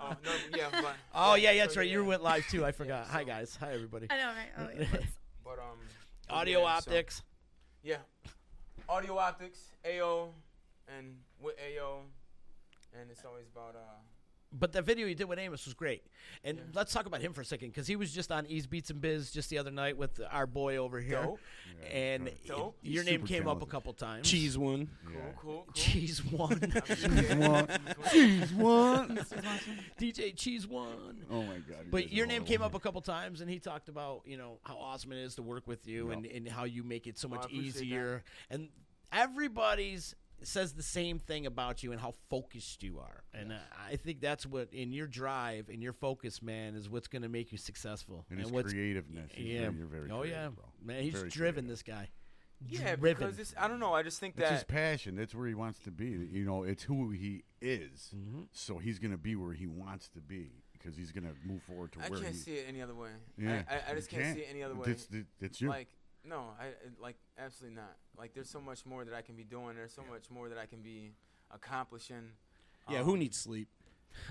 oh, 0.00 0.16
no, 0.24 0.30
yeah, 0.56 0.66
but, 0.72 0.94
Oh 1.14 1.34
yeah, 1.36 1.52
so, 1.52 1.58
that's 1.58 1.76
right. 1.76 1.86
yeah. 1.86 1.92
You 1.92 2.04
went 2.04 2.22
live 2.22 2.44
too. 2.48 2.64
I 2.64 2.72
forgot. 2.82 3.06
Hi 3.06 3.20
so- 3.20 3.26
guys. 3.26 3.56
Hi 3.60 3.72
everybody. 3.72 4.08
I 4.10 4.18
know, 4.18 4.26
right? 4.26 4.50
Oh, 4.58 4.68
yeah. 4.80 4.86
But 5.44 5.58
um, 5.60 5.78
Audio 6.28 6.60
yeah, 6.60 6.64
so- 6.80 6.90
optics. 6.90 7.22
yeah, 7.84 7.96
audio 8.88 9.16
optics, 9.18 9.58
AO, 9.86 10.30
and 10.98 11.14
with 11.40 11.54
AO, 11.60 12.00
and 13.00 13.08
it's 13.10 13.24
always 13.24 13.46
about 13.54 13.76
uh. 13.76 14.13
But 14.56 14.72
the 14.72 14.82
video 14.82 15.06
you 15.06 15.14
did 15.16 15.24
with 15.24 15.38
Amos 15.38 15.64
was 15.64 15.74
great. 15.74 16.04
And 16.44 16.60
let's 16.74 16.92
talk 16.92 17.06
about 17.06 17.20
him 17.20 17.32
for 17.32 17.40
a 17.40 17.44
second 17.44 17.68
because 17.68 17.86
he 17.88 17.96
was 17.96 18.12
just 18.12 18.30
on 18.30 18.46
Ease 18.46 18.66
Beats 18.66 18.90
and 18.90 19.00
Biz 19.00 19.32
just 19.32 19.50
the 19.50 19.58
other 19.58 19.72
night 19.72 19.96
with 19.96 20.20
our 20.30 20.46
boy 20.46 20.76
over 20.76 21.00
here. 21.00 21.22
Dope. 21.22 21.40
And 21.92 22.30
Dope. 22.46 22.76
your 22.82 23.02
He's 23.02 23.04
name 23.10 23.20
super 23.22 23.26
came 23.26 23.48
up 23.48 23.62
a 23.62 23.66
couple 23.66 23.92
times. 23.92 24.30
Cheese 24.30 24.56
one. 24.56 24.88
Cool, 25.04 25.14
cool, 25.40 25.64
cool. 25.64 25.72
Cheese 25.74 26.24
one. 26.24 26.60
Cheese 26.86 27.34
one. 27.34 27.68
Cheese 28.12 28.52
one. 28.52 29.18
DJ 29.98 30.36
Cheese 30.36 30.66
one. 30.68 31.24
Oh 31.30 31.42
my 31.42 31.58
god. 31.58 31.86
But 31.90 32.12
your 32.12 32.26
name 32.26 32.44
came 32.44 32.62
up 32.62 32.74
a 32.74 32.80
couple 32.80 33.00
times, 33.00 33.40
and 33.40 33.50
he 33.50 33.58
talked 33.58 33.88
about 33.88 34.22
you 34.24 34.36
know 34.36 34.58
how 34.62 34.76
awesome 34.76 35.12
it 35.12 35.18
is 35.18 35.34
to 35.34 35.42
work 35.42 35.66
with 35.66 35.86
you, 35.88 36.12
and, 36.12 36.26
and 36.26 36.48
how 36.48 36.64
you 36.64 36.84
make 36.84 37.06
it 37.06 37.18
so 37.18 37.28
I 37.28 37.32
much 37.32 37.44
appreciate 37.46 37.74
that. 37.74 37.82
easier. 37.84 38.24
And 38.50 38.68
everybody's 39.12 40.14
says 40.42 40.72
the 40.74 40.82
same 40.82 41.18
thing 41.18 41.46
about 41.46 41.82
you 41.82 41.92
and 41.92 42.00
how 42.00 42.14
focused 42.28 42.82
you 42.82 42.98
are. 42.98 43.24
And 43.32 43.52
uh, 43.52 43.56
I 43.90 43.96
think 43.96 44.20
that's 44.20 44.44
what 44.46 44.68
in 44.72 44.92
your 44.92 45.06
drive 45.06 45.68
and 45.68 45.82
your 45.82 45.92
focus, 45.92 46.42
man, 46.42 46.74
is 46.74 46.88
what's 46.90 47.08
going 47.08 47.22
to 47.22 47.28
make 47.28 47.52
you 47.52 47.58
successful. 47.58 48.26
And 48.30 48.38
his 48.38 48.50
what's 48.50 48.72
creativeness. 48.72 49.30
He's 49.34 49.46
yeah, 49.46 49.60
very- 49.62 49.74
you're 49.76 49.86
very 49.86 50.10
oh 50.10 50.22
yeah, 50.24 50.48
bro. 50.48 50.64
man, 50.82 51.02
he's 51.02 51.14
Very 51.14 51.28
driven. 51.28 51.64
creative. 51.66 51.68
This 51.68 51.82
guy, 51.82 52.08
Yeah, 52.68 52.96
driven. 52.96 53.18
because 53.26 53.38
it's, 53.38 53.54
I 53.58 53.68
don't 53.68 53.80
know. 53.80 53.92
I 53.94 54.02
just 54.02 54.20
think 54.20 54.34
It's 54.36 54.50
his 54.50 54.64
passion. 54.64 55.16
That's 55.16 55.34
where 55.34 55.46
he 55.46 55.54
wants 55.54 55.78
to 55.80 55.90
be. 55.90 56.06
You 56.30 56.44
know, 56.44 56.62
it's 56.64 56.82
who 56.82 57.10
he 57.10 57.44
is. 57.60 58.10
Mm-hmm. 58.14 58.42
So 58.52 58.78
he's 58.78 58.98
going 58.98 59.12
to 59.12 59.18
be 59.18 59.36
where 59.36 59.52
he 59.54 59.66
wants 59.66 60.08
to 60.10 60.20
be 60.20 60.50
because 60.72 60.96
he's 60.96 61.12
going 61.12 61.24
to 61.24 61.34
move 61.46 61.62
forward 61.62 61.92
to 61.92 62.00
I 62.00 62.08
where 62.10 62.18
I 62.18 62.22
can't 62.24 62.34
he. 62.34 62.40
see 62.40 62.54
it 62.54 62.66
any 62.68 62.82
other 62.82 62.94
way. 62.94 63.08
Yeah, 63.38 63.62
I, 63.70 63.74
I, 63.74 63.92
I 63.92 63.94
just 63.94 64.10
can't, 64.10 64.34
see 64.36 64.42
it 64.42 64.48
any 64.50 64.62
other 64.62 64.74
way. 64.74 64.88
It's, 64.88 65.08
it's 65.40 65.60
you. 65.60 65.68
Like 65.70 65.88
no, 66.24 66.50
I 66.60 66.66
like 67.00 67.16
absolutely 67.38 67.76
not. 67.76 67.96
Like 68.18 68.34
there's 68.34 68.48
so 68.50 68.60
much 68.60 68.84
more 68.86 69.04
that 69.04 69.14
I 69.14 69.22
can 69.22 69.34
be 69.36 69.44
doing. 69.44 69.76
There's 69.76 69.92
so 69.94 70.02
much 70.10 70.30
more 70.30 70.48
that 70.48 70.58
I 70.58 70.66
can 70.66 70.80
be 70.80 71.12
accomplishing. 71.52 72.30
Yeah, 72.90 73.00
Um, 73.00 73.04
who 73.06 73.16
needs 73.16 73.36
sleep? 73.38 73.68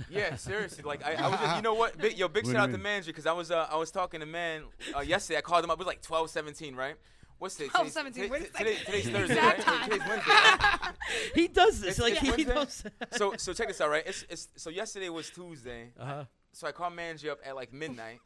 Yeah, 0.09 0.35
seriously. 0.37 0.83
Like 0.83 1.03
I, 1.05 1.13
I 1.15 1.27
was 1.27 1.39
just, 1.39 1.55
you 1.57 1.61
know 1.67 1.73
what? 1.73 1.97
Big, 1.97 2.17
yo, 2.17 2.27
big 2.29 2.45
What 2.45 2.51
shout 2.51 2.55
you 2.55 2.63
out 2.63 2.65
to 2.67 2.71
mean? 2.73 2.83
manager 2.83 3.07
because 3.11 3.25
I 3.25 3.33
was 3.33 3.51
uh, 3.51 3.67
I 3.69 3.75
was 3.75 3.91
talking 3.91 4.21
to 4.21 4.25
man 4.25 4.63
uh, 4.95 5.01
yesterday. 5.01 5.37
I 5.39 5.41
called 5.41 5.63
him 5.63 5.69
up. 5.71 5.77
It 5.77 5.79
was 5.79 5.87
like 5.87 6.01
12, 6.01 6.29
17, 6.29 6.75
right? 6.75 6.95
What's 7.39 7.55
today? 7.55 7.67
12, 7.69 7.87
Today's- 7.87 7.93
17, 7.93 8.23
today- 8.23 8.31
wait 8.31 8.53
today- 8.55 8.77
Today's 8.85 9.09
Thursday, 9.09 9.35
right? 9.35 9.59
time. 9.59 9.89
Today's 9.89 10.07
Wednesday, 10.07 10.31
right? 10.31 10.93
he 11.35 11.47
does 11.49 11.81
this 11.81 11.99
It's- 11.99 11.99
like 11.99 12.13
it's 12.13 12.21
he 12.21 12.45
Wednesday? 12.45 12.53
knows. 12.55 12.83
so 13.17 13.33
so 13.37 13.51
check 13.53 13.67
this 13.67 13.81
out, 13.81 13.89
right? 13.89 14.03
It's, 14.07 14.25
it's 14.29 14.47
so 14.55 14.69
yesterday 14.69 15.09
was 15.09 15.29
Tuesday. 15.29 15.91
Uh-huh. 15.99 16.23
So 16.53 16.67
I 16.67 16.71
called 16.71 16.93
manager 16.95 17.31
up 17.31 17.39
at 17.45 17.53
like 17.55 17.73
midnight, 17.73 18.19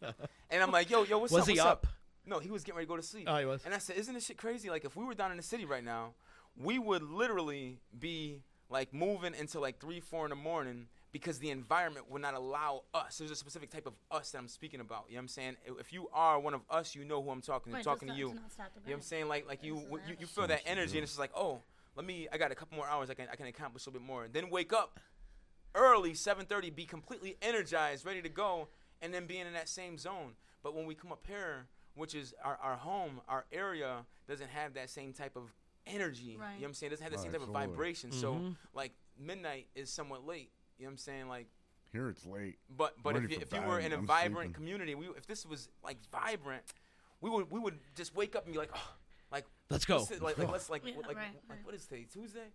and 0.51 0.61
I'm 0.61 0.70
like, 0.72 0.89
yo, 0.91 1.03
yo, 1.05 1.18
what's 1.18 1.32
Was 1.34 1.43
up? 1.43 1.47
he 1.47 1.53
what's 1.53 1.65
up? 1.65 1.88
No, 2.28 2.39
he 2.39 2.51
was 2.51 2.63
getting 2.63 2.75
ready 2.78 2.86
to 2.86 2.89
go 2.89 2.97
to 2.97 3.01
sleep. 3.01 3.25
Oh, 3.28 3.38
he 3.38 3.45
was. 3.45 3.63
And 3.65 3.73
I 3.73 3.78
said, 3.78 3.95
isn't 3.97 4.13
this 4.13 4.25
shit 4.25 4.38
crazy? 4.38 4.69
Like, 4.69 4.86
if 4.86 4.95
we 4.95 5.05
were 5.05 5.13
down 5.13 5.32
in 5.32 5.38
the 5.38 5.43
city 5.43 5.65
right 5.65 5.84
now, 5.84 6.13
we 6.55 6.78
would 6.78 7.01
literally 7.03 7.80
be 7.97 8.41
like 8.69 8.93
moving 8.93 9.34
until 9.39 9.61
like 9.61 9.80
three, 9.80 9.99
four 10.01 10.25
in 10.25 10.30
the 10.32 10.36
morning 10.36 10.88
because 11.13 11.39
the 11.39 11.49
environment 11.51 12.11
would 12.11 12.21
not 12.21 12.34
allow 12.34 12.84
us. 12.93 13.17
There's 13.17 13.32
a 13.32 13.36
specific 13.36 13.69
type 13.69 13.88
of 13.88 13.93
us 14.11 14.32
that 14.32 14.39
I'm 14.39 14.47
speaking 14.49 14.82
about. 14.82 15.05
You 15.07 15.15
know 15.15 15.19
what 15.19 15.23
I'm 15.23 15.28
saying? 15.30 15.57
If- 15.65 15.80
If 15.80 15.93
you 15.93 16.09
are 16.13 16.38
one 16.39 16.53
of 16.53 16.61
us, 16.69 16.93
you 16.95 17.05
know 17.05 17.21
who 17.23 17.30
I'm 17.30 17.41
talking 17.41 17.71
to. 17.71 17.78
Right, 17.78 17.86
talking 17.86 18.07
to 18.09 18.13
not- 18.13 18.17
you. 18.19 18.28
not 18.34 18.51
stop 18.51 18.73
the 18.73 18.82
you 18.82 18.88
know 18.88 18.91
what 18.91 18.95
I'm 18.97 19.01
saying? 19.03 19.28
Like, 19.30 19.47
like 19.47 19.63
you, 19.63 19.78
you, 20.07 20.15
you 20.19 20.28
feel 20.28 20.47
that 20.47 20.61
energy, 20.65 20.97
and 20.97 21.03
it's 21.03 21.13
just 21.13 21.19
like, 21.19 21.32
oh, 21.36 21.61
let 21.95 22.05
me. 22.05 22.28
I 22.32 22.38
got 22.38 22.51
a 22.51 22.55
couple 22.55 22.75
more 22.75 22.88
hours. 22.88 23.09
I 23.09 23.13
can, 23.13 23.28
I 23.32 23.36
can 23.38 23.47
accomplish 23.47 23.86
a 23.86 23.89
little 23.89 24.01
bit 24.01 24.05
more. 24.07 24.25
And 24.25 24.34
Then 24.34 24.49
wake 24.49 24.73
up 24.73 24.99
early, 25.73 26.11
7:30, 26.11 26.75
be 26.75 26.86
completely 26.86 27.38
energized, 27.41 28.05
ready 28.05 28.21
to 28.21 28.30
go, 28.30 28.67
and 29.01 29.13
then 29.13 29.25
being 29.28 29.47
in 29.47 29.53
that 29.53 29.69
same 29.69 29.97
zone. 29.97 30.34
But 30.61 30.75
when 30.75 30.86
we 30.86 30.93
come 30.95 31.11
up 31.13 31.25
here, 31.25 31.67
which 31.98 32.16
is 32.16 32.34
our, 32.43 32.58
our 32.62 32.76
home, 32.76 33.22
our 33.28 33.45
area 33.52 34.06
doesn't 34.28 34.50
have 34.50 34.76
that 34.76 34.89
same 34.89 35.14
type 35.14 35.36
of 35.36 35.43
energy. 35.86 36.38
Right. 36.39 36.54
You 36.54 36.56
know 36.56 36.62
what 36.62 36.68
I'm 36.68 36.74
saying? 36.76 36.91
It 36.91 36.95
doesn't 36.95 37.04
have 37.04 37.14
the 37.14 37.18
same 37.20 37.32
type 37.32 37.41
of 37.41 37.50
absolutely. 37.50 37.74
vibration. 37.74 38.12
So 38.12 38.34
mm-hmm. 38.34 38.50
like 38.74 38.93
midnight 39.20 39.68
is 39.76 39.89
somewhat 39.89 40.26
late. 40.26 40.52
You 40.78 40.86
know 40.86 40.89
what 40.89 40.91
I'm 40.93 40.98
saying? 40.98 41.28
Like 41.28 41.48
Here 41.91 42.10
it's 42.10 42.26
late. 42.26 42.60
but 42.76 42.95
but 43.04 43.16
if 43.16 43.30
you, 43.32 43.38
if 43.41 43.54
you 43.54 43.62
were 43.62 43.80
in 43.80 43.93
a 43.93 43.98
I'm 43.98 44.06
vibrant 44.06 44.36
sleeping. 44.38 44.54
community, 44.54 44.95
we 44.95 45.08
if 45.18 45.26
this 45.26 45.45
was 45.45 45.70
like 45.84 45.98
vibrant, 46.12 46.64
we 47.22 47.30
would 47.30 47.50
we 47.52 47.60
would 47.60 47.80
just 47.95 48.16
wake 48.16 48.36
up 48.36 48.45
and 48.45 48.54
be 48.54 48.60
like, 48.60 48.72
oh, 48.76 48.91
like 49.32 49.45
Let's 49.70 49.86
go. 49.86 49.98
let's- 49.98 50.22
like, 50.22 50.38
like 50.38 50.52
let's 50.52 50.70
like 50.70 50.86
Yeah, 50.86 50.95
what- 50.95 51.08
like, 51.08 51.18
right, 51.18 51.28
like 51.50 51.58
right. 51.58 51.66
what 51.66 51.76
is 51.76 51.86
today? 51.86 52.06
Tuesday? 52.12 52.48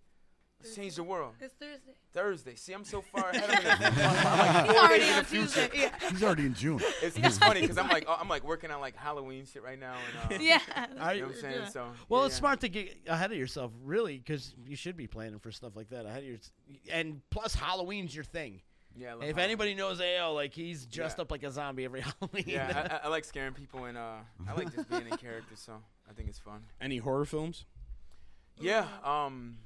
Let's 0.63 0.77
change 0.77 0.95
the 0.97 1.03
world. 1.03 1.35
It's 1.41 1.55
Thursday. 1.55 1.93
Thursday. 2.13 2.55
See, 2.55 2.73
I'm 2.73 2.85
so 2.85 3.01
far 3.13 3.31
ahead 3.31 3.51
of 3.51 3.95
me. 3.95 4.03
I'm 4.03 4.39
like 4.39 4.65
He's 4.67 4.73
four 4.75 4.85
already 4.85 4.99
days 5.01 5.09
in 5.11 5.15
on 5.15 5.19
the 5.23 5.25
future. 5.51 5.71
Yeah. 5.75 6.11
He's 6.11 6.23
already 6.23 6.47
in 6.47 6.55
June. 6.55 6.81
It's, 7.03 7.17
it's 7.17 7.39
funny 7.39 7.61
because 7.63 7.79
I'm 7.79 7.89
like 7.89 8.05
oh, 8.07 8.17
I'm 8.21 8.29
like 8.29 8.45
working 8.45 8.71
on 8.71 8.81
like 8.81 8.95
Halloween 8.97 9.45
shit 9.45 9.63
right 9.63 9.79
now. 9.79 9.95
And, 10.31 10.35
uh, 10.35 10.39
Yeah. 10.43 10.61
Are 11.01 11.15
You 11.15 11.23
know 11.23 11.27
what 11.29 11.37
I'm 11.37 11.41
saying? 11.41 11.57
Yeah. 11.63 11.69
So 11.69 11.87
Well, 12.09 12.21
yeah, 12.23 12.27
it's 12.27 12.37
yeah. 12.37 12.39
smart 12.39 12.61
to 12.61 12.69
get 12.69 12.97
ahead 13.07 13.33
of 13.33 13.39
yourself, 13.39 13.73
really, 13.83 14.19
because 14.19 14.55
you 14.67 14.77
should 14.77 14.97
be 14.97 15.07
planning 15.07 15.39
for 15.41 15.51
stuff 15.51 15.75
like 15.75 15.89
that 15.91 16.07
ahead 16.07 16.19
of 16.19 16.25
your. 16.29 16.39
And 16.93 17.21
plus, 17.31 17.55
Halloween's 17.55 18.15
your 18.15 18.25
thing. 18.25 18.61
Yeah. 18.97 19.15
If 19.15 19.21
Halloween. 19.21 19.39
anybody 19.39 19.75
knows 19.75 20.01
AO, 20.01 20.33
like 20.35 20.53
he's 20.55 20.85
dressed 20.87 21.19
Yeah. 21.19 21.23
up 21.23 21.31
like 21.31 21.43
a 21.43 21.51
zombie 21.51 21.85
every 21.87 22.03
Halloween. 22.03 22.45
Yeah, 22.47 22.89
I, 22.91 22.95
I, 22.97 23.01
I 23.05 23.09
like 23.09 23.25
scaring 23.25 23.55
people 23.55 23.85
and 23.87 23.97
uh, 23.99 24.17
I 24.47 24.53
like 24.55 24.73
just 24.75 24.89
being 24.91 25.07
in 25.11 25.17
character. 25.17 25.55
So 25.57 25.73
I 26.09 26.13
think 26.13 26.29
it's 26.29 26.39
fun. 26.39 26.63
Any 26.81 26.99
horror 26.99 27.25
films? 27.25 27.65
Yeah. 28.61 28.87
Um, 29.03 29.57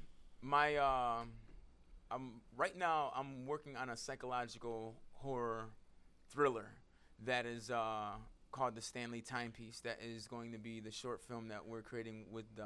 my 0.41 0.75
um, 0.77 1.31
I'm 2.11 2.41
right 2.55 2.77
now. 2.77 3.11
I'm 3.15 3.45
working 3.45 3.75
on 3.75 3.89
a 3.89 3.95
psychological 3.97 4.95
horror 5.13 5.65
thriller 6.29 6.67
that 7.25 7.45
is 7.45 7.69
uh 7.71 8.11
called 8.51 8.75
the 8.75 8.81
Stanley 8.81 9.21
Timepiece. 9.21 9.81
That 9.81 9.99
is 10.01 10.27
going 10.27 10.51
to 10.53 10.57
be 10.57 10.79
the 10.79 10.91
short 10.91 11.21
film 11.21 11.49
that 11.49 11.65
we're 11.67 11.81
creating 11.81 12.25
with 12.31 12.45
uh, 12.59 12.63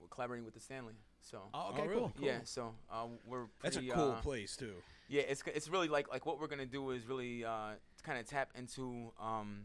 we're 0.00 0.08
collaborating 0.08 0.44
with 0.44 0.54
the 0.54 0.60
Stanley. 0.60 0.94
So. 1.20 1.40
Oh, 1.52 1.70
okay, 1.70 1.82
Oh, 1.82 1.86
really? 1.86 2.00
cool. 2.00 2.12
Yeah, 2.20 2.38
so 2.44 2.74
uh, 2.90 3.06
we're 3.26 3.46
That's 3.62 3.76
a 3.76 3.82
cool 3.82 4.12
uh, 4.12 4.20
place 4.20 4.56
too. 4.56 4.74
Yeah, 5.08 5.22
it's 5.22 5.42
it's 5.46 5.68
really 5.68 5.88
like 5.88 6.08
like 6.10 6.26
what 6.26 6.38
we're 6.40 6.46
gonna 6.46 6.66
do 6.66 6.90
is 6.90 7.06
really 7.06 7.44
uh, 7.44 7.72
kind 8.04 8.18
of 8.18 8.26
tap 8.26 8.50
into 8.54 9.12
um, 9.20 9.64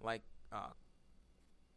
like 0.00 0.22
uh, 0.52 0.70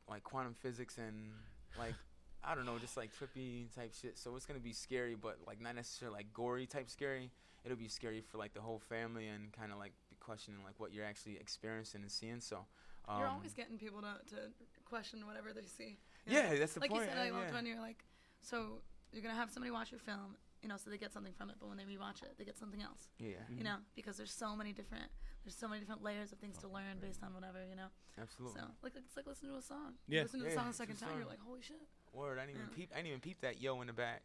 like 0.08 0.24
quantum 0.24 0.54
physics 0.54 0.97
and 0.97 1.32
like 1.78 1.95
I 2.44 2.56
don't 2.56 2.66
know, 2.66 2.78
just 2.80 2.98
like 2.98 3.12
trippy 3.14 3.74
type 3.76 3.94
shit. 4.00 4.18
So 4.18 4.36
it's 4.36 4.46
gonna 4.46 4.60
be 4.60 4.74
scary, 4.74 5.16
but 5.16 5.38
like 5.46 5.62
not 5.62 5.76
necessarily 5.76 6.18
like 6.18 6.34
gory 6.34 6.66
type 6.66 6.89
scary. 6.89 7.32
It'll 7.64 7.78
be 7.78 7.88
scary 7.88 8.22
for 8.22 8.38
like 8.38 8.54
the 8.54 8.62
whole 8.62 8.80
family 8.80 9.28
and 9.28 9.52
kind 9.54 9.72
of 9.72 9.78
like 9.78 9.94
be 10.10 10.16
questioning 10.20 10.62
like 10.64 10.74
what 10.80 10.92
you're 10.94 11.06
actually 11.06 11.38
experiencing 11.38 12.02
and 12.02 12.12
seeing. 12.12 12.39
So 12.39 12.66
um, 13.08 13.20
You're 13.20 13.28
always 13.28 13.54
getting 13.54 13.78
people 13.78 14.02
to, 14.02 14.18
to 14.36 14.42
question 14.86 15.26
whatever 15.28 15.54
they 15.54 15.66
see. 15.68 16.00
you 16.26 16.34
know? 16.34 16.39
yeah, 16.42 16.56
that's 16.58 16.74
the 16.74 16.80
like 16.80 16.89
point. 16.89 17.04
Like 17.04 17.10
you 17.12 17.16
said, 17.16 17.22
uh, 17.22 17.36
I 17.36 17.38
loved 17.38 17.50
yeah. 17.50 17.56
when 17.56 17.66
you're 17.68 17.80
like, 17.80 18.04
so 18.42 18.82
you're 19.12 19.22
gonna 19.22 19.36
have 19.36 19.52
somebody 19.52 19.70
watch 19.72 19.92
your 19.92 20.00
film, 20.00 20.36
you 20.64 20.70
know, 20.70 20.78
so 20.78 20.89
they 20.89 20.98
get 20.98 21.14
something 21.14 21.34
from 21.38 21.50
it, 21.52 21.58
but 21.60 21.70
when 21.70 21.78
they 21.78 21.84
rewatch 21.84 22.24
it, 22.24 22.34
they 22.39 22.46
get 22.46 22.58
something 22.58 22.82
else. 22.82 23.10
yeah, 23.20 23.46
You 23.56 23.64
know, 23.64 23.78
because 23.96 24.18
there's 24.18 24.34
so 24.34 24.56
many 24.56 24.74
different, 24.74 25.06
there's 25.46 25.56
so 25.56 25.68
many 25.68 25.82
different 25.82 26.02
layers 26.02 26.32
of 26.32 26.39
things 26.39 26.58
to 26.60 26.68
learn 26.68 26.98
based 27.00 27.22
on 27.24 27.34
whatever, 27.34 27.60
you 27.70 27.76
know. 27.76 27.89
absolutely. 28.20 28.60
So 28.62 28.68
like 28.82 28.94
it's 28.96 29.16
like 29.16 29.28
listening 29.28 29.52
to 29.52 29.58
a 29.58 29.62
song. 29.62 29.94
You 30.08 30.18
Yeah. 30.18 30.24
listen 30.24 30.39
to 30.39 30.46
the 30.46 30.52
Yeah, 30.52 30.58
song 30.58 30.70
a 30.70 30.74
second 30.74 30.96
just 30.98 31.06
time, 31.06 31.18
you're 31.20 31.28
like, 31.28 31.42
holy 31.46 31.62
shit. 31.62 31.82
Word, 32.14 32.39
I 32.39 32.45
didn't 32.45 32.57
even 32.57 32.68
peep. 32.76 32.91
I 32.93 32.97
didn't 32.97 33.07
even 33.07 33.20
peep 33.22 33.41
that 33.41 33.62
yo 33.62 33.82
in 33.82 33.88
the 33.88 33.93
back. 33.93 34.22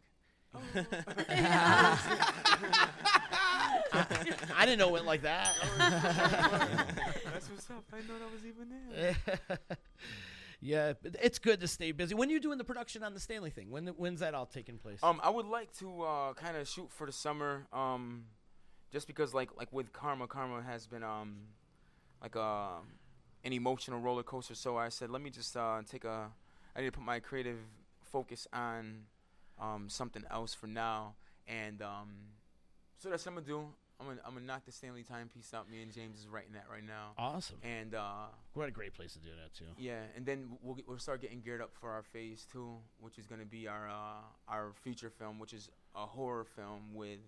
I 3.93 4.65
didn't 4.65 4.79
know 4.79 4.89
it 4.89 4.93
went 4.93 5.07
like 5.07 5.23
that. 5.23 5.55
That's 7.33 7.51
what's 7.51 7.71
up. 7.71 7.85
I 7.93 7.97
didn't 7.97 8.09
know 8.09 8.19
that 8.19 8.33
was 8.33 8.45
even 8.47 8.69
there. 8.71 9.17
yeah, 10.61 10.93
but 11.03 11.17
it's 11.23 11.39
good 11.39 11.61
to 11.61 11.69
stay 11.69 11.93
busy. 11.93 12.15
When 12.15 12.29
are 12.29 12.33
you 12.33 12.41
doing 12.41 12.59
the 12.59 12.65
production 12.65 13.03
on 13.03 13.15
the 13.15 13.21
Stanley 13.21 13.51
thing? 13.51 13.71
When 13.71 13.89
when's 13.89 14.21
that 14.21 14.35
all 14.35 14.47
taking 14.47 14.79
place? 14.79 14.99
Um, 15.03 15.21
I 15.23 15.31
would 15.31 15.47
like 15.47 15.77
to 15.79 16.03
uh, 16.03 16.33
kind 16.35 16.57
of 16.57 16.67
shoot 16.69 16.91
for 16.91 17.07
the 17.07 17.13
summer. 17.13 17.67
Um, 17.73 18.25
just 18.93 19.07
because 19.07 19.35
like 19.35 19.51
like 19.57 19.73
with 19.73 19.93
Karma, 19.93 20.27
Karma 20.27 20.63
has 20.63 20.87
been 20.87 21.03
um, 21.03 21.37
like 22.23 22.35
a 22.35 22.79
an 23.45 23.53
emotional 23.53 24.01
roller 24.01 24.23
coaster. 24.23 24.55
So 24.55 24.77
I 24.77 24.89
said, 24.89 25.11
let 25.11 25.23
me 25.23 25.31
just 25.31 25.57
uh, 25.57 25.83
take 25.89 26.05
a. 26.05 26.31
I 26.77 26.81
need 26.81 26.87
to 26.87 26.93
put 26.93 27.05
my 27.05 27.21
creative 27.21 27.59
focus 28.13 28.47
on 28.53 29.05
um, 29.61 29.89
something 29.89 30.25
else 30.31 30.55
for 30.55 30.67
now, 30.67 31.15
and 31.49 31.81
um, 31.83 32.09
so 32.99 33.09
that's 33.09 33.25
what 33.25 33.33
I'm 33.33 33.37
gonna 33.39 33.47
do. 33.47 33.67
I'm 33.99 34.07
gonna 34.07 34.21
I'm 34.27 34.35
gonna 34.35 34.45
knock 34.45 34.67
the 34.67 34.73
Stanley 34.73 35.03
timepiece 35.03 35.55
out. 35.55 35.71
Me 35.71 35.81
and 35.81 35.91
James 35.91 36.19
is 36.21 36.29
writing 36.29 36.53
that 36.53 36.67
right 36.71 36.85
now. 36.87 37.13
Awesome. 37.17 37.57
And 37.63 37.95
uh, 37.95 38.27
What 38.53 38.69
a 38.69 38.71
great 38.71 38.93
place 38.93 39.15
to 39.15 39.19
do 39.21 39.31
that 39.43 39.55
too. 39.55 39.65
yeah, 39.79 40.01
and 40.15 40.27
then 40.27 40.59
we'll 40.63 40.75
get, 40.75 40.87
we'll 40.87 40.99
start 40.99 41.23
getting 41.23 41.41
geared 41.41 41.63
up 41.63 41.71
for 41.81 41.91
our 41.91 42.03
phase 42.03 42.47
two, 42.53 42.75
which 43.01 43.19
is 43.19 43.27
gonna 43.27 43.47
be 43.47 43.67
our 43.67 43.89
uh, 43.89 44.21
our 44.49 44.73
feature 44.83 45.09
film, 45.09 45.39
which 45.39 45.55
is 45.55 45.71
a 45.95 46.05
horror 46.05 46.45
film 46.45 46.95
with 46.95 47.21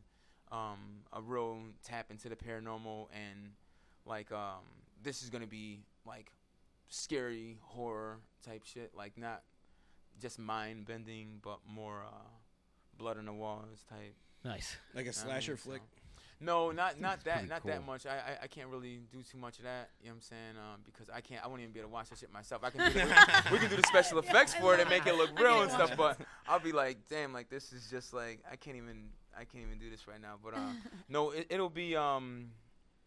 um, 0.53 0.79
a 1.15 1.23
real 1.23 1.57
tap 1.83 2.11
into 2.11 2.29
the 2.29 2.37
paranormal 2.37 3.07
and 3.15 3.53
like 4.05 4.31
um, 4.31 4.61
this 5.03 5.23
is 5.23 5.31
gonna 5.31 5.47
be 5.47 5.81
like 6.07 6.33
scary 6.89 7.59
horror 7.63 8.19
type 8.45 8.65
shit, 8.65 8.93
like 8.95 9.17
not 9.17 9.43
just 10.21 10.39
mind 10.39 10.87
bending, 10.87 11.39
but 11.43 11.59
more 11.69 12.03
uh, 12.07 12.29
blood 12.97 13.19
on 13.19 13.27
the 13.27 13.33
walls 13.33 13.85
type. 13.89 14.15
Nice. 14.45 14.77
Like 14.95 15.07
a 15.07 15.13
slasher 15.13 15.53
mean, 15.53 15.57
flick? 15.59 15.81
so- 15.83 16.03
No, 16.41 16.71
not 16.71 17.01
not 17.01 17.25
that 17.25 17.35
pretty 17.35 17.49
not 17.49 17.67
that 17.67 17.85
much. 17.85 18.07
I, 18.07 18.11
I 18.17 18.45
I 18.45 18.47
can't 18.47 18.69
really 18.69 19.01
do 19.11 19.23
too 19.23 19.39
much 19.39 19.59
of 19.59 19.65
that. 19.65 19.91
You 20.01 20.07
know 20.09 20.13
what 20.13 20.17
I'm 20.17 20.23
saying? 20.23 20.55
Um, 20.57 20.81
because 20.85 21.11
I 21.11 21.21
can't. 21.21 21.45
I 21.45 21.49
won't 21.49 21.61
even 21.61 21.73
be 21.73 21.81
able 21.81 21.89
to 21.91 21.93
watch 21.93 22.11
that 22.11 22.19
shit 22.19 22.33
myself. 22.33 22.63
I 22.63 22.71
can 22.71 22.93
do 22.93 22.99
the, 22.99 23.07
we 23.53 23.59
can 23.59 23.69
do 23.69 23.77
the 23.77 23.83
special 23.89 24.19
effects 24.21 24.55
for 24.55 24.75
it 24.75 24.81
and 24.81 24.89
make 24.89 25.07
it 25.07 25.17
look 25.17 25.37
real 25.41 25.63
and 25.63 25.71
stuff. 25.71 25.99
watch 25.99 26.17
But 26.19 26.27
I'll 26.47 26.61
be 26.61 26.71
like, 26.73 26.99
damn, 27.11 27.33
like 27.33 27.49
this 27.51 27.73
is 27.73 27.91
just 27.91 28.13
like 28.15 28.41
I 28.51 28.55
can't 28.57 28.77
even 28.77 29.09
I 29.37 29.45
can't 29.45 29.65
even 29.67 29.79
do 29.79 29.91
this 29.91 30.07
right 30.07 30.21
now. 30.21 30.37
But 30.43 30.55
uh, 30.55 30.61
no, 31.09 31.31
it, 31.31 31.47
it'll 31.51 31.71
be 31.71 31.97
um, 31.97 32.51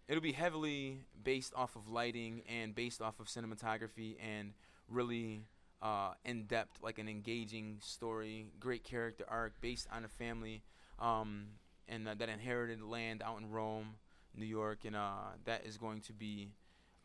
it'll 0.08 0.22
be 0.22 0.32
heavily 0.34 0.99
based 1.24 1.54
off 1.56 1.76
of 1.76 1.88
lighting 1.88 2.41
and 2.49 2.74
based 2.76 3.02
off 3.02 3.20
of 3.20 3.28
cinematography 3.28 4.16
and 4.22 4.54
really 4.89 5.41
uh, 5.82 6.14
in 6.26 6.43
depth, 6.43 6.78
like 6.84 6.99
an 6.99 7.08
engaging 7.10 7.78
story, 7.82 8.47
great 8.60 8.84
character 8.84 9.26
arc 9.28 9.54
based 9.62 9.88
on 9.91 10.06
a 10.06 10.08
family 10.08 10.62
um, 10.99 11.45
and 11.88 12.08
uh, 12.08 12.14
that 12.16 12.30
inherited 12.30 12.82
land 12.82 13.22
out 13.24 13.39
in 13.39 13.49
Rome, 13.49 13.95
New 14.36 14.45
York, 14.45 14.80
and 14.86 14.95
uh, 14.95 15.12
that 15.45 15.66
is 15.66 15.78
going 15.78 16.02
to 16.02 16.14
be 16.14 16.49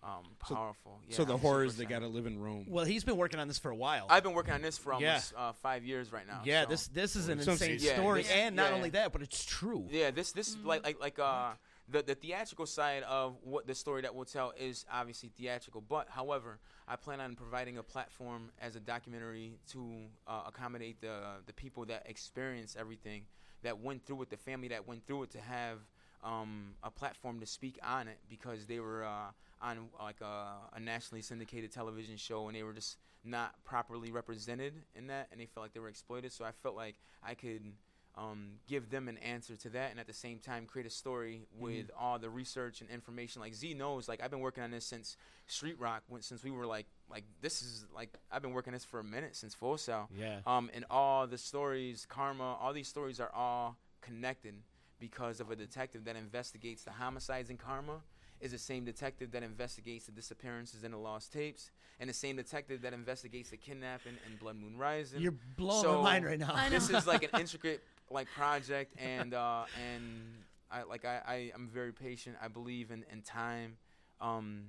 um, 0.03 0.25
powerful. 0.39 1.01
so 1.11 1.23
Yeah, 1.23 1.27
the 1.27 1.35
I'm 1.35 1.41
horrors 1.41 1.77
they 1.77 1.85
gotta 1.87 2.07
live 2.07 2.27
in 2.27 2.39
Rome. 2.39 2.67
Well, 2.69 2.85
he's 2.85 3.03
been 3.03 3.17
working 3.17 3.41
on 3.41 3.49
this 3.49 3.59
for 3.59 3.71
a 3.71 3.75
while. 3.75 4.07
I've 4.11 4.23
been 4.23 4.35
working 4.35 4.53
on 4.55 4.61
this 4.63 4.77
for 4.79 4.93
Yeah. 5.01 5.09
almost 5.09 5.33
uh, 5.37 5.53
five 5.63 5.85
years 5.85 6.13
right 6.13 6.27
now. 6.27 6.43
yeah, 6.45 6.65
so- 6.65 6.69
this 6.69 6.87
this 6.89 7.17
is 7.17 7.29
an 7.29 7.41
So- 7.41 7.53
insane 7.53 7.79
Yeah, 7.81 7.95
story, 7.95 8.23
this- 8.23 8.31
and 8.31 8.55
not 8.55 8.71
yeah. 8.71 8.77
only 8.77 8.91
that, 8.91 9.13
but 9.13 9.23
it's 9.23 9.43
true. 9.45 9.87
Yeah, 9.91 10.11
this 10.11 10.33
this 10.33 10.57
like 10.63 10.85
like 10.85 11.01
like 11.01 11.19
uh 11.19 11.53
the 11.89 12.03
the 12.03 12.15
theatrical 12.15 12.67
side 12.67 13.03
of 13.05 13.37
what 13.43 13.67
the 13.67 13.75
story 13.75 14.03
that 14.03 14.15
we'll 14.15 14.25
tell 14.25 14.53
is 14.59 14.85
obviously 14.93 15.31
theatrical. 15.37 15.81
But 15.81 16.09
however, 16.11 16.59
I 16.89 16.97
plan 16.97 17.21
on 17.21 17.35
providing 17.35 17.79
a 17.79 17.83
platform 17.83 18.51
as 18.61 18.77
a 18.77 18.81
documentary 18.81 19.59
to 19.73 19.93
uh, 20.27 20.43
accommodate 20.47 21.01
the 21.01 21.21
the 21.47 21.53
people 21.53 21.85
that 21.87 22.05
experience 22.07 22.77
everything 22.79 23.23
that 23.63 23.79
went 23.79 24.05
through 24.07 24.23
it, 24.23 24.31
the 24.31 24.37
family 24.37 24.69
that 24.69 24.87
went 24.87 25.07
through 25.07 25.25
it, 25.25 25.31
to 25.31 25.41
have 25.41 25.79
um, 26.23 26.75
a 26.83 26.91
platform 26.91 27.41
to 27.41 27.47
speak 27.47 27.79
on 27.83 28.09
it 28.09 28.19
because 28.29 28.67
they 28.67 28.81
were 28.81 29.05
uh, 29.05 29.31
on 29.63 29.89
like 30.01 30.21
a, 30.21 30.55
a 30.75 30.81
nationally 30.81 31.23
syndicated 31.23 31.73
television 31.73 32.17
show 32.17 32.49
and 32.49 32.57
they 32.57 32.63
were 32.63 32.73
just 32.73 32.99
not 33.25 33.55
properly 33.65 34.11
represented 34.13 34.73
in 34.95 35.09
that, 35.09 35.29
and 35.31 35.41
they 35.41 35.47
felt 35.47 35.65
like 35.65 35.75
they 35.75 35.81
were 35.81 35.89
exploited. 35.89 36.33
So 36.33 36.45
I 36.45 36.53
felt 36.53 36.77
like 36.77 36.95
I 37.23 37.35
could 37.35 37.63
um, 38.17 38.53
give 38.67 38.91
them 38.91 39.09
an 39.09 39.19
answer 39.19 39.57
to 39.57 39.69
that, 39.71 39.91
and 39.91 40.01
at 40.01 40.07
the 40.07 40.13
same 40.13 40.39
time 40.39 40.67
create 40.67 40.87
a 40.87 40.91
story 40.91 41.43
with 41.59 41.91
all 41.99 42.19
the 42.19 42.31
research 42.31 42.81
and 42.81 42.89
information. 42.89 43.43
Like 43.43 43.55
Z 43.55 43.75
knows, 43.75 44.09
like 44.09 44.23
I've 44.23 44.31
been 44.31 44.41
working 44.41 44.63
on 44.63 44.71
this 44.71 44.87
since 44.87 45.17
Street 45.47 45.79
Rock, 45.79 46.03
when, 46.09 46.23
since 46.23 46.43
we 46.43 46.51
were 46.51 46.67
like, 46.67 46.87
like 47.11 47.25
this 47.43 47.61
is 47.63 47.85
like 47.95 48.11
I've 48.33 48.43
been 48.43 48.53
working 48.53 48.73
this 48.73 48.85
for 48.85 49.01
a 49.01 49.05
minute 49.05 49.37
since 49.37 49.55
Full 49.55 49.77
Sail. 49.77 50.09
Yeah. 50.19 50.39
Um, 50.47 50.71
and 50.75 50.85
all 50.91 51.27
the 51.27 51.39
stories, 51.39 52.07
karma, 52.09 52.57
all 52.61 52.73
these 52.73 52.89
stories 52.89 53.21
are 53.21 53.31
all 53.35 53.77
connected 54.01 54.55
because 54.99 55.41
of 55.41 55.51
a 55.51 55.57
detective 55.57 56.05
that 56.07 56.17
investigates 56.17 56.85
the 56.85 56.93
homicides 56.93 57.51
in 57.51 57.59
karma. 57.59 58.01
Is 58.39 58.53
the 58.53 58.59
same 58.59 58.85
detective 58.85 59.33
that 59.33 59.43
investigates 59.43 60.05
the 60.05 60.13
disappearances 60.13 60.85
in 60.85 60.91
the 60.91 60.99
lost 60.99 61.33
tapes, 61.33 61.71
and 61.99 62.11
the 62.11 62.13
same 62.13 62.37
detective 62.37 62.83
that 62.83 62.93
investigates 62.93 63.49
the 63.49 63.57
kidnapping 63.57 64.13
and 64.27 64.39
Blood 64.39 64.57
Moon 64.57 64.77
Rising. 64.77 65.23
You're 65.23 65.33
blowing 65.57 65.83
so 65.83 66.03
my 66.03 66.21
mind 66.21 66.27
right 66.27 66.39
now. 66.39 66.69
This 66.69 66.91
is 66.91 67.07
like 67.07 67.23
an 67.23 67.41
intricate 67.41 67.83
like 68.11 68.29
project, 68.37 68.95
and 68.99 69.35
uh, 69.35 69.65
and 69.93 70.05
I 70.71 70.83
like 70.83 71.05
I, 71.05 71.21
I 71.27 71.35
am 71.55 71.69
very 71.73 71.93
patient. 71.93 72.37
I 72.43 72.49
believe 72.49 72.91
in 72.91 73.05
in 73.13 73.23
time, 73.23 73.77
um, 74.21 74.65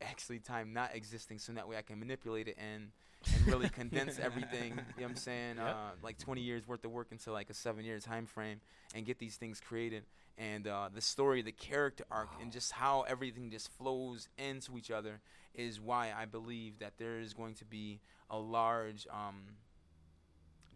actually 0.00 0.38
time 0.38 0.72
not 0.72 0.94
existing, 0.94 1.38
so 1.38 1.52
that 1.52 1.68
way 1.68 1.76
I 1.76 1.82
can 1.82 1.98
manipulate 1.98 2.48
it 2.48 2.56
and 2.58 2.90
and 3.34 3.46
really 3.46 3.68
condense 3.68 4.18
everything. 4.22 4.70
You 4.70 4.76
know 4.76 4.82
what 4.98 5.10
I'm 5.10 5.16
saying? 5.16 5.56
Yep. 5.56 5.66
Uh, 5.66 5.90
like 6.02 6.18
20 6.18 6.40
years 6.40 6.66
worth 6.66 6.84
of 6.84 6.90
work 6.90 7.08
into 7.10 7.32
like 7.32 7.50
a 7.50 7.54
seven 7.54 7.84
year 7.84 7.98
time 7.98 8.26
frame 8.26 8.60
and 8.94 9.04
get 9.04 9.18
these 9.18 9.36
things 9.36 9.60
created. 9.60 10.04
And 10.38 10.66
uh, 10.66 10.90
the 10.94 11.00
story, 11.00 11.40
the 11.42 11.52
character 11.52 12.04
arc, 12.10 12.28
and 12.40 12.52
just 12.52 12.72
how 12.72 13.02
everything 13.02 13.50
just 13.50 13.72
flows 13.72 14.28
into 14.36 14.76
each 14.76 14.90
other 14.90 15.20
is 15.54 15.80
why 15.80 16.12
I 16.16 16.26
believe 16.26 16.78
that 16.80 16.98
there 16.98 17.18
is 17.18 17.32
going 17.32 17.54
to 17.54 17.64
be 17.64 18.00
a 18.28 18.38
large 18.38 19.06
um, 19.10 19.42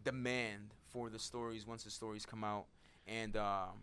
demand 0.03 0.73
for 0.91 1.09
the 1.09 1.19
stories 1.19 1.65
once 1.65 1.83
the 1.83 1.91
stories 1.91 2.25
come 2.25 2.43
out. 2.43 2.65
And 3.07 3.35
um, 3.35 3.79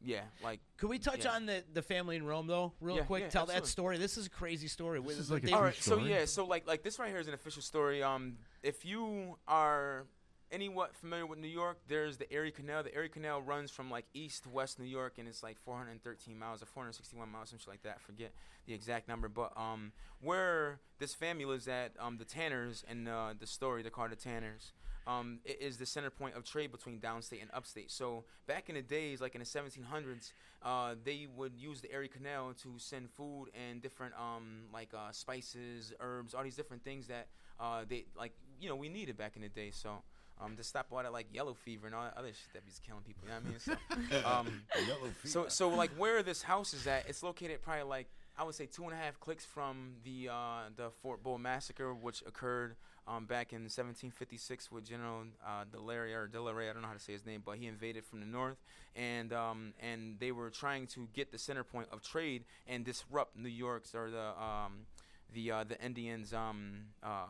yeah, 0.00 0.22
like 0.42 0.60
Could 0.78 0.90
we 0.90 0.98
touch 0.98 1.24
yeah. 1.24 1.32
on 1.32 1.46
the, 1.46 1.62
the 1.72 1.82
family 1.82 2.16
in 2.16 2.24
Rome 2.24 2.46
though, 2.46 2.72
real 2.80 2.96
Yeah, 2.96 3.02
quick? 3.02 3.22
yeah, 3.24 3.28
Tell 3.28 3.46
that 3.46 3.66
story. 3.66 3.98
This 3.98 4.16
is 4.16 4.26
a 4.26 4.30
crazy 4.30 4.68
story. 4.68 5.00
This 5.00 5.18
is 5.18 5.30
like 5.30 5.42
a 5.42 5.46
they, 5.46 5.52
true 5.52 5.58
All 5.58 5.64
right, 5.64 5.74
so 5.74 5.98
yeah, 5.98 6.24
so 6.24 6.44
like 6.44 6.66
like 6.66 6.82
this 6.82 6.98
right 6.98 7.08
here 7.08 7.20
is 7.20 7.28
an 7.28 7.34
official 7.34 7.62
story. 7.62 8.02
Um, 8.02 8.36
if 8.62 8.84
you 8.84 9.36
are 9.46 10.06
anyone 10.50 10.88
familiar 10.92 11.26
with 11.26 11.38
New 11.38 11.48
York, 11.48 11.78
there's 11.88 12.18
the 12.18 12.32
Erie 12.32 12.50
Canal. 12.50 12.82
The 12.82 12.94
Erie 12.94 13.08
Canal 13.08 13.42
runs 13.42 13.70
from 13.70 13.90
like 13.90 14.04
east 14.12 14.44
to 14.44 14.50
west 14.50 14.78
New 14.78 14.86
York, 14.86 15.14
and 15.18 15.26
it's 15.26 15.42
like 15.42 15.58
413 15.64 16.38
miles 16.38 16.62
or 16.62 16.66
461 16.66 17.30
miles, 17.30 17.50
something 17.50 17.70
like 17.70 17.82
that. 17.82 17.96
I 17.96 18.06
forget 18.06 18.32
the 18.66 18.74
exact 18.74 19.08
number, 19.08 19.28
but 19.28 19.52
um, 19.56 19.92
where 20.20 20.80
this 20.98 21.14
family 21.14 21.44
lives 21.44 21.68
at, 21.68 21.92
um, 21.98 22.18
the 22.18 22.24
Tanners, 22.24 22.84
and 22.88 23.08
uh, 23.08 23.34
the 23.38 23.46
story, 23.46 23.82
they're 23.82 23.90
called 23.90 24.10
the 24.10 24.16
Tanners. 24.16 24.72
Um, 25.06 25.40
it 25.44 25.58
is 25.60 25.78
the 25.78 25.86
center 25.86 26.10
point 26.10 26.36
of 26.36 26.44
trade 26.44 26.70
between 26.70 27.00
downstate 27.00 27.42
and 27.42 27.50
upstate. 27.52 27.90
So 27.90 28.24
back 28.46 28.68
in 28.68 28.76
the 28.76 28.82
days, 28.82 29.20
like 29.20 29.34
in 29.34 29.40
the 29.40 29.46
1700s, 29.46 30.32
uh, 30.62 30.94
they 31.02 31.26
would 31.34 31.56
use 31.56 31.80
the 31.80 31.92
Erie 31.92 32.08
Canal 32.08 32.54
to 32.62 32.74
send 32.78 33.10
food 33.10 33.46
and 33.54 33.82
different 33.82 34.14
um, 34.14 34.64
like 34.72 34.90
uh, 34.94 35.10
spices, 35.10 35.92
herbs, 36.00 36.34
all 36.34 36.44
these 36.44 36.56
different 36.56 36.84
things 36.84 37.08
that 37.08 37.26
uh, 37.58 37.84
they 37.88 38.06
like 38.16 38.32
you 38.60 38.68
know 38.68 38.76
we 38.76 38.88
needed 38.88 39.16
back 39.16 39.36
in 39.36 39.42
the 39.42 39.48
day. 39.48 39.70
So 39.72 40.02
um, 40.40 40.56
to 40.56 40.64
stop 40.64 40.86
all 40.92 41.02
that 41.02 41.12
like 41.12 41.26
yellow 41.32 41.54
fever 41.54 41.86
and 41.86 41.94
all 41.94 42.04
that 42.04 42.16
other 42.16 42.28
shit 42.28 42.52
that 42.54 42.64
was 42.64 42.80
killing 42.86 43.02
people. 43.02 43.24
You 43.24 43.30
know 43.30 43.40
what 43.40 43.78
I 43.90 43.96
mean? 43.96 44.10
So, 44.10 44.28
um, 44.28 44.62
Yellow 44.86 45.10
so 45.24 45.48
so 45.48 45.68
like 45.68 45.90
where 45.96 46.22
this 46.22 46.42
house 46.42 46.74
is 46.74 46.86
at, 46.86 47.08
it's 47.08 47.22
located 47.22 47.62
probably 47.62 47.84
like 47.84 48.08
I 48.36 48.44
would 48.44 48.54
say 48.54 48.66
two 48.66 48.84
and 48.84 48.92
a 48.92 48.96
half 48.96 49.20
clicks 49.20 49.44
from 49.44 49.94
the 50.04 50.30
uh, 50.30 50.70
the 50.74 50.90
Fort 51.02 51.22
Bull 51.22 51.38
massacre, 51.38 51.94
which 51.94 52.22
occurred 52.26 52.76
um, 53.06 53.26
back 53.26 53.52
in 53.52 53.62
1756 53.62 54.70
with 54.70 54.84
General 54.84 55.24
uh, 55.44 55.64
Delaria 55.70 56.16
or 56.16 56.28
Delaray, 56.28 56.70
I 56.70 56.72
don't 56.72 56.82
know 56.82 56.88
how 56.88 56.94
to 56.94 57.00
say 57.00 57.12
his 57.12 57.26
name, 57.26 57.42
but 57.44 57.58
he 57.58 57.66
invaded 57.66 58.04
from 58.04 58.20
the 58.20 58.26
north, 58.26 58.58
and 58.94 59.32
um, 59.32 59.74
and 59.80 60.18
they 60.20 60.30
were 60.30 60.50
trying 60.50 60.86
to 60.88 61.08
get 61.12 61.32
the 61.32 61.38
center 61.38 61.64
point 61.64 61.88
of 61.92 62.02
trade 62.02 62.44
and 62.66 62.84
disrupt 62.84 63.36
New 63.36 63.48
York's 63.48 63.94
or 63.94 64.10
the 64.10 64.42
um, 64.42 64.86
the 65.32 65.50
uh, 65.50 65.64
the 65.64 65.80
Indians' 65.84 66.32
um, 66.32 66.84
uh, 67.02 67.26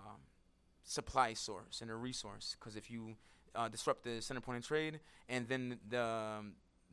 supply 0.85 1.33
source 1.33 1.81
and 1.81 1.91
a 1.91 1.95
resource. 1.95 2.57
Because 2.59 2.77
if 2.77 2.91
you 2.91 3.17
uh, 3.55 3.69
disrupt 3.69 4.05
the 4.05 4.21
center 4.21 4.41
point 4.41 4.59
of 4.59 4.67
trade, 4.67 5.01
and 5.29 5.49
then 5.49 5.79
the 5.89 6.41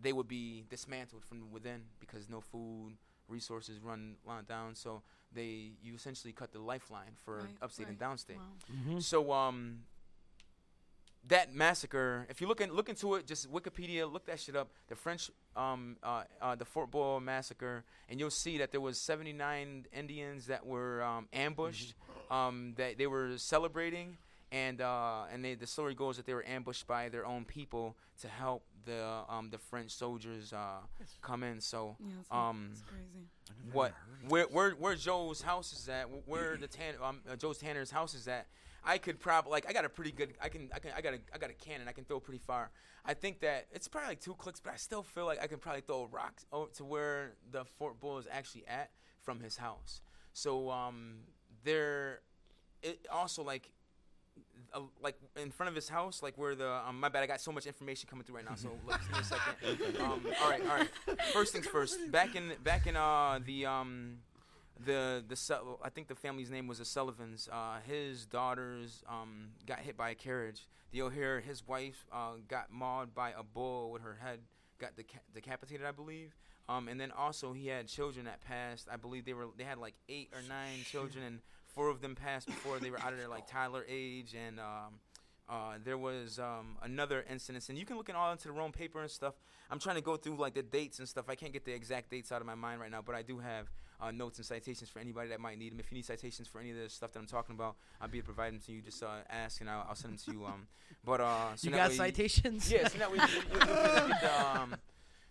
they 0.01 0.13
would 0.13 0.27
be 0.27 0.63
dismantled 0.69 1.25
from 1.25 1.51
within 1.51 1.81
because 1.99 2.29
no 2.29 2.39
food 2.39 2.93
resources 3.29 3.79
run 3.79 4.15
run 4.25 4.43
down. 4.45 4.75
So 4.75 5.01
they 5.33 5.71
you 5.81 5.93
essentially 5.95 6.33
cut 6.33 6.51
the 6.51 6.59
lifeline 6.59 7.15
for 7.23 7.37
Right, 7.37 7.57
upstate 7.61 7.87
and 7.87 7.99
downstate. 7.99 8.37
Wow. 8.37 8.53
Mhm. 8.87 9.01
So 9.03 9.31
um 9.31 9.83
that 11.27 11.53
massacre, 11.53 12.25
if 12.29 12.39
you 12.41 12.47
look 12.47 12.61
in, 12.61 12.71
look 12.73 12.87
into 12.89 13.15
it, 13.15 13.27
just 13.27 13.51
Wikipedia, 13.51 14.11
look 14.11 14.25
that 14.25 14.39
shit 14.39 14.55
up. 14.55 14.69
The 14.87 14.95
French, 14.95 15.29
um, 15.55 15.97
uh, 16.01 16.23
uh, 16.41 16.55
the 16.55 16.63
Fort 16.65 16.89
Bull 16.89 17.19
massacre, 17.19 17.83
and 18.07 18.19
you'll 18.19 18.31
see 18.31 18.57
that 18.57 18.71
there 18.71 18.79
was 18.81 18.99
79 18.99 19.85
Indians 19.93 20.47
that 20.47 20.65
were 20.65 21.03
um, 21.03 21.27
ambushed. 21.33 21.93
Um, 22.31 22.73
that 22.77 22.97
they 22.97 23.05
were 23.07 23.37
celebrating, 23.37 24.17
and 24.51 24.81
uh, 24.81 25.23
and 25.31 25.43
they, 25.43 25.55
the 25.55 25.67
story 25.67 25.93
goes 25.95 26.17
that 26.17 26.25
they 26.25 26.33
were 26.33 26.45
ambushed 26.47 26.87
by 26.87 27.09
their 27.09 27.25
own 27.25 27.45
people 27.45 27.95
to 28.21 28.27
help 28.27 28.63
the 28.85 29.21
um, 29.27 29.49
the 29.49 29.57
French 29.57 29.91
soldiers 29.91 30.53
uh, 30.53 30.79
come 31.21 31.43
in. 31.43 31.61
So 31.61 31.95
Yeah, 31.99 32.49
um, 32.49 32.71
crazy. 32.87 33.27
what 33.71 33.93
where 34.27 34.45
where 34.45 34.71
where 34.71 34.95
Joe's 34.95 35.41
house 35.41 35.73
is 35.73 35.87
at, 35.89 36.05
where 36.25 36.57
the 36.57 36.67
Tan 36.67 36.95
um, 37.03 37.21
uh, 37.29 37.35
Joe's 37.35 37.57
Tanner's 37.59 37.91
house 37.91 38.13
is 38.13 38.27
at. 38.27 38.47
I 38.83 38.97
could 38.97 39.19
probably 39.19 39.51
like 39.51 39.67
I 39.69 39.73
got 39.73 39.83
a 39.85 39.89
pretty 39.89 40.11
good 40.11 40.33
I 40.41 40.47
can 40.49 40.69
I 40.73 40.79
can 40.79 40.91
I 40.95 41.01
got 41.01 41.13
a 41.13 41.19
I 41.33 41.37
got 41.37 41.49
a 41.49 41.53
cannon 41.53 41.87
I 41.87 41.91
can 41.91 42.05
throw 42.05 42.19
pretty 42.19 42.39
far. 42.39 42.71
I 43.05 43.13
think 43.13 43.41
that 43.41 43.67
it's 43.71 43.87
probably 43.87 44.09
like 44.09 44.21
two 44.21 44.33
clicks, 44.35 44.59
but 44.59 44.73
I 44.73 44.77
still 44.77 45.03
feel 45.03 45.25
like 45.25 45.41
I 45.43 45.47
can 45.47 45.59
probably 45.59 45.81
throw 45.81 46.03
a 46.03 46.07
rock 46.07 46.41
to 46.75 46.83
where 46.85 47.33
the 47.51 47.65
Fort 47.65 47.99
Bull 47.99 48.17
is 48.17 48.27
actually 48.31 48.65
at 48.67 48.91
from 49.21 49.41
his 49.41 49.57
house. 49.57 50.01
So 50.33 50.69
um, 50.71 51.19
there, 51.63 52.21
it 52.81 53.05
also 53.11 53.43
like. 53.43 53.69
Uh, 54.73 54.81
like 55.01 55.15
in 55.41 55.51
front 55.51 55.69
of 55.69 55.75
his 55.75 55.89
house, 55.89 56.21
like 56.21 56.37
where 56.37 56.55
the 56.55 56.69
um, 56.87 56.99
my 56.99 57.09
bad, 57.09 57.23
I 57.23 57.27
got 57.27 57.41
so 57.41 57.51
much 57.51 57.65
information 57.65 58.07
coming 58.09 58.23
through 58.23 58.37
right 58.37 58.45
now. 58.45 58.55
So 58.55 58.69
let's 58.87 59.05
give 59.07 59.15
me 59.15 59.19
a 59.19 59.23
second. 59.23 59.95
Um, 60.03 60.21
all 60.41 60.49
right, 60.49 60.61
all 60.61 60.75
right. 60.77 60.89
First 61.33 61.53
things 61.53 61.67
first. 61.67 61.97
Back 62.11 62.35
in 62.35 62.53
back 62.63 62.87
in 62.87 62.95
uh 62.95 63.39
the 63.45 63.65
um 63.65 64.19
the 64.85 65.23
the 65.27 65.59
I 65.83 65.89
think 65.89 66.07
the 66.07 66.15
family's 66.15 66.49
name 66.49 66.67
was 66.67 66.77
the 66.79 66.85
Sullivans. 66.85 67.49
Uh, 67.51 67.79
his 67.85 68.25
daughters 68.25 69.03
um, 69.09 69.49
got 69.65 69.79
hit 69.79 69.97
by 69.97 70.11
a 70.11 70.15
carriage. 70.15 70.67
The 70.91 71.01
O'Hare, 71.03 71.39
his 71.39 71.67
wife, 71.67 72.05
uh, 72.11 72.33
got 72.47 72.71
mauled 72.71 73.13
by 73.13 73.31
a 73.31 73.43
bull 73.43 73.91
with 73.91 74.01
her 74.01 74.17
head, 74.23 74.39
got 74.79 74.95
deca- 74.95 75.19
decapitated, 75.33 75.85
I 75.85 75.91
believe. 75.91 76.33
Um, 76.67 76.87
and 76.87 76.99
then 76.99 77.11
also 77.11 77.53
he 77.53 77.67
had 77.67 77.87
children 77.87 78.25
that 78.25 78.41
passed. 78.41 78.87
I 78.91 78.95
believe 78.95 79.25
they 79.25 79.33
were 79.33 79.47
they 79.57 79.63
had 79.63 79.77
like 79.79 79.95
eight 80.07 80.29
or 80.33 80.41
nine 80.47 80.83
children, 80.85 81.23
and 81.25 81.39
four 81.73 81.89
of 81.89 82.01
them 82.01 82.15
passed 82.15 82.47
before 82.47 82.79
they 82.79 82.89
were 82.89 82.99
out 82.99 83.13
of 83.13 83.19
their 83.19 83.27
like 83.27 83.47
Tyler 83.47 83.85
age. 83.87 84.35
And 84.35 84.59
um, 84.59 84.99
uh, 85.49 85.73
there 85.83 85.97
was 85.97 86.39
um, 86.39 86.77
another 86.83 87.25
incident, 87.29 87.67
and 87.69 87.77
you 87.77 87.85
can 87.85 87.97
look 87.97 88.09
it 88.09 88.15
all 88.15 88.31
into 88.31 88.47
the 88.47 88.53
Rome 88.53 88.71
paper 88.71 89.01
and 89.01 89.09
stuff. 89.09 89.33
I'm 89.71 89.79
trying 89.79 89.95
to 89.95 90.01
go 90.01 90.15
through 90.15 90.37
like 90.37 90.53
the 90.53 90.63
dates 90.63 90.99
and 90.99 91.07
stuff. 91.07 91.25
I 91.27 91.35
can't 91.35 91.53
get 91.53 91.65
the 91.65 91.73
exact 91.73 92.11
dates 92.11 92.31
out 92.31 92.41
of 92.41 92.47
my 92.47 92.55
mind 92.55 92.81
right 92.81 92.91
now, 92.91 93.01
but 93.01 93.15
I 93.15 93.23
do 93.23 93.39
have 93.39 93.67
uh, 94.01 94.11
notes 94.11 94.37
and 94.37 94.45
citations 94.45 94.89
for 94.89 94.99
anybody 94.99 95.29
that 95.29 95.39
might 95.39 95.57
need 95.57 95.71
them. 95.71 95.79
If 95.79 95.91
you 95.91 95.95
need 95.95 96.05
citations 96.05 96.47
for 96.47 96.59
any 96.59 96.71
of 96.71 96.77
the 96.77 96.89
stuff 96.89 97.11
that 97.13 97.19
I'm 97.19 97.25
talking 97.25 97.55
about, 97.55 97.75
I'll 97.99 98.07
be 98.07 98.21
provide 98.21 98.53
them 98.53 98.61
to 98.67 98.71
you. 98.71 98.81
Just 98.81 99.01
uh, 99.01 99.07
ask, 99.29 99.59
and 99.61 99.69
I'll, 99.69 99.87
I'll 99.89 99.95
send 99.95 100.13
them 100.13 100.19
to 100.25 100.31
you. 100.39 100.45
Um, 100.45 100.67
but 101.03 101.19
uh, 101.19 101.55
so 101.55 101.67
You 101.67 101.75
got 101.75 101.91
citations? 101.91 102.71
Yeah, 102.71 102.87
so 102.87 102.99
that 102.99 103.11
way 103.11 103.17
you, 103.17 103.27
you, 103.27 103.59
you 103.59 104.13
can 104.21 104.57
um, 104.57 104.75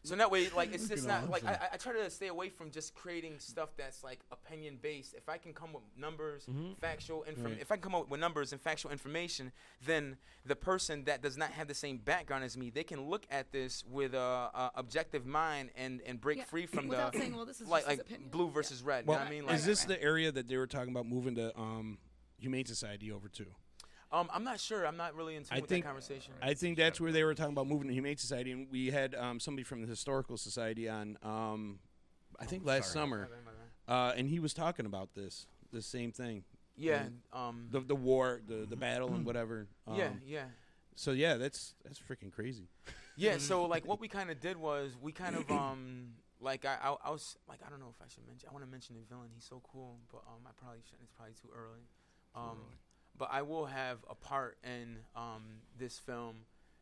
so 0.09 0.17
that 0.17 0.31
way, 0.31 0.49
like, 0.51 0.73
it's 0.75 0.89
just 0.95 1.07
not 1.07 1.31
like 1.31 1.45
I. 1.45 1.53
I- 1.53 1.69
I 1.75 1.77
try 1.77 1.93
to 1.93 2.11
stay 2.11 2.29
away 2.29 2.49
from 2.49 2.71
just 2.71 2.95
creating 2.95 3.39
stuff 3.39 3.71
that's 3.77 4.03
like 4.03 4.21
opinion 4.33 4.79
based. 4.81 5.15
If 5.15 5.29
I 5.29 5.37
can 5.39 5.53
come 5.53 5.73
with 5.73 5.83
numbers, 5.97 6.47
factual 6.81 7.23
inform, 7.25 7.53
Right. 7.53 7.61
if 7.61 7.71
I 7.71 7.77
can 7.77 7.83
come 7.83 7.95
up 7.95 8.09
with 8.09 8.21
numbers 8.21 8.53
and 8.53 8.61
factual 8.61 8.91
information, 8.91 9.53
then 9.85 10.17
the 10.45 10.57
person 10.57 11.05
that 11.05 11.23
does 11.23 11.37
not 11.37 11.51
have 11.53 11.69
the 11.69 11.75
same 11.75 11.99
background 11.99 12.43
as 12.45 12.57
me, 12.57 12.71
they 12.71 12.85
can 12.85 13.09
look 13.09 13.27
at 13.31 13.53
this 13.53 13.85
with 13.89 14.15
a, 14.15 14.19
a 14.19 14.71
objective 14.77 15.27
mind 15.27 15.71
and 15.77 16.01
and 16.07 16.21
break 16.21 16.39
Yeah, 16.39 16.45
free 16.45 16.67
from 16.67 16.89
without 16.93 17.13
the 17.13 17.19
saying, 17.19 17.37
well, 17.37 17.45
this 17.45 17.61
is 17.61 17.69
like 17.69 17.87
like 17.87 18.31
blue 18.31 18.51
versus 18.51 18.83
red. 18.83 19.07
Well, 19.07 19.17
you 19.17 19.19
know 19.19 19.25
what 19.25 19.31
I 19.31 19.35
mean? 19.35 19.47
Like, 19.47 19.57
is 19.57 19.65
this 19.67 19.85
the 19.85 20.03
area 20.03 20.33
that 20.33 20.49
they 20.49 20.57
were 20.57 20.67
talking 20.67 20.91
about 20.91 21.07
moving 21.07 21.35
the 21.35 21.57
um, 21.59 21.99
Humane 22.39 22.65
Society 22.67 23.13
over 23.13 23.29
to? 23.29 23.47
Um, 24.13 24.29
I'm 24.33 24.45
not 24.45 24.59
sure. 24.61 24.87
I'm 24.87 24.97
not 24.97 25.15
really 25.15 25.37
in 25.37 25.43
tune 25.43 25.57
I 25.59 25.61
with 25.61 25.69
think 25.69 25.85
that 25.85 25.89
conversation. 25.89 26.33
I 26.43 26.55
think 26.55 26.79
that's 26.79 27.01
where 27.01 27.13
they 27.13 27.25
were 27.25 27.35
talking 27.35 27.53
about 27.53 27.67
moving 27.67 27.89
the 27.89 27.95
Humane 27.95 28.17
Society, 28.17 28.53
and 28.53 28.67
we 28.71 28.91
had 28.91 29.15
um, 29.15 29.39
somebody 29.41 29.65
from 29.65 29.83
the 29.83 29.87
Historical 29.87 30.37
Society 30.37 30.89
on. 30.89 31.19
Um, 31.23 31.79
I 32.41 32.45
think 32.47 32.65
last 32.65 32.93
sorry. 32.93 33.05
summer, 33.05 33.29
uh, 33.89 34.13
and 34.17 34.29
he 34.29 34.39
was 34.39 34.55
talking 34.55 34.87
about 34.87 35.15
this, 35.15 35.47
the 35.73 35.83
same 35.83 36.13
thing. 36.13 36.45
yeah. 36.77 37.07
Um, 37.33 37.41
Um. 37.43 37.69
the 37.71 37.81
the 37.81 37.97
war, 37.97 38.41
the 38.47 38.67
the 38.69 38.77
battle, 38.77 39.13
and 39.15 39.25
whatever. 39.27 39.67
Um, 39.87 39.97
yeah. 39.97 40.11
Yeah. 40.25 40.45
So 40.95 41.13
yeah, 41.13 41.35
that's 41.37 41.75
that's 41.85 41.99
freaking 42.01 42.33
crazy. 42.33 42.69
Yeah, 43.17 43.39
so 43.39 43.65
like 43.75 43.87
what 43.87 44.01
we 44.01 44.09
kind 44.09 44.31
of 44.31 44.41
did 44.41 44.57
was 44.57 44.93
we 45.01 45.13
kind 45.13 45.37
of 45.37 45.51
um 45.51 46.15
like 46.41 46.65
I, 46.65 46.77
I 46.83 46.95
I 47.07 47.11
was 47.11 47.37
like 47.49 47.61
I 47.67 47.71
don't 47.71 47.81
know 47.81 47.91
if 47.91 48.01
I 48.01 48.09
should 48.09 48.27
mention 48.27 48.49
I 48.49 48.53
want 48.53 48.65
to 48.65 48.71
mention 48.71 48.95
the 48.95 49.03
villain 49.13 49.29
he's 49.35 49.45
so 49.45 49.61
cool 49.73 49.99
but 50.13 50.23
um 50.29 50.47
I 50.47 50.51
probably 50.57 50.79
shouldn't 50.85 51.03
it's 51.03 51.13
probably 51.17 51.35
too 51.35 51.49
early 51.53 51.83
um 52.37 52.59
but 53.19 53.29
I 53.33 53.43
will 53.43 53.67
have 53.67 53.99
a 54.09 54.15
part 54.15 54.57
in 54.65 54.99
um 55.17 55.43
this 55.79 55.99
film 55.99 56.37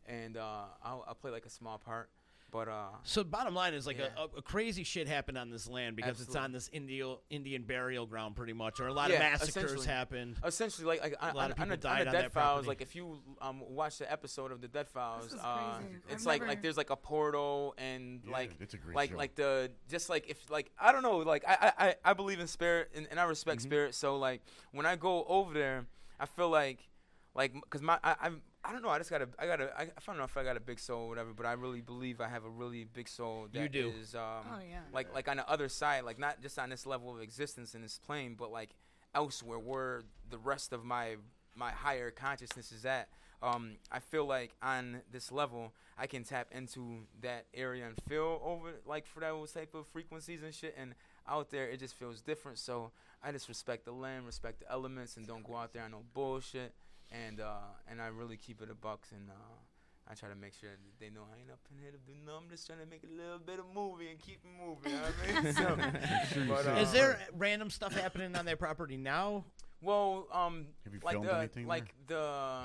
and 0.07 0.37
uh 0.37 0.65
I'll, 0.85 1.05
I'll 1.09 1.15
play 1.15 1.31
like 1.31 1.47
a 1.47 1.51
small 1.51 1.79
part 1.79 2.11
but 2.53 2.69
uh 2.69 2.91
So 3.03 3.25
bottom 3.25 3.57
line 3.57 3.75
is 3.75 3.89
like 3.89 3.99
Yeah. 3.99 4.07
a, 4.17 4.21
a, 4.23 4.39
a 4.39 4.43
crazy 4.43 4.85
shit 4.85 5.09
happened 5.09 5.37
on 5.37 5.51
this 5.51 5.69
land 5.69 5.97
because 5.97 6.21
it's 6.21 6.37
on 6.37 6.53
this 6.53 6.71
Indian 6.73 7.17
Indian 7.29 7.65
burial 7.65 8.07
ground 8.07 8.37
pretty 8.37 8.53
much, 8.53 8.79
or 8.79 8.87
a 8.87 8.93
lot 8.93 9.11
Yeah, 9.11 9.17
of 9.17 9.21
massacres 9.23 9.49
essentially. 9.73 9.87
happened. 9.89 10.37
essentially 10.45 10.87
like, 10.87 11.01
like 11.03 11.17
A 11.21 11.35
lot 11.35 11.37
on, 11.47 11.51
of 11.51 11.59
on, 11.61 11.67
people 11.71 11.77
the, 11.77 11.89
on 11.89 11.97
died 11.97 12.05
the 12.07 12.11
on 12.11 12.15
Dead 12.15 12.25
that 12.27 12.33
Files 12.33 12.49
property. 12.65 12.69
like 12.69 12.81
if 12.83 12.95
you 12.95 13.19
um 13.43 13.63
watch 13.69 13.99
the 13.99 14.11
episode 14.11 14.53
of 14.53 14.61
the 14.61 14.69
Dead 14.69 14.89
Files 14.89 15.35
uh 15.43 15.79
crazy. 15.79 15.97
it's 16.09 16.23
I've 16.23 16.27
like 16.27 16.41
never- 16.43 16.49
like 16.53 16.63
there's 16.63 16.77
like 16.77 16.91
a 16.91 16.97
portal 16.97 17.75
and 17.79 18.21
Yeah, 18.25 18.31
like 18.33 18.53
it's 18.61 18.75
a 18.75 18.79
great 18.79 18.95
like 18.95 19.11
show. 19.11 19.17
like 19.17 19.35
the 19.35 19.73
just 19.89 20.09
like 20.09 20.31
if 20.31 20.49
like 20.49 20.71
I 20.79 20.93
don't 20.93 21.03
know 21.03 21.17
like 21.19 21.43
I 21.49 21.73
I, 21.77 21.87
I- 21.89 21.95
I 22.05 22.13
believe 22.15 22.39
in 22.39 22.47
spirit 22.47 22.93
and, 22.95 23.09
and 23.11 23.19
I 23.19 23.25
respect 23.25 23.59
Mm-hmm. 23.59 23.69
spirit 23.69 23.95
so 23.97 24.19
like 24.19 24.41
when 24.71 24.87
I 24.87 24.95
go 24.95 25.25
over 25.25 25.53
there 25.53 25.87
I 26.21 26.27
feel 26.27 26.49
like 26.51 26.79
like 27.35 27.53
because 27.55 27.83
my 27.83 27.99
I 28.03 28.17
I'm, 28.23 28.41
I 28.65 28.73
don't 28.73 28.83
know 28.83 28.89
I 28.89 28.99
just 28.99 29.11
got 29.11 29.23
a 29.23 29.29
I 29.39 29.47
got 29.47 29.61
a 29.61 29.71
I, 29.79 29.83
I 29.83 29.89
don't 30.07 30.17
know 30.19 30.25
if 30.25 30.37
I 30.37 30.43
got 30.45 30.57
a 30.57 30.61
big 30.61 30.79
soul 30.79 31.03
or 31.05 31.09
whatever 31.09 31.33
but 31.35 31.47
I 31.47 31.53
really 31.53 31.81
believe 31.81 32.21
I 32.21 32.29
have 32.29 32.45
a 32.45 32.49
really 32.51 32.85
big 32.85 33.09
soul 33.09 33.47
You 33.53 33.69
do. 33.69 33.93
is, 34.01 34.15
um 34.15 34.23
Oh 34.55 34.59
yeah. 34.69 34.81
like 34.93 35.13
like 35.15 35.29
on 35.29 35.37
the 35.37 35.49
other 35.49 35.69
side 35.69 36.05
like 36.05 36.19
not 36.19 36.41
just 36.43 36.59
on 36.59 36.71
this 36.71 36.87
level 36.87 37.15
of 37.15 37.21
existence 37.21 37.75
in 37.75 37.83
this 37.83 37.99
plane 37.99 38.35
but 38.39 38.51
like 38.51 38.71
elsewhere 39.15 39.59
where 39.59 40.03
the 40.31 40.39
rest 40.39 40.73
of 40.73 40.85
my 40.85 41.17
my 41.55 41.71
higher 41.71 42.11
consciousness 42.11 42.71
is 42.73 42.85
at 42.85 43.09
um 43.43 43.77
i 43.93 43.99
feel 43.99 44.27
like 44.27 44.53
on 44.63 45.01
this 45.13 45.31
level 45.31 45.73
i 45.99 46.07
can 46.07 46.23
tap 46.25 46.49
into 46.53 47.01
that 47.23 47.45
area 47.55 47.87
and 47.87 47.95
feel 48.09 48.41
over 48.45 48.73
like 48.87 49.07
for 49.07 49.21
those 49.21 49.53
type 49.53 49.75
of 49.75 49.87
frequencies 49.87 50.43
and 50.43 50.53
shit 50.55 50.75
and 50.79 50.95
out 51.29 51.51
there 51.51 51.69
it 51.69 51.79
just 51.79 51.95
feels 51.95 52.21
different 52.21 52.59
so 52.59 52.91
i 53.23 53.33
just 53.33 53.49
respect 53.49 53.85
the 53.85 53.93
land 53.93 54.27
respect 54.27 54.61
the 54.61 54.71
elements 54.71 55.17
and 55.17 55.27
don't 55.27 55.45
go 55.45 55.57
out 55.57 55.73
there 55.73 55.83
on 55.83 55.91
no 55.91 56.03
bullshit 56.15 56.75
and 57.11 57.41
uh 57.41 57.59
and 57.89 58.01
i 58.01 58.07
really 58.07 58.37
keep 58.37 58.61
it 58.63 58.71
a 58.71 58.75
bucks 58.75 59.13
and 59.13 59.31
uh 59.31 59.57
I 60.09 60.15
try 60.15 60.29
to 60.29 60.37
make 60.37 60.55
sure 60.55 60.71
that 60.71 61.01
they 61.01 61.11
know 61.11 61.23
I 61.35 61.41
ain't 61.41 61.51
up 61.51 61.59
in 61.69 61.83
here 61.83 61.91
to 61.91 61.99
do 61.99 62.13
no. 62.25 62.37
I'm 62.37 62.49
just 62.49 62.65
trying 62.67 62.79
to 62.79 62.87
make 62.87 63.03
a 63.03 63.13
little 63.13 63.41
bit 63.41 63.59
of 63.59 63.65
movie 63.75 64.09
and 64.09 64.21
keep 64.21 64.39
it 64.45 64.65
moving. 64.65 64.93
You 64.93 64.99
know 64.99 65.03
what 65.03 65.37
I 65.37 65.43
mean? 65.43 65.55
So, 66.47 66.65
but, 66.65 66.79
is 66.79 66.91
uh, 66.91 66.93
there 66.93 67.19
random 67.37 67.71
stuff 67.71 67.93
happening 67.93 68.37
on 68.37 68.45
their 68.45 68.57
property 68.57 68.97
now? 68.97 69.45
Well, 69.83 70.29
um, 70.33 70.67
Have 70.85 70.95
you 70.95 71.01
like 71.03 71.21
the 71.21 71.37
anything 71.37 71.67
like 71.67 71.93
the 72.07 72.61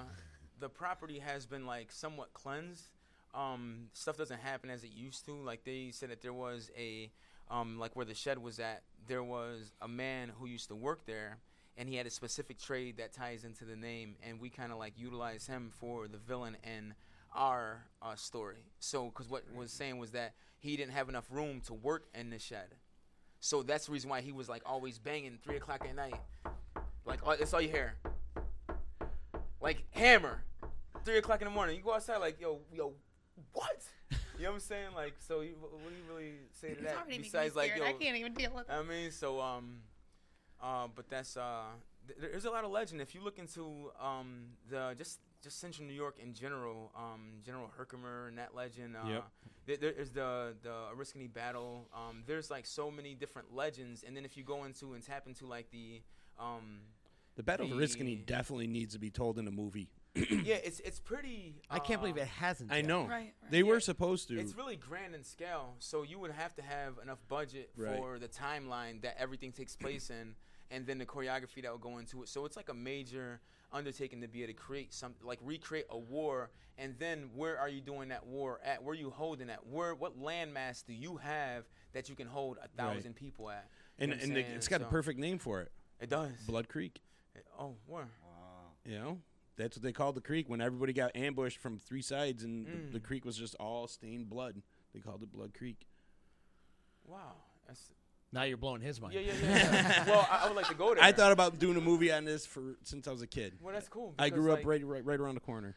the 0.59 0.70
property 0.70 1.20
has 1.20 1.45
been 1.45 1.66
like 1.66 1.91
somewhat 1.91 2.34
cleansed. 2.34 2.89
Um, 3.34 3.88
stuff 3.93 4.18
doesn't 4.18 4.39
happen 4.39 4.70
as 4.70 4.84
it 4.84 4.91
used 4.91 5.26
to. 5.26 5.34
Like 5.34 5.64
they 5.64 5.89
said 5.91 6.12
that 6.12 6.22
there 6.22 6.34
was 6.34 6.70
a 6.78 7.12
um, 7.52 7.78
like 7.78 7.95
where 7.95 8.06
the 8.06 8.16
shed 8.16 8.38
was 8.38 8.60
at, 8.60 8.82
there 9.08 9.24
was 9.24 9.74
a 9.82 9.88
man 9.88 10.32
who 10.39 10.47
used 10.47 10.70
to 10.70 10.76
work 10.76 11.06
there, 11.06 11.38
and 11.78 11.89
he 11.89 11.95
had 11.95 12.08
a 12.08 12.10
specific 12.10 12.60
trade 12.60 12.97
that 12.97 13.14
ties 13.14 13.43
into 13.43 13.66
the 13.66 13.76
name, 13.76 14.16
and 14.28 14.39
we 14.39 14.49
kind 14.49 14.72
of 14.72 14.78
like 14.78 14.93
utilize 14.97 15.47
him 15.47 15.72
for 15.80 16.08
the 16.08 16.18
villain 16.18 16.58
in 16.64 16.93
our 17.36 17.84
uh, 18.02 18.16
story. 18.16 18.64
So, 18.80 19.06
because 19.06 19.30
what 19.30 19.43
was 19.56 19.72
saying 19.72 19.97
was 19.97 20.12
that 20.12 20.34
he 20.60 20.78
didn't 20.78 20.93
have 20.93 21.10
enough 21.10 21.26
room 21.30 21.62
to 21.66 21.74
work 21.74 22.06
in 22.14 22.30
the 22.30 22.39
shed. 22.39 22.76
So 23.39 23.64
that's 23.64 23.88
the 23.88 23.91
reason 23.91 24.10
why 24.10 24.22
he 24.22 24.32
was 24.32 24.47
like 24.47 24.62
always 24.66 24.99
banging 24.99 25.39
three 25.43 25.58
o'clock 25.58 25.86
at 25.88 25.95
night. 25.95 26.14
Like 27.06 27.26
all, 27.26 27.36
that's 27.36 27.54
all 27.54 27.62
you 27.62 27.70
hear. 27.70 27.95
Like 29.60 29.84
hammer, 29.91 30.43
three 31.04 31.18
o'clock 31.18 31.41
in 31.41 31.45
the 31.45 31.52
morning. 31.52 31.76
You 31.76 31.82
go 31.82 31.93
outside 31.95 32.18
like 32.18 32.39
yo 32.39 32.60
yo, 32.72 32.93
what? 33.54 33.82
You 34.41 34.47
know 34.47 34.53
what 34.53 34.55
I'm 34.55 34.59
saying? 34.61 34.87
Like 34.95 35.13
so, 35.19 35.41
you, 35.41 35.53
what 35.61 35.69
do 35.71 35.95
you 35.95 36.03
really 36.11 36.31
say 36.51 36.69
to 36.69 36.73
It's 36.73 36.81
that? 36.81 36.95
already 36.95 37.09
making 37.09 37.21
me 37.21 37.27
Besides 37.27 37.55
like 37.55 37.73
yo, 37.77 37.83
I 37.83 37.93
can't 37.93 38.17
even 38.17 38.33
deal 38.33 38.51
with 38.55 38.67
it. 38.67 38.73
I 38.73 38.81
mean, 38.81 39.11
so 39.11 39.39
um, 39.39 39.81
uh, 40.59 40.88
but 40.95 41.07
that's 41.11 41.38
uh, 41.38 41.65
th- 42.07 42.18
there's 42.19 42.45
a 42.45 42.49
lot 42.49 42.63
of 42.63 42.72
legend. 42.72 43.01
If 43.01 43.13
you 43.13 43.22
look 43.22 43.38
into 43.38 43.91
um 44.01 44.45
the 44.68 44.95
just 44.97 45.19
just 45.43 45.59
Central 45.59 45.88
New 45.88 45.93
York 45.93 46.18
in 46.19 46.34
general, 46.34 46.91
um, 46.95 47.34
General 47.45 47.69
Herkimer 47.77 48.30
and 48.30 48.38
that 48.39 48.55
legend. 48.55 48.95
Uh, 48.95 49.07
Yep. 49.09 49.23
there, 49.68 49.77
there 49.77 49.91
is 49.91 50.09
the 50.09 50.55
the 50.63 50.73
Oriskany 50.97 51.31
battle. 51.31 51.88
Um, 51.93 52.23
there's 52.26 52.49
like 52.49 52.65
so 52.65 52.89
many 52.89 53.13
different 53.13 53.53
legends, 53.53 54.03
and 54.03 54.18
then 54.18 54.26
if 54.26 54.35
you 54.35 54.43
go 54.43 54.63
into 54.63 54.93
and 54.93 55.03
tap 55.05 55.27
into 55.27 55.45
like 55.45 55.69
the 55.69 56.01
um, 56.39 56.80
The 57.35 57.43
Battle 57.43 57.72
of 57.72 57.77
The- 57.77 57.85
Oriskany 57.85 58.26
definitely 58.26 58.65
needs 58.68 58.93
to 58.93 58.99
be 58.99 59.11
told 59.11 59.38
in 59.38 59.47
a 59.47 59.51
movie. 59.51 59.88
yeah, 60.15 60.55
it's 60.55 60.79
it's 60.81 60.99
pretty. 60.99 61.55
I 61.69 61.79
can't 61.79 62.01
believe 62.01 62.17
uh, 62.17 62.21
it 62.21 62.27
hasn't. 62.27 62.71
I 62.71 62.77
yet. 62.77 62.85
know 62.85 63.01
Right, 63.01 63.09
right. 63.09 63.33
they 63.49 63.63
were 63.63 63.79
supposed 63.79 64.27
to. 64.27 64.38
It's 64.39 64.55
really 64.55 64.75
grand 64.75 65.15
in 65.15 65.23
scale, 65.23 65.75
so 65.79 66.03
you 66.03 66.19
would 66.19 66.31
have 66.31 66.53
to 66.55 66.61
have 66.61 66.95
enough 67.01 67.19
budget 67.29 67.69
Right. 67.77 67.95
for 67.97 68.19
the 68.19 68.27
timeline 68.27 69.01
that 69.03 69.15
everything 69.17 69.51
takes 69.53 69.75
place 69.75 70.09
in, 70.09 70.35
and 70.69 70.85
then 70.85 70.97
the 70.97 71.05
choreography 71.05 71.61
that 71.63 71.71
will 71.71 71.77
go 71.77 71.97
into 71.97 72.21
it. 72.23 72.27
So 72.29 72.45
it's 72.45 72.57
like 72.57 72.67
a 72.69 72.73
major 72.73 73.39
undertaking 73.71 74.19
to 74.19 74.27
be 74.27 74.43
able 74.43 74.51
to 74.53 74.59
create 74.59 74.93
some, 74.93 75.15
like 75.23 75.39
recreate 75.41 75.85
a 75.89 75.97
war, 75.97 76.49
and 76.77 76.93
then 76.99 77.29
where 77.33 77.57
are 77.57 77.69
you 77.69 77.79
doing 77.79 78.09
that 78.09 78.25
war 78.25 78.59
at? 78.65 78.83
Where 78.83 78.91
are 78.91 78.97
you 78.99 79.11
holding 79.11 79.49
at? 79.49 79.65
Where 79.65 79.95
what 79.95 80.19
landmass 80.19 80.83
do 80.85 80.91
you 80.93 81.15
have 81.17 81.63
that 81.93 82.09
you 82.09 82.15
can 82.15 82.27
hold 82.27 82.57
a 82.61 82.67
thousand 82.67 83.15
people 83.15 83.49
at? 83.49 83.69
You 83.97 84.03
and 84.03 84.09
know 84.11 84.17
what 84.17 84.23
I'm 84.25 84.29
and 84.29 84.38
the, 84.38 84.55
it's 84.55 84.67
got 84.67 84.81
a 84.81 84.83
So- 84.83 84.89
perfect 84.89 85.19
name 85.19 85.38
for 85.38 85.61
it, 85.61 85.71
It 86.01 86.09
does. 86.09 86.31
Blood 86.47 86.67
Creek. 86.67 86.99
Oh, 87.57 87.75
where? 87.88 88.09
You 88.83 88.97
know, 88.99 89.17
that's 89.61 89.77
what 89.77 89.83
they 89.83 89.91
called 89.91 90.15
the 90.15 90.21
creek 90.21 90.49
when 90.49 90.59
everybody 90.61 90.93
got 90.93 91.15
ambushed 91.15 91.57
from 91.59 91.77
three 91.79 92.01
sides, 92.01 92.43
and 92.43 92.65
the, 92.65 92.93
the 92.93 92.99
Mm. 92.99 93.03
creek 93.03 93.23
was 93.25 93.38
just 93.38 93.55
all 93.55 93.88
stained 93.88 94.29
blood. 94.29 94.61
They 94.93 94.99
called 94.99 95.23
it 95.23 95.31
Blood 95.31 95.53
Creek. 95.57 95.88
Wow, 97.07 97.33
that's 97.67 97.93
Now 98.31 98.43
you're 98.43 98.57
blowing 98.57 98.81
his 98.81 98.99
mind. 99.01 99.13
Yeah, 99.13 99.21
yeah, 99.21 99.33
yeah. 99.41 99.57
yeah. 99.57 100.05
well, 100.05 100.27
I, 100.31 100.43
I 100.43 100.47
would 100.47 100.55
like 100.55 100.67
to 100.67 100.75
go 100.75 100.93
there. 100.95 101.03
I 101.03 101.11
thought 101.11 101.31
about 101.31 101.59
doing 101.59 101.77
a 101.77 101.81
movie 101.81 102.11
on 102.11 102.25
this 102.25 102.45
for 102.45 102.75
since 102.83 103.07
I 103.07 103.11
was 103.11 103.21
a 103.21 103.27
kid. 103.27 103.53
Well, 103.61 103.73
that's 103.73 103.88
cool. 103.89 104.13
I 104.19 104.25
because, 104.25 104.39
grew 104.41 104.51
up 104.51 104.59
like- 104.59 104.65
right, 104.67 104.85
right 104.85 105.05
right 105.05 105.19
around 105.19 105.35
the 105.35 105.41
corner. 105.41 105.75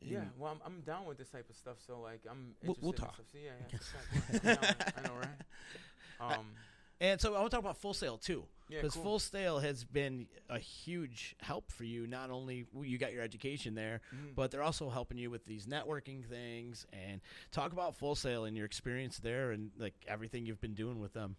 Yeah, 0.00 0.18
And- 0.20 0.30
well, 0.38 0.52
I'm, 0.52 0.60
I'm 0.64 0.80
down 0.82 1.04
with 1.06 1.18
this 1.18 1.28
type 1.30 1.48
of 1.48 1.56
stuff. 1.56 1.76
So 1.86 2.00
like, 2.00 2.20
I'm 2.28 2.54
We'll- 2.64 2.76
interested 2.76 2.82
we'll 2.82 2.92
in 2.92 2.98
talk. 2.98 3.14
Stuff. 3.14 3.26
So, 3.32 3.38
yeah, 3.38 3.50
yeah. 3.60 3.66
that's 3.70 3.92
what's 4.44 4.58
up. 4.58 4.76
Yeah, 4.76 4.92
I 4.96 5.08
know, 5.08 5.14
right? 5.14 6.38
Um, 6.38 6.46
And 7.00 7.20
so 7.20 7.34
I 7.34 7.40
want 7.40 7.50
to 7.50 7.56
talk 7.56 7.64
about 7.64 7.76
Full 7.78 7.94
Sail 7.94 8.16
too, 8.18 8.44
Yeah, 8.72 8.78
because 8.80 8.94
cool. 8.94 9.02
Full 9.02 9.18
Sail 9.18 9.58
has 9.58 9.84
been 9.84 10.26
a 10.48 10.58
huge 10.58 11.36
help 11.40 11.70
for 11.70 11.84
you. 11.84 12.06
Not 12.06 12.30
only 12.30 12.66
you 12.80 12.96
got 12.96 13.12
your 13.12 13.22
education 13.22 13.74
there, 13.74 14.00
Mhm. 14.14 14.34
but 14.34 14.50
they're 14.50 14.62
also 14.62 14.88
helping 14.88 15.18
you 15.18 15.30
with 15.30 15.44
these 15.44 15.66
networking 15.66 16.24
things. 16.24 16.86
And 16.92 17.20
talk 17.50 17.72
about 17.72 17.96
Full 17.96 18.14
Sail 18.14 18.44
and 18.44 18.56
your 18.56 18.64
experience 18.66 19.18
there, 19.18 19.50
and 19.50 19.72
like 19.76 19.94
everything 20.06 20.46
you've 20.46 20.60
been 20.60 20.74
doing 20.74 21.00
with 21.00 21.12
them. 21.12 21.36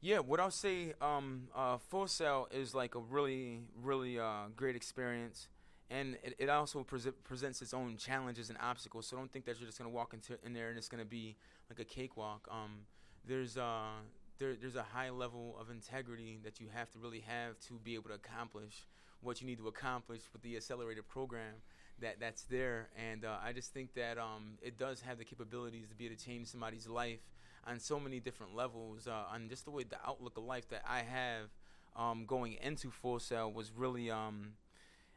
Yeah, 0.00 0.20
what 0.20 0.38
I'll 0.38 0.52
say, 0.52 0.94
um, 1.00 1.48
uh, 1.54 1.78
Full 1.78 2.06
Sail 2.06 2.46
is 2.52 2.72
like 2.74 2.94
a 2.94 3.00
really, 3.00 3.64
really 3.74 4.20
uh, 4.20 4.46
great 4.54 4.76
experience, 4.76 5.48
and 5.90 6.14
it, 6.22 6.36
it 6.38 6.48
also 6.48 6.84
prese- 6.84 7.12
presents 7.24 7.60
its 7.62 7.74
own 7.74 7.96
challenges 7.96 8.48
and 8.50 8.58
obstacles. 8.60 9.08
So 9.08 9.16
don't 9.16 9.32
think 9.32 9.44
that 9.46 9.58
you're 9.58 9.66
just 9.66 9.78
gonna 9.78 9.90
walk 9.90 10.14
into 10.14 10.38
in 10.44 10.52
there 10.52 10.68
and 10.68 10.78
it's 10.78 10.88
gonna 10.88 11.04
be 11.04 11.36
like 11.68 11.80
a 11.80 11.84
cakewalk. 11.84 12.46
Um, 12.48 12.86
there's 13.24 13.56
uh, 13.58 13.90
there, 14.38 14.54
there's 14.60 14.76
a 14.76 14.82
high 14.82 15.10
level 15.10 15.56
of 15.60 15.70
integrity 15.70 16.38
that 16.44 16.60
you 16.60 16.66
have 16.72 16.90
to 16.92 16.98
really 16.98 17.20
have 17.26 17.58
to 17.68 17.74
be 17.74 17.94
able 17.94 18.10
to 18.10 18.14
accomplish 18.14 18.86
what 19.20 19.40
you 19.40 19.46
need 19.46 19.58
to 19.58 19.68
accomplish 19.68 20.20
with 20.32 20.42
the 20.42 20.56
accelerated 20.56 21.08
program 21.08 21.54
that 22.00 22.20
that's 22.20 22.42
there. 22.42 22.88
And 22.96 23.24
uh, 23.24 23.36
I 23.42 23.52
just 23.52 23.72
think 23.72 23.94
that 23.94 24.18
um, 24.18 24.58
it 24.62 24.78
does 24.78 25.00
have 25.00 25.18
the 25.18 25.24
capabilities 25.24 25.88
to 25.88 25.94
be 25.94 26.06
able 26.06 26.16
to 26.16 26.24
change 26.24 26.46
somebody's 26.46 26.86
life 26.86 27.20
on 27.66 27.80
so 27.80 27.98
many 27.98 28.20
different 28.20 28.54
levels. 28.54 29.08
Uh, 29.08 29.24
on 29.32 29.48
just 29.48 29.64
the 29.64 29.70
way 29.70 29.82
the 29.82 29.98
outlook 30.06 30.38
of 30.38 30.44
life 30.44 30.68
that 30.68 30.82
I 30.88 30.98
have 30.98 31.48
um, 31.96 32.24
going 32.26 32.56
into 32.62 32.90
Full 32.90 33.18
Sail 33.18 33.52
was 33.52 33.72
really. 33.76 34.10
Um, 34.10 34.52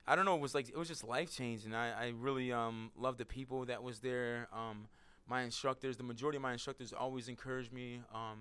I 0.08 0.16
don't 0.16 0.26
know. 0.26 0.36
It 0.36 0.42
was 0.42 0.56
like 0.56 0.68
it 0.68 0.78
was 0.78 0.88
just 0.88 1.04
life 1.04 1.32
changing. 1.32 1.76
I, 1.76 2.08
I 2.08 2.14
really 2.20 2.52
um, 2.52 2.92
loved 2.98 3.20
the 3.20 3.26
people 3.26 3.66
that 3.66 3.84
was 3.84 4.00
there. 4.00 4.48
Um, 4.52 4.88
my 5.28 5.44
instructors, 5.44 5.96
the 5.98 6.04
majority 6.04 6.38
of 6.38 6.42
my 6.42 6.54
instructors, 6.54 6.92
always 6.92 7.30
encouraged 7.30 7.72
me. 7.72 8.02
Um, 8.14 8.40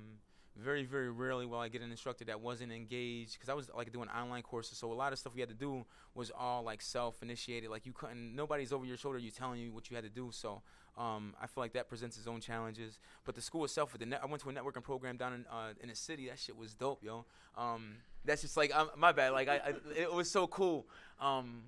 very 0.57 0.85
very 0.85 1.11
rarely 1.11 1.47
will 1.47 1.59
I 1.59 1.69
get 1.69 1.83
an 1.83 1.91
instructor 1.91 2.25
that 2.27 2.41
wasn't 2.41 2.73
engaged 2.73 3.35
because 3.35 3.49
I 3.49 3.55
was 3.55 3.71
like 3.75 3.93
doing 3.93 4.09
online 4.09 4.43
courses. 4.43 4.79
So 4.79 4.93
a 4.93 4.95
lot 4.95 5.13
of 5.13 5.19
stuff 5.19 5.35
we 5.35 5.41
had 5.41 5.49
to 5.49 5.55
do 5.55 5.85
was 6.15 6.31
all 6.31 6.63
like 6.63 6.83
self 6.83 7.23
initiated. 7.23 7.71
Like 7.71 7.87
you 7.87 7.93
couldn't. 7.93 8.35
Nobody's 8.35 8.73
over 8.73 8.85
your 8.85 8.97
shoulder. 8.97 9.19
You 9.19 9.31
telling 9.31 9.61
you 9.61 9.73
what 9.73 9.91
you 9.91 9.97
had 9.97 10.05
to 10.05 10.11
do. 10.11 10.31
So 10.33 10.63
um, 10.99 11.35
I 11.41 11.47
feel 11.47 11.63
like 11.63 11.73
that 11.73 11.89
presents 11.89 12.19
its 12.19 12.27
own 12.27 12.41
challenges. 12.41 12.99
But 13.25 13.35
the 13.35 13.43
school 13.43 13.65
itself, 13.65 13.97
the 13.99 14.07
net, 14.07 14.21
I 14.23 14.27
went 14.27 14.43
to 14.43 14.51
a 14.51 14.53
networking 14.53 14.83
program 14.83 15.17
down 15.17 15.33
in 15.33 15.47
uh, 15.51 15.73
in 15.81 15.89
the 15.89 15.97
city. 15.97 16.29
That 16.29 16.39
shit 16.39 16.57
was 16.57 16.75
dope, 16.75 17.03
yo. 17.03 17.25
Um, 17.57 17.97
that's 18.25 18.43
just 18.43 18.57
like 18.57 18.75
um, 18.77 18.91
my 18.97 19.13
bad. 19.13 19.33
Like 19.33 19.49
I, 19.49 19.57
I, 19.57 19.73
it 19.97 20.13
was 20.13 20.31
so 20.31 20.47
cool. 20.47 20.87
Um, 21.21 21.63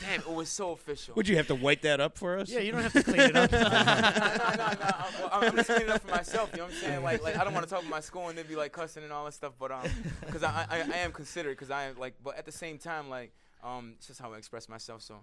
damn, 0.00 0.20
it 0.20 0.30
was 0.30 0.48
so 0.48 0.72
official. 0.72 1.14
Would 1.14 1.28
you 1.28 1.36
have 1.36 1.46
to 1.48 1.54
wipe 1.54 1.82
that 1.82 2.00
up 2.00 2.16
for 2.16 2.38
us? 2.38 2.50
Yeah, 2.50 2.60
you 2.60 2.72
don't 2.72 2.82
have 2.82 2.92
to 2.92 3.02
clean 3.02 3.20
it 3.20 3.36
up. 3.36 3.52
no, 3.52 3.58
no, 3.62 3.68
no, 3.68 3.74
no. 3.74 4.74
I'm, 4.80 5.12
well, 5.20 5.28
I'm 5.32 5.56
just 5.56 5.68
cleaning 5.68 5.88
it 5.88 5.90
up 5.90 6.02
for 6.02 6.08
myself. 6.10 6.50
You 6.52 6.58
know 6.58 6.64
what 6.64 6.72
I'm 6.74 6.78
saying? 6.80 7.02
Like, 7.02 7.22
like 7.22 7.36
I 7.36 7.44
don't 7.44 7.52
want 7.54 7.66
to 7.66 7.70
talk 7.70 7.80
about 7.80 7.90
my 7.90 8.00
school 8.00 8.28
and 8.28 8.38
then 8.38 8.46
be 8.46 8.56
like 8.56 8.72
cussing 8.72 9.04
and 9.04 9.12
all 9.12 9.24
that 9.24 9.34
stuff. 9.34 9.52
But 9.58 9.72
um, 9.72 9.86
because 10.24 10.42
I, 10.42 10.66
I, 10.70 10.78
I 10.80 10.96
am 10.98 11.12
considerate. 11.12 11.56
Because 11.56 11.70
I 11.70 11.84
am 11.84 11.98
like, 11.98 12.14
but 12.22 12.36
at 12.36 12.44
the 12.46 12.52
same 12.52 12.78
time, 12.78 13.08
like, 13.10 13.32
um, 13.62 13.94
it's 13.96 14.06
just 14.06 14.20
how 14.20 14.32
I 14.32 14.38
express 14.38 14.68
myself. 14.68 15.02
So, 15.02 15.16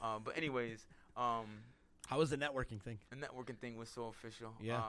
uh, 0.00 0.18
but 0.18 0.36
anyways, 0.36 0.86
um, 1.16 1.46
How 2.06 2.18
was 2.18 2.30
the 2.30 2.36
networking 2.36 2.80
thing? 2.80 2.98
the 3.10 3.16
networking 3.16 3.58
thing 3.58 3.76
was 3.76 3.88
so 3.88 4.06
official. 4.06 4.52
Yeah. 4.60 4.78
Uh, 4.78 4.82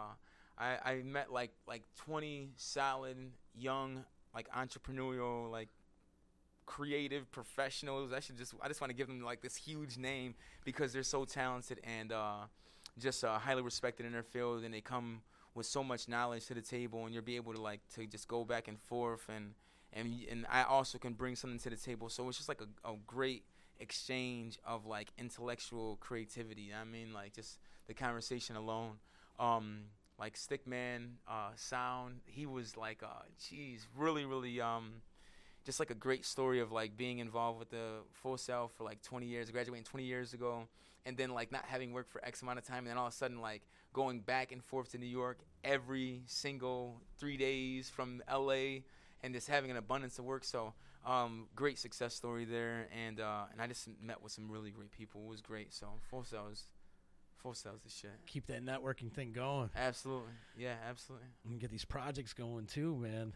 I, 0.59 0.77
I 0.91 1.01
met 1.03 1.31
like 1.31 1.51
like 1.67 1.83
20 2.05 2.49
solid 2.55 3.17
young 3.55 4.03
like 4.33 4.51
entrepreneurial 4.51 5.51
like 5.51 5.69
creative 6.67 7.31
professionals. 7.31 8.13
I 8.13 8.19
should 8.19 8.37
just 8.37 8.53
I 8.61 8.67
just 8.67 8.79
want 8.79 8.91
to 8.91 8.95
give 8.95 9.07
them 9.07 9.23
like 9.23 9.41
this 9.41 9.55
huge 9.55 9.97
name 9.97 10.35
because 10.63 10.93
they're 10.93 11.01
so 11.01 11.25
talented 11.25 11.79
and 11.83 12.11
uh, 12.11 12.41
just 12.99 13.23
uh, 13.23 13.39
highly 13.39 13.63
respected 13.63 14.05
in 14.05 14.11
their 14.11 14.21
field, 14.21 14.63
and 14.63 14.71
they 14.71 14.81
come 14.81 15.21
with 15.55 15.65
so 15.65 15.83
much 15.83 16.07
knowledge 16.07 16.45
to 16.45 16.53
the 16.53 16.61
table, 16.61 17.05
and 17.05 17.15
you'll 17.15 17.23
be 17.23 17.37
able 17.37 17.53
to 17.53 17.61
like 17.61 17.79
to 17.95 18.05
just 18.05 18.27
go 18.27 18.45
back 18.45 18.67
and 18.67 18.79
forth, 18.79 19.27
and 19.35 19.55
and 19.93 20.13
and 20.29 20.45
I 20.51 20.63
also 20.63 20.99
can 20.99 21.13
bring 21.13 21.35
something 21.35 21.59
to 21.59 21.69
the 21.71 21.75
table. 21.75 22.09
So 22.09 22.27
it's 22.27 22.37
just 22.37 22.49
like 22.49 22.61
a, 22.61 22.87
a 22.87 22.95
great 23.07 23.43
exchange 23.79 24.59
of 24.63 24.85
like 24.85 25.07
intellectual 25.17 25.97
creativity. 25.99 26.71
I 26.79 26.83
mean, 26.83 27.13
like 27.13 27.33
just 27.33 27.57
the 27.87 27.95
conversation 27.95 28.55
alone. 28.55 28.99
Um, 29.39 29.85
like 30.19 30.35
Stickman, 30.35 31.09
uh, 31.27 31.51
sound. 31.55 32.21
He 32.25 32.45
was 32.45 32.75
like, 32.75 33.03
uh, 33.03 33.23
geez, 33.47 33.85
really, 33.95 34.25
really, 34.25 34.59
um, 34.59 34.93
just 35.67 35.81
like 35.81 35.91
a 35.91 35.95
great 35.95 36.23
story 36.23 36.61
of 36.61 36.71
like 36.71 36.95
being 36.95 37.19
involved 37.19 37.59
with 37.59 37.69
the 37.69 37.99
Full 38.13 38.37
Sail 38.37 38.71
for 38.77 38.85
like 38.85 39.01
20 39.01 39.25
years, 39.25 39.51
graduating 39.51 39.83
20 39.83 40.05
years 40.05 40.33
ago, 40.33 40.65
and 41.05 41.17
then 41.17 41.31
like 41.31 41.51
not 41.51 41.65
having 41.65 41.91
worked 41.91 42.09
for 42.09 42.23
X 42.23 42.41
amount 42.41 42.57
of 42.57 42.65
time, 42.65 42.79
and 42.79 42.87
then 42.87 42.97
all 42.97 43.07
of 43.07 43.11
a 43.11 43.15
sudden 43.15 43.41
like 43.41 43.63
going 43.91 44.21
back 44.21 44.53
and 44.53 44.63
forth 44.63 44.91
to 44.93 44.97
New 44.97 45.05
York 45.05 45.39
every 45.65 46.21
single 46.25 47.01
three 47.17 47.35
days 47.35 47.89
from 47.89 48.23
LA, 48.33 48.79
and 49.21 49.33
just 49.33 49.49
having 49.49 49.69
an 49.69 49.75
abundance 49.75 50.17
of 50.19 50.23
work. 50.23 50.45
So 50.45 50.73
um, 51.05 51.47
great 51.53 51.77
success 51.77 52.13
story 52.13 52.45
there, 52.45 52.87
and 53.05 53.19
uh, 53.19 53.43
and 53.51 53.61
I 53.61 53.67
just 53.67 53.89
met 54.01 54.23
with 54.23 54.31
some 54.31 54.49
really 54.49 54.71
great 54.71 54.91
people. 54.91 55.19
It 55.25 55.29
was 55.29 55.41
great. 55.41 55.73
So 55.73 55.87
Full 56.09 56.23
Sail 56.23 56.47
is 56.49 56.63
Full 57.43 57.53
Sail's 57.53 57.81
the 57.83 57.89
shit. 57.89 58.11
Keep 58.25 58.47
that 58.47 58.65
networking 58.65 59.11
thing 59.11 59.31
going. 59.31 59.69
Absolutely, 59.75 60.31
yeah, 60.57 60.75
absolutely. 60.89 61.27
And 61.49 61.59
get 61.59 61.69
these 61.71 61.85
projects 61.85 62.33
going 62.33 62.65
too, 62.65 62.95
man. 62.97 63.33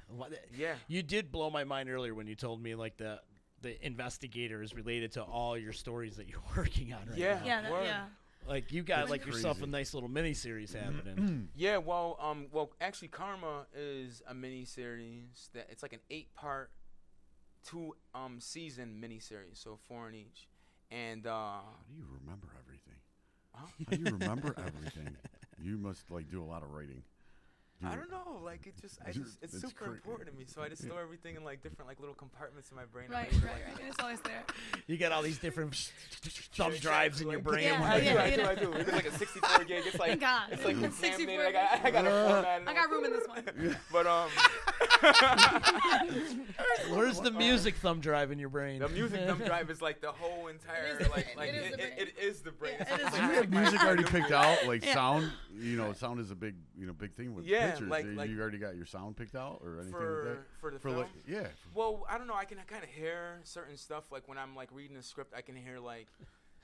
Yeah. 0.57 0.75
You 0.87 1.03
did 1.03 1.31
blow 1.31 1.49
my 1.49 1.63
mind 1.63 1.89
earlier 1.89 2.13
when 2.15 2.27
you 2.27 2.35
told 2.35 2.61
me 2.61 2.75
like 2.75 2.97
the 2.97 3.19
the 3.61 3.85
investigator 3.85 4.63
is 4.63 4.73
related 4.73 5.11
to 5.11 5.21
all 5.21 5.55
your 5.55 5.71
stories 5.73 6.15
that 6.17 6.27
you're 6.27 6.41
working 6.57 6.93
on 6.93 7.07
right 7.09 7.17
Yeah. 7.17 7.39
now. 7.41 7.45
Yeah, 7.45 7.61
that, 7.61 7.83
yeah. 7.85 8.03
Like 8.47 8.71
you 8.71 8.81
got 8.81 9.01
When 9.03 9.09
like 9.11 9.21
you're- 9.25 9.35
yourself 9.35 9.61
a 9.61 9.67
nice 9.67 9.93
little 9.93 10.09
mini 10.09 10.33
series 10.33 10.73
happening. 10.73 11.49
Yeah, 11.55 11.77
well, 11.77 12.17
um, 12.19 12.47
well, 12.51 12.71
actually, 12.81 13.09
Karma 13.09 13.67
is 13.75 14.23
a 14.27 14.33
mini 14.33 14.65
series 14.65 15.49
that 15.53 15.67
it's 15.69 15.83
like 15.83 15.93
an 15.93 15.99
eight-part, 16.09 16.71
two 17.63 17.95
um 18.15 18.39
season 18.39 18.99
mini 18.99 19.19
series, 19.19 19.59
so 19.59 19.77
four 19.87 20.09
in 20.09 20.15
each, 20.15 20.47
and 20.89 21.27
uh, 21.27 21.29
How 21.29 21.61
do 21.87 21.93
you 21.95 22.05
remember 22.19 22.47
everything? 22.65 22.95
How 23.55 23.91
do 23.91 23.97
you 23.97 24.09
remember 24.11 24.55
everything? 24.57 25.17
You 25.57 25.77
must 25.77 26.09
like 26.11 26.29
do 26.29 26.43
a 26.43 26.45
lot 26.45 26.63
of 26.63 26.71
writing. 26.71 27.03
I 27.83 27.95
Do- 27.95 28.01
don't 28.01 28.11
know, 28.11 28.39
like 28.43 28.67
it 28.67 28.73
just, 28.79 28.99
I 29.05 29.11
just, 29.11 29.37
it's, 29.41 29.53
it's 29.55 29.61
super 29.63 29.85
cra- 29.85 29.93
important 29.93 30.29
to 30.31 30.35
me, 30.37 30.45
so 30.45 30.61
I 30.61 30.69
just 30.69 30.83
store 30.83 31.01
everything 31.01 31.35
in 31.35 31.43
like 31.43 31.63
different 31.63 31.87
like 31.89 31.99
little 31.99 32.13
compartments 32.15 32.69
in 32.69 32.75
my 32.75 32.85
brain. 32.85 33.05
I'm 33.09 33.13
Right, 33.15 33.31
right, 33.33 33.43
right. 33.43 33.79
And 33.79 33.87
it's 33.89 33.99
always 34.01 34.19
there. 34.21 34.43
You 34.87 34.97
got 34.97 35.11
all 35.11 35.21
these 35.21 35.37
different 35.37 35.73
thumb 36.53 36.73
drives 36.79 37.21
in 37.21 37.29
your 37.29 37.39
brain. 37.39 37.63
Yeah, 37.65 37.81
I 37.83 37.99
do, 37.99 38.05
yeah, 38.05 38.11
I 38.21 38.25
yeah. 38.27 38.35
do, 38.35 38.43
I 38.45 38.55
do. 38.55 38.73
It's 38.73 38.91
like 38.91 39.05
a 39.07 39.11
64 39.17 39.63
gig. 39.65 39.83
It's 39.85 39.97
like, 39.99 40.09
Thank 40.09 40.21
God. 40.21 40.49
it's 40.51 40.65
like 40.65 40.75
64 40.75 41.09
contaminated. 41.09 41.45
I 41.45 41.51
got, 41.51 41.85
I 41.85 41.91
got 41.91 42.05
a 42.05 42.09
format. 42.29 42.61
I 42.67 42.73
got 42.73 42.89
room 42.91 43.05
in 43.05 43.11
this 43.13 43.27
one. 43.27 43.77
But 43.91 44.07
um, 44.07 44.29
Where's 46.89 47.19
the 47.21 47.31
music 47.31 47.75
thumb 47.75 47.99
drive 47.99 48.31
in 48.31 48.39
your 48.39 48.49
brain? 48.49 48.79
the 48.79 48.89
music 48.89 49.25
thumb 49.25 49.39
drive 49.39 49.69
is 49.69 49.81
like 49.81 50.01
the 50.01 50.11
whole 50.11 50.47
entire, 50.47 50.97
the 50.97 51.09
like, 51.09 51.35
like 51.37 51.49
It 51.49 51.55
is 51.55 51.65
it, 51.73 51.77
the 51.77 51.83
it, 51.83 51.95
brain. 51.95 52.07
it 52.17 52.23
is 52.23 52.41
the 52.41 52.51
brain. 52.51 52.73
Yeah, 52.79 52.85
It's 52.89 52.91
it 52.91 53.03
like- 53.03 53.03
is 53.03 53.07
it's 53.07 53.15
the 53.15 53.21
Do 53.21 53.27
you 53.27 53.33
have 53.33 53.49
music 53.51 53.83
already 53.83 54.03
picked 54.03 54.31
out? 54.31 54.65
Like 54.67 54.85
Yeah. 54.85 54.93
sound, 54.93 55.31
you 55.57 55.77
know, 55.77 55.93
sound 55.93 56.19
is 56.19 56.31
a 56.31 56.35
big, 56.35 56.55
you 56.77 56.87
know, 56.87 56.93
big 56.93 57.13
thing 57.13 57.33
with 57.35 57.45
Yeah, 57.45 57.70
pictures. 57.71 57.89
like- 57.89 58.05
you, 58.05 58.11
like- 58.13 58.29
you 58.29 58.39
already 58.41 58.57
got 58.57 58.75
your 58.75 58.85
sound 58.85 59.15
picked 59.17 59.35
out 59.35 59.61
or 59.63 59.75
anything 59.79 59.91
like 59.93 60.01
for 60.01 60.23
that? 60.25 60.59
for 60.59 60.71
the 60.71 60.79
For 60.79 60.89
film. 60.89 60.99
like, 61.01 61.09
yeah. 61.27 61.47
Well, 61.73 62.05
I 62.09 62.17
don't 62.17 62.27
know. 62.27 62.35
I 62.35 62.45
can 62.45 62.57
kind 62.67 62.83
of 62.83 62.89
hear 62.89 63.39
certain 63.43 63.77
stuff. 63.77 64.11
Like 64.11 64.27
when 64.27 64.37
I'm 64.37 64.55
like 64.55 64.69
reading 64.71 64.97
a 64.97 65.03
script, 65.03 65.33
I 65.35 65.41
can 65.41 65.55
hear 65.55 65.79
like, 65.79 66.07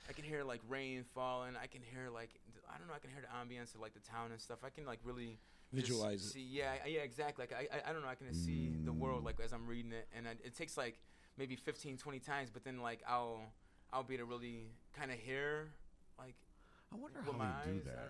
I 0.08 0.12
can 0.12 0.24
hear 0.24 0.42
like 0.44 0.60
rain 0.68 1.04
falling. 1.14 1.54
I 1.60 1.66
can 1.66 1.82
hear 1.82 2.08
like, 2.12 2.30
I 2.72 2.78
don't 2.78 2.86
know. 2.88 2.94
I 2.94 2.98
can 2.98 3.10
hear 3.10 3.20
the 3.22 3.28
ambience 3.28 3.74
of 3.74 3.80
like 3.80 3.94
the 3.94 4.00
town 4.00 4.30
and 4.32 4.40
stuff. 4.40 4.58
I 4.64 4.70
can 4.70 4.84
like 4.86 5.00
really 5.04 5.38
just 5.74 5.88
Visualize 5.88 6.24
it. 6.24 6.28
See, 6.32 6.46
yeah, 6.48 6.72
yeah, 6.86 7.00
exactly. 7.00 7.44
Like 7.50 7.52
I, 7.70 7.76
I, 7.76 7.90
I 7.90 7.92
don't 7.92 8.00
know. 8.02 8.08
I 8.08 8.14
can 8.14 8.26
just 8.28 8.44
see 8.44 8.70
the 8.84 8.92
world 8.92 9.24
like 9.24 9.38
as 9.44 9.52
I'm 9.52 9.66
reading 9.66 9.92
it, 9.92 10.08
and 10.16 10.26
I, 10.26 10.30
it 10.42 10.56
takes 10.56 10.76
like 10.78 10.98
maybe 11.36 11.56
15, 11.56 11.98
20 11.98 12.18
times, 12.20 12.48
but 12.50 12.64
then 12.64 12.80
like 12.80 13.00
I'll, 13.06 13.40
I'll 13.92 14.02
be 14.02 14.14
able 14.14 14.26
to 14.26 14.30
really 14.30 14.70
kind 14.98 15.10
of 15.10 15.18
hear 15.18 15.68
like 16.18 16.34
I 16.92 16.96
wonder 16.96 17.18
with 17.20 17.32
how 17.32 17.38
my 17.38 17.50
they 17.66 17.72
do 17.72 17.76
eyes. 17.78 17.84
that. 17.84 18.08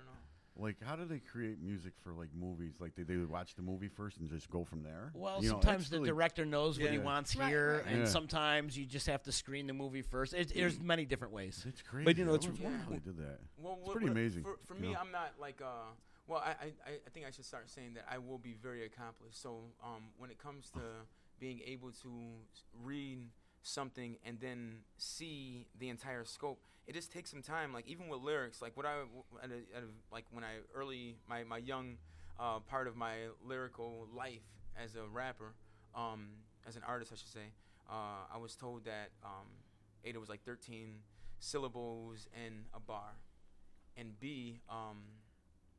I 0.58 0.60
don't 0.60 0.64
know. 0.64 0.64
Like, 0.66 0.76
how 0.84 0.96
do 0.96 1.04
they 1.04 1.18
create 1.20 1.60
music 1.62 1.92
for 2.02 2.12
like 2.12 2.28
movies? 2.34 2.74
Like, 2.80 2.94
they, 2.94 3.02
they 3.02 3.16
watch 3.16 3.54
the 3.54 3.62
movie 3.62 3.88
first 3.88 4.18
and 4.18 4.28
just 4.28 4.50
go 4.50 4.64
from 4.64 4.82
there. 4.82 5.10
Well, 5.14 5.42
You 5.42 5.50
sometimes 5.50 5.84
that's 5.84 5.90
the 5.90 5.98
really- 5.98 6.08
director 6.10 6.44
knows 6.44 6.78
what 6.78 6.90
he 6.90 6.98
wants 6.98 7.36
Right, 7.36 7.48
here, 7.48 7.82
right, 7.84 7.86
and 7.92 7.98
Yeah. 8.00 8.04
sometimes 8.06 8.76
you 8.76 8.84
just 8.86 9.06
have 9.06 9.22
to 9.24 9.32
screen 9.32 9.66
the 9.66 9.72
movie 9.72 10.02
first. 10.02 10.34
It, 10.34 10.52
there's 10.54 10.80
many 10.80 11.04
different 11.04 11.32
ways. 11.32 11.64
It's 11.68 11.82
crazy. 11.82 12.04
But 12.04 12.18
you 12.18 12.24
know, 12.24 12.34
it's- 12.34 12.48
was 12.50 12.58
wondering 12.60 12.80
Yeah. 12.80 12.84
how 12.84 12.90
they 12.90 12.98
did 12.98 13.16
that. 13.18 13.40
Well, 13.56 13.74
It's 13.78 13.86
what- 13.86 13.92
pretty 13.92 14.06
what- 14.08 14.12
amazing, 14.18 14.42
For, 14.42 14.56
for 14.66 14.74
me, 14.74 14.92
know? 14.92 14.98
I'm 15.00 15.10
not 15.12 15.34
like 15.38 15.60
uh. 15.62 15.66
Well, 16.26 16.40
I, 16.44 16.50
I 16.50 16.66
I 16.86 16.90
I 17.06 17.10
think 17.14 17.24
I 17.26 17.30
should 17.30 17.46
start 17.46 17.70
saying 17.70 17.94
that 17.94 18.04
I 18.10 18.18
will 18.18 18.36
be 18.38 18.52
very 18.52 18.84
accomplished. 18.84 19.40
So 19.40 19.72
um, 19.82 20.02
when 20.18 20.30
it 20.30 20.38
comes 20.38 20.70
to 20.72 20.80
being 21.40 21.60
able 21.64 21.90
to 22.02 22.10
read 22.82 23.20
something 23.68 24.16
and 24.24 24.40
then 24.40 24.78
see 24.96 25.66
the 25.78 25.88
entire 25.88 26.24
scope, 26.24 26.60
it 26.86 26.94
just 26.94 27.12
takes 27.12 27.30
some 27.30 27.42
time. 27.42 27.72
Like 27.72 27.86
even 27.86 28.08
with 28.08 28.20
lyrics, 28.20 28.62
like 28.62 28.76
what 28.76 28.86
i 28.86 28.94
at 29.42 29.50
a, 29.50 29.76
at 29.76 29.82
a, 29.82 29.86
like 30.12 30.24
when 30.32 30.44
I 30.44 30.56
early 30.74 31.16
my 31.28 31.44
my 31.44 31.58
young 31.58 31.96
uh, 32.38 32.60
part 32.60 32.86
of 32.86 32.96
my 32.96 33.14
lyrical 33.44 34.08
life 34.14 34.46
as 34.82 34.94
a 34.94 35.06
rapper, 35.12 35.54
um, 35.94 36.28
as 36.66 36.76
an 36.76 36.82
artist, 36.86 37.12
I 37.12 37.16
should 37.16 37.28
say, 37.28 37.52
uh, 37.90 38.34
I 38.34 38.38
was 38.38 38.54
told 38.54 38.84
that 38.84 39.10
um, 39.24 39.46
A, 40.04 40.12
there 40.12 40.20
was 40.20 40.28
like 40.28 40.44
13 40.44 41.00
syllables 41.40 42.28
in 42.46 42.64
a 42.74 42.80
bar, 42.80 43.16
and 43.96 44.18
B, 44.20 44.60
um, 44.68 45.02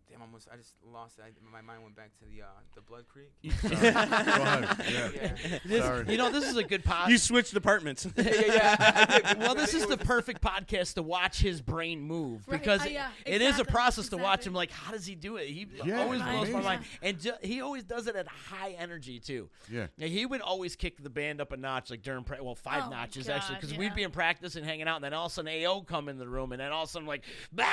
damn, 0.09 0.21
I 0.21 0.25
almost 0.25 0.47
I 0.51 0.57
just 0.57 0.73
lost 0.91 1.19
it. 1.19 1.23
I, 1.25 1.51
my 1.51 1.61
mind 1.61 1.83
went 1.83 1.95
back 1.95 2.11
to 2.19 2.25
the 2.25 2.41
uh, 2.41 2.45
the 2.75 2.81
Blood 2.81 3.05
Creek. 3.07 3.31
Sorry. 3.61 3.75
Go 3.91 3.97
ahead. 4.43 4.85
Yeah. 4.91 5.09
Yeah. 5.13 5.59
This- 5.65 6.09
you 6.09 6.17
know, 6.17 6.31
this 6.31 6.45
is 6.45 6.57
a 6.57 6.63
good 6.63 6.83
pod. 6.83 7.09
You 7.09 7.17
switched 7.17 7.53
departments. 7.53 8.07
yeah, 8.15 8.23
yeah. 8.45 8.75
I 9.07 9.33
did. 9.33 9.39
well, 9.39 9.55
this 9.55 9.73
is 9.73 9.85
the 9.87 9.97
perfect 9.97 10.41
podcast 10.41 10.93
to 10.95 11.03
watch 11.03 11.39
his 11.39 11.61
brain 11.61 12.01
move 12.01 12.47
Right, 12.47 12.59
because 12.59 12.85
uh, 12.85 12.89
yeah, 12.89 13.09
it 13.25 13.41
is 13.41 13.47
a 13.47 13.49
exactly, 13.49 13.71
process 13.71 14.09
to 14.09 14.17
watch 14.17 14.45
him. 14.45 14.53
Like, 14.53 14.71
how 14.71 14.91
does 14.91 15.05
he 15.05 15.15
do 15.15 15.37
it? 15.37 15.47
He 15.47 15.67
Yeah, 15.85 16.01
always 16.01 16.21
it's 16.21 16.29
blows 16.29 16.33
my 16.33 16.59
amazing. 16.59 16.63
mind, 16.63 16.83
and 17.01 17.19
ju- 17.19 17.33
he 17.41 17.61
always 17.61 17.83
does 17.83 18.07
it 18.07 18.15
at 18.15 18.27
high 18.27 18.71
energy 18.79 19.19
too. 19.19 19.49
Yeah. 19.71 19.87
Now, 19.97 20.07
he 20.07 20.25
would 20.25 20.41
always 20.41 20.75
kick 20.75 21.01
the 21.03 21.09
band 21.09 21.41
up 21.41 21.51
a 21.51 21.57
notch, 21.57 21.89
like 21.91 22.01
during 22.01 22.23
pra- 22.23 22.43
well, 22.43 22.55
five 22.55 22.83
Oh 22.85 22.89
my 22.89 22.97
notches 23.01 23.29
actually, 23.29 23.55
because 23.55 23.73
yeah. 23.73 23.79
we'd 23.79 23.95
be 23.95 24.03
in 24.03 24.11
practice 24.11 24.55
and 24.55 24.65
hanging 24.65 24.87
out, 24.87 24.95
and 24.95 25.03
then 25.03 25.13
all 25.13 25.25
of 25.27 25.31
a 25.31 25.35
sudden 25.35 25.65
AO 25.65 25.81
come 25.81 26.09
in 26.09 26.17
the 26.17 26.27
room, 26.27 26.51
and 26.51 26.59
then 26.61 26.71
all 26.71 26.83
of 26.83 26.89
a 26.89 26.91
sudden 26.91 27.07
like, 27.07 27.23
bah! 27.51 27.65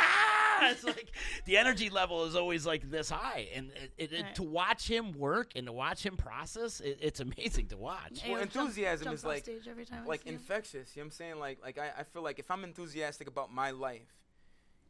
It's 0.71 0.85
like 0.85 1.11
the 1.45 1.57
energy 1.57 1.91
level 1.91 2.25
is 2.25 2.35
always 2.37 2.67
like 2.67 2.91
this 2.91 3.11
high, 3.11 3.49
and 3.55 3.71
it, 3.73 3.93
it, 3.97 4.13
it- 4.13 4.23
Right. 4.23 4.35
to 4.37 4.43
watch 4.43 4.89
him 4.89 5.13
work 5.13 5.53
and 5.57 5.67
to 5.67 5.73
watch 5.73 6.05
him 6.05 6.17
process, 6.17 6.81
it, 6.81 6.99
it's 7.01 7.21
amazing 7.21 7.69
to 7.69 7.77
watch. 7.77 8.23
Ayo 8.25 8.31
Well, 8.33 8.41
jump- 8.47 8.57
enthusiasm 8.57 9.13
is 9.13 9.25
like 9.25 9.45
stage 9.45 9.69
every 9.69 9.85
time 9.85 10.07
like 10.07 10.27
infectious. 10.27 10.97
You 10.97 11.01
know 11.01 11.05
what 11.05 11.07
I'm 11.07 11.11
saying? 11.13 11.39
Like 11.39 11.59
like 11.63 11.79
I, 11.79 11.93
I 12.01 12.03
feel 12.05 12.23
like 12.23 12.39
if 12.39 12.51
I'm 12.51 12.65
enthusiastic 12.65 13.29
about 13.29 13.53
my 13.53 13.71
life, 13.71 14.15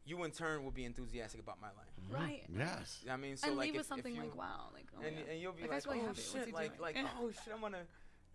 you 0.05 0.23
in 0.23 0.31
turn 0.31 0.63
will 0.63 0.71
be 0.71 0.85
enthusiastic 0.85 1.41
about 1.41 1.59
my 1.61 1.67
life. 1.67 1.93
Mm-hmm. 2.01 2.15
Right. 2.23 2.43
Yes. 2.57 3.03
I 3.11 3.17
mean, 3.17 3.35
so 3.37 3.49
and 3.49 3.57
like 3.57 3.65
leave 3.65 3.75
if, 3.75 3.79
with 3.79 3.87
something 3.87 4.15
you, 4.15 4.21
like, 4.21 4.35
wow, 4.37 4.69
like, 4.73 4.85
oh 4.97 5.05
and, 5.05 5.17
yeah. 5.17 5.31
and 5.31 5.41
you'll 5.41 5.51
be 5.51 5.63
That 5.63 5.71
like, 5.71 5.83
oh 5.87 6.13
shit, 6.13 6.53
like 6.53 6.79
like 6.79 6.95
oh, 6.97 7.07
oh 7.23 7.31
shit, 7.31 7.53
I'm 7.53 7.61
gonna. 7.61 7.83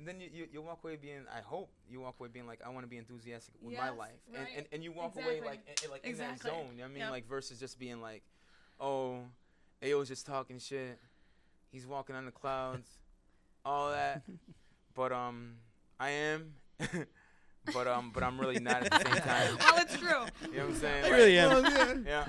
And 0.03 0.09
then 0.09 0.21
you, 0.21 0.29
you 0.35 0.47
you 0.55 0.63
walk 0.63 0.81
away 0.83 0.97
being 0.97 1.21
I 1.33 1.43
hope 1.43 1.71
you 1.89 2.01
walk 2.01 2.17
away 2.19 2.29
being 2.33 2.45
like 2.49 2.59
I 2.67 2.71
want 2.71 2.83
to 2.85 2.89
be 2.89 2.97
enthusiastic 2.97 3.55
with 3.63 3.77
my 3.79 3.91
life 3.91 4.11
and, 4.27 4.37
right. 4.37 4.49
and 4.57 4.67
and 4.73 4.83
you 4.83 4.91
walk 4.91 5.15
away 5.15 5.41
like 5.41 5.61
in, 5.85 5.91
like 5.93 6.05
in 6.05 6.17
that 6.17 6.43
zone. 6.43 6.71
You 6.73 6.79
know 6.79 6.83
what 6.83 6.85
I 6.85 6.89
mean? 6.89 6.99
Yep. 7.03 7.11
Like 7.13 7.29
versus 7.29 7.61
just 7.61 7.79
being 7.79 8.01
like, 8.01 8.25
oh, 8.81 9.21
Ayo's 9.81 10.09
just 10.09 10.27
talking 10.27 10.59
shit. 10.59 10.99
He's 11.71 11.87
walking 11.87 12.17
on 12.17 12.25
the 12.25 12.33
clouds, 12.33 12.89
all 13.65 13.91
that. 13.93 14.23
but 14.97 15.13
um, 15.13 15.53
I 16.01 16.11
am. 16.11 16.55
but 17.73 17.87
um, 17.87 18.11
but 18.13 18.25
I'm 18.25 18.41
really 18.41 18.59
not 18.59 18.83
at 18.83 18.91
the 18.91 19.09
same 19.09 19.23
time. 19.23 19.57
well, 19.61 19.83
it's 19.83 19.97
true. 19.97 20.09
You 20.51 20.57
know 20.59 20.65
what 20.67 20.75
I'm 20.75 20.81
saying? 20.81 21.05
I 21.05 21.09
Like, 21.09 21.13
really 21.17 21.39
am. 21.39 22.05
Yeah. 22.09 22.25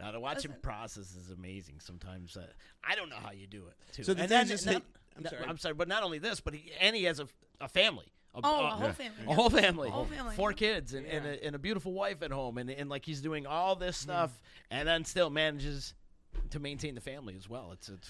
Now 0.00 0.10
the 0.10 0.18
watching 0.18 0.52
process 0.62 1.14
is 1.14 1.30
amazing. 1.30 1.76
Sometimes 1.78 2.36
uh, 2.36 2.42
I 2.82 2.96
don't 2.96 3.08
know 3.08 3.18
how 3.22 3.30
you 3.30 3.46
do 3.46 3.66
it. 3.68 3.74
Too. 3.94 4.02
So 4.02 4.14
the 4.14 4.22
and 4.22 4.28
thing 4.28 4.36
then 4.38 4.44
is 4.46 4.50
just 4.50 4.66
not- 4.66 4.74
hate- 4.74 4.82
I'm 5.18 5.24
not- 5.24 5.30
sorry. 5.32 5.44
I'm 5.46 5.58
sorry, 5.58 5.74
but 5.74 5.88
not 5.88 6.02
only 6.02 6.18
this, 6.18 6.40
but 6.40 6.54
he 6.54 6.72
and 6.80 6.96
he 6.96 7.04
has 7.04 7.20
a, 7.20 7.28
a 7.60 7.68
family. 7.68 8.06
A, 8.34 8.40
Oh, 8.44 8.60
a- 8.60 8.66
a 8.66 8.70
whole 8.70 8.92
family. 8.92 9.24
a 9.26 9.34
whole 9.34 9.50
family, 9.50 9.88
A 9.88 9.90
whole 9.90 10.04
family. 10.04 10.36
four 10.36 10.52
kids, 10.52 10.94
and, 10.94 11.06
and, 11.06 11.26
a, 11.26 11.44
and 11.44 11.56
a 11.56 11.58
beautiful 11.58 11.92
wife 11.92 12.22
at 12.22 12.30
home, 12.30 12.58
and, 12.58 12.70
and 12.70 12.88
like 12.88 13.04
he's 13.04 13.20
doing 13.20 13.46
all 13.46 13.74
this 13.74 13.96
mm. 13.98 14.02
stuff, 14.02 14.40
and 14.70 14.86
then 14.86 15.04
still 15.04 15.30
manages 15.30 15.94
to 16.50 16.60
maintain 16.60 16.94
the 16.94 17.00
family 17.00 17.34
as 17.36 17.48
well. 17.48 17.70
It's, 17.72 17.88
it's 17.88 18.08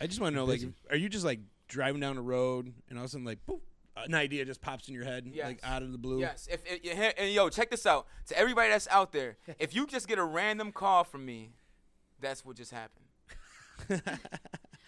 I 0.00 0.06
just 0.06 0.20
want 0.20 0.34
to 0.34 0.36
know, 0.36 0.44
like, 0.44 0.62
are 0.90 0.96
you 0.96 1.08
just 1.08 1.24
like 1.24 1.40
driving 1.68 2.00
down 2.00 2.16
the 2.16 2.22
road 2.22 2.72
and 2.88 2.98
all 2.98 3.04
of 3.04 3.08
a 3.08 3.12
sudden, 3.12 3.24
like, 3.24 3.38
boop, 3.48 3.60
an 3.96 4.14
idea 4.14 4.44
just 4.44 4.60
pops 4.60 4.88
in 4.88 4.94
your 4.94 5.04
head, 5.04 5.30
Yes. 5.32 5.46
like 5.46 5.60
out 5.62 5.82
of 5.82 5.92
the 5.92 5.98
blue? 5.98 6.20
Yes. 6.20 6.48
If, 6.50 6.60
if, 6.66 6.92
and, 6.92 7.14
and 7.16 7.32
yo, 7.32 7.48
check 7.48 7.70
this 7.70 7.86
out. 7.86 8.06
To 8.28 8.38
everybody 8.38 8.68
that's 8.68 8.88
out 8.88 9.12
there, 9.12 9.36
if 9.58 9.74
you 9.74 9.86
just 9.86 10.06
get 10.06 10.18
a 10.18 10.24
random 10.24 10.70
call 10.72 11.04
from 11.04 11.24
me, 11.24 11.52
that's 12.20 12.44
what 12.44 12.56
just 12.56 12.72
happened. 12.72 13.06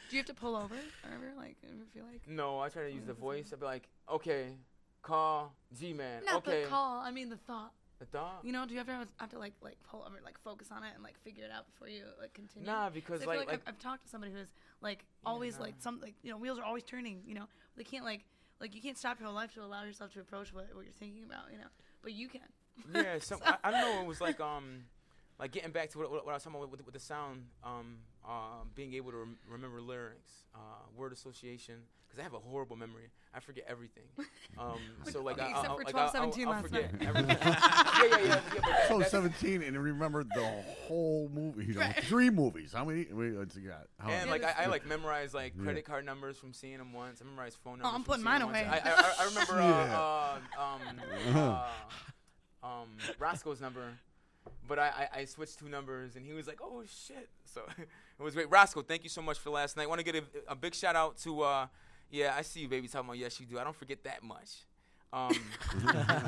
Do 0.08 0.16
you 0.16 0.20
have 0.20 0.26
to 0.26 0.34
pull 0.34 0.56
over 0.56 0.74
or 0.74 1.10
ever? 1.14 1.32
Like, 1.36 1.56
ever 1.64 1.84
feel 1.92 2.04
like? 2.10 2.22
No, 2.26 2.60
I 2.60 2.68
try 2.68 2.84
to 2.84 2.90
use 2.92 3.04
the 3.04 3.12
voice. 3.14 3.50
I'd 3.52 3.60
be 3.60 3.66
like, 3.66 3.88
okay, 4.10 4.46
call 5.02 5.54
G 5.78 5.92
Man. 5.92 6.22
Not 6.24 6.36
Okay. 6.46 6.62
the 6.64 6.68
call. 6.68 7.00
I 7.00 7.10
mean 7.10 7.28
the 7.28 7.36
thought. 7.36 7.72
The 7.98 8.06
dog. 8.06 8.44
You 8.44 8.52
know, 8.52 8.64
do 8.64 8.74
you 8.74 8.80
ever 8.80 8.92
have, 8.92 9.08
have 9.16 9.30
to 9.30 9.38
like 9.40 9.54
like 9.60 9.76
pull 9.82 10.04
over, 10.06 10.16
like 10.24 10.38
focus 10.44 10.68
on 10.70 10.84
it 10.84 10.90
and 10.94 11.02
like 11.02 11.18
figure 11.24 11.44
it 11.44 11.50
out 11.50 11.66
before 11.66 11.88
you 11.88 12.04
like 12.20 12.32
continue? 12.32 12.66
Nah, 12.66 12.90
because, 12.90 13.22
I 13.22 13.24
feel 13.24 13.28
like- 13.30 13.38
like, 13.40 13.48
like- 13.48 13.62
I've, 13.66 13.74
I've 13.74 13.78
talked 13.80 14.04
to 14.04 14.08
somebody 14.08 14.32
who's 14.32 14.48
like 14.80 15.04
always 15.26 15.58
like 15.58 15.74
some 15.78 16.00
like 16.00 16.14
you 16.22 16.30
know 16.30 16.36
wheels 16.38 16.58
are 16.58 16.64
always 16.64 16.84
turning. 16.84 17.22
You 17.26 17.34
know, 17.34 17.46
they 17.76 17.84
can't 17.84 18.04
like 18.04 18.24
like 18.60 18.74
you 18.74 18.80
can't 18.80 18.96
stop 18.96 19.18
your 19.18 19.26
whole 19.26 19.34
life 19.34 19.52
to 19.54 19.62
allow 19.62 19.82
yourself 19.84 20.12
to 20.14 20.20
approach 20.20 20.52
what, 20.54 20.68
what 20.74 20.84
you're 20.84 20.92
thinking 20.98 21.24
about. 21.24 21.50
You 21.52 21.58
know, 21.58 21.66
but 22.02 22.12
you 22.12 22.28
can. 22.28 22.40
yeah, 22.94 23.18
so 23.20 23.36
I, 23.44 23.56
I 23.64 23.70
don't 23.72 23.80
know. 23.80 24.00
It 24.02 24.06
was 24.06 24.20
like 24.20 24.38
um, 24.40 24.84
like 25.40 25.50
getting 25.50 25.72
back 25.72 25.90
to 25.90 25.98
what, 25.98 26.10
what, 26.10 26.24
what 26.24 26.30
I 26.30 26.34
was 26.34 26.44
talking 26.44 26.56
about 26.58 26.70
with, 26.70 26.84
with 26.84 26.94
the 26.94 27.00
sound, 27.00 27.46
um, 27.64 27.96
uh, 28.26 28.64
being 28.74 28.94
able 28.94 29.10
to 29.12 29.18
rem- 29.18 29.38
remember 29.50 29.80
lyrics, 29.80 30.30
uh, 30.54 30.58
word 30.96 31.12
association. 31.12 31.76
Because 32.06 32.20
I 32.20 32.22
have 32.22 32.32
a 32.32 32.38
horrible 32.38 32.74
memory. 32.74 33.10
I 33.34 33.40
forget 33.40 33.64
everything. 33.68 34.04
Um, 34.58 34.78
so 35.04 35.22
like, 35.22 35.36
Okay, 35.38 35.46
I, 35.46 35.50
except 35.50 35.68
I'll, 35.68 35.76
for 35.76 35.84
like 35.84 35.92
12, 35.92 36.10
I'll, 36.16 36.22
I'll, 36.22 36.32
17 36.32 36.46
I'll 36.46 36.52
last 36.52 36.62
forget 36.62 36.92
night. 37.00 37.08
everything. 37.08 37.38
yeah, 37.42 38.02
yeah, 38.02 38.16
yeah. 38.18 38.24
yeah 38.26 38.40
but 38.54 38.88
So 38.88 38.94
that's- 38.98 39.10
17 39.12 39.62
and 39.62 39.78
remember 39.80 40.24
the 40.24 40.62
whole 40.86 41.30
movie. 41.32 41.66
You 41.66 41.74
know, 41.74 41.80
Right. 41.80 42.04
three 42.04 42.28
movies. 42.30 42.72
How 42.72 42.84
many? 42.84 43.06
Wait, 43.12 43.36
what's 43.36 43.54
he 43.54 43.60
got? 43.60 43.86
How 44.00 44.08
And 44.08 44.28
many? 44.28 44.42
like 44.42 44.58
I, 44.58 44.64
I 44.64 44.66
like 44.66 44.84
memorize 44.86 45.32
like 45.32 45.52
Yeah. 45.56 45.62
credit 45.62 45.84
card 45.84 46.04
numbers 46.04 46.38
from 46.38 46.52
seeing 46.54 46.78
them 46.78 46.92
once. 46.92 47.20
I 47.22 47.24
memorize 47.26 47.54
phone 47.62 47.74
Oh, 47.80 47.84
numbers. 47.84 47.94
I'm 47.98 48.04
putting 48.04 48.24
mine 48.24 48.42
away. 48.42 48.64
I, 48.68 48.78
I, 48.78 49.14
I 49.20 49.24
remember 49.26 49.52
uh, 49.52 49.58
Yeah. 49.86 50.00
uh, 50.58 50.60
um, 50.60 51.36
uh, 52.62 52.66
um, 52.66 52.88
Roscoe's 53.20 53.60
number, 53.60 53.92
but 54.66 54.78
I, 54.80 55.08
I, 55.14 55.18
I 55.20 55.24
switched 55.26 55.58
two 55.60 55.68
numbers, 55.68 56.16
and 56.16 56.26
he 56.26 56.32
was 56.32 56.48
like, 56.48 56.58
"Oh 56.60 56.82
shit!" 57.06 57.28
So 57.44 57.60
it 58.18 58.22
was 58.22 58.34
great. 58.34 58.50
Roscoe, 58.50 58.82
thank 58.82 59.02
you 59.04 59.08
so 59.10 59.22
much 59.22 59.38
for 59.38 59.50
last 59.50 59.76
night. 59.76 59.88
Want 59.88 60.00
to 60.00 60.04
get 60.04 60.16
a, 60.16 60.22
a 60.52 60.56
big 60.56 60.74
shout 60.74 60.96
out 60.96 61.16
to 61.18 61.42
uh, 61.42 61.66
yeah, 62.10 62.34
I 62.36 62.42
see 62.42 62.60
you, 62.60 62.68
baby. 62.68 62.88
Talking 62.88 63.08
about 63.10 63.18
yes, 63.18 63.38
you 63.40 63.46
do. 63.46 63.58
I 63.58 63.64
don't 63.64 63.76
forget 63.76 64.02
that 64.04 64.22
much. 64.22 64.64
Um, 65.10 65.32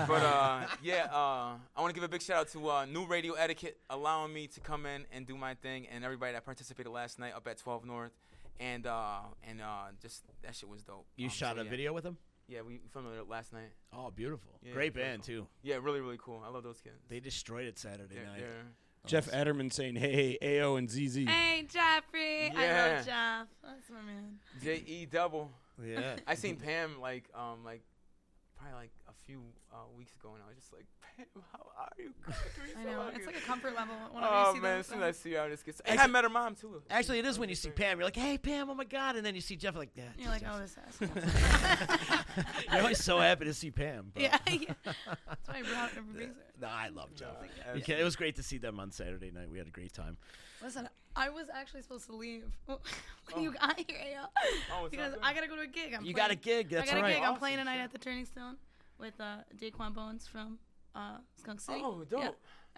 but 0.09 0.23
uh, 0.23 0.63
yeah, 0.83 1.05
uh, 1.13 1.53
I 1.77 1.81
want 1.81 1.89
to 1.89 1.95
give 1.95 2.03
a 2.05 2.09
big 2.09 2.23
shout 2.23 2.39
out 2.39 2.49
to 2.53 2.71
uh, 2.71 2.85
New 2.87 3.07
Radio 3.07 3.35
Etiquette 3.35 3.77
allowing 3.91 4.33
me 4.33 4.47
to 4.49 4.61
come 4.61 4.87
in 4.87 5.05
and 5.13 5.27
do 5.27 5.37
my 5.37 5.55
thing, 5.55 5.87
and 5.89 6.05
everybody 6.05 6.33
that 6.33 6.45
participated 6.45 6.91
last 6.93 7.19
night 7.19 7.35
up 7.35 7.47
at 7.47 7.59
12 7.59 7.85
North, 7.85 8.13
and 8.59 8.87
uh, 8.87 9.21
and 9.47 9.61
uh, 9.61 9.85
just 10.01 10.25
that 10.43 10.55
shit 10.55 10.69
was 10.69 10.83
dope. 10.83 11.07
you 11.17 11.27
Um, 11.27 11.31
shot 11.31 11.57
so 11.57 11.63
a 11.63 11.65
yeah. 11.65 11.71
video 11.71 11.93
with 11.93 12.05
them. 12.05 12.17
Yeah, 12.49 12.63
we 12.67 12.81
filmed 12.93 13.09
it 13.17 13.29
last 13.29 13.53
night. 13.53 13.71
Oh, 13.93 14.11
beautiful! 14.11 14.51
Yeah, 14.63 14.73
Great 14.73 14.95
really 14.97 15.07
band 15.09 15.23
cool. 15.27 15.35
too. 15.35 15.47
Yeah, 15.63 15.77
really, 15.81 16.01
really 16.01 16.19
cool. 16.19 16.43
I 16.45 16.51
love 16.51 16.63
those 16.65 16.81
kids. 16.81 16.97
They 17.09 17.21
destroyed 17.21 17.67
it 17.67 17.79
Saturday 17.79 18.15
They're- 18.17 18.25
night. 18.25 18.39
they're- 18.39 18.67
Jeff 19.07 19.31
Adderman 19.31 19.73
saying, 19.73 19.97
"Hey, 19.97 20.39
hey, 20.41 20.61
AO 20.61 20.77
and 20.77 20.89
ZZ." 20.91 21.17
Hey, 21.27 21.67
Jeffrey. 21.69 22.51
I 22.51 22.63
Yeah. 22.63 22.95
love 22.97 23.07
Jeff. 23.07 23.49
That's 23.63 23.91
my 23.91 24.03
man. 24.03 24.39
J 24.63 24.83
E 24.87 25.07
double. 25.07 25.51
Yeah. 25.83 26.17
I 26.27 26.35
seen 26.35 26.57
Pam 26.57 27.01
like 27.01 27.25
um 27.35 27.65
like 27.65 27.83
probably 28.59 28.75
like 28.79 28.91
a 29.09 29.13
few 29.27 29.41
uh, 29.73 29.77
weeks 29.97 30.13
ago, 30.21 30.35
and 30.35 30.43
I 30.45 30.49
was 30.49 30.57
just 30.57 30.73
like, 30.75 30.85
Pam, 31.17 31.43
how 31.53 31.67
are 31.79 31.89
you? 31.99 32.13
I 32.79 32.85
know. 32.85 33.11
It's 33.15 33.25
like 33.27 33.39
a 33.39 33.41
comfort 33.41 33.75
level 33.75 33.95
whenever 34.13 34.33
oh 34.33 34.49
you 34.51 34.57
see 34.57 34.61
man, 34.61 34.71
them. 34.73 34.81
as 34.81 34.87
soon 34.87 34.99
as 34.99 35.05
I 35.05 35.13
see 35.13 35.33
her, 35.33 35.41
I 35.43 35.49
just 35.49 35.65
get. 35.65 35.81
And 35.87 35.99
I 35.99 36.03
Actually- 36.03 36.13
met 36.13 36.25
her 36.25 36.31
mom 36.31 36.55
too. 36.55 36.83
Actually, 36.91 37.19
it 37.21 37.25
is 37.25 37.39
when 37.39 37.49
you 37.49 37.55
see 37.55 37.71
Pam. 37.71 37.99
You're 37.99 38.05
like, 38.07 38.17
"Hey, 38.17 38.37
Pam! 38.37 38.69
Oh 38.69 38.75
my 38.75 38.85
God!" 38.85 39.17
And 39.17 39.25
then 39.25 39.35
you 39.35 39.41
see 39.41 39.57
Jeff, 39.57 39.75
like, 39.77 39.91
"Yeah." 39.97 40.05
You're 40.19 40.29
like, 40.29 40.43
Jeff." 40.43 40.53
oh, 40.55 40.59
this 40.61 40.77
asshole. 40.87 42.45
You're 42.71 42.81
always 42.83 43.03
so 43.03 43.19
happy 43.19 43.47
to 43.47 43.55
see 43.55 43.71
Pam. 43.71 44.11
but- 44.15 44.23
yeah, 44.23 44.39
yeah. 44.51 44.75
That's 44.85 45.49
why 45.49 45.55
I 45.59 45.63
brought 45.63 45.91
her. 45.93 46.03
Brings 46.61 46.73
her. 46.73 46.79
No, 46.79 46.85
I 46.85 46.89
love 46.89 47.15
Jeff. 47.15 47.29
Yeah. 47.67 47.75
You 47.75 47.83
can't- 47.83 48.01
it 48.01 48.05
was 48.05 48.17
great 48.17 48.37
to 48.37 48.43
see 48.43 48.59
them 48.59 48.79
on 48.81 48.91
Saturday 48.91 49.31
night. 49.31 49.51
We 49.51 49.59
had 49.59 49.67
a 49.67 49.71
great 49.71 49.93
time. 49.93 50.17
Listen, 50.63 50.89
I 51.17 51.29
was 51.31 51.49
actually 51.53 51.83
supposed 51.83 52.07
to 52.07 52.13
leave 52.15 52.45
when 52.67 52.79
Oh. 53.35 53.41
you 53.41 53.53
got 53.53 53.79
here, 53.79 53.97
yo. 54.13 54.25
Oh, 54.75 54.89
because. 54.91 55.15
I 55.23 55.33
gotta 55.35 55.49
go 55.49 55.57
to 55.57 55.63
a 55.63 55.67
gig. 55.67 55.95
I'm 55.95 56.05
You 56.05 56.13
got 56.15 56.31
a 56.31 56.37
gig. 56.37 56.69
That's 56.71 56.91
I 56.91 56.95
got 56.95 57.03
right. 57.03 57.11
a 57.11 57.15
gig. 57.21 57.25
I'm 57.25 57.37
playing 57.37 57.59
tonight 57.59 57.77
shit. 57.77 57.85
at 57.85 57.93
the 57.93 57.99
Turning 57.99 58.27
Stone 58.27 58.57
with 58.99 59.15
uh, 59.21 59.39
Daquan 59.59 59.95
Bones 59.95 60.27
from 60.27 60.59
uh, 60.95 61.19
Skunk 61.37 61.61
City. 61.61 61.81
Oh, 61.83 62.05
dope. 62.09 62.21
Yeah. 62.23 62.31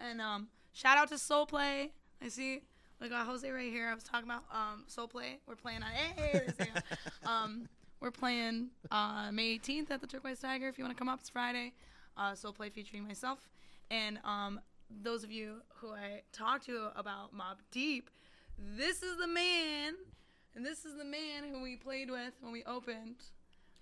And 0.09 0.21
um, 0.21 0.47
shout 0.71 0.97
out 0.97 1.09
to 1.09 1.17
Soul 1.17 1.45
Play. 1.45 1.91
I 2.21 2.29
see 2.29 2.61
we 3.01 3.09
got 3.09 3.25
Jose 3.27 3.49
right 3.49 3.69
here. 3.71 3.89
I 3.89 3.93
was 3.93 4.03
talking 4.03 4.29
about 4.29 4.43
um, 4.51 4.85
Soul 4.87 5.07
Play. 5.07 5.39
We're 5.45 5.55
playing 5.55 5.83
on. 5.83 5.91
Hey, 5.91 6.41
there 6.57 6.67
um, 7.25 7.67
we're 7.99 8.11
playing 8.11 8.69
uh, 8.91 9.29
May 9.31 9.57
18th 9.59 9.91
at 9.91 10.01
the 10.01 10.07
Turquoise 10.07 10.39
Tiger. 10.39 10.67
If 10.69 10.77
you 10.77 10.83
want 10.85 10.95
to 10.95 10.99
come 10.99 11.09
up, 11.09 11.19
it's 11.19 11.29
Friday. 11.29 11.73
Uh, 12.17 12.33
Soul 12.35 12.53
Play 12.53 12.69
featuring 12.69 13.05
myself 13.05 13.49
and 13.91 14.19
um, 14.23 14.59
those 14.89 15.23
of 15.23 15.31
you 15.31 15.61
who 15.75 15.91
I 15.91 16.21
talked 16.31 16.65
to 16.65 16.89
about 16.95 17.33
Mobb 17.33 17.57
Deep. 17.71 18.09
This 18.57 19.01
is 19.01 19.17
the 19.17 19.27
man, 19.27 19.95
and 20.55 20.65
this 20.65 20.85
is 20.85 20.95
the 20.95 21.05
man 21.05 21.43
who 21.51 21.61
we 21.61 21.75
played 21.75 22.09
with 22.09 22.33
when 22.41 22.51
we 22.51 22.63
opened 22.65 23.15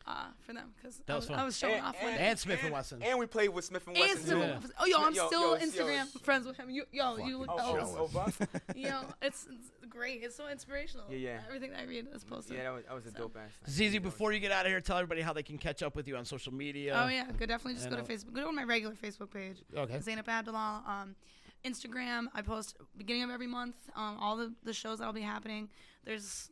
uh, 0.08 0.26
for 0.46 0.54
them 0.54 0.74
because 0.76 0.98
That 1.06 1.14
I 1.14 1.16
was 1.16 1.24
was, 1.24 1.30
fun. 1.30 1.40
I 1.40 1.44
was 1.46 1.58
showing 1.58 1.74
And- 1.76 1.86
off 1.86 1.96
one 2.02 2.10
and- 2.12 2.18
day. 2.20 2.28
And 2.28 2.40
Smith 2.40 2.60
and 2.64 2.72
Wesson. 2.74 3.02
And 3.04 3.20
we 3.20 3.26
played 3.28 3.50
with 3.50 3.66
Smith 3.66 3.86
and 3.88 3.96
And 3.96 4.02
Wesson 4.06 4.18
Smith 4.24 4.30
too. 4.38 4.42
and 4.42 4.54
Wesson. 4.56 4.72
Oh, 4.80 4.86
yo, 4.86 4.98
I'm 4.98 5.14
Yo, 5.14 5.28
still 5.28 5.42
yo, 5.42 5.56
yo. 5.56 5.60
Instagram 5.66 6.22
friends 6.22 6.48
with 6.48 6.58
him. 6.58 6.70
You, 6.70 6.84
yo, 6.92 7.18
you 7.18 7.38
look. 7.38 7.48
Oh, 7.52 7.78
Oh, 7.80 7.96
oh, 8.00 8.08
Buck? 8.14 8.34
yo, 8.76 9.02
it's, 9.22 9.48
it's 9.52 9.72
great. 9.90 10.24
It's 10.24 10.36
so 10.36 10.48
inspirational. 10.48 11.06
Yeah, 11.10 11.18
yeah. 11.18 11.40
Everything 11.48 11.72
that 11.72 11.82
I 11.82 11.84
read 11.86 12.08
is 12.14 12.24
posted. 12.24 12.58
Yeah, 12.58 12.64
that 12.64 12.74
was, 12.74 12.84
that 12.86 12.94
was 12.96 13.06
a 13.06 13.12
So- 13.12 13.18
dope 13.20 13.38
ass. 13.38 13.52
night. 13.62 13.70
Zizi, 13.72 14.00
before 14.00 14.32
you 14.32 14.40
get 14.40 14.52
out 14.52 14.66
of 14.66 14.72
here, 14.72 14.82
tell 14.82 14.98
everybody 14.98 15.22
how 15.22 15.34
they 15.34 15.44
can 15.44 15.58
catch 15.58 15.84
up 15.84 15.96
with 15.96 16.08
you 16.08 16.16
on 16.18 16.26
social 16.26 16.54
media. 16.54 17.00
Oh 17.04 17.08
yeah, 17.08 17.26
good. 17.38 17.50
Definitely 17.50 17.76
just 17.76 17.86
And, 17.88 17.96
go 17.96 18.02
to 18.04 18.12
Facebook. 18.12 18.34
Go 18.34 18.46
to 18.48 18.52
my 18.52 18.64
regular 18.64 18.96
Facebook 18.96 19.32
page. 19.32 19.58
Okay. 19.78 19.98
Zaineb 20.00 20.28
Abdelaal. 20.28 20.84
Um, 20.88 21.16
Instagram. 21.64 22.26
I 22.34 22.42
post 22.42 22.76
beginning 22.98 23.24
of 23.24 23.30
every 23.30 23.46
month. 23.48 23.76
Um, 23.96 24.18
all 24.20 24.36
the 24.36 24.52
the 24.64 24.74
shows 24.74 24.98
that'll 24.98 25.14
be 25.14 25.22
happening. 25.22 25.70
There's 26.06 26.50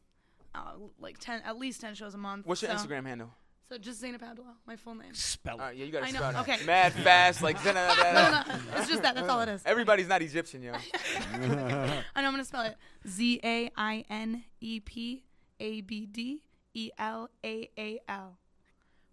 uh, 0.53 0.73
like 0.99 1.17
ten, 1.19 1.41
at 1.45 1.57
least 1.57 1.81
ten 1.81 1.95
shows 1.95 2.13
a 2.13 2.17
month. 2.17 2.45
What's 2.45 2.61
your 2.61 2.69
so- 2.71 2.77
Instagram 2.85 3.05
handle? 3.05 3.33
So 3.69 3.77
just 3.77 4.01
Zaineb 4.01 4.23
Abdelaal, 4.23 4.55
my 4.65 4.75
full 4.75 4.95
name. 4.95 5.13
Spell 5.13 5.61
Uh, 5.61 5.69
yeah, 5.69 5.85
you 5.85 5.91
gotta 5.91 6.07
I 6.07 6.11
know, 6.11 6.17
spell 6.17 6.29
it. 6.31 6.49
okay. 6.49 6.65
Mad 6.65 6.91
fast, 6.91 7.43
like. 7.43 7.55
Zaineb. 7.59 7.75
no, 8.13 8.31
no, 8.31 8.79
it's 8.79 8.89
just 8.89 9.03
that. 9.03 9.13
That's 9.13 9.29
all 9.29 9.41
it 9.41 9.49
is. 9.49 9.61
Everybody's 9.63 10.07
not 10.07 10.23
Egyptian, 10.23 10.63
yo. 10.63 10.73
I 11.33 11.37
know 11.37 12.01
I'm 12.15 12.23
gonna 12.31 12.43
spell 12.45 12.63
it 12.63 12.75
Z 13.07 13.39
A 13.43 13.69
I 13.77 14.03
N 14.09 14.43
E 14.59 14.79
P 14.79 15.23
A 15.59 15.81
B 15.81 16.07
D 16.07 16.41
E 16.73 16.89
L 16.97 17.29
A 17.45 17.69
A 17.77 17.99
L. 18.09 18.39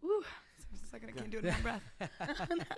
Woo. 0.00 0.22
For 0.90 0.96
a 0.96 1.00
second, 1.00 1.10
I 1.10 1.18
can't 1.18 1.30
do 1.30 1.38
it 1.38 1.44
in 1.44 1.52
one 1.52 1.62
breath. 1.62 1.82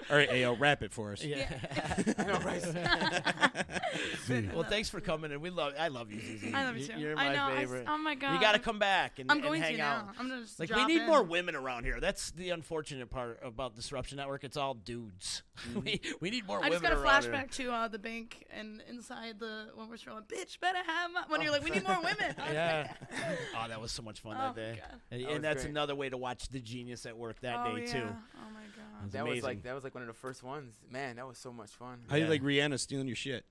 All 0.10 0.16
right, 0.16 0.30
Ao, 0.44 0.54
wrap 0.54 0.82
it 0.82 0.92
for 0.92 1.12
us. 1.12 1.24
Yeah. 1.24 1.48
I 2.18 2.24
know, 2.24 2.38
right? 2.40 2.64
well, 4.54 4.64
thanks 4.64 4.88
for 4.88 5.00
coming, 5.00 5.32
and 5.32 5.40
we 5.42 5.50
love. 5.50 5.74
I 5.78 5.88
love 5.88 6.10
you, 6.12 6.20
ZZ. 6.20 6.54
I 6.54 6.64
love 6.64 6.76
you 6.76 6.86
too. 6.86 6.98
You're 6.98 7.18
I 7.18 7.28
my 7.28 7.34
know, 7.34 7.42
I 7.44 7.52
s- 7.52 7.58
favorite. 7.58 7.86
oh 7.88 7.98
my 7.98 8.14
god. 8.14 8.34
You 8.34 8.40
got 8.40 8.52
to 8.52 8.58
come 8.58 8.78
back 8.78 9.18
and, 9.18 9.30
I'm 9.30 9.38
and 9.38 9.46
going 9.46 9.60
to 9.60 9.66
hang 9.66 9.76
now. 9.78 9.96
out. 9.96 10.08
I'm 10.18 10.28
gonna 10.28 10.42
just 10.42 10.58
like 10.60 10.70
we 10.70 10.74
drop 10.76 10.88
need 10.88 11.00
in. 11.02 11.06
more 11.06 11.22
women 11.22 11.54
around 11.54 11.84
here. 11.84 11.98
That's 12.00 12.30
the 12.32 12.50
unfortunate 12.50 13.10
part 13.10 13.40
about 13.42 13.74
Disruption 13.76 14.16
Network. 14.16 14.44
It's 14.44 14.56
all 14.56 14.74
dudes. 14.74 15.42
we, 15.84 16.00
we 16.20 16.30
need 16.30 16.46
more 16.46 16.62
I 16.62 16.70
just 16.70 16.82
got 16.82 16.92
a 16.92 16.96
around 16.98 17.22
here. 17.24 17.32
flashback 17.32 17.50
to 17.56 17.70
uh, 17.72 17.88
the 17.88 17.98
bank 17.98 18.46
and 18.50 18.82
inside 18.88 19.38
the 19.38 19.68
when 19.74 19.88
we're 19.88 19.96
scrolling, 19.96 20.26
bitch, 20.26 20.60
better 20.60 20.78
have 20.78 21.12
my. 21.12 21.24
When 21.28 21.40
you're 21.40 21.50
like, 21.52 21.64
we 21.64 21.70
need 21.70 21.86
more 21.86 21.98
women. 21.98 22.34
Yeah. 22.52 22.92
like, 23.10 23.38
oh, 23.56 23.68
that 23.68 23.80
was 23.80 23.92
so 23.92 24.02
much 24.02 24.20
fun 24.20 24.36
Oh, 24.38 24.52
that 24.52 24.56
day. 24.56 24.80
God. 24.80 25.00
And, 25.10 25.22
That 25.22 25.30
and 25.32 25.44
that's 25.44 25.62
great. 25.62 25.70
another 25.70 25.94
way 25.94 26.08
to 26.08 26.16
watch 26.16 26.48
the 26.48 26.60
genius 26.60 27.04
at 27.06 27.16
work 27.16 27.40
that 27.40 27.58
oh, 27.66 27.76
day 27.76 27.84
yeah. 27.84 27.92
too. 27.92 28.08
Oh 28.08 28.50
my 28.54 28.60
god. 28.76 29.04
was 29.04 29.12
That 29.12 29.26
was 29.26 29.42
like 29.42 29.62
that 29.64 29.74
was 29.74 29.84
like 29.84 29.94
one 29.94 30.02
of 30.02 30.08
the 30.08 30.14
first 30.14 30.42
ones. 30.42 30.74
Man, 30.90 31.16
that 31.16 31.26
was 31.26 31.38
so 31.38 31.52
much 31.52 31.70
fun. 31.70 31.98
How 32.08 32.16
do 32.16 32.22
you 32.22 32.28
like 32.28 32.42
Rihanna 32.42 32.78
stealing 32.78 33.06
your 33.06 33.16
shit? 33.16 33.44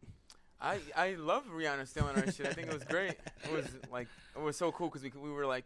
I 0.60 0.80
I 0.96 1.14
love 1.16 1.46
Rihanna 1.48 1.88
stealing 1.88 2.16
our 2.16 2.32
shit. 2.32 2.48
I 2.48 2.54
think 2.54 2.68
it 2.68 2.74
was 2.74 2.84
great. 2.84 3.16
It 3.44 3.52
was 3.52 3.66
like 3.92 4.08
it 4.36 4.42
was 4.42 4.58
so 4.58 4.72
cool 4.72 4.88
because 4.90 5.04
we 5.04 5.12
we 5.22 5.32
were 5.32 5.46
like, 5.46 5.66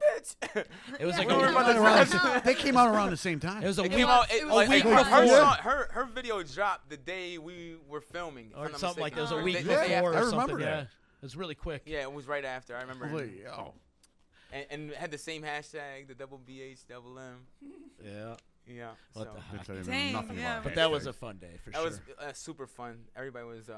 bitch. 0.00 0.64
It 0.98 1.04
was 1.06 1.16
like 1.18 1.28
We 1.28 1.34
a 1.34 1.36
were 1.38 1.46
about 1.48 1.72
to 1.72 1.80
Around 1.80 2.42
they 2.44 2.54
came 2.54 2.76
out 2.76 2.88
around 2.88 3.10
the 3.10 3.16
same 3.16 3.40
time. 3.40 3.62
It 3.62 3.66
was 3.66 3.78
a 3.78 3.82
It 3.82 3.90
week, 3.90 3.98
came 3.98 4.06
out 4.08 4.30
it 4.32 4.42
it, 4.42 4.46
like, 4.48 4.68
week 4.68 4.84
like, 4.84 5.06
her, 5.06 5.22
before. 5.22 5.36
song, 5.38 5.56
her 5.62 5.88
her 5.92 6.04
video 6.06 6.42
dropped 6.42 6.88
the 6.90 6.96
day 6.96 7.38
we 7.38 7.76
were 7.88 8.00
filming, 8.00 8.50
if 8.50 8.56
or 8.56 8.64
I'm 8.66 8.72
not 8.72 8.80
something 8.80 9.02
like 9.02 9.14
that. 9.14 9.18
It 9.18 9.22
was 9.22 9.32
a 9.32 9.36
mistaken. 9.36 9.44
week 9.44 9.56
The 9.58 9.62
the 9.62 9.74
day 9.88 9.94
before. 9.94 10.08
after. 10.14 10.18
or 10.18 10.22
I 10.22 10.24
remember 10.24 10.40
something. 10.50 10.56
that. 10.58 10.64
Yeah. 10.76 10.80
It 10.82 11.22
was 11.22 11.36
really 11.36 11.54
quick. 11.54 11.82
Yeah, 11.86 12.02
it 12.02 12.12
was 12.12 12.26
right 12.26 12.44
after. 12.44 12.76
I 12.76 12.80
remember. 12.82 13.06
Holy- 13.06 13.42
oh. 13.46 13.74
And, 14.52 14.66
and 14.70 14.90
it 14.90 14.96
had 14.96 15.10
the 15.12 15.18
same 15.18 15.42
hashtag, 15.42 16.08
the 16.08 16.14
double 16.14 16.38
BH 16.40 16.86
double 16.88 17.18
M. 17.18 17.46
Yeah. 18.04 18.34
Yeah. 18.66 18.90
What 19.14 19.26
so. 19.26 19.66
the 19.66 19.72
Bitch, 19.72 19.86
Dang, 19.86 20.12
nothing 20.12 20.38
yeah. 20.38 20.52
about 20.54 20.64
But 20.64 20.74
that 20.76 20.90
was 20.90 21.06
a 21.06 21.12
fun 21.12 21.38
day 21.38 21.58
for 21.64 21.72
sure. 21.72 21.82
That 21.82 21.90
sure. 21.92 22.16
was 22.18 22.28
uh, 22.28 22.32
super 22.32 22.66
fun. 22.66 22.98
Everybody 23.16 23.46
was, 23.46 23.68
uh, 23.68 23.74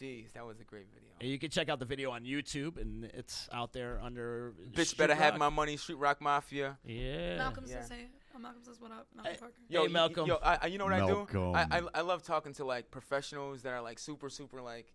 jeez, 0.00 0.32
that 0.32 0.44
was 0.44 0.60
a 0.60 0.64
great 0.64 0.86
video. 0.92 1.08
And 1.20 1.30
you 1.30 1.38
can 1.38 1.50
check 1.50 1.68
out 1.68 1.78
the 1.78 1.84
video 1.84 2.10
on 2.10 2.24
YouTube, 2.24 2.80
and 2.80 3.04
it's 3.04 3.48
out 3.52 3.72
there 3.72 4.00
under. 4.02 4.52
Bitch 4.72 4.86
Street 4.86 4.98
better 4.98 5.14
have 5.14 5.38
my 5.38 5.48
money, 5.48 5.76
Street 5.76 5.98
Rock 5.98 6.20
Mafia. 6.20 6.76
Yeah. 6.84 7.36
Malcolm 7.38 7.64
Yeah. 7.66 7.80
says, 7.80 7.90
"Hey, 7.90 8.08
oh, 8.34 8.38
Malcolm 8.38 8.62
says, 8.64 8.80
what 8.80 8.90
up, 8.90 9.06
Malcolm 9.14 9.32
Hey, 9.32 9.38
Parker." 9.38 9.54
Yo, 9.68 9.80
Hey, 9.80 9.86
y- 9.86 9.86
y- 9.86 9.92
Malcolm. 9.92 10.26
Yo, 10.26 10.38
I, 10.42 10.58
I, 10.62 10.66
you 10.66 10.78
know 10.78 10.84
what 10.84 10.94
I 10.94 11.06
do? 11.06 11.26
I, 11.54 11.66
I 11.70 11.82
I 11.94 12.00
love 12.02 12.22
talking 12.22 12.52
to 12.54 12.64
like 12.64 12.90
professionals 12.90 13.62
that 13.62 13.72
are 13.72 13.80
like 13.82 13.98
super 13.98 14.28
super 14.28 14.60
like, 14.60 14.92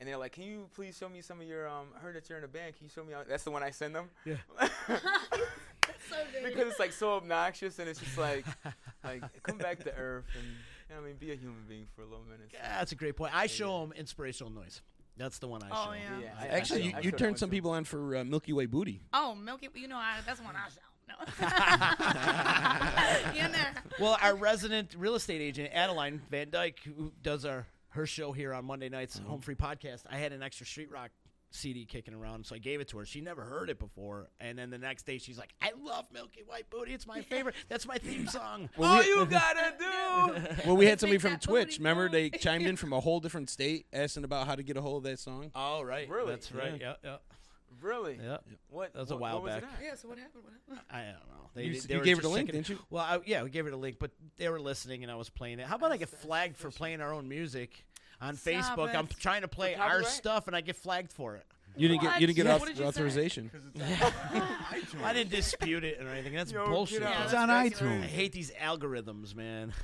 and 0.00 0.08
they're 0.08 0.18
like, 0.18 0.32
"Can 0.32 0.44
you 0.44 0.68
please 0.74 0.96
show 0.98 1.08
me 1.08 1.22
some 1.22 1.40
of 1.40 1.46
your 1.46 1.68
um? 1.68 1.86
I 1.96 2.00
heard 2.00 2.16
that 2.16 2.28
you're 2.28 2.38
in 2.38 2.44
a 2.44 2.48
band. 2.48 2.74
Can 2.76 2.84
you 2.84 2.90
show 2.90 3.04
me?" 3.04 3.14
Out? 3.14 3.28
That's 3.28 3.44
the 3.44 3.50
one 3.52 3.62
I 3.62 3.70
send 3.70 3.94
them. 3.94 4.10
Yeah. 4.24 4.36
so 6.10 6.16
good. 6.32 6.44
because 6.52 6.70
it's 6.70 6.78
like 6.80 6.92
so 6.92 7.12
obnoxious 7.14 7.78
and 7.78 7.88
it's 7.88 8.00
just 8.00 8.18
like, 8.18 8.44
like 9.04 9.22
come 9.42 9.58
back 9.58 9.78
to 9.84 9.94
earth 9.96 10.24
and 10.36 10.44
you 10.46 10.94
know 10.96 11.00
I 11.02 11.04
mean, 11.06 11.16
be 11.16 11.32
a 11.32 11.36
human 11.36 11.64
being 11.68 11.86
for 11.94 12.02
a 12.02 12.06
little 12.06 12.24
minute. 12.24 12.50
Yeah, 12.52 12.78
that's 12.78 12.92
a 12.92 12.96
great 12.96 13.16
point. 13.16 13.34
I 13.34 13.46
show 13.46 13.80
them 13.80 13.92
inspirational 13.96 14.52
noise. 14.52 14.82
That's 15.16 15.38
the 15.38 15.48
one 15.48 15.62
I 15.62 15.68
Oh, 15.70 15.84
show. 15.86 15.90
'em. 15.92 15.98
yeah. 16.20 16.26
Yeah, 16.26 16.34
I- 16.40 16.44
I 16.44 16.48
Actually, 16.48 16.82
showed- 16.82 16.90
you, 16.92 16.96
I 16.96 17.00
you 17.00 17.10
turned 17.12 17.38
some 17.38 17.50
people 17.50 17.70
on 17.72 17.84
for 17.84 18.16
uh, 18.16 18.24
Milky 18.24 18.52
Way 18.52 18.66
Booty. 18.66 19.00
Oh, 19.12 19.34
Milky, 19.34 19.68
you 19.74 19.86
know, 19.88 19.96
I, 19.96 20.16
that's 20.26 20.40
one 20.40 20.54
I 20.56 20.68
show. 20.68 20.80
No. 21.08 21.14
you 23.40 23.44
in 23.44 23.52
there? 23.52 23.74
Well, 23.98 24.16
our 24.22 24.34
resident 24.36 24.94
real 24.96 25.14
estate 25.16 25.40
agent, 25.40 25.70
Adeline 25.74 26.22
Van 26.30 26.50
Dyke, 26.50 26.78
who 26.84 27.12
does 27.22 27.44
our 27.44 27.66
her 27.90 28.06
show 28.06 28.30
here 28.32 28.54
on 28.54 28.64
Monday 28.64 28.88
nights, 28.88 29.18
Mm-hmm. 29.18 29.28
Home 29.28 29.40
Free 29.40 29.56
Podcast, 29.56 30.02
I 30.08 30.16
had 30.18 30.32
an 30.32 30.42
extra 30.44 30.64
Street 30.64 30.90
Rock 30.92 31.10
CD 31.52 31.84
kicking 31.84 32.14
around, 32.14 32.46
so 32.46 32.54
I 32.54 32.58
gave 32.58 32.80
it 32.80 32.88
to 32.88 32.98
her. 32.98 33.04
She 33.04 33.20
never 33.20 33.42
heard 33.42 33.70
it 33.70 33.78
before, 33.78 34.28
and 34.40 34.56
then 34.58 34.70
the 34.70 34.78
next 34.78 35.04
day 35.04 35.18
she's 35.18 35.36
like, 35.38 35.52
"I 35.60 35.72
love 35.82 36.04
Milky 36.12 36.42
White 36.46 36.70
Booty. 36.70 36.92
It's 36.94 37.06
my 37.06 37.22
favorite. 37.22 37.56
That's 37.68 37.86
my 37.86 37.98
theme 37.98 38.28
song." 38.28 38.68
All 38.78 39.02
you 39.02 39.26
gotta 39.30 39.74
do. 39.78 40.64
Well, 40.66 40.76
we 40.76 40.86
had 40.86 41.00
somebody 41.00 41.18
from 41.18 41.38
Twitch. 41.38 41.78
Remember, 41.78 42.08
they 42.08 42.30
chimed 42.30 42.66
in 42.66 42.76
from 42.76 42.92
a 42.92 43.00
whole 43.00 43.18
different 43.20 43.50
state, 43.50 43.86
asking 43.92 44.24
about 44.24 44.46
how 44.46 44.54
to 44.54 44.62
get 44.62 44.76
a 44.76 44.80
hold 44.80 45.04
of 45.04 45.10
that 45.10 45.18
song. 45.18 45.50
Oh, 45.54 45.82
right. 45.82 46.08
Really? 46.08 46.30
That's 46.30 46.52
right. 46.52 46.78
Yeah, 46.80 46.94
yeah, 47.02 47.16
Really? 47.80 48.18
yeah. 48.22 48.38
What? 48.68 48.92
That 48.92 49.00
was 49.00 49.10
a 49.10 49.14
what- 49.14 49.20
while 49.22 49.34
what 49.36 49.42
was 49.44 49.54
back. 49.62 49.64
Yeah. 49.82 49.94
So 49.94 50.08
what 50.08 50.18
happened? 50.18 50.44
What 50.44 50.52
happened? 50.52 50.86
I 50.90 50.98
don't 51.06 51.28
know. 51.28 51.50
They, 51.54 51.64
You 51.64 51.72
they- 51.80 51.86
they 51.88 51.94
you 51.94 52.00
gave 52.04 52.16
her 52.18 52.22
just 52.22 52.22
the 52.22 52.28
link, 52.28 52.48
checking- 52.48 52.62
didn't 52.62 52.78
you? 52.78 52.84
Well, 52.90 53.04
I, 53.04 53.18
yeah, 53.26 53.42
we 53.42 53.50
gave 53.50 53.64
her 53.64 53.70
the 53.70 53.76
link, 53.76 53.96
but 53.98 54.10
they 54.36 54.48
were 54.48 54.60
listening, 54.60 55.02
and 55.02 55.10
I 55.10 55.16
was 55.16 55.30
playing 55.30 55.58
it. 55.58 55.66
How 55.66 55.76
about 55.76 55.90
I 55.92 55.96
get 55.96 56.08
flagged 56.10 56.56
for 56.56 56.70
playing 56.70 57.00
our 57.00 57.12
own 57.12 57.28
music 57.28 57.84
on 58.20 58.36
Stop 58.36 58.52
Facebook? 58.54 58.94
I'm 58.94 59.06
trying 59.18 59.42
to 59.42 59.48
play 59.48 59.74
our 59.74 59.88
copyright? 59.88 60.06
stuff, 60.06 60.46
and 60.46 60.56
I 60.56 60.60
get 60.60 60.76
flagged 60.76 61.12
for 61.12 61.36
it. 61.36 61.44
You 61.76 61.88
didn't 61.88 62.02
get 62.02 62.20
you 62.20 62.26
didn't 62.26 62.36
get 62.36 62.46
What? 62.46 62.56
auth- 62.56 62.60
What 62.60 62.68
did 62.68 62.76
you 62.78 62.82
say? 62.82 62.88
authorization. 62.88 63.50
I 65.04 65.12
didn't 65.12 65.30
dispute 65.30 65.84
it 65.84 66.00
or 66.02 66.08
anything. 66.08 66.34
That's 66.34 66.50
Yo, 66.52 66.66
bullshit. 66.66 67.00
get 67.00 67.08
out. 67.12 67.22
It's 67.22 67.32
that's 67.32 67.42
on 67.42 67.48
iTunes. 67.48 68.02
I 68.02 68.06
hate 68.06 68.32
these 68.32 68.50
algorithms, 68.52 69.34
man. 69.34 69.72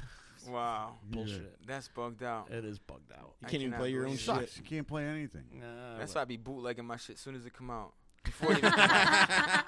Wow. 0.48 0.92
Bullshit. 1.10 1.56
That's 1.66 1.88
bugged 1.88 2.22
out. 2.22 2.52
It 2.52 2.64
is 2.64 2.78
bugged 2.78 3.10
out. 3.10 3.32
You 3.40 3.46
I 3.46 3.50
can't 3.50 3.62
even 3.62 3.72
cannot 3.72 3.80
play 3.80 3.90
your 3.90 4.02
own 4.02 4.10
believe 4.10 4.20
shit. 4.20 4.26
Sucks. 4.36 4.56
You 4.58 4.62
can't 4.62 4.86
play 4.86 5.04
anything. 5.04 5.42
Nah, 5.54 5.98
That's 5.98 6.14
well, 6.14 6.20
why 6.20 6.22
I 6.22 6.24
be 6.26 6.36
bootlegging 6.36 6.84
my 6.84 6.96
shit 6.98 7.16
as 7.16 7.20
soon 7.20 7.34
as 7.34 7.44
it 7.46 7.52
come 7.52 7.68
out. 7.68 7.94
Before 8.22 8.52
it 8.52 8.58
even 8.58 8.70
come 8.70 8.80
out. 8.90 9.64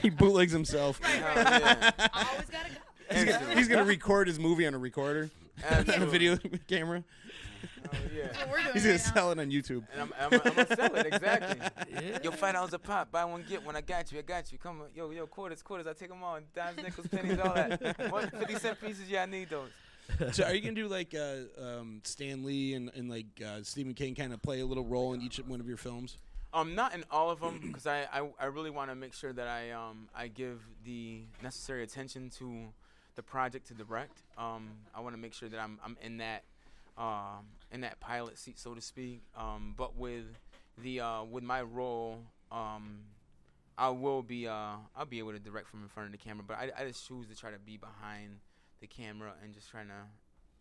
he 0.00 0.08
bootlegs 0.08 0.52
himself. 0.52 1.02
Hell 1.02 1.34
yeah. 1.60 1.90
Always 2.14 2.48
gotta 2.48 2.70
go. 2.70 2.76
He's 3.14 3.24
gonna, 3.26 3.54
he's 3.56 3.68
gonna 3.68 3.84
record 3.84 4.26
his 4.26 4.38
movie 4.38 4.66
on 4.66 4.72
a 4.72 4.78
recorder, 4.78 5.28
a 5.62 6.06
video 6.06 6.36
camera. 6.68 7.04
Oh, 7.86 7.96
yeah. 8.14 8.28
That's 8.32 8.50
we're 8.50 8.62
doing 8.62 8.72
He's 8.74 8.82
gonna 8.82 8.94
right 8.94 9.06
now. 9.06 9.12
sell 9.14 9.32
it 9.32 9.38
on 9.38 9.50
YouTube. 9.50 9.84
And 9.92 10.02
I'm, 10.02 10.12
I'm, 10.18 10.40
I'm 10.44 10.54
gonna 10.54 10.76
sell 10.76 10.94
it 10.96 11.06
exactly. 11.06 11.60
Yeah. 11.92 12.18
Yo, 12.22 12.30
five 12.30 12.54
dollars 12.54 12.72
a 12.74 12.78
pop, 12.78 13.10
buy 13.10 13.24
one 13.24 13.44
get 13.48 13.64
one. 13.64 13.76
I 13.76 13.80
got 13.80 14.10
you, 14.12 14.18
I 14.18 14.22
got 14.22 14.50
you. 14.52 14.58
Come 14.58 14.80
on, 14.82 14.86
yo, 14.94 15.10
yo, 15.10 15.26
quarters, 15.26 15.62
quarters. 15.62 15.86
I 15.86 15.92
take 15.92 16.08
them 16.08 16.22
all. 16.22 16.38
Dimes, 16.54 16.76
nickels, 16.76 17.06
pennies, 17.08 17.38
all 17.38 17.54
that. 17.54 18.10
What 18.10 18.30
fifty 18.30 18.56
cent 18.56 18.80
pieces? 18.80 19.08
Yeah, 19.08 19.22
I 19.22 19.26
need 19.26 19.48
those. 19.50 19.70
So, 20.34 20.44
are 20.44 20.54
you 20.54 20.60
gonna 20.60 20.74
do 20.74 20.88
like 20.88 21.14
uh, 21.14 21.62
um, 21.62 22.00
Stan 22.04 22.44
Lee 22.44 22.74
and, 22.74 22.90
and 22.94 23.08
like 23.08 23.26
uh, 23.44 23.60
Stephen 23.62 23.94
King 23.94 24.14
kind 24.14 24.32
of 24.34 24.42
play 24.42 24.60
a 24.60 24.66
little 24.66 24.84
role 24.84 25.14
in 25.14 25.22
each 25.22 25.38
one 25.38 25.60
of 25.60 25.68
your 25.68 25.78
films? 25.78 26.18
Um, 26.52 26.74
not 26.74 26.94
in 26.94 27.04
all 27.10 27.30
of 27.30 27.40
them, 27.40 27.58
because 27.66 27.86
I, 27.86 28.06
I, 28.12 28.28
I 28.38 28.44
really 28.46 28.70
want 28.70 28.90
to 28.90 28.94
make 28.94 29.12
sure 29.14 29.32
that 29.32 29.48
I 29.48 29.70
um 29.70 30.08
I 30.14 30.28
give 30.28 30.60
the 30.84 31.22
necessary 31.42 31.82
attention 31.82 32.30
to 32.38 32.66
the 33.16 33.22
project 33.22 33.68
to 33.68 33.74
direct. 33.74 34.22
Um, 34.36 34.68
I 34.94 35.00
want 35.00 35.14
to 35.14 35.20
make 35.20 35.34
sure 35.34 35.48
that 35.48 35.58
I'm 35.60 35.78
I'm 35.84 35.96
in 36.02 36.18
that 36.18 36.44
um 36.96 37.46
in 37.72 37.80
that 37.82 38.00
pilot 38.00 38.38
seat, 38.38 38.58
so 38.58 38.74
to 38.74 38.80
speak. 38.80 39.22
Um, 39.36 39.74
but 39.76 39.96
with 39.96 40.24
the 40.82 41.00
uh 41.00 41.24
with 41.24 41.44
my 41.44 41.62
role, 41.62 42.18
um, 42.50 42.98
I 43.76 43.88
will 43.90 44.22
be 44.22 44.46
uh 44.48 44.76
I'll 44.96 45.06
be 45.06 45.18
able 45.18 45.32
to 45.32 45.38
direct 45.38 45.68
from 45.68 45.82
in 45.82 45.88
front 45.88 46.06
of 46.06 46.12
the 46.12 46.18
camera, 46.18 46.44
but 46.46 46.56
I 46.58 46.70
I 46.78 46.86
just 46.86 47.06
choose 47.06 47.26
to 47.28 47.36
try 47.36 47.50
to 47.50 47.58
be 47.58 47.76
behind 47.76 48.38
the 48.80 48.86
camera 48.86 49.32
and 49.42 49.54
just 49.54 49.70
trying 49.70 49.88
to 49.88 50.02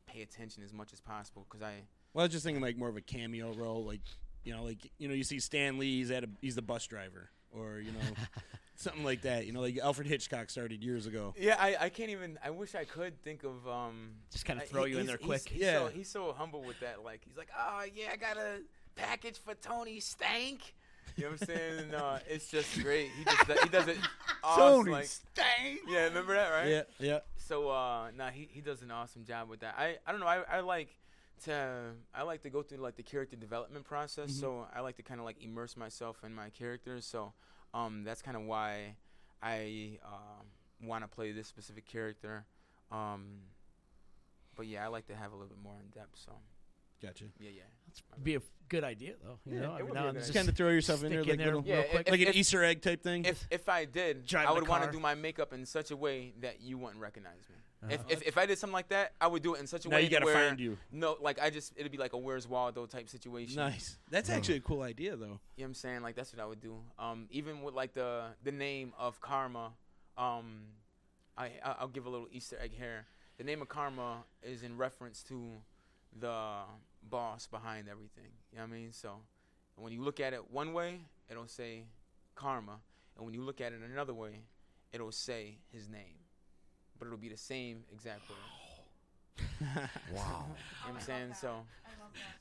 pay 0.06 0.22
attention 0.22 0.64
as 0.64 0.74
much 0.74 0.94
as 0.94 1.00
possible, 1.00 1.46
because 1.50 1.62
I 1.62 1.82
Well, 2.14 2.24
I 2.24 2.26
was 2.26 2.32
just 2.32 2.46
thinking 2.46 2.62
like 2.62 2.78
more 2.78 2.90
of 2.90 2.98
a 2.98 3.02
cameo 3.02 3.54
role, 3.54 3.84
like 3.86 4.02
you 4.44 4.54
know, 4.54 4.64
like 4.64 4.92
you 4.98 5.08
know, 5.08 5.14
you 5.14 5.24
see 5.24 5.40
Stan 5.40 5.78
Lee, 5.78 5.98
he's 5.98 6.12
at 6.12 6.24
a 6.24 6.30
he's 6.42 6.56
the 6.56 6.62
bus 6.62 6.86
driver, 6.86 7.30
or 7.58 7.80
you 7.80 7.92
know, 7.92 8.00
something 8.76 9.04
like 9.04 9.22
that. 9.22 9.46
You 9.46 9.54
know, 9.54 9.62
like 9.62 9.78
Alfred 9.78 10.08
Hitchcock 10.08 10.50
started 10.50 10.84
years 10.84 11.08
ago. 11.08 11.34
Yeah, 11.38 11.56
I, 11.60 11.76
I 11.80 11.90
can't 11.90 12.10
even. 12.10 12.38
I 12.44 12.50
wish 12.50 12.76
I 12.76 12.84
could 12.84 13.22
think 13.24 13.44
of 13.44 13.68
um. 13.68 14.12
Just 14.32 14.46
kinda 14.46 14.64
throw 14.66 14.86
he- 14.86 14.94
you 14.94 15.00
in 15.00 15.06
there 15.06 15.18
quick. 15.18 15.48
He's 15.48 15.62
Yeah. 15.62 15.80
So, 15.80 15.88
he's 15.88 16.10
so 16.10 16.34
humble 16.34 16.64
with 16.64 16.80
that. 16.82 17.04
Like 17.04 17.22
he's 17.26 17.38
like, 17.38 17.50
oh 17.58 17.84
yeah, 17.94 18.10
I 18.12 18.18
got 18.18 18.38
a 18.38 18.62
package 18.96 19.38
for 19.38 19.54
Tony 19.56 20.00
Stank. 20.00 20.74
You 21.16 21.26
know 21.26 21.32
what 21.32 21.42
I'm 21.42 21.48
saying? 21.48 21.80
And, 21.80 21.94
uh, 21.94 22.18
it's 22.28 22.50
just 22.50 22.82
great. 22.82 23.10
He 23.18 23.24
just 23.24 23.48
does- 23.48 23.60
he 23.62 23.70
does 23.70 23.88
it. 23.88 23.98
awesome, 24.44 24.64
Tony 24.86 24.92
like, 24.92 25.06
Stank. 25.06 25.82
Yeah, 25.88 26.06
remember 26.06 26.34
that, 26.34 26.50
right? 26.50 26.68
Yeah, 26.70 26.82
yeah. 27.00 27.20
So 27.38 27.70
uh, 27.70 28.12
nah, 28.18 28.30
he 28.30 28.48
he 28.52 28.62
does 28.62 28.82
an 28.82 28.92
awesome 28.92 29.26
job 29.26 29.50
with 29.50 29.60
that. 29.62 29.76
I 29.78 29.98
I 30.08 30.12
don't 30.12 30.22
know. 30.22 30.28
I 30.28 30.42
I 30.50 30.60
like 30.62 30.90
to 31.46 31.92
I 32.14 32.24
like 32.24 32.42
to 32.44 32.50
go 32.50 32.62
through 32.64 32.80
like 32.80 32.96
the 32.96 33.04
character 33.04 33.36
development 33.36 33.86
process. 33.86 34.32
Mhm. 34.32 34.40
So 34.40 34.68
I 34.74 34.82
like 34.82 34.96
to 34.98 35.04
kind 35.04 35.20
of 35.20 35.26
like 35.26 35.44
immerse 35.44 35.76
myself 35.78 36.24
in 36.24 36.34
my 36.34 36.50
characters. 36.50 37.06
So 37.06 37.34
um, 37.74 38.04
that's 38.04 38.22
kind 38.22 38.38
of 38.38 38.44
why 38.44 38.96
I 39.42 40.00
uh, 40.04 40.44
want 40.82 41.04
to 41.04 41.08
play 41.08 41.32
this 41.32 41.48
specific 41.48 41.86
character. 41.86 42.46
Um, 42.92 43.40
but 44.56 44.68
yeah, 44.68 44.84
I 44.84 44.88
like 44.88 45.08
to 45.08 45.16
have 45.16 45.32
a 45.32 45.36
little 45.36 45.48
bit 45.50 45.62
more 45.64 45.76
in 45.84 45.90
depth. 45.90 46.18
So 46.26 46.32
Gotcha. 47.02 47.26
Yeah, 47.38 47.50
yeah. 47.50 47.64
Be 48.24 48.36
a 48.36 48.42
good 48.70 48.86
idea 48.86 49.16
though. 49.22 49.38
You 49.46 49.56
Yeah, 49.56 49.62
know, 49.64 49.72
it 49.76 49.80
every 49.80 49.84
would 49.88 49.94
now 49.96 50.02
be 50.04 50.06
a 50.06 50.10
and 50.10 50.18
good 50.18 50.24
then 50.24 50.30
idea. 50.30 50.34
Kind 50.42 50.50
of 50.50 50.56
throw 50.56 50.70
yourself 50.70 51.04
in 51.04 51.12
there 51.12 51.24
stick 51.24 51.38
like 51.38 51.46
little, 51.46 51.64
Yeah, 51.66 51.76
real 51.76 51.84
quick, 51.90 52.08
if- 52.08 52.12
like 52.12 52.22
an 52.22 52.28
if- 52.30 52.36
Easter 52.38 52.64
egg 52.64 52.82
type 52.82 53.04
thing. 53.04 53.26
If 53.26 53.46
if 53.52 53.68
I 53.68 53.84
did, 53.86 54.26
Drive 54.26 54.48
I 54.48 54.52
would 54.54 54.68
want 54.68 54.86
to 54.86 54.92
do 54.92 55.02
my 55.02 55.14
makeup 55.16 55.52
in 55.52 55.66
such 55.66 55.92
a 55.92 55.98
way 55.98 56.34
that 56.40 56.62
you 56.62 56.78
wouldn't 56.78 57.02
recognize 57.02 57.50
me. 57.50 57.56
If, 57.90 58.00
Uh-huh. 58.00 58.10
if 58.10 58.22
if 58.24 58.38
I 58.38 58.46
did 58.46 58.58
something 58.58 58.74
like 58.74 58.90
that, 58.90 59.14
I 59.20 59.28
would 59.28 59.44
do 59.44 59.56
it 59.56 59.60
in 59.60 59.68
such 59.68 59.86
a 59.86 59.90
Now 59.90 59.98
way 59.98 60.04
you 60.04 60.10
gotta 60.10 60.26
where 60.26 60.34
find 60.48 60.60
you. 60.60 60.78
no, 60.92 61.18
like 61.20 61.40
I 61.40 61.50
just 61.50 61.74
it'd 61.76 61.92
be 61.92 61.98
like 61.98 62.14
a 62.14 62.18
Where's 62.18 62.48
Waldo 62.48 62.86
type 62.86 63.10
situation. 63.10 63.56
nice. 63.58 63.98
That's 64.10 64.30
actually 64.30 64.58
a 64.58 64.62
cool 64.62 64.82
idea, 64.84 65.16
though. 65.16 65.26
You 65.26 65.30
know 65.30 65.40
what 65.58 65.66
I'm 65.66 65.74
saying? 65.74 66.02
Like 66.02 66.16
that's 66.16 66.32
what 66.34 66.42
I 66.42 66.46
would 66.46 66.62
do. 66.62 66.80
Um, 66.98 67.28
even 67.30 67.62
with 67.62 67.74
like 67.74 67.94
the 67.94 68.28
the 68.44 68.52
name 68.54 68.94
of 68.98 69.20
Karma, 69.22 69.74
um, 70.18 70.68
I 71.38 71.48
I- 71.64 71.76
I'll 71.80 71.88
give 71.90 72.06
a 72.06 72.10
little 72.10 72.28
Easter 72.32 72.58
egg 72.62 72.72
here. 72.74 73.06
The 73.38 73.44
name 73.44 73.62
of 73.62 73.68
Karma 73.68 74.24
is 74.44 74.64
in 74.64 74.78
reference 74.78 75.24
to 75.24 75.62
the 76.20 76.62
boss 77.10 77.48
behind 77.48 77.90
everything. 77.90 78.32
You 78.52 78.58
know 78.60 78.64
what 78.66 78.72
I 78.72 78.80
mean? 78.80 78.92
So 78.94 79.20
when 79.76 79.92
you 79.92 80.02
look 80.04 80.20
at 80.20 80.34
it 80.34 80.52
one 80.52 80.72
way, 80.74 81.02
it'll 81.30 81.48
say 81.48 81.84
Karma, 82.36 82.80
and 83.18 83.26
when 83.26 83.34
you 83.34 83.42
look 83.42 83.60
at 83.60 83.74
it 83.74 83.82
another 83.82 84.14
way, 84.14 84.44
it'll 84.94 85.12
say 85.12 85.58
his 85.72 85.90
name, 85.90 86.18
but 87.00 87.06
it'll 87.08 87.18
be 87.18 87.30
the 87.30 87.38
same 87.38 87.84
exact 87.92 88.22
word. 88.30 88.40
Wow. 89.40 89.88
You 90.12 90.18
know 90.18 90.24
what 90.24 90.94
I'm 90.96 91.00
saying? 91.02 91.34
So 91.40 91.56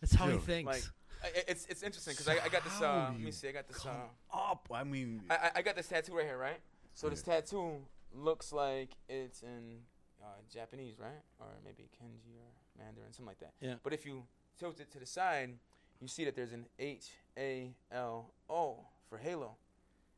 That's 0.00 0.14
how 0.14 0.26
he 0.26 0.32
Dude. 0.32 0.42
thinks. 0.42 0.66
like 0.66 0.82
I- 1.24 1.38
I- 1.38 1.44
it's 1.48 1.66
it's 1.66 1.82
interesting 1.82 2.12
because 2.14 2.28
I, 2.28 2.44
I 2.44 2.48
got 2.48 2.64
this. 2.64 2.80
Uh, 2.80 2.80
do 2.80 3.12
let 3.12 3.18
me 3.20 3.26
you 3.26 3.32
see. 3.32 3.48
I 3.48 3.52
got 3.52 3.68
this. 3.68 3.84
Uh, 3.86 3.90
Up. 4.36 4.68
I 4.72 4.84
mean, 4.84 5.22
I, 5.30 5.34
I- 5.34 5.50
I 5.56 5.62
got 5.62 5.76
this 5.76 5.88
tattoo 5.88 6.14
right 6.16 6.26
here, 6.26 6.36
right? 6.38 6.60
So 6.94 7.08
this 7.08 7.22
tattoo 7.22 7.76
looks 8.14 8.52
like 8.52 8.90
it's 9.08 9.42
in 9.42 9.78
uh, 10.22 10.26
Japanese, 10.52 10.98
right? 10.98 11.22
Or 11.40 11.46
maybe 11.64 11.88
Kanji 11.96 12.34
or 12.36 12.50
Mandarin, 12.84 13.12
something 13.12 13.26
like 13.26 13.38
that. 13.40 13.52
Yeah. 13.60 13.74
But 13.82 13.92
if 13.94 14.04
you 14.04 14.24
tilt 14.58 14.80
it 14.80 14.90
to 14.92 14.98
the 14.98 15.06
side, 15.06 15.50
you 16.00 16.08
see 16.08 16.24
that 16.24 16.34
there's 16.36 16.52
an 16.52 16.66
H 16.78 17.06
A 17.38 17.70
L 17.92 18.32
O 18.50 18.80
for 19.08 19.16
Halo. 19.18 19.56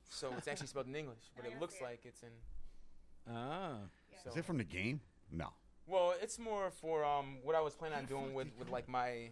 So 0.09 0.33
it's 0.39 0.49
actually 0.49 0.67
spelled 0.69 0.87
in 0.87 0.97
English, 0.97 1.31
but 1.37 1.45
it 1.47 1.61
looks 1.61 1.81
like 1.83 2.01
it's 2.05 2.23
in. 2.23 2.31
Ah. 3.33 3.77
So. 4.23 4.31
is 4.31 4.37
it 4.37 4.45
from 4.45 4.59
the 4.59 4.65
game? 4.65 5.01
No. 5.31 5.49
Well, 5.87 6.15
it's 6.23 6.39
more 6.39 6.71
for 6.71 7.05
um 7.05 7.39
what 7.43 7.55
I 7.55 7.61
was 7.61 7.75
planning 7.75 7.99
on 7.99 8.05
doing 8.15 8.35
with 8.35 8.49
with 8.59 8.71
like 8.71 8.89
my 8.89 9.31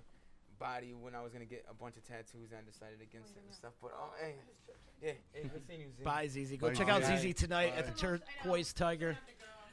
body 0.59 0.94
when 0.98 1.14
I 1.14 1.22
was 1.22 1.32
gonna 1.32 1.44
get 1.44 1.64
a 1.70 1.74
bunch 1.74 1.96
of 1.96 2.04
tattoos 2.06 2.50
and 2.50 2.60
I 2.60 2.70
decided 2.70 3.00
against 3.02 3.36
it 3.36 3.42
and 3.44 3.54
stuff. 3.54 3.72
But 3.80 3.92
oh, 3.98 4.10
hey, 4.20 4.34
yeah, 5.02 5.12
hey, 5.32 5.48
good 5.52 5.66
seeing 5.66 5.80
you. 5.80 5.86
Z. 5.96 6.04
Bye, 6.04 6.26
ZZ. 6.28 6.56
Go 6.56 6.68
Bye, 6.68 6.74
check 6.74 6.88
out 6.88 7.02
ZZ. 7.04 7.22
ZZ 7.32 7.34
tonight 7.34 7.72
at 7.76 7.86
the 7.86 7.92
Turquoise 7.92 8.72
Tiger. 8.72 9.16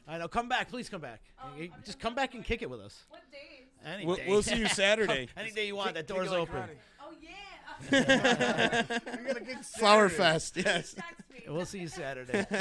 I 0.08 0.18
know. 0.18 0.26
Come 0.28 0.48
back, 0.48 0.68
please. 0.70 0.88
Come 0.88 1.02
back. 1.02 1.20
You- 1.56 1.70
Just 1.84 2.00
come 2.00 2.14
back 2.14 2.34
and 2.34 2.44
kick 2.44 2.62
it 2.62 2.70
with 2.70 2.80
us. 2.80 3.04
What 3.10 3.20
days? 3.30 3.68
Any 3.84 4.04
We'll- 4.06 4.16
day. 4.16 4.24
we'll 4.28 4.42
see 4.42 4.56
you 4.56 4.66
Saturday. 4.82 5.28
Any 5.36 5.52
day 5.52 5.66
you 5.66 5.76
want. 5.76 5.94
That 5.94 6.06
Kick 6.08 6.16
it 6.16 6.18
door's 6.18 6.30
like 6.30 6.40
open. 6.40 6.62
Karate. 7.80 9.64
Flower 9.78 10.08
Fest. 10.08 10.56
Yes. 10.56 10.94
We'll 11.48 11.64
see 11.66 11.80
you 11.80 11.88
Saturday. 11.88 12.46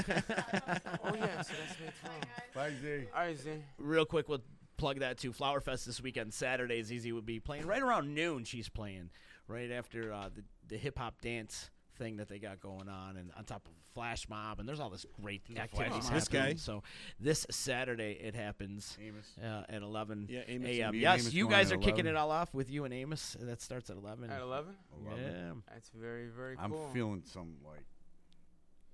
Oh 1.03 1.13
yeah, 1.13 1.41
so 1.41 1.53
that's 1.53 1.79
me 1.79 1.87
too. 2.01 2.09
Bye, 2.55 2.71
Z. 2.81 3.03
All 3.15 3.21
right, 3.21 3.37
Z. 3.37 3.51
Real 3.77 4.05
quick, 4.05 4.27
we'll 4.27 4.41
plug 4.77 4.99
that 5.01 5.19
too. 5.19 5.31
Flower 5.31 5.59
Fest 5.59 5.85
this 5.85 6.01
weekend, 6.01 6.33
Saturday. 6.33 6.81
ZZ 6.81 7.11
would 7.11 7.25
be 7.25 7.39
playing 7.39 7.67
right 7.67 7.81
around 7.83 8.15
noon. 8.15 8.45
She's 8.45 8.67
playing 8.67 9.11
right 9.47 9.69
after 9.69 10.11
uh, 10.11 10.29
the 10.33 10.43
the 10.67 10.77
hip 10.77 10.97
hop 10.97 11.21
dance 11.21 11.69
thing 11.99 12.17
that 12.17 12.29
they 12.29 12.39
got 12.39 12.59
going 12.61 12.87
on, 12.89 13.17
and 13.17 13.29
on 13.37 13.43
top 13.43 13.65
of 13.67 13.71
flash 13.93 14.27
mob, 14.29 14.59
and 14.59 14.67
there's 14.67 14.79
all 14.79 14.89
this 14.89 15.05
great 15.21 15.43
There's 15.47 15.59
a 15.59 15.61
activities 15.63 15.93
happening. 16.05 16.13
This 16.15 16.27
guy? 16.29 16.53
So 16.55 16.81
this 17.19 17.45
Saturday 17.51 18.13
it 18.13 18.33
happens 18.33 18.97
Amos. 18.99 19.27
uh, 19.43 19.63
at 19.69 19.81
11 19.83 20.27
Yeah, 20.29 20.39
a.m. 20.47 20.61
Me 20.93 20.99
Yes, 20.99 21.19
Amos 21.21 21.33
you 21.33 21.47
guys 21.49 21.71
are 21.71 21.77
kicking 21.77 22.05
11. 22.05 22.07
it 22.07 22.15
all 22.15 22.31
off 22.31 22.53
with 22.53 22.71
you 22.71 22.85
and 22.85 22.93
Amos. 22.93 23.35
That 23.39 23.61
starts 23.61 23.89
at 23.89 23.97
11. 23.97 24.31
At 24.31 24.41
11? 24.41 24.73
11. 25.05 25.23
Yeah. 25.23 25.51
That's 25.71 25.89
very 25.89 26.27
very 26.29 26.55
I'm 26.57 26.73
feeling 26.93 27.21
some 27.25 27.55
like. 27.63 27.85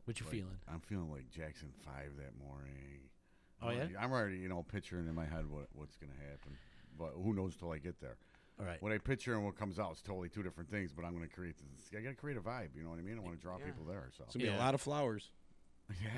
What 0.06 0.20
you 0.20 0.26
like- 0.26 0.36
feeling? 0.36 0.58
I'm 0.72 0.82
feeling 0.82 1.12
like 1.12 1.30
Jackson 1.30 1.70
Five 1.86 2.12
that 2.18 2.38
morning. 2.44 3.10
Oh, 3.62 3.68
I'm 3.68 3.72
yeah? 3.74 3.78
already- 3.80 3.98
I'm 3.98 4.12
already, 4.12 4.38
you 4.38 4.50
know, 4.50 4.64
picturing 4.64 5.08
in 5.08 5.16
my 5.16 5.26
head 5.26 5.50
what 5.50 5.68
what's 5.74 5.96
gonna 5.98 6.12
happen, 6.30 6.58
but 6.98 7.14
who 7.16 7.34
knows 7.34 7.56
till 7.56 7.72
I 7.72 7.78
get 7.78 8.00
there. 8.02 8.18
All 8.60 8.66
right. 8.66 8.82
What 8.82 8.92
I 8.92 8.98
picture 8.98 9.34
and 9.36 9.44
what 9.44 9.58
comes 9.58 9.80
out 9.80 9.94
is 9.94 10.02
totally 10.02 10.30
two 10.30 10.42
different 10.44 10.70
things. 10.70 10.94
But 10.94 11.04
I'm 11.06 11.14
gonna 11.14 11.28
create 11.28 11.56
this. 11.58 11.90
I 11.98 12.02
gotta 12.02 12.16
create 12.16 12.38
a 12.38 12.42
vibe. 12.42 12.70
You 12.76 12.84
know 12.84 12.90
what 12.90 13.00
I 13.00 13.02
mean? 13.02 13.18
I 13.18 13.22
want 13.22 13.36
to 13.36 13.42
draw 13.42 13.58
Yeah. 13.60 13.66
people 13.66 13.84
there. 13.86 14.10
So 14.18 14.24
It's 14.26 14.36
gonna 14.36 14.46
be 14.46 14.50
Yeah. 14.52 14.58
a 14.58 14.60
lot 14.60 14.74
of 14.74 14.82
flowers. 14.82 15.32
yeah, 16.02 16.10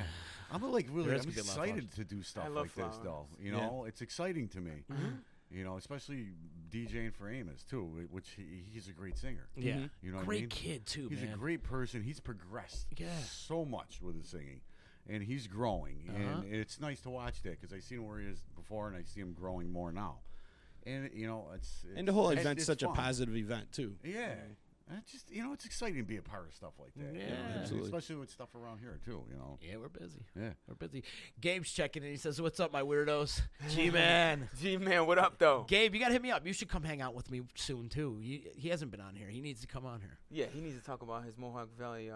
I'm 0.52 0.62
like 0.62 0.88
really. 0.90 1.12
I'm 1.12 1.18
gonna 1.18 1.32
be 1.32 1.40
a 1.40 1.44
lot 1.44 1.58
of 1.58 1.64
excited 1.68 1.92
to 1.94 2.04
do 2.06 2.24
stuff 2.24 2.46
love 2.46 2.56
like 2.56 2.76
this, 2.76 2.96
though. 2.98 3.28
flowers. 3.28 3.28
You 3.40 3.52
Yeah. 3.52 3.58
know, 3.68 3.86
it's 3.86 4.02
exciting 4.02 4.48
to 4.50 4.62
me. 4.62 4.86
Mm-hmm. 4.90 5.16
You 5.50 5.64
know, 5.64 5.78
especially 5.78 6.34
DJing 6.70 7.14
for 7.14 7.30
Amos 7.30 7.64
too, 7.64 8.08
which 8.12 8.30
he, 8.32 8.64
he's 8.72 8.88
a 8.88 8.92
great 8.94 9.18
singer. 9.18 9.48
Yeah. 9.56 9.88
You 10.02 10.12
know, 10.12 10.18
what 10.18 10.24
I 10.24 10.26
Great 10.26 10.42
mean? 10.42 10.50
kid 10.50 10.86
too, 10.86 11.08
He's 11.10 11.22
man. 11.22 11.34
a 11.34 11.38
great 11.38 11.64
person. 11.64 12.04
He's 12.04 12.20
progressed 12.20 12.88
Yeah. 12.98 13.18
so 13.20 13.64
much 13.66 14.02
with 14.02 14.16
his 14.18 14.28
singing, 14.28 14.62
and 15.08 15.24
he's 15.24 15.48
growing. 15.48 16.10
Uh-huh. 16.10 16.42
And 16.42 16.54
it's 16.54 16.80
nice 16.82 17.00
to 17.02 17.10
watch 17.10 17.42
that 17.44 17.60
because 17.60 17.72
I 17.74 17.80
seen 17.80 18.06
where 18.06 18.20
he 18.20 18.28
is 18.28 18.42
before, 18.56 18.88
and 18.90 18.96
I 18.98 19.04
see 19.04 19.22
him 19.22 19.34
growing 19.34 19.72
more 19.72 19.92
now. 19.92 20.20
And 20.88 21.10
you 21.14 21.28
know, 21.28 21.50
it's, 21.54 21.84
it's 21.90 21.98
And 22.00 22.08
the 22.08 22.14
whole 22.14 22.30
event's 22.30 22.66
such 22.66 22.84
a 22.84 22.88
positive 22.90 23.36
event 23.36 23.72
too. 23.72 23.96
Yeah. 24.04 24.36
And 24.90 24.98
it's 25.00 25.12
just 25.12 25.30
you 25.32 25.44
know, 25.44 25.52
it's 25.54 25.66
exciting 25.66 25.98
to 25.98 26.04
be 26.04 26.18
a 26.18 26.22
part 26.22 26.48
of 26.48 26.54
stuff 26.54 26.74
like 26.80 26.94
that. 26.96 27.14
you 27.14 27.20
know, 27.20 27.26
Yeah. 27.28 27.60
Absolutely. 27.60 27.88
Especially 27.90 28.16
with 28.16 28.30
stuff 28.30 28.56
around 28.56 28.80
here 28.80 29.00
too. 29.04 29.24
You 29.30 29.36
know. 29.38 29.60
Yeah, 29.62 29.76
we're 29.78 29.90
busy. 29.90 30.22
Yeah. 30.36 30.52
We're 30.68 30.76
busy. 30.76 31.04
Gabe's 31.42 31.72
checking 31.72 32.04
in. 32.04 32.12
He 32.12 32.18
says, 32.18 32.42
"What's 32.42 32.60
up, 32.60 32.72
my 32.72 32.82
weirdos?" 32.82 33.42
G 33.70 33.90
man. 33.90 34.50
G 34.60 34.78
man, 34.78 35.06
what 35.06 35.18
up 35.18 35.38
though? 35.40 35.66
Gabe, 35.68 35.94
you 35.94 36.00
gotta 36.00 36.14
hit 36.14 36.22
me 36.22 36.32
up. 36.32 36.46
You 36.48 36.54
should 36.54 36.70
come 36.70 36.84
hang 36.84 37.02
out 37.02 37.14
with 37.16 37.30
me 37.30 37.42
soon 37.56 37.90
too. 37.90 38.18
You, 38.22 38.40
he 38.56 38.70
hasn't 38.70 38.92
been 38.92 39.02
on 39.02 39.16
here. 39.16 39.28
He 39.28 39.42
needs 39.42 39.60
to 39.62 39.68
come 39.68 39.86
on 39.86 40.00
here. 40.00 40.18
Yeah, 40.30 40.46
he 40.54 40.62
needs 40.62 40.78
to 40.78 40.84
talk 40.84 41.02
about 41.02 41.26
his 41.26 41.38
Mohawk 41.38 41.70
Valley 41.78 42.10
uh, 42.10 42.16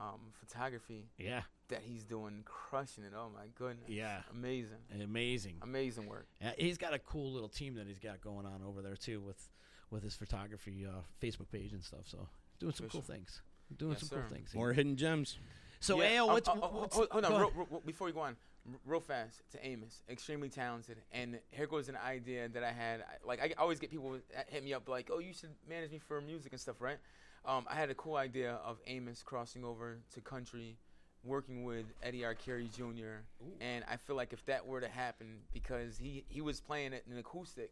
um, 0.00 0.20
photography 0.32 1.06
Yeah, 1.18 1.42
that 1.68 1.82
he's 1.84 2.04
doing, 2.04 2.42
crushing 2.44 3.04
it. 3.04 3.12
Oh 3.16 3.28
my 3.34 3.46
goodness. 3.56 3.88
Yeah. 3.88 4.22
Amazing. 4.32 4.78
amazing. 5.02 5.56
Amazing 5.62 6.06
work. 6.08 6.26
Yeah, 6.40 6.52
he's 6.58 6.78
got 6.78 6.94
a 6.94 6.98
cool 6.98 7.32
little 7.32 7.48
team 7.48 7.74
that 7.76 7.86
he's 7.86 7.98
got 8.00 8.20
going 8.20 8.46
on 8.46 8.62
over 8.66 8.82
there 8.82 8.96
too 8.96 9.20
with 9.20 9.48
with 9.90 10.02
his 10.02 10.14
photography 10.14 10.86
uh, 10.86 11.00
Facebook 11.22 11.50
page 11.50 11.72
and 11.72 11.82
stuff. 11.82 12.02
So 12.06 12.28
doing 12.58 12.72
some 12.74 12.88
cool 12.88 13.00
things. 13.02 13.42
Doing 13.76 13.92
Yes, 13.92 14.00
some 14.00 14.08
sir. 14.08 14.20
cool 14.26 14.36
things. 14.36 14.54
More 14.54 14.72
hidden 14.72 14.96
gems. 14.96 15.38
So 15.80 16.00
Yeah, 16.02 16.22
Ao, 16.22 16.26
um, 16.26 16.32
what's, 16.32 16.48
uh, 16.48 16.52
uh, 16.52 16.56
what's 16.68 16.96
hold, 16.96 17.08
hold 17.10 17.24
on, 17.24 17.32
real, 17.40 17.52
real- 17.70 17.82
before 17.86 18.08
you 18.08 18.14
go 18.14 18.20
on, 18.20 18.36
real 18.84 19.00
fast 19.00 19.42
to 19.52 19.64
Amos, 19.66 20.02
extremely 20.10 20.48
talented, 20.48 20.98
and 21.12 21.38
here 21.50 21.66
goes 21.66 21.88
an 21.88 21.96
idea 21.96 22.48
that 22.48 22.64
I 22.64 22.72
had. 22.72 23.04
Like 23.24 23.40
I 23.40 23.54
always 23.58 23.78
get 23.78 23.90
people 23.90 24.18
hit 24.48 24.64
me 24.64 24.72
up 24.74 24.88
like, 24.88 25.10
"Oh, 25.12 25.18
you 25.20 25.32
should 25.32 25.54
manage 25.68 25.90
me 25.92 25.98
for 25.98 26.20
music 26.20 26.52
and 26.52 26.60
stuff, 26.60 26.80
right?" 26.80 26.98
Um, 27.44 27.66
I 27.70 27.76
had 27.76 27.88
a 27.90 27.94
cool 27.94 28.16
idea 28.16 28.54
of 28.64 28.78
Amos 28.86 29.22
crossing 29.22 29.64
over 29.64 29.98
to 30.14 30.20
country, 30.20 30.76
working 31.24 31.62
with 31.64 31.86
Eddie 32.02 32.22
Arcari 32.22 32.68
Jr. 32.74 33.22
And 33.60 33.84
I 33.88 33.96
feel 33.96 34.16
like 34.16 34.32
if 34.32 34.44
that 34.46 34.66
were 34.66 34.80
to 34.80 34.88
happen, 34.88 35.38
because 35.52 35.96
he 35.98 36.24
he 36.28 36.40
was 36.40 36.60
playing 36.60 36.92
it 36.92 37.04
in 37.10 37.16
acoustic, 37.18 37.70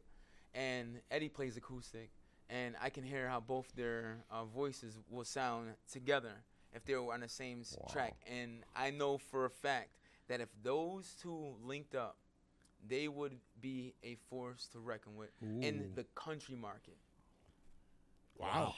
and 0.56 1.00
Eddie 1.10 1.28
plays 1.28 1.56
acoustic, 1.56 2.10
and 2.48 2.74
I 2.82 2.90
can 2.90 3.04
hear 3.04 3.28
how 3.28 3.40
both 3.40 3.70
their 3.76 4.18
uh, 4.30 4.44
voices 4.44 4.98
will 5.10 5.24
sound 5.24 5.68
together 5.92 6.32
if 6.72 6.84
they 6.84 6.94
were 6.94 7.12
on 7.12 7.20
the 7.20 7.28
same 7.28 7.60
s 7.60 7.76
track. 7.92 8.16
And 8.26 8.64
I 8.74 8.90
know 8.90 9.18
for 9.18 9.44
a 9.44 9.50
fact 9.50 9.90
that 10.28 10.40
if 10.40 10.48
those 10.62 11.14
two 11.20 11.54
linked 11.64 11.94
up, 11.94 12.16
they 12.88 13.08
would 13.08 13.36
be 13.60 13.94
a 14.02 14.16
force 14.30 14.68
to 14.72 14.78
reckon 14.78 15.16
with 15.16 15.30
in 15.60 15.90
the 15.94 16.04
country 16.14 16.56
market. 16.56 16.96
Wow. 18.38 18.74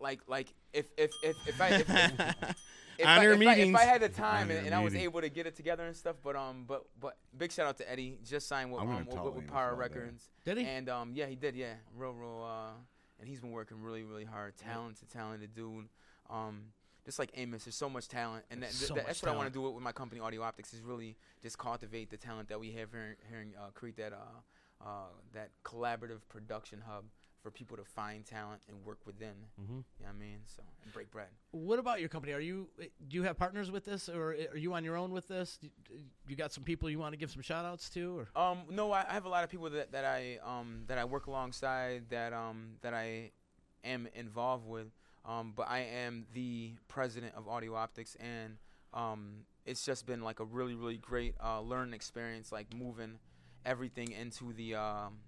Like, 0.00 0.20
like 0.26 0.52
if 0.72 0.86
if 0.96 1.10
if 1.22 1.36
if 1.46 1.60
I 1.60 1.68
if, 1.68 1.80
if, 1.80 1.88
if, 2.98 3.06
Honor 3.06 3.32
I, 3.32 3.34
if, 3.34 3.48
I, 3.48 3.54
if 3.54 3.76
I 3.76 3.84
had 3.84 4.02
the 4.02 4.08
time 4.08 4.44
Honor 4.50 4.58
and, 4.58 4.66
and 4.66 4.74
I 4.74 4.82
was 4.82 4.94
able 4.94 5.20
to 5.20 5.28
get 5.28 5.46
it 5.46 5.56
together 5.56 5.84
and 5.86 5.96
stuff, 5.96 6.16
but 6.22 6.36
um, 6.36 6.64
but 6.66 6.84
but 7.00 7.16
big 7.36 7.52
shout 7.52 7.66
out 7.66 7.76
to 7.78 7.90
Eddie, 7.90 8.18
just 8.24 8.48
signed 8.48 8.72
with 8.72 8.80
um, 8.80 9.06
with, 9.06 9.18
with, 9.18 9.34
with 9.34 9.48
Power 9.48 9.72
about 9.72 9.92
that. 9.92 9.98
Records. 9.98 10.28
Did 10.44 10.58
he? 10.58 10.64
And 10.64 10.88
um, 10.88 11.12
yeah, 11.14 11.26
he 11.26 11.36
did. 11.36 11.56
Yeah, 11.56 11.74
real, 11.96 12.12
real. 12.12 12.46
Uh, 12.48 12.72
and 13.20 13.28
he's 13.28 13.40
been 13.40 13.50
working 13.50 13.82
really, 13.82 14.04
really 14.04 14.24
hard. 14.24 14.56
Talented, 14.56 15.10
talented 15.10 15.54
dude. 15.54 15.88
Um, 16.30 16.66
just 17.04 17.18
like 17.18 17.30
Amos, 17.36 17.64
there's 17.64 17.74
so 17.74 17.88
much 17.88 18.06
talent, 18.06 18.44
and 18.50 18.62
that, 18.62 18.70
So 18.70 18.94
that- 18.94 19.06
that's 19.06 19.22
what 19.22 19.32
I 19.32 19.34
want 19.34 19.48
to 19.48 19.52
do 19.52 19.62
with 19.62 19.82
my 19.82 19.92
company, 19.92 20.20
Audio 20.20 20.42
Optics, 20.42 20.74
is 20.74 20.82
really 20.82 21.16
just 21.42 21.56
cultivate 21.58 22.10
the 22.10 22.18
talent 22.18 22.50
that 22.50 22.60
we 22.60 22.70
have 22.72 22.92
here, 22.92 23.16
here 23.30 23.40
and 23.40 23.54
uh, 23.56 23.70
create 23.72 23.96
that 23.96 24.12
uh, 24.12 24.84
uh, 24.86 25.06
that 25.32 25.50
collaborative 25.64 26.20
production 26.28 26.82
hub 26.86 27.04
for 27.42 27.50
people 27.50 27.76
to 27.76 27.84
find 27.84 28.24
talent 28.26 28.62
and 28.68 28.84
work 28.84 28.98
within. 29.06 29.34
Mhm. 29.60 29.68
You 29.68 29.74
know 29.74 29.84
what 30.00 30.08
I 30.10 30.12
mean? 30.12 30.40
So 30.46 30.62
and 30.82 30.92
break 30.92 31.10
bread. 31.10 31.28
What 31.52 31.78
about 31.78 32.00
your 32.00 32.08
company? 32.08 32.32
Are 32.32 32.40
you 32.40 32.68
do 32.78 33.16
you 33.16 33.22
have 33.22 33.36
partners 33.36 33.70
with 33.70 33.84
this, 33.84 34.08
or 34.08 34.30
are 34.52 34.56
you 34.56 34.74
on 34.74 34.84
your 34.84 34.96
own 34.96 35.12
with 35.12 35.28
this? 35.28 35.58
Do 35.58 35.68
You 36.26 36.36
got 36.36 36.52
some 36.52 36.64
people 36.64 36.90
you 36.90 36.98
want 36.98 37.12
to 37.12 37.16
give 37.16 37.30
some 37.30 37.42
shout 37.42 37.64
outs 37.64 37.88
to, 37.90 38.18
or 38.18 38.28
Um, 38.40 38.64
no, 38.70 38.90
I, 38.92 39.06
I 39.08 39.12
have 39.12 39.24
a 39.24 39.28
lot 39.28 39.44
of 39.44 39.50
people 39.50 39.70
that, 39.70 39.92
that 39.92 40.04
I 40.04 40.38
um 40.38 40.84
that 40.88 40.98
I 40.98 41.04
work 41.04 41.26
alongside 41.26 42.08
that 42.10 42.32
um 42.32 42.76
that 42.82 42.94
I 42.94 43.32
am 43.84 44.08
involved 44.14 44.66
with. 44.66 44.88
Um, 45.24 45.52
but 45.54 45.68
I 45.68 45.80
am 45.80 46.26
the 46.32 46.74
president 46.88 47.34
of 47.34 47.48
Audio 47.48 47.74
Optics, 47.74 48.14
and 48.16 48.56
um, 48.94 49.44
it's 49.66 49.84
just 49.84 50.06
been 50.06 50.22
like 50.22 50.40
a 50.40 50.44
really 50.44 50.74
really 50.74 50.96
great 50.96 51.34
uh, 51.42 51.60
learning 51.60 51.92
experience, 51.94 52.50
like 52.50 52.72
moving 52.74 53.18
everything 53.66 54.10
into 54.12 54.52
the 54.54 54.74
um, 54.74 55.18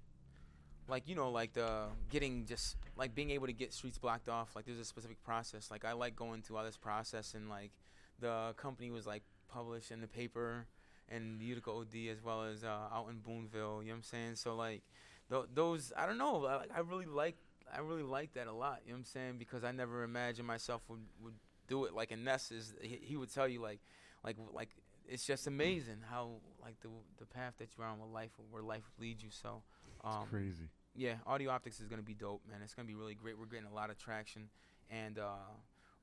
like 0.91 1.09
you 1.09 1.15
know 1.15 1.31
like 1.31 1.53
the 1.53 1.85
getting 2.11 2.45
just 2.47 2.77
like 2.97 3.15
being 3.15 3.31
able 3.31 3.47
to 3.47 3.53
get 3.53 3.73
streets 3.73 3.99
blocked 3.99 4.29
off 4.29 4.55
like 4.55 4.67
there's 4.67 4.79
a 4.79 4.85
specific 4.85 5.23
process. 5.23 5.71
Like 5.71 5.85
i 5.85 5.93
like 5.93 6.17
going 6.17 6.43
through 6.43 6.57
all 6.59 6.65
this 6.65 6.77
process 6.77 7.35
and 7.35 7.49
like 7.49 7.71
the 8.19 8.55
company 8.57 8.91
was 8.91 9.07
like 9.07 9.23
published 9.49 9.91
in 9.91 10.01
the 10.01 10.07
paper 10.07 10.67
and 11.09 11.41
utica 11.41 11.71
od 11.71 11.95
as 12.11 12.23
well 12.23 12.45
as 12.45 12.63
uh, 12.63 12.69
out 12.93 13.07
in 13.11 13.19
boonville 13.19 13.83
you 13.83 13.89
know 13.89 13.95
what 13.95 13.97
i'm 13.97 14.03
saying? 14.03 14.35
So 14.37 14.55
like 14.55 14.83
th- 15.31 15.47
those 15.55 15.93
i 15.97 16.07
don't 16.07 16.19
know 16.19 16.47
I, 16.47 16.65
I 16.77 16.81
really 16.81 17.07
like 17.07 17.37
i 17.73 17.79
really 17.81 18.03
like 18.03 18.35
that 18.35 18.47
a 18.47 18.53
lot 18.53 18.81
you 18.85 18.93
know 18.93 18.97
what 18.97 19.01
i'm 19.01 19.05
saying? 19.05 19.35
Because 19.39 19.65
i 19.65 19.73
never 19.73 20.03
imagined 20.03 20.47
myself 20.47 20.83
would, 20.89 21.01
would 21.23 21.35
do 21.69 21.85
it. 21.85 21.95
Like 21.95 22.11
and 22.11 22.25
ness 22.25 22.51
is 22.51 22.75
he, 22.83 22.99
he 23.03 23.17
would 23.17 23.33
tell 23.33 23.49
you 23.49 23.63
like 23.63 23.81
like 24.25 24.37
like 24.53 24.71
it's 25.09 25.27
just 25.27 25.47
amazing 25.47 25.99
how 26.09 26.31
like 26.63 26.79
the 26.81 26.89
the 27.19 27.27
path 27.27 27.55
that 27.59 27.69
you're 27.77 27.87
on 27.87 27.99
with 27.99 28.11
life 28.11 28.31
where 28.51 28.63
life 28.63 28.85
leads 28.99 29.23
you. 29.23 29.31
So 29.31 29.63
um, 30.05 30.27
crazy. 30.31 30.69
Yeah, 30.95 31.15
audio 31.27 31.51
optics 31.51 31.81
is 31.81 31.89
gonna 31.89 32.03
be 32.03 32.15
dope, 32.15 32.43
man. 32.49 32.61
It's 32.63 32.75
gonna 32.75 32.89
be 32.89 32.95
really 32.95 33.15
great. 33.15 33.39
We're 33.39 33.47
getting 33.47 33.71
a 33.71 33.75
lot 33.75 33.91
of 33.91 33.99
traction 33.99 34.49
and 34.91 35.19
uh, 35.19 35.53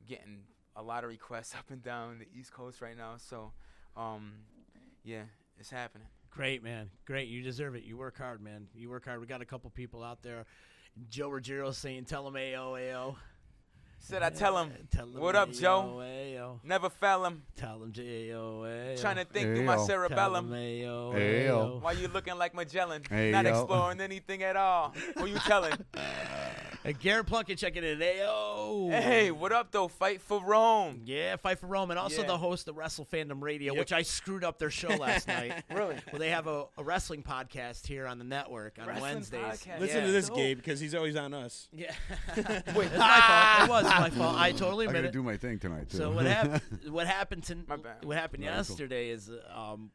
getting 0.08 0.44
a 0.76 0.82
lot 0.82 1.04
of 1.04 1.10
requests 1.10 1.56
up 1.58 1.70
and 1.70 1.82
down 1.84 2.20
the 2.20 2.28
East 2.38 2.52
Coast 2.52 2.82
right 2.82 2.98
now. 2.98 3.16
So, 3.18 3.52
um, 3.96 4.34
yeah, 5.04 5.24
it's 5.60 5.70
happening. 5.70 6.08
Great, 6.30 6.64
man. 6.64 6.90
Great. 7.06 7.28
You 7.30 7.42
deserve 7.42 7.76
it. 7.76 7.84
You 7.84 7.98
work 7.98 8.18
hard, 8.18 8.42
man. 8.42 8.68
You 8.76 8.90
work 8.90 9.06
hard. 9.06 9.20
We 9.20 9.28
got 9.28 9.42
a 9.42 9.46
couple 9.46 9.70
people 9.72 10.04
out 10.04 10.22
there. 10.22 10.46
Joe 11.10 11.30
Ruggiero 11.30 11.72
saying, 11.72 12.06
tell 12.06 12.28
him 12.28 12.36
AO, 12.36 12.76
AO. 12.76 13.16
Said 14.00 14.24
I 14.24 14.30
tell 14.30 14.58
him, 14.58 14.72
Tell 14.92 15.06
him 15.06 15.20
what 15.20 15.36
up, 15.36 15.50
AO, 15.50 15.52
Joe? 15.52 16.02
AO. 16.02 16.60
Never 16.64 16.90
fell 16.90 17.26
him. 17.26 17.44
Tell 17.56 17.84
him 17.84 17.92
AO, 17.98 18.64
AO. 18.64 18.96
Trying 18.98 19.18
to 19.18 19.26
think 19.26 19.48
through 19.48 19.64
my 19.64 19.78
cerebellum. 19.78 20.50
Tell 20.50 20.58
Ayo. 21.14 21.82
Why 21.82 21.92
you 21.94 22.08
looking 22.08 22.38
like 22.38 22.56
Magellan? 22.56 23.02
Hey, 23.10 23.32
Not 23.32 23.46
exploring 23.46 24.00
anything 24.00 24.44
at 24.44 24.56
all. 24.56 24.94
Who 25.18 25.26
you 25.26 25.40
telling? 25.40 25.74
And 26.88 26.98
Garrett 27.02 27.26
Plunkett 27.28 27.58
checking 27.58 27.84
in. 27.84 28.02
AO. 28.02 28.88
hey, 28.90 29.30
what 29.30 29.52
up 29.52 29.72
though? 29.72 29.90
Fight 29.90 30.22
for 30.22 30.42
Rome. 30.42 31.02
Yeah, 31.04 31.36
Fight 31.36 31.60
for 31.60 31.68
Rome, 31.68 31.92
and 31.92 32.00
also 32.00 32.22
Yeah. 32.22 32.28
the 32.28 32.38
host 32.38 32.70
of 32.70 32.78
Wrestle 32.78 33.06
Fandom 33.06 33.42
Radio, 33.42 33.74
Yep. 33.74 33.80
which 33.80 33.92
I 33.92 34.04
screwed 34.04 34.46
up 34.46 34.58
their 34.58 34.70
show 34.72 34.88
last 34.88 35.28
night. 35.28 35.64
Really? 35.70 35.98
Well, 36.12 36.20
they 36.20 36.30
have 36.30 36.48
a, 36.48 36.66
a 36.78 36.84
wrestling 36.86 37.24
podcast 37.24 37.86
here 37.88 38.08
on 38.08 38.20
the 38.20 38.24
network 38.24 38.80
on 38.80 38.88
Wrestling 38.88 39.04
Wednesdays. 39.16 39.42
podcast. 39.42 39.80
Listen 39.82 39.98
Yeah. 40.00 40.06
to 40.06 40.12
this, 40.14 40.28
Dope. 40.30 40.38
Gabe, 40.38 40.58
because 40.58 40.80
he's 40.80 40.96
always 40.96 41.18
on 41.18 41.34
us. 41.34 41.68
Yeah. 41.74 41.94
Wait, 42.38 42.88
it's 42.88 42.98
my 42.98 43.22
fault. 43.22 43.64
It 43.64 43.70
was 43.70 43.84
my 43.84 44.10
fault. 44.12 44.36
I 44.38 44.52
totally 44.54 44.86
admit 44.86 44.96
I 44.96 45.00
admit 45.00 45.02
gotta 45.02 45.08
it. 45.08 45.12
do 45.12 45.24
my 45.24 45.36
thing 45.38 45.60
tonight 45.60 45.90
too. 45.90 45.98
So 45.98 46.12
what 46.12 46.26
happened? 46.26 46.62
What 46.90 47.08
happened 47.08 47.44
to 47.44 47.56
My 47.68 47.76
bad. 47.76 48.06
what 48.06 48.16
happened 48.16 48.44
No, 48.44 48.58
it's 48.60 48.70
cool. 48.70 48.76
yesterday 48.76 49.10
is 49.10 49.30
um, 49.54 49.92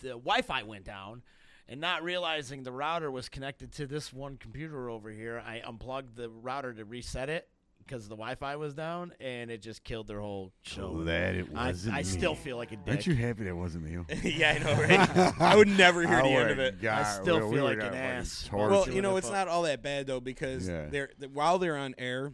the 0.00 0.08
Wi-Fi 0.08 0.64
went 0.64 0.84
down, 0.84 1.22
and 1.68 1.80
not 1.80 2.02
realizing 2.02 2.62
the 2.62 2.72
router 2.72 3.10
was 3.10 3.28
connected 3.28 3.72
to 3.72 3.86
this 3.86 4.12
one 4.12 4.36
computer 4.36 4.88
over 4.90 5.10
here, 5.10 5.42
I 5.46 5.62
unplugged 5.66 6.16
the 6.16 6.28
router 6.28 6.72
to 6.74 6.84
reset 6.84 7.28
it 7.28 7.48
because 7.78 8.04
the 8.08 8.14
Wi-Fi 8.14 8.54
was 8.56 8.74
down, 8.74 9.12
and 9.18 9.50
it 9.50 9.60
just 9.60 9.82
killed 9.82 10.06
their 10.06 10.20
whole 10.20 10.52
show. 10.62 10.90
Glad 10.94 11.34
it 11.34 11.50
wasn't 11.50 11.94
I 11.94 11.98
me. 11.98 12.04
still 12.04 12.34
feel 12.36 12.56
like 12.56 12.70
a 12.72 12.76
dick. 12.76 12.88
Aren't 12.88 13.06
you 13.08 13.14
happy 13.16 13.42
that 13.44 13.56
wasn't 13.56 13.84
me? 13.84 13.98
yeah, 14.22 14.52
I 14.52 14.58
know, 14.62 14.80
right? 14.82 15.32
I 15.40 15.56
would 15.56 15.66
never 15.68 16.06
hear 16.06 16.22
the 16.22 16.28
end 16.28 16.50
of 16.50 16.58
it. 16.60 16.80
God, 16.80 17.02
still 17.04 17.40
we- 17.40 17.46
we 17.46 17.54
feel 17.56 17.64
would 17.64 17.78
like 17.78 17.88
an 17.88 17.94
ass. 17.94 18.48
Well, 18.52 18.86
you 18.88 18.94
you 18.94 19.02
know, 19.02 19.16
it's 19.16 19.26
thought- 19.26 19.34
not 19.34 19.48
all 19.48 19.62
that 19.62 19.82
bad 19.82 20.06
though 20.06 20.20
because 20.20 20.68
Yeah. 20.68 20.86
they're 20.90 21.08
th- 21.18 21.32
while 21.32 21.58
they're 21.58 21.76
on 21.76 21.94
air, 21.98 22.32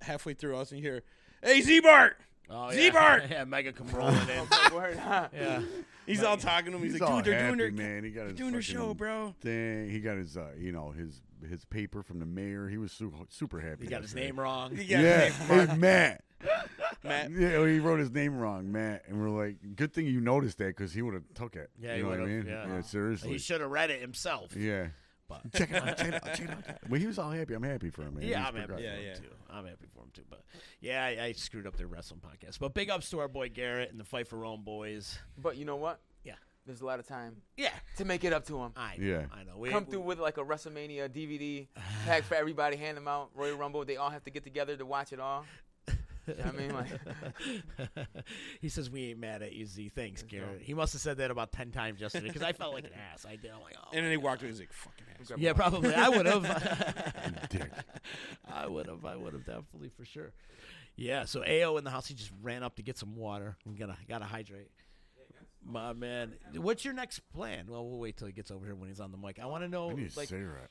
halfway 0.00 0.34
through 0.34 0.58
us, 0.58 0.70
and 0.70 0.80
you 0.80 0.88
hear, 0.88 1.02
"Hey, 1.42 1.60
Z 1.60 1.80
Bart," 1.80 2.16
Oh, 2.50 2.70
Z-Bart! 2.72 3.22
yeah. 3.24 3.28
yeah, 3.38 3.44
Mega 3.44 3.72
come 3.72 3.88
rolling 3.88 4.16
in. 4.28 4.46
Yeah. 5.34 5.62
he's 6.06 6.22
all 6.22 6.36
talking 6.36 6.72
to 6.72 6.76
him. 6.76 6.82
He's, 6.82 6.92
He's 6.92 7.00
like, 7.00 7.10
all 7.10 7.16
"Dude, 7.18 7.26
they're 7.26 7.40
happy, 7.40 7.56
doing 7.56 7.76
their 7.76 7.86
man. 7.92 8.04
He 8.04 8.10
got 8.10 8.26
his 8.26 8.36
doing 8.36 8.52
their 8.52 8.62
show, 8.62 8.92
bro." 8.94 9.34
Thing. 9.40 9.88
He 9.88 10.00
got 10.00 10.16
his, 10.16 10.36
uh, 10.36 10.50
you 10.58 10.72
know, 10.72 10.90
his 10.90 11.22
his 11.48 11.64
paper 11.64 12.02
from 12.02 12.18
the 12.20 12.26
mayor. 12.26 12.68
He 12.68 12.76
was 12.76 12.92
su- 12.92 13.12
super 13.30 13.60
happy. 13.60 13.84
He 13.84 13.90
got 13.90 14.02
his 14.02 14.14
name 14.14 14.38
wrong. 14.38 14.74
He 14.76 14.84
got 14.84 15.00
Yeah, 15.00 15.20
his 15.30 15.48
name 15.48 15.68
hey, 15.68 15.76
Matt. 15.76 16.24
Matt. 17.02 17.30
Yeah, 17.30 17.66
he 17.66 17.78
wrote 17.78 18.00
his 18.00 18.10
name 18.10 18.36
wrong, 18.36 18.70
Matt, 18.70 19.04
and 19.08 19.18
we're 19.20 19.30
like, 19.30 19.56
good 19.76 19.92
thing 19.94 20.06
you 20.06 20.20
noticed 20.20 20.58
that 20.58 20.68
because 20.76 20.92
he 20.92 21.00
would 21.02 21.14
have 21.14 21.22
took 21.34 21.56
it. 21.56 21.70
Yeah, 21.80 21.92
you 21.92 21.96
he 21.96 22.02
know 22.02 22.08
what 22.08 22.18
I 22.18 22.22
would've, 22.22 22.44
mean? 22.44 22.46
yeah. 22.46 22.80
seriously. 22.82 23.30
He 23.30 23.38
should 23.38 23.60
have 23.62 23.70
read 23.70 23.90
it 23.90 24.00
himself. 24.00 24.54
Yeah. 24.56 24.88
But 25.28 25.40
Check 25.54 25.70
it 25.70 25.76
out. 25.82 25.96
Check 25.96 26.08
it 26.08 26.14
out. 26.14 26.24
Check 26.34 26.40
it 26.40 26.50
out. 26.50 26.78
Well, 26.88 27.00
he 27.00 27.06
was 27.06 27.18
all 27.18 27.30
happy. 27.30 27.54
I'm 27.54 27.62
happy 27.62 27.90
for 27.90 28.02
him, 28.02 28.14
man. 28.14 28.22
Yeah, 28.24 28.38
He's 28.40 28.48
I'm 28.48 28.54
happy 28.56 28.72
for 28.74 28.80
Yeah, 28.80 28.94
him 28.96 29.04
yeah. 29.04 29.14
too. 29.14 29.22
I'm 29.50 29.64
happy 29.64 29.86
for 29.92 30.00
him 30.00 30.10
too. 30.12 30.22
But 30.28 30.42
yeah, 30.80 31.04
I, 31.04 31.24
I 31.26 31.32
screwed 31.32 31.66
up 31.66 31.76
their 31.76 31.86
wrestling 31.86 32.20
podcast. 32.20 32.58
But 32.58 32.74
big 32.74 32.90
ups 32.90 33.08
to 33.10 33.20
our 33.20 33.28
boy 33.28 33.48
Garrett 33.48 33.90
and 33.90 33.98
the 33.98 34.04
Fight 34.04 34.28
for 34.28 34.36
Rome 34.36 34.62
boys. 34.64 35.18
But 35.38 35.56
you 35.56 35.64
know 35.64 35.76
what? 35.76 36.00
Yeah. 36.24 36.34
There's 36.66 36.80
a 36.80 36.86
lot 36.86 36.98
of 36.98 37.06
time 37.06 37.36
Yeah, 37.56 37.70
to 37.96 38.04
make 38.04 38.24
it 38.24 38.32
up 38.32 38.46
to 38.46 38.58
him. 38.58 38.72
I 38.76 38.96
know, 38.96 39.04
Yeah. 39.06 39.24
I 39.32 39.44
know. 39.44 39.56
We, 39.58 39.70
Come 39.70 39.84
through 39.86 40.00
with 40.00 40.18
like 40.18 40.38
a 40.38 40.44
WrestleMania 40.44 41.08
DVD 41.10 41.66
pack 42.06 42.22
for 42.24 42.34
everybody, 42.34 42.76
hand 42.76 42.96
them 42.96 43.06
out. 43.08 43.30
Royal 43.34 43.56
Rumble, 43.56 43.84
they 43.84 43.96
all 43.96 44.10
have 44.10 44.24
to 44.24 44.30
get 44.30 44.44
together 44.44 44.76
to 44.76 44.86
watch 44.86 45.12
it 45.12 45.20
all. 45.20 45.44
You 46.26 46.32
know 46.38 46.44
what 46.44 46.54
I 46.54 46.58
mean, 46.58 46.72
like, 46.74 48.06
he 48.62 48.70
says 48.70 48.88
we 48.88 49.10
ain't 49.10 49.18
mad 49.18 49.42
at 49.42 49.52
you, 49.52 49.66
Z. 49.66 49.90
Thanks, 49.94 50.22
Garrett. 50.22 50.62
He 50.62 50.72
must 50.72 50.94
have 50.94 51.02
said 51.02 51.18
that 51.18 51.30
about 51.30 51.52
ten 51.52 51.70
times 51.70 52.00
yesterday 52.00 52.28
because 52.28 52.42
I 52.42 52.52
felt 52.54 52.72
like 52.72 52.84
an 52.84 52.92
ass. 53.12 53.26
I 53.28 53.36
did. 53.36 53.50
I'm 53.54 53.60
like, 53.60 53.74
oh. 53.78 53.88
And 53.92 53.98
then 53.98 54.06
oh 54.06 54.10
he 54.10 54.16
walked 54.16 54.40
away. 54.40 54.50
He's 54.50 54.58
like, 54.60 54.72
"Fucking 54.72 55.04
ass." 55.30 55.38
yeah, 55.38 55.52
probably. 55.52 55.94
I 55.94 56.08
would 56.08 56.26
have. 56.26 57.48
dick. 57.50 57.70
I 58.52 58.66
would 58.66 58.86
have. 58.86 59.04
I 59.04 59.16
would 59.16 59.32
have 59.32 59.44
definitely 59.44 59.90
for 59.90 60.04
sure. 60.04 60.32
Yeah. 60.96 61.24
So 61.24 61.42
Ao 61.42 61.76
in 61.76 61.84
the 61.84 61.90
house, 61.90 62.06
he 62.06 62.14
just 62.14 62.32
ran 62.42 62.62
up 62.62 62.76
to 62.76 62.82
get 62.82 62.98
some 62.98 63.16
water. 63.16 63.56
We 63.64 63.76
gotta 63.76 63.96
gotta 64.08 64.24
hydrate. 64.24 64.70
My 65.66 65.92
man, 65.94 66.34
what's 66.56 66.84
your 66.84 66.94
next 66.94 67.20
plan? 67.32 67.66
Well, 67.68 67.88
we'll 67.88 67.98
wait 67.98 68.16
till 68.16 68.26
he 68.26 68.32
gets 68.32 68.50
over 68.50 68.66
here 68.66 68.74
when 68.74 68.88
he's 68.88 69.00
on 69.00 69.12
the 69.12 69.16
mic. 69.16 69.38
I 69.40 69.46
want 69.46 69.64
to 69.64 69.68
know, 69.68 69.90
I 69.90 69.94
need 69.94 70.12
a 70.14 70.18
like, 70.18 70.28
cigarette. 70.28 70.70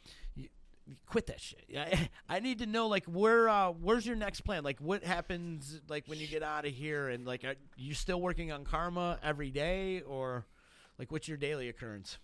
quit 1.07 1.27
that 1.27 1.41
shit. 1.41 1.63
Yeah, 1.67 1.97
I 2.29 2.39
need 2.39 2.59
to 2.59 2.67
know, 2.67 2.87
like, 2.87 3.05
where, 3.05 3.49
uh, 3.49 3.71
where's 3.71 4.05
your 4.05 4.15
next 4.15 4.41
plan? 4.41 4.63
Like, 4.63 4.79
what 4.79 5.03
happens, 5.03 5.81
like, 5.89 6.03
when 6.05 6.19
you 6.19 6.27
get 6.27 6.43
out 6.43 6.67
of 6.67 6.73
here, 6.73 7.09
and 7.09 7.25
like, 7.25 7.43
are 7.43 7.55
you 7.75 7.95
still 7.95 8.21
working 8.21 8.51
on 8.51 8.65
karma 8.65 9.17
every 9.23 9.49
day, 9.49 10.01
or 10.01 10.45
like, 10.99 11.11
what's 11.11 11.27
your 11.27 11.37
daily 11.37 11.69
occurrence? 11.69 12.19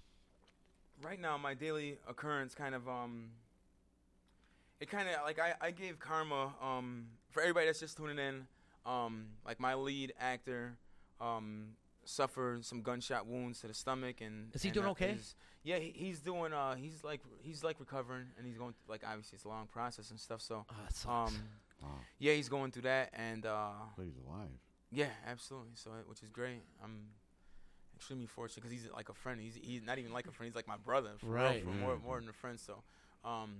Right 1.02 1.20
now, 1.20 1.38
my 1.38 1.54
daily 1.54 1.98
occurrence 2.08 2.54
kind 2.56 2.76
of, 2.76 2.88
um, 2.88 3.30
it 4.80 4.90
kind 4.90 5.08
of, 5.10 5.16
like, 5.26 5.40
I, 5.40 5.54
I 5.62 5.72
gave 5.72 6.00
Karma, 6.00 6.54
um, 6.62 7.08
for 7.32 7.42
everybody 7.42 7.66
that's 7.68 7.80
just 7.80 7.98
tuning 7.98 8.18
in, 8.20 8.48
um, 8.86 9.26
like, 9.46 9.60
my 9.60 9.74
lead 9.76 10.14
actor, 10.20 10.78
um, 11.20 11.70
suffered 12.06 12.66
some 12.66 12.82
gunshot 12.82 13.28
wounds 13.28 13.60
to 13.62 13.68
the 13.68 13.74
stomach 13.74 14.22
and 14.22 14.54
Is 14.56 14.64
he 14.64 14.70
and, 14.70 14.74
doing 14.74 14.88
okay? 14.88 15.10
he's- 15.12 15.36
yeah 15.62 15.78
he, 15.78 15.92
he's 15.96 16.22
doing 16.22 16.54
uh 16.54 16.74
he's 16.74 17.04
like 17.04 17.20
he's 17.44 17.64
like 17.64 17.80
recovering 17.80 18.26
and 18.38 18.48
he's 18.48 18.58
going 18.58 18.74
like 18.88 19.02
obviously 19.06 19.36
it's 19.36 19.44
a 19.44 19.48
long 19.50 19.68
process 19.68 20.10
and 20.10 20.20
stuff 20.20 20.42
so 20.42 20.66
Oh, 20.72 20.76
that 20.82 20.94
sucks. 20.96 21.06
um 21.36 21.44
Wow. 21.84 21.90
yeah 22.18 22.34
he's 22.34 22.48
going 22.50 22.72
through 22.72 22.84
that 22.84 23.10
and 23.14 23.46
uh 23.46 23.72
But 23.96 24.06
he's 24.06 24.18
alive. 24.26 24.48
yeah 24.92 25.10
absolutely 25.28 25.74
so 25.76 25.92
which 26.08 26.24
is 26.24 26.30
great 26.30 26.64
i'm 26.84 27.02
extremely 28.00 28.26
fortunate 28.28 28.64
because 28.64 28.72
he's 28.72 28.90
like 28.96 29.10
a 29.10 29.14
friend. 29.14 29.40
He's 29.42 29.56
he's 29.62 29.84
not 29.84 30.00
even 30.00 30.14
like 30.14 30.26
a 30.28 30.32
friend. 30.32 30.48
He's 30.50 30.56
like 30.56 30.68
my 30.68 30.78
brother 30.78 31.12
for 31.20 31.28
real, 31.28 31.44
Right. 31.44 31.64
for 31.64 31.70
Yeah. 31.72 31.80
more 31.80 32.00
more 32.00 32.20
than 32.20 32.30
a 32.30 32.34
friend. 32.34 32.60
So 32.60 32.82
um 33.26 33.52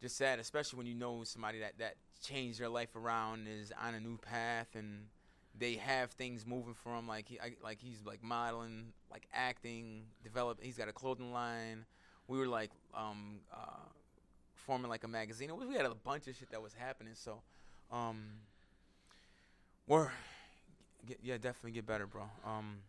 just 0.00 0.16
sad 0.16 0.38
especially 0.38 0.76
when 0.76 0.86
you 0.86 0.94
know 0.94 1.24
somebody 1.24 1.58
that 1.60 1.78
that 1.78 1.96
changed 2.22 2.60
their 2.60 2.68
life 2.68 2.94
around 2.94 3.48
is 3.48 3.72
on 3.82 3.94
a 3.94 4.00
new 4.00 4.16
path 4.18 4.68
and 4.74 5.06
they 5.58 5.74
have 5.74 6.10
things 6.12 6.46
moving 6.46 6.74
for 6.74 6.94
him. 6.94 7.08
Like 7.08 7.26
he 7.28 7.40
I, 7.40 7.54
like 7.62 7.80
he's 7.80 8.02
like 8.04 8.22
modeling 8.22 8.92
like 9.10 9.26
acting 9.32 10.04
develop 10.22 10.58
he's 10.62 10.76
got 10.76 10.88
a 10.88 10.92
clothing 10.92 11.32
line. 11.32 11.86
We 12.28 12.38
were 12.38 12.46
like 12.46 12.70
um 12.94 13.40
uh 13.52 13.88
forming 14.54 14.90
like 14.90 15.04
a 15.04 15.08
magazine. 15.08 15.50
We 15.56 15.74
had 15.74 15.86
a 15.86 15.94
bunch 15.94 16.28
of 16.28 16.36
shit 16.36 16.50
that 16.50 16.60
was 16.62 16.74
happening. 16.74 17.14
So 17.14 17.40
um 17.90 18.18
we're 19.86 20.10
get, 21.06 21.18
yeah 21.22 21.38
definitely 21.38 21.70
get 21.72 21.86
better 21.86 22.06
bro. 22.06 22.24
Um 22.44 22.80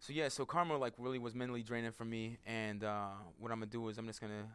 so 0.00 0.12
yeah 0.12 0.28
so 0.28 0.44
karma 0.44 0.76
like 0.76 0.94
really 0.98 1.18
was 1.18 1.34
mentally 1.34 1.62
draining 1.62 1.92
for 1.92 2.04
me 2.04 2.36
and 2.44 2.82
uh 2.82 3.10
what 3.38 3.52
i'm 3.52 3.58
gonna 3.60 3.70
do 3.70 3.88
is 3.88 3.98
i'm 3.98 4.06
just 4.06 4.20
gonna 4.20 4.48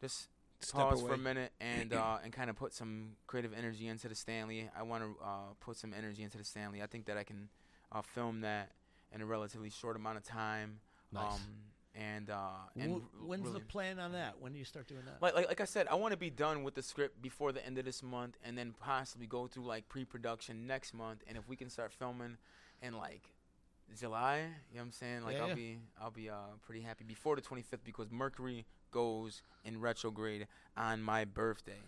just 0.00 0.28
Step 0.60 0.88
pause 0.88 1.02
for 1.02 1.12
a 1.12 1.18
minute 1.18 1.52
and 1.60 1.92
uh, 1.92 2.16
and 2.24 2.32
kind 2.32 2.48
of 2.48 2.56
put 2.56 2.72
some 2.72 3.10
creative 3.26 3.52
energy 3.52 3.88
into 3.88 4.08
the 4.08 4.14
Stanley. 4.14 4.70
I 4.76 4.82
want 4.84 5.04
to 5.04 5.14
uh, 5.22 5.28
put 5.60 5.76
some 5.76 5.92
energy 5.92 6.22
into 6.22 6.38
the 6.38 6.44
Stanley. 6.44 6.82
I 6.82 6.86
think 6.86 7.04
that 7.06 7.18
I 7.18 7.24
can 7.24 7.50
uh, 7.92 8.00
film 8.00 8.40
that 8.40 8.70
in 9.12 9.20
a 9.20 9.26
relatively 9.26 9.68
short 9.68 9.96
amount 9.96 10.16
of 10.16 10.24
time. 10.24 10.80
Nice. 11.12 11.34
Um, 11.34 11.40
and 11.94 12.30
uh, 12.30 12.38
and 12.78 13.02
Wh- 13.02 13.28
when's 13.28 13.42
really- 13.42 13.60
the 13.60 13.66
plan 13.66 13.98
on 13.98 14.12
that? 14.12 14.40
When 14.40 14.52
do 14.52 14.58
you 14.58 14.64
start 14.64 14.86
doing 14.88 15.02
that? 15.04 15.20
like, 15.20 15.34
like 15.34 15.48
like 15.48 15.60
I 15.60 15.66
said, 15.66 15.88
I 15.88 15.94
want 15.94 16.12
to 16.12 16.18
be 16.18 16.30
done 16.30 16.62
with 16.62 16.74
the 16.74 16.82
script 16.82 17.20
before 17.20 17.52
the 17.52 17.64
end 17.64 17.76
of 17.76 17.84
this 17.84 18.02
month, 18.02 18.38
and 18.42 18.56
then 18.56 18.74
possibly 18.80 19.26
go 19.26 19.46
through 19.46 19.64
like 19.64 19.88
pre-production 19.90 20.66
next 20.66 20.94
month. 20.94 21.22
And 21.26 21.36
if 21.36 21.46
we 21.48 21.56
can 21.56 21.68
start 21.68 21.92
filming 21.92 22.38
and 22.80 22.96
like 22.96 23.28
July, 23.94 24.38
you 24.38 24.42
know 24.42 24.80
what 24.80 24.82
I'm 24.82 24.92
saying? 24.92 25.24
Like 25.24 25.36
Yeah, 25.36 25.42
I'll 25.42 25.48
yeah. 25.48 25.54
be 25.54 25.78
I'll 26.00 26.10
be 26.10 26.28
uh, 26.28 26.34
pretty 26.64 26.82
happy 26.82 27.04
before 27.04 27.36
the 27.36 27.42
25th 27.42 27.84
because 27.84 28.10
Mercury 28.10 28.66
goes 28.90 29.42
in 29.64 29.80
retrograde 29.80 30.46
on 30.76 31.02
my 31.02 31.24
birthday. 31.24 31.80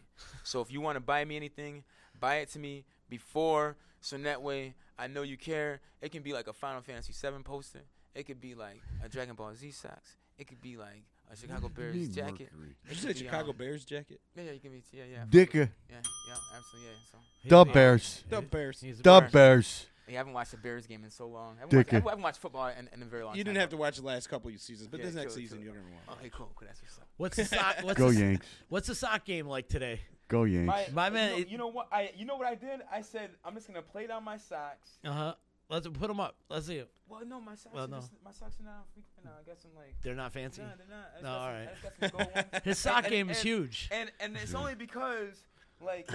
so 0.43 0.61
if 0.61 0.71
you 0.73 0.81
want 0.81 0.97
to 0.97 1.01
buy 1.01 1.25
me 1.25 1.37
anything, 1.37 1.85
buy 2.19 2.37
it 2.37 2.51
to 2.51 2.59
me 2.59 2.85
before, 3.09 3.77
so 4.01 4.17
that 4.19 4.43
way 4.43 4.75
I 4.99 5.07
know 5.07 5.23
you 5.23 5.37
care. 5.37 5.81
It 6.01 6.13
can 6.13 6.23
be 6.23 6.33
like 6.33 6.47
a 6.47 6.53
Final 6.53 6.81
Fantasy 6.83 7.13
VII 7.13 7.43
poster. 7.43 7.83
It 8.15 8.27
could 8.27 8.41
be 8.41 8.55
like 8.55 8.81
a 9.05 9.09
Dragon 9.09 9.35
Ball 9.35 9.55
Z 9.55 9.71
socks. 9.73 10.17
It 10.39 10.47
could 10.47 10.61
be 10.61 10.77
like 10.77 11.05
a 11.31 11.37
Chicago 11.37 11.69
Bears 11.77 11.95
mean 11.95 12.13
jacket. 12.13 12.51
Mercury? 12.53 12.77
Did 12.89 12.97
you 12.97 13.03
say 13.03 13.13
The, 13.13 13.19
Chicago 13.19 13.51
um, 13.51 13.57
Bears 13.57 13.85
jacket? 13.85 14.21
Yeah, 14.35 14.45
yeah, 14.45 14.53
you 14.53 14.61
can 14.61 14.71
be. 14.71 14.83
Yeah, 14.93 15.05
yeah. 15.11 15.25
Dicker. 15.29 15.71
Yeah, 15.91 15.97
yeah, 16.29 16.35
absolutely. 16.57 16.91
Yeah. 16.91 16.97
So. 17.11 17.65
The 17.67 17.73
Bears. 17.73 18.25
The 18.29 18.41
Bears. 18.43 18.81
He's 18.81 19.01
a 19.01 19.03
The 19.03 19.29
Bears. 19.33 19.87
Yeah, 20.09 20.15
I 20.15 20.19
haven't 20.19 20.33
watched 20.33 20.53
a 20.55 20.57
Bears 20.57 20.87
game 20.87 21.05
in 21.05 21.11
so 21.11 21.27
long. 21.29 21.57
I 21.59 21.61
haven't, 21.61 21.77
watched, 21.77 21.93
I 21.93 21.97
haven't- 21.97 22.23
watched 22.23 22.39
football 22.41 22.69
in, 22.69 22.89
in 22.93 23.03
a 23.03 23.05
very 23.05 23.25
long 23.25 23.37
You 23.37 23.45
time. 23.45 23.53
didn't 23.55 23.61
have 23.61 23.71
to 23.71 23.77
watch 23.77 23.97
the 23.97 24.07
last 24.07 24.29
couple 24.29 24.51
of 24.51 24.61
seasons, 24.61 24.89
but 24.89 25.01
Yeah, 25.01 25.07
this 25.07 25.15
next 25.15 25.35
true, 25.35 25.43
season 25.43 25.59
true. 25.59 25.65
you're 25.67 25.75
gonna 25.75 25.95
watch. 26.07 26.19
Okay, 26.19 26.31
cool, 26.35 26.51
cool. 26.57 26.67
That's 26.67 26.81
what's 26.83 26.99
up. 26.99 27.09
What's 27.17 27.37
the 27.37 27.45
sock? 27.45 27.77
What's 27.83 27.99
Go 27.99 28.11
the, 28.13 28.21
Yanks. 28.21 28.47
What's 28.69 28.87
the 28.89 28.95
sock 28.95 29.25
game 29.25 29.47
like 29.47 29.69
today? 29.69 30.01
Go 30.29 30.45
Yanks. 30.45 30.67
My, 30.67 30.87
My 30.93 31.07
you 31.09 31.13
man, 31.15 31.31
know, 31.33 31.39
it- 31.39 31.49
you 31.49 31.59
know 31.59 31.69
what? 31.69 31.89
I 31.93 32.11
you 32.17 32.25
know 32.25 32.37
what 32.37 32.47
I 32.47 32.55
did? 32.55 32.81
I 32.93 33.01
said 33.03 33.31
I'm 33.45 33.55
just 33.55 33.67
gonna 33.67 33.83
play 33.83 34.07
down 34.07 34.25
my 34.25 34.37
socks. 34.39 34.91
Uh 35.05 35.13
huh. 35.13 35.35
Let's 35.71 35.87
put 35.87 36.09
them 36.09 36.19
up. 36.19 36.35
Let's 36.49 36.67
see 36.67 36.77
it. 36.77 36.89
Well, 37.11 37.21
no, 37.27 37.41
my 37.43 37.55
socks. 37.55 37.75
Well, 37.75 37.85
are 37.85 37.89
no. 37.89 37.97
just, 37.99 38.11
my 38.25 38.31
socks 38.31 38.57
are 38.59 38.65
not. 38.65 38.87
freaking- 38.99 39.25
No, 39.25 39.31
I 39.39 39.43
got 39.47 39.61
some 39.61 39.71
like. 39.77 39.95
They're 40.03 40.15
not 40.15 40.33
fancy. 40.33 40.63
Nah, 40.63 40.69
they're 40.79 40.87
not. 40.89 41.11
I 41.19 41.21
No, 41.21 41.29
got 41.29 41.37
all 41.39 41.47
some- 41.47 41.55
right. 41.55 41.69
I 41.69 41.71
just 41.71 41.83
got 41.83 42.11
some 42.11 42.19
gold 42.19 42.35
ones. 42.55 42.65
His 42.65 42.79
sock 42.79 43.05
And- 43.05 43.11
game 43.13 43.31
is 43.31 43.43
huge. 43.43 43.89
And 43.93 44.11
and 44.21 44.37
it's 44.37 44.55
only 44.55 44.75
because 44.75 45.43
like 45.85 46.11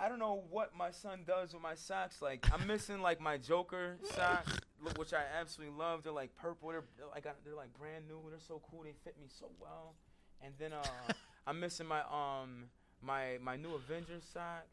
I 0.00 0.08
don't 0.08 0.18
know 0.18 0.44
what 0.50 0.74
my 0.76 0.90
son 0.90 1.20
does 1.26 1.52
with 1.52 1.62
my 1.62 1.74
socks. 1.74 2.22
Like 2.22 2.46
I'm 2.52 2.66
missing 2.66 3.02
like 3.02 3.20
my 3.20 3.36
Joker 3.36 3.98
socks, 4.14 4.58
which 4.96 5.12
I 5.12 5.22
absolutely 5.38 5.76
love. 5.76 6.02
They're 6.02 6.12
like 6.12 6.34
purple. 6.36 6.70
They're, 6.70 6.84
they're 6.96 7.06
like 7.06 7.24
they're 7.44 7.54
like 7.54 7.72
brand 7.78 8.08
new. 8.08 8.18
They're 8.30 8.40
so 8.40 8.62
cool. 8.70 8.84
They 8.84 8.94
fit 9.04 9.16
me 9.20 9.26
so 9.28 9.46
well. 9.60 9.94
And 10.42 10.54
then 10.58 10.72
uh, 10.72 10.82
I'm 11.46 11.60
missing 11.60 11.86
my 11.86 12.00
um 12.00 12.70
my 13.02 13.36
my 13.42 13.56
new 13.56 13.74
Avengers 13.74 14.24
sock. 14.32 14.66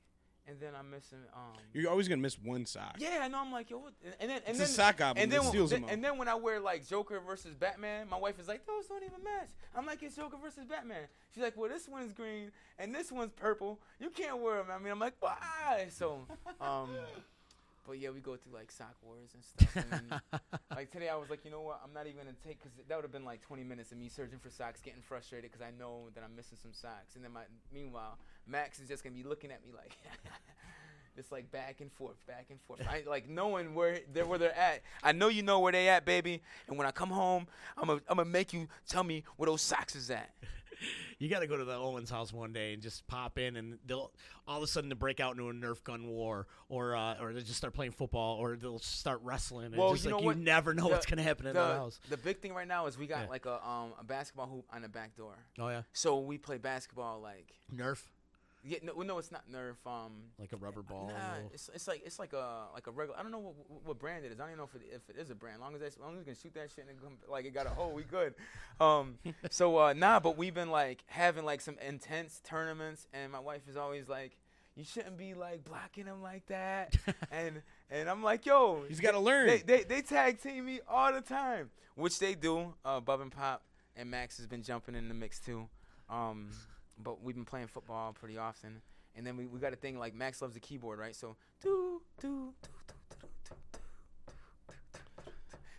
And 0.50 0.58
then 0.62 0.70
I'm 0.80 0.90
missing 0.90 1.18
um. 1.36 1.58
You're 1.74 1.90
always 1.92 2.08
gonna 2.08 2.22
miss 2.22 2.38
one 2.40 2.66
sock. 2.66 2.96
Yeah, 3.00 3.20
I 3.22 3.28
know. 3.28 3.40
I'm 3.42 3.52
like, 3.52 3.70
yo, 3.70 3.80
what? 3.80 3.94
and- 4.04 4.14
and 4.22 4.30
then 4.30 4.42
and 4.48 4.60
It's 4.60 4.70
a 4.70 4.74
sock 4.74 4.98
goblin 4.98 5.24
and 5.24 5.32
then 5.32 5.42
when- 5.42 5.50
steals 5.50 5.72
then- 5.72 5.82
them 5.82 5.90
and 5.90 6.04
then 6.04 6.18
when 6.18 6.28
I 6.30 6.36
wear 6.36 6.60
like 6.62 6.88
Joker 6.88 7.20
versus 7.20 7.54
Batman, 7.54 8.08
my 8.10 8.18
wife 8.18 8.40
is 8.40 8.48
like, 8.48 8.66
those 8.66 8.88
don't 8.88 9.04
even 9.04 9.24
match. 9.24 9.50
I'm 9.76 9.86
like, 9.86 10.02
it's 10.04 10.16
Joker 10.16 10.38
versus 10.42 10.64
Batman. 10.66 11.08
She's 11.34 11.44
like, 11.44 11.58
well, 11.58 11.70
this 11.70 11.88
one's 11.90 12.14
green 12.14 12.52
and 12.80 12.96
this 12.96 13.12
one's 13.12 13.34
purple. 13.34 13.80
You 14.00 14.10
can't 14.10 14.40
wear 14.42 14.58
them. 14.64 14.68
I 14.72 14.78
mean, 14.78 14.92
I'm 14.92 15.00
like, 15.00 15.16
why? 15.20 15.88
So, 15.90 16.26
um, 16.62 16.92
but 17.88 18.00
yeah, 18.00 18.10
we 18.10 18.20
go 18.20 18.36
through 18.36 18.54
like 18.54 18.70
sock 18.70 18.96
wars 19.02 19.32
and 19.34 19.44
stuff. 19.44 19.86
And 19.92 20.42
like 20.76 20.92
today, 20.92 21.08
I 21.08 21.16
was 21.16 21.30
like, 21.30 21.46
you 21.46 21.52
know 21.52 21.62
what? 21.62 21.80
I'm 21.84 21.94
not 21.94 22.06
even 22.06 22.18
gonna 22.18 22.36
take 22.46 22.62
because 22.62 22.78
that 22.88 22.96
would 22.96 23.06
have 23.06 23.12
been 23.12 23.26
like 23.26 23.42
20 23.42 23.64
minutes 23.64 23.92
of 23.94 23.98
me 23.98 24.10
searching 24.10 24.40
for 24.40 24.50
socks, 24.50 24.82
getting 24.82 25.02
frustrated 25.02 25.50
because 25.50 25.66
I 25.66 25.72
know 25.80 26.10
that 26.14 26.24
I'm 26.24 26.36
missing 26.36 26.58
some 26.62 26.74
socks. 26.74 27.16
And 27.16 27.24
then 27.24 27.32
my 27.32 27.44
meanwhile, 27.74 28.18
Max 28.46 28.80
is 28.80 28.90
just 28.90 29.04
gonna 29.04 29.16
be 29.16 29.24
looking 29.24 29.52
at 29.52 29.64
me 29.64 29.72
like. 29.74 29.94
It's 31.18 31.32
like 31.32 31.52
back 31.52 31.82
and 31.82 31.92
forth, 31.92 32.18
back 32.28 32.48
and 32.50 32.60
forth. 32.62 32.82
I 32.88 33.04
like 33.08 33.28
knowing 33.28 33.74
where 33.76 34.00
they're 34.14 34.26
where 34.26 34.38
they're 34.40 34.58
at. 34.58 34.82
I 35.04 35.12
know 35.12 35.28
you 35.30 35.44
know 35.44 35.60
where 35.60 35.72
they 35.72 35.90
at, 35.90 36.06
baby. 36.06 36.42
And 36.68 36.78
when 36.78 36.88
I 36.88 36.92
come 36.92 37.10
home, 37.10 37.48
I'm 37.78 37.88
gonna 37.88 38.02
I'm 38.08 38.18
gonna 38.18 38.30
make 38.30 38.54
you 38.54 38.68
tell 38.88 39.04
me 39.04 39.24
where 39.38 39.48
those 39.48 39.62
socks 39.62 39.96
is 39.96 40.10
at. 40.12 40.32
You 41.20 41.28
got 41.30 41.40
to 41.40 41.48
go 41.48 41.58
to 41.58 41.66
the 41.66 41.74
Owens 41.74 42.12
house 42.12 42.32
one 42.32 42.54
day 42.54 42.74
and 42.74 42.84
just 42.84 43.08
pop 43.08 43.40
in, 43.40 43.56
and 43.56 43.80
they'll 43.88 44.12
all 44.48 44.58
of 44.58 44.64
a 44.64 44.68
sudden 44.68 44.92
to 44.92 44.96
break 44.96 45.20
out 45.20 45.32
into 45.32 45.50
a 45.50 45.52
Nerf 45.54 45.84
gun 45.84 46.06
war, 46.08 46.46
or 46.70 46.96
uh, 46.96 47.16
or 47.20 47.34
they 47.34 47.40
just 47.42 47.56
start 47.56 47.74
playing 47.74 47.94
football, 47.94 48.36
or 48.38 48.56
they'll 48.56 48.78
start 48.78 49.22
wrestling. 49.24 49.66
And 49.74 49.76
Well, 49.78 49.94
just 49.94 50.06
you 50.06 50.12
like 50.12 50.24
know 50.24 50.30
you 50.30 50.36
never 50.38 50.76
know 50.76 50.84
The- 50.84 50.90
what's 50.90 51.08
gonna 51.08 51.24
happen 51.24 51.48
in 51.48 51.56
the, 51.56 51.60
the 51.66 51.74
house. 51.74 52.00
The 52.12 52.18
big 52.18 52.42
thing 52.42 52.54
right 52.54 52.68
now 52.68 52.86
is 52.86 52.96
we 52.96 53.08
got 53.08 53.24
Yeah. 53.24 53.30
like 53.30 53.48
a 53.48 53.68
um 53.68 53.94
a 54.00 54.04
basketball 54.04 54.46
hoop 54.46 54.66
on 54.72 54.84
the 54.84 54.88
back 54.90 55.16
door. 55.18 55.34
Oh 55.58 55.68
yeah, 55.70 55.82
So 55.94 56.20
we 56.20 56.38
play 56.38 56.60
basketball 56.60 57.20
like 57.22 57.56
Nerf, 57.76 58.04
yeah 58.64 58.80
no, 58.84 58.94
no 59.02 59.18
it's 59.18 59.32
not 59.32 59.44
Nerf 59.52 59.76
um 59.86 60.12
like 60.40 60.54
a 60.54 60.58
rubber 60.58 60.82
ball. 60.82 61.08
Nah, 61.08 61.48
it's, 61.54 61.70
it's 61.74 61.88
like 61.88 62.02
it's 62.06 62.20
like 62.20 62.34
a 62.34 62.66
like 62.74 62.88
a 62.88 62.92
regular. 62.92 63.20
I 63.20 63.24
don't 63.24 63.32
know 63.32 63.40
what, 63.40 63.56
what- 63.86 64.00
brand 64.00 64.26
it 64.26 64.32
is. 64.32 64.40
I 64.40 64.44
don't 64.44 64.50
even 64.50 64.60
know 64.60 64.70
if 64.74 64.82
it, 64.82 64.88
if 64.94 65.10
it 65.10 65.20
is 65.20 65.30
a 65.30 65.36
brand. 65.36 65.60
Long 65.62 65.74
as 65.74 65.82
that's, 65.82 65.98
long 65.98 66.14
as 66.14 66.20
we 66.20 66.26
can 66.26 66.36
shoot 66.36 66.54
that 66.54 66.70
shit 66.70 66.86
and 66.88 66.98
it 66.98 67.02
come, 67.02 67.14
like 67.30 67.46
it 67.46 67.54
got 67.54 67.66
a 67.66 67.70
hole, 67.70 67.92
we 67.92 68.04
good. 68.04 68.36
Um, 68.80 69.18
so 69.50 69.78
uh, 69.78 69.94
nah, 69.94 70.20
but 70.20 70.38
we've 70.38 70.54
been 70.54 70.70
like 70.70 71.04
having 71.08 71.46
like 71.46 71.62
some 71.62 71.78
intense 71.86 72.42
tournaments, 72.44 73.08
and 73.14 73.32
my 73.32 73.40
wife 73.40 73.62
is 73.68 73.78
always 73.78 74.08
like, 74.08 74.38
"You 74.76 74.84
shouldn't 74.84 75.18
be 75.18 75.34
like 75.34 75.64
blocking 75.64 76.06
him 76.06 76.22
like 76.22 76.46
that," 76.48 76.96
and 77.32 77.62
and 77.90 78.10
I'm 78.10 78.24
like, 78.24 78.46
"Yo, 78.46 78.84
He's 78.88 79.00
gotta 79.00 79.20
learn. 79.20 79.48
They, 79.48 79.58
they 79.60 79.84
they 79.84 80.02
tag 80.02 80.42
team 80.42 80.66
me 80.66 80.82
all 80.88 81.12
the 81.14 81.22
time, 81.22 81.72
which 81.96 82.20
they 82.20 82.36
do. 82.36 82.74
Uh, 82.86 83.00
Bub 83.00 83.22
and 83.22 83.32
Pop 83.32 83.64
and 83.96 84.10
Max 84.12 84.38
has 84.38 84.48
been 84.48 84.64
jumping 84.64 84.96
in 84.96 85.08
the 85.08 85.14
mix 85.14 85.40
too. 85.40 85.68
Um, 86.10 86.52
but 87.02 87.22
we've 87.22 87.36
been 87.36 87.46
playing 87.46 87.68
football 87.68 88.14
pretty 88.14 88.38
often. 88.38 88.82
And 89.16 89.26
then 89.26 89.36
we, 89.36 89.48
we 89.48 89.60
got 89.60 89.74
a 89.74 89.76
thing 89.76 89.98
like 89.98 90.14
Max 90.14 90.42
loves 90.42 90.54
the 90.54 90.60
keyboard, 90.60 91.00
right? 91.00 91.16
So 91.16 91.36
do 91.62 92.02
do 92.20 92.54
do 92.62 92.70
do 92.88 92.96
do 93.10 93.50
do 93.50 95.00
do. 95.26 95.32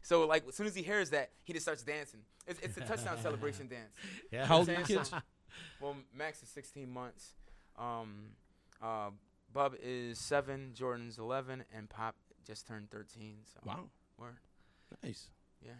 So 0.02 0.26
like 0.26 0.46
as 0.48 0.54
soon 0.54 0.66
as 0.66 0.74
he 0.74 0.82
hears 0.82 1.10
that, 1.10 1.30
he 1.44 1.52
just 1.52 1.64
starts 1.64 1.82
dancing. 1.82 2.20
It's, 2.46 2.58
it's 2.60 2.76
a 2.76 2.80
touchdown 2.80 3.18
celebration 3.22 3.68
dance. 3.68 3.92
Yeah, 4.32 4.46
how 4.46 4.58
old 4.58 4.68
are 4.68 4.82
kids? 4.82 5.12
well, 5.80 5.96
Max 6.16 6.42
is 6.42 6.48
16 6.48 6.90
months. 6.90 7.34
Um, 7.78 8.30
uh, 8.82 9.10
Bub 9.52 9.74
is 9.82 10.18
seven. 10.18 10.72
Jordan's 10.74 11.18
11, 11.18 11.64
and 11.74 11.88
Pop 11.88 12.16
just 12.46 12.66
turned 12.66 12.90
13. 12.90 13.36
So 13.44 13.60
wow, 13.64 13.84
word. 14.18 14.36
Nice. 15.02 15.28
Yeah. 15.64 15.72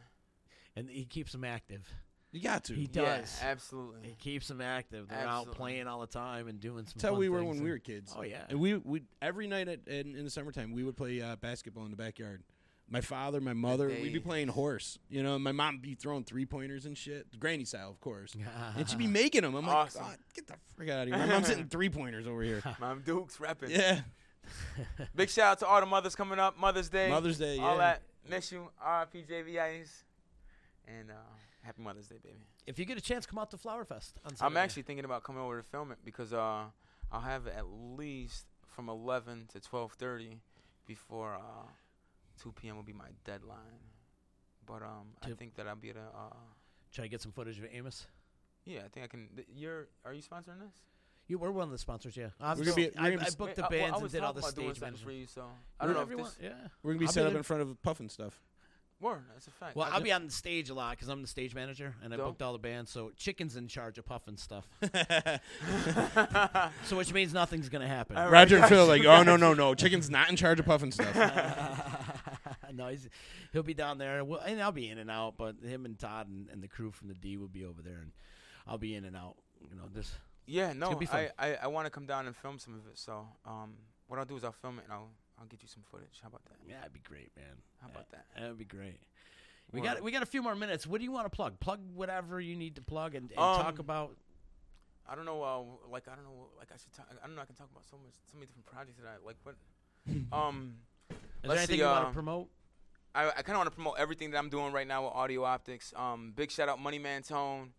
And 0.77 0.89
he 0.91 1.05
keeps 1.05 1.33
them 1.33 1.45
active. 1.45 1.91
You 2.31 2.43
got 2.43 2.65
to. 2.65 2.75
He 2.75 2.83
Yeah, 2.93 3.19
does. 3.21 3.41
absolutely. 3.43 4.09
He 4.09 4.15
keeps 4.15 4.49
them 4.49 4.61
active. 4.61 5.09
They're 5.09 5.27
out 5.27 5.51
playing 5.53 5.87
all 5.87 6.01
the 6.01 6.07
time 6.07 6.47
and 6.49 6.61
doing 6.61 6.85
some. 6.85 6.93
That's 6.97 7.05
how 7.05 7.11
fun 7.11 7.19
we 7.21 7.29
were 7.31 7.43
when 7.43 7.57
and- 7.57 7.63
we 7.65 7.71
were 7.71 7.79
kids. 7.79 8.13
Oh 8.17 8.23
yeah. 8.23 8.45
And 8.51 8.61
we 8.61 8.75
would 8.77 9.07
every 9.23 9.47
night 9.47 9.69
at, 9.69 9.81
in, 9.87 10.15
in 10.15 10.25
the 10.25 10.31
summertime 10.31 10.73
we 10.73 10.83
would 10.85 10.97
play 10.97 11.23
uh, 11.23 11.37
basketball 11.37 11.85
in 11.85 11.91
the 11.91 11.97
backyard. 11.97 12.43
My 12.91 13.03
father, 13.03 13.39
my 13.41 13.53
mother, 13.53 13.89
we'd 13.89 14.15
be 14.15 14.19
playing 14.21 14.49
horse. 14.49 14.99
You 15.11 15.23
know, 15.23 15.39
my 15.39 15.53
mom 15.53 15.75
would 15.75 15.83
be 15.83 15.95
throwing 15.95 16.25
three 16.25 16.47
pointers 16.47 16.87
and 16.87 16.97
shit, 16.97 17.39
granny 17.39 17.67
style, 17.67 17.91
of 17.91 18.01
course. 18.01 18.35
and 18.77 18.89
she'd 18.89 18.99
be 18.99 19.07
making 19.07 19.43
them. 19.43 19.55
I'm 19.55 19.67
like, 19.67 19.77
Awesome. 19.77 20.05
God, 20.05 20.17
get 20.35 20.47
the 20.47 20.55
frick 20.75 20.89
out 20.89 21.03
of 21.03 21.09
here. 21.09 21.19
My 21.19 21.27
mom's 21.27 21.49
hitting 21.49 21.67
three 21.71 21.91
pointers 21.91 22.27
over 22.27 22.43
here. 22.43 22.63
Mom 22.81 23.03
Duke's 23.05 23.37
repping. 23.37 23.69
yeah, 23.69 24.01
Big 25.15 25.29
shout 25.29 25.53
out 25.53 25.59
to 25.59 25.67
all 25.67 25.81
the 25.81 25.87
mothers 25.87 26.15
coming 26.17 26.39
up. 26.39 26.59
Mother's 26.59 26.89
Day. 26.89 27.11
Mother's 27.11 27.37
Day. 27.39 27.59
All 27.59 27.73
yeah. 27.73 27.79
that. 27.79 28.03
Miss 28.29 28.51
you. 28.53 28.71
R.I.P. 28.81 29.25
JVIs. 29.31 29.91
And 30.87 31.11
uh, 31.11 31.15
happy 31.63 31.83
Mother's 31.83 32.09
Day, 32.09 32.17
baby. 32.23 32.47
If 32.67 32.79
you 32.79 32.85
get 32.85 32.99
a 32.99 33.01
chance, 33.01 33.27
come 33.27 33.39
out 33.39 33.51
to 33.51 33.57
Flower 33.57 33.85
Fest. 33.85 34.19
On 34.25 34.33
I'm 34.41 34.57
actually 34.57 34.83
thinking 34.83 35.05
about 35.05 35.23
coming 35.25 35.43
over 35.43 35.57
to 35.57 35.63
film 35.63 35.93
it 35.93 35.99
because 36.05 36.33
uh, 36.33 36.65
I'll 37.13 37.21
have 37.21 37.47
it 37.47 37.55
at 37.57 37.67
least 37.67 38.47
from 38.67 38.89
11 38.89 39.49
to 39.53 39.61
12:30 39.61 40.39
before 40.87 41.35
uh, 41.35 41.67
2 42.43 42.53
p.m. 42.53 42.77
will 42.77 42.83
be 42.83 42.93
my 42.93 43.09
deadline. 43.25 43.57
But 44.67 44.83
um, 44.83 45.09
I 45.23 45.31
think 45.31 45.55
that 45.57 45.67
I'll 45.67 45.77
be 45.77 45.91
able 45.91 46.01
to. 46.01 46.07
Uh, 46.07 46.35
try 46.93 47.05
to 47.05 47.09
get 47.09 47.21
some 47.21 47.33
footage 47.33 47.59
of 47.59 47.65
Amos. 47.73 48.07
yeah, 48.65 48.81
I 48.85 48.89
think 48.89 49.05
I 49.05 49.09
can. 49.09 49.29
Th- 49.35 49.49
you're. 49.55 49.89
Are 50.05 50.13
you 50.13 50.23
sponsoring 50.23 50.61
this? 50.61 50.75
You 51.27 51.39
we're 51.39 51.51
one 51.51 51.65
of 51.65 51.71
the 51.71 51.77
sponsors, 51.79 52.17
yeah. 52.17 52.29
I'm 52.41 52.57
We're 52.59 52.65
gonna 52.65 52.73
still- 52.73 52.75
be- 52.77 52.91
we're 52.97 53.03
I, 53.03 53.05
gonna 53.11 53.17
be 53.19 53.25
I 53.25 53.27
s- 53.27 53.35
booked 53.35 53.57
the 53.57 53.67
Wait, 53.71 53.81
I- 53.81 53.83
well, 53.83 53.91
bands 53.91 53.99
I 53.99 54.03
and 54.05 54.13
did 54.13 54.23
all 54.23 54.33
the 54.33 54.41
talking 54.41 54.55
about 54.55 54.63
doing 54.63 54.75
stage 54.75 54.81
something 54.83 55.05
for 55.05 55.13
you, 55.13 55.27
so 55.27 55.45
I 55.79 55.85
don't 55.87 55.95
know 55.95 56.01
if 56.03 56.09
this. 56.27 56.39
yeah. 56.43 56.53
We're 56.83 56.93
gonna 56.93 57.01
be 57.01 57.07
I'll 57.07 57.13
set 57.13 57.25
be 57.25 57.31
up 57.33 57.37
in 57.37 57.43
front 57.43 57.63
of 57.63 57.83
Puff 57.83 58.01
and 58.01 58.11
stuff. 58.11 58.41
Word, 59.01 59.23
that's 59.33 59.47
a 59.47 59.53
fact. 59.53 59.77
Well, 59.77 59.89
I 59.89 59.95
I'll 59.95 60.01
be 60.01 60.11
on 60.11 60.27
the 60.27 60.33
stage 60.33 60.71
a 60.71 60.75
lot 60.75 60.91
because 60.91 61.09
I'm 61.09 61.23
the 61.23 61.29
stage 61.29 61.55
manager 61.55 61.95
and 62.03 62.13
I 62.13 62.17
Dope. 62.17 62.27
booked 62.27 62.43
all 62.43 62.53
the 62.53 62.59
bands. 62.59 62.91
So 62.91 63.13
Chicken's 63.17 63.55
in 63.55 63.69
charge 63.69 63.97
of 63.99 64.05
puffing 64.05 64.37
stuff. 64.37 64.67
so 66.85 66.97
which 66.97 67.13
means 67.13 67.33
nothing's 67.33 67.69
gonna 67.69 67.87
happen. 67.87 68.17
All 68.17 68.25
right. 68.25 68.33
Roger 68.33 68.57
and 68.57 68.67
Phil 68.67 68.87
like, 68.87 69.05
oh 69.05 69.23
no 69.23 69.37
no 69.37 69.55
no, 69.55 69.75
Chicken's 69.77 70.11
not 70.11 70.29
in 70.31 70.35
charge 70.35 70.59
of 70.59 70.67
puffing 70.67 70.89
and 70.89 70.95
stuff. 70.95 71.15
no, 72.75 72.89
he's, 72.89 73.09
he'll 73.53 73.63
be 73.63 73.75
down 73.75 73.99
there. 73.99 74.25
Well, 74.25 74.41
and 74.41 74.61
I'll 74.61 74.73
be 74.73 74.89
in 74.89 74.99
and 74.99 75.11
out, 75.11 75.35
but 75.37 75.57
him 75.63 75.85
and 75.85 75.99
Todd 75.99 76.29
and, 76.29 76.49
and 76.51 76.63
the 76.63 76.69
crew 76.69 76.91
from 76.91 77.09
the 77.09 77.15
D 77.15 77.37
will 77.37 77.49
be 77.49 77.65
over 77.65 77.83
there, 77.83 77.99
and 77.99 78.13
I'll 78.67 78.79
be 78.79 78.95
in 78.95 79.05
and 79.05 79.17
out. 79.17 79.37
You 79.71 79.77
know, 79.77 79.85
this. 79.93 80.13
Yeah, 80.47 80.73
no, 80.73 80.95
be. 80.95 81.07
I, 81.09 81.31
I, 81.39 81.55
I 81.63 81.67
want 81.67 81.87
to 81.87 81.91
come 81.91 82.07
down 82.07 82.27
and 82.27 82.35
film 82.35 82.59
some 82.59 82.75
of 82.75 82.87
it. 82.91 82.99
So 82.99 83.27
um, 83.45 83.75
what 84.07 84.19
I'll 84.19 84.25
do 84.25 84.37
is 84.37 84.45
I'll 84.45 84.53
film 84.53 84.79
it 84.79 84.85
and 84.85 84.93
I'll 84.93 85.11
I'll 85.41 85.47
get 85.47 85.63
you 85.63 85.69
some 85.69 85.83
footage. 85.91 86.19
How 86.23 86.29
about 86.29 86.45
that? 86.47 86.57
Yeah, 86.67 86.79
that'd 86.79 86.93
be 86.93 87.01
great, 87.01 87.31
man. 87.37 87.63
How 87.81 87.89
about 87.89 88.11
that? 88.11 88.27
That 88.37 88.49
would 88.49 88.59
be 88.59 88.65
great. 88.65 89.01
We 89.73 89.81
got 89.81 90.03
we 90.03 90.11
got 90.11 90.23
a 90.23 90.27
few 90.27 90.43
more 90.43 90.55
minutes. 90.55 90.87
What 90.87 90.99
do 90.99 91.05
you 91.05 91.13
want 91.13 91.27
to 91.27 91.31
plug? 91.31 91.61
Plug 91.61 91.81
whatever 91.95 92.41
you 92.41 92.57
need 92.57 92.77
to 92.77 92.83
plug 92.83 93.15
and, 93.15 93.31
and 93.31 93.39
Um, 93.39 93.63
talk 93.63 93.79
about. 93.79 94.17
I 95.07 95.15
don't 95.15 95.25
know. 95.25 95.43
Uh, 95.43 95.91
like 95.91 96.09
I 96.09 96.15
don't 96.15 96.25
know. 96.25 96.49
Like 96.59 96.69
I 96.73 96.77
should. 96.77 96.93
Talk, 96.93 97.07
I 97.11 97.27
don't 97.27 97.37
know. 97.37 97.43
I 97.43 97.45
can 97.45 97.55
talk 97.55 97.69
about 97.71 97.85
so 97.85 97.99
much, 97.99 98.15
so 98.31 98.37
many 98.37 98.47
different 98.47 98.67
projects 98.67 98.99
that 98.99 99.09
I 99.09 99.25
like. 99.25 99.37
What? 99.43 99.57
um, 100.33 100.77
Is 101.11 101.17
there 101.43 101.53
anything 101.53 101.77
see, 101.77 101.81
you 101.81 101.85
want 101.85 102.05
uh, 102.05 102.09
to 102.09 102.15
promote? 102.15 102.49
I, 103.15 103.29
I 103.29 103.43
kind 103.43 103.51
of 103.51 103.57
want 103.57 103.71
to 103.71 103.75
promote 103.75 103.95
everything 103.99 104.31
that 104.31 104.39
I'm 104.39 104.49
doing 104.49 104.73
right 104.73 104.87
now 104.87 105.05
with 105.05 105.15
Audio 105.15 105.45
Optics. 105.45 105.93
Um, 105.97 106.33
big 106.35 106.51
shout 106.51 106.69
out 106.69 106.81
Money 106.81 106.99
Man 106.99 107.23
Tone, 107.23 107.73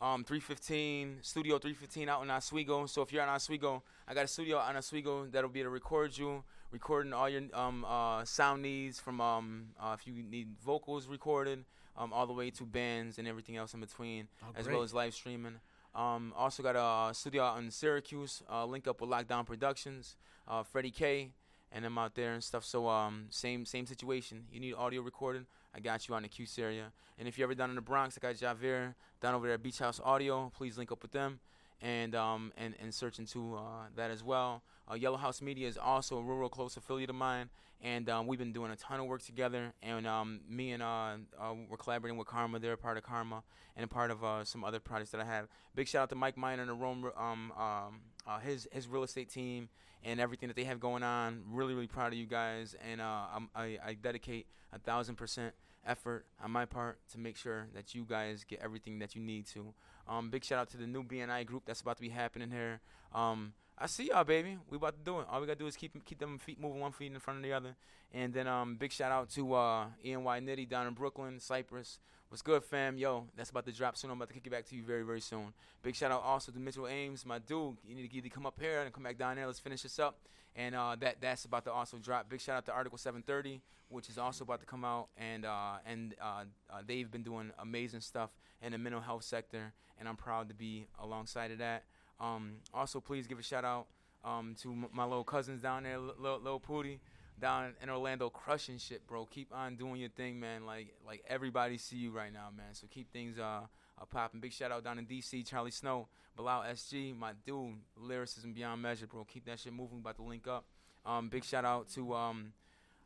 um, 0.00 0.24
315 0.24 1.18
Studio 1.22 1.58
315 1.58 2.08
out 2.08 2.22
in 2.22 2.30
Oswego. 2.30 2.86
So 2.86 3.02
if 3.02 3.12
you're 3.12 3.22
in 3.22 3.28
Oswego, 3.28 3.82
I 4.08 4.14
got 4.14 4.24
a 4.24 4.28
studio 4.28 4.58
out 4.58 4.70
in 4.70 4.76
Oswego 4.76 5.26
that'll 5.26 5.50
be 5.50 5.62
to 5.62 5.68
record 5.68 6.16
you, 6.16 6.44
recording 6.70 7.12
all 7.12 7.28
your 7.28 7.42
um, 7.54 7.84
uh, 7.84 8.24
sound 8.24 8.62
needs 8.62 8.98
from 8.98 9.20
um, 9.20 9.66
uh, 9.80 9.96
if 9.98 10.06
you 10.06 10.22
need 10.22 10.48
vocals 10.64 11.06
recorded, 11.06 11.64
um, 11.96 12.12
all 12.12 12.26
the 12.26 12.32
way 12.32 12.50
to 12.50 12.64
bands 12.64 13.18
and 13.18 13.26
everything 13.26 13.56
else 13.56 13.74
in 13.74 13.80
between, 13.80 14.28
Oh, 14.42 14.52
as 14.56 14.68
well 14.68 14.82
as 14.82 14.92
live 14.92 15.14
streaming. 15.14 15.54
Um, 15.94 16.34
also 16.36 16.62
got 16.62 16.76
a 16.76 17.14
studio 17.14 17.42
out 17.42 17.58
in 17.58 17.70
Syracuse, 17.70 18.42
uh, 18.50 18.66
link 18.66 18.86
up 18.86 19.00
with 19.00 19.08
Lockdown 19.08 19.46
Productions, 19.46 20.16
uh, 20.46 20.62
Freddie 20.62 20.90
K, 20.90 21.30
and 21.72 21.84
them 21.84 21.96
out 21.96 22.14
there 22.14 22.34
and 22.34 22.44
stuff. 22.44 22.64
So 22.64 22.86
um, 22.88 23.26
same 23.30 23.64
same 23.64 23.86
situation. 23.86 24.44
You 24.52 24.60
need 24.60 24.74
audio 24.74 25.00
recording. 25.00 25.46
I 25.74 25.80
got 25.80 26.08
you 26.08 26.14
on 26.14 26.22
the 26.22 26.28
Cuse 26.28 26.58
area. 26.58 26.92
And 27.18 27.26
if 27.26 27.38
you're 27.38 27.46
ever 27.46 27.54
down 27.54 27.70
in 27.70 27.76
the 27.76 27.82
Bronx, 27.82 28.18
I 28.18 28.20
got 28.26 28.34
Javier 28.34 28.94
down 29.22 29.34
over 29.34 29.46
there 29.46 29.54
at 29.54 29.62
Beach 29.62 29.78
House 29.78 30.00
Audio. 30.04 30.50
Please 30.54 30.76
link 30.76 30.92
up 30.92 31.02
with 31.02 31.12
them 31.12 31.40
and 31.80 32.14
um 32.14 32.52
and, 32.56 32.74
and 32.80 32.94
search 32.94 33.18
into 33.18 33.54
uh, 33.56 33.86
that 33.96 34.10
as 34.10 34.22
well. 34.22 34.62
Uh, 34.90 34.94
Yellow 34.94 35.16
House 35.16 35.42
Media 35.42 35.66
is 35.66 35.76
also 35.76 36.18
a 36.18 36.22
real, 36.22 36.36
real 36.36 36.48
close 36.48 36.76
affiliate 36.76 37.10
of 37.10 37.16
mine, 37.16 37.50
and 37.82 38.08
um, 38.08 38.26
we've 38.26 38.38
been 38.38 38.52
doing 38.52 38.70
a 38.70 38.76
ton 38.76 39.00
of 39.00 39.06
work 39.06 39.22
together. 39.22 39.72
And 39.82 40.06
um, 40.06 40.40
me 40.48 40.72
and 40.72 40.82
uh, 40.82 41.16
uh, 41.38 41.54
we're 41.68 41.76
collaborating 41.76 42.16
with 42.16 42.28
Karma. 42.28 42.60
They're 42.60 42.74
a 42.74 42.78
part 42.78 42.96
of 42.96 43.02
Karma 43.02 43.42
and 43.76 43.84
a 43.84 43.88
part 43.88 44.10
of 44.10 44.22
uh, 44.22 44.44
some 44.44 44.64
other 44.64 44.78
projects 44.78 45.10
that 45.10 45.20
I 45.20 45.24
have. 45.24 45.48
Big 45.74 45.88
shout 45.88 46.02
out 46.04 46.10
to 46.10 46.14
Mike 46.14 46.36
Miner 46.36 46.62
and 46.62 46.70
the 46.70 46.74
Rome, 46.74 47.10
um, 47.16 47.52
um, 47.58 48.00
uh, 48.26 48.38
his 48.38 48.68
his 48.72 48.86
real 48.86 49.02
estate 49.02 49.28
team 49.28 49.68
and 50.04 50.20
everything 50.20 50.48
that 50.48 50.54
they 50.54 50.64
have 50.64 50.78
going 50.78 51.02
on. 51.02 51.42
Really, 51.50 51.74
really 51.74 51.88
proud 51.88 52.12
of 52.12 52.18
you 52.18 52.26
guys, 52.26 52.76
and 52.88 53.02
I 53.02 53.78
I 53.84 53.96
dedicate 54.00 54.46
a 54.72 54.78
thousand 54.78 55.16
percent 55.16 55.52
effort 55.86 56.26
on 56.42 56.50
my 56.50 56.64
part 56.64 56.98
to 57.12 57.18
make 57.18 57.36
sure 57.36 57.68
that 57.74 57.94
you 57.94 58.04
guys 58.04 58.44
get 58.44 58.60
everything 58.62 58.98
that 58.98 59.14
you 59.14 59.22
need 59.22 59.46
to. 59.48 59.74
Um, 60.08 60.30
big 60.30 60.44
shout 60.44 60.58
out 60.58 60.70
to 60.70 60.76
the 60.76 60.86
new 60.86 61.02
BNI 61.02 61.46
group 61.46 61.64
that's 61.66 61.80
about 61.80 61.96
to 61.96 62.02
be 62.02 62.08
happening 62.08 62.50
here. 62.50 62.80
Um, 63.14 63.52
I 63.78 63.86
see 63.86 64.08
y'all, 64.08 64.24
baby. 64.24 64.56
We 64.70 64.76
about 64.76 64.96
to 64.96 65.04
do 65.04 65.20
it. 65.20 65.26
All 65.30 65.40
we 65.40 65.46
gotta 65.46 65.58
do 65.58 65.66
is 65.66 65.76
keep 65.76 66.02
keep 66.04 66.18
them 66.18 66.38
feet 66.38 66.60
moving, 66.60 66.80
one 66.80 66.92
feet 66.92 67.12
in 67.12 67.18
front 67.18 67.38
of 67.38 67.42
the 67.42 67.52
other. 67.52 67.76
And 68.12 68.32
then 68.32 68.46
um, 68.46 68.76
big 68.76 68.92
shout 68.92 69.12
out 69.12 69.28
to 69.30 69.54
uh, 69.54 69.86
ENY 70.04 70.40
Nitty 70.40 70.68
down 70.68 70.86
in 70.86 70.94
Brooklyn, 70.94 71.40
Cyprus. 71.40 71.98
What's 72.28 72.42
good, 72.42 72.64
fam? 72.64 72.98
Yo, 72.98 73.28
that's 73.36 73.50
about 73.50 73.66
to 73.66 73.72
drop 73.72 73.96
soon. 73.96 74.10
I'm 74.10 74.16
about 74.16 74.28
to 74.28 74.34
kick 74.34 74.48
it 74.48 74.50
back 74.50 74.66
to 74.66 74.76
you 74.76 74.82
very, 74.82 75.04
very 75.04 75.20
soon. 75.20 75.52
Big 75.80 75.94
shout 75.94 76.10
out 76.10 76.24
also 76.24 76.50
to 76.50 76.58
Mitchell 76.58 76.88
Ames, 76.88 77.24
my 77.24 77.38
dude. 77.38 77.76
You 77.86 77.94
need 77.94 78.10
to 78.10 78.16
either 78.16 78.28
come 78.28 78.46
up 78.46 78.58
here 78.60 78.80
and 78.80 78.92
come 78.92 79.04
back 79.04 79.16
down 79.16 79.36
there. 79.36 79.46
Let's 79.46 79.60
finish 79.60 79.82
this 79.82 80.00
up. 80.00 80.18
And 80.56 80.74
uh, 80.74 80.96
that 80.98 81.20
that's 81.20 81.44
about 81.44 81.64
to 81.66 81.72
also 81.72 81.98
drop. 81.98 82.28
Big 82.28 82.40
shout 82.40 82.56
out 82.56 82.66
to 82.66 82.72
Article 82.72 82.98
730, 82.98 83.60
which 83.90 84.08
is 84.08 84.18
also 84.18 84.42
about 84.42 84.58
to 84.58 84.66
come 84.66 84.84
out. 84.84 85.06
And 85.16 85.44
uh, 85.44 85.74
and 85.86 86.16
uh, 86.20 86.44
uh, 86.68 86.82
they've 86.84 87.08
been 87.08 87.22
doing 87.22 87.52
amazing 87.60 88.00
stuff 88.00 88.30
in 88.60 88.72
the 88.72 88.78
mental 88.78 89.00
health 89.00 89.22
sector, 89.22 89.72
and 89.96 90.08
I'm 90.08 90.16
proud 90.16 90.48
to 90.48 90.54
be 90.54 90.88
alongside 90.98 91.52
of 91.52 91.58
that. 91.58 91.84
Um, 92.18 92.54
also, 92.74 92.98
please 92.98 93.28
give 93.28 93.38
a 93.38 93.42
shout 93.42 93.64
out 93.64 93.86
um, 94.24 94.56
to 94.62 94.72
m- 94.72 94.88
my 94.92 95.04
little 95.04 95.24
cousins 95.24 95.62
down 95.62 95.84
there, 95.84 95.98
Lil, 95.98 96.40
Lil 96.42 96.58
Pootie, 96.58 96.98
down 97.40 97.74
in 97.82 97.90
Orlando, 97.90 98.30
crushing 98.30 98.78
shit, 98.78 99.06
bro. 99.06 99.26
Keep 99.26 99.54
on 99.54 99.76
doing 99.76 100.00
your 100.00 100.10
thing, 100.10 100.40
man. 100.40 100.66
Like 100.66 100.94
like 101.06 101.24
everybody 101.28 101.78
see 101.78 101.96
you 101.96 102.10
right 102.10 102.32
now, 102.32 102.48
man. 102.56 102.72
So 102.72 102.86
keep 102.90 103.12
things 103.12 103.38
uh, 103.38 103.62
uh 104.00 104.04
popping. 104.10 104.40
Big 104.40 104.52
shout 104.52 104.72
out 104.72 104.84
down 104.84 104.98
in 104.98 105.06
DC, 105.06 105.46
Charlie 105.46 105.70
Snow, 105.70 106.08
Bilal 106.36 106.62
SG, 106.62 107.16
my 107.16 107.32
dude, 107.44 107.74
lyricism 107.96 108.52
beyond 108.52 108.82
measure, 108.82 109.06
bro. 109.06 109.24
Keep 109.24 109.46
that 109.46 109.60
shit 109.60 109.72
moving. 109.72 109.98
About 109.98 110.16
to 110.16 110.22
link 110.22 110.46
up. 110.46 110.64
Um, 111.04 111.28
big 111.28 111.44
shout 111.44 111.64
out 111.64 111.88
to 111.90 112.14
um, 112.14 112.52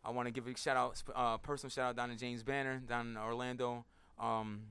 I 0.05 0.11
want 0.11 0.27
to 0.27 0.33
give 0.33 0.47
a 0.47 0.57
shout 0.57 0.77
out, 0.77 1.03
uh, 1.15 1.37
personal 1.39 1.71
shout 1.71 1.91
out 1.91 1.97
down 1.97 2.09
to 2.09 2.17
James 2.17 2.43
Banner 2.43 2.79
down 2.79 3.09
in 3.09 3.17
Orlando. 3.17 3.85
Um, 4.19 4.63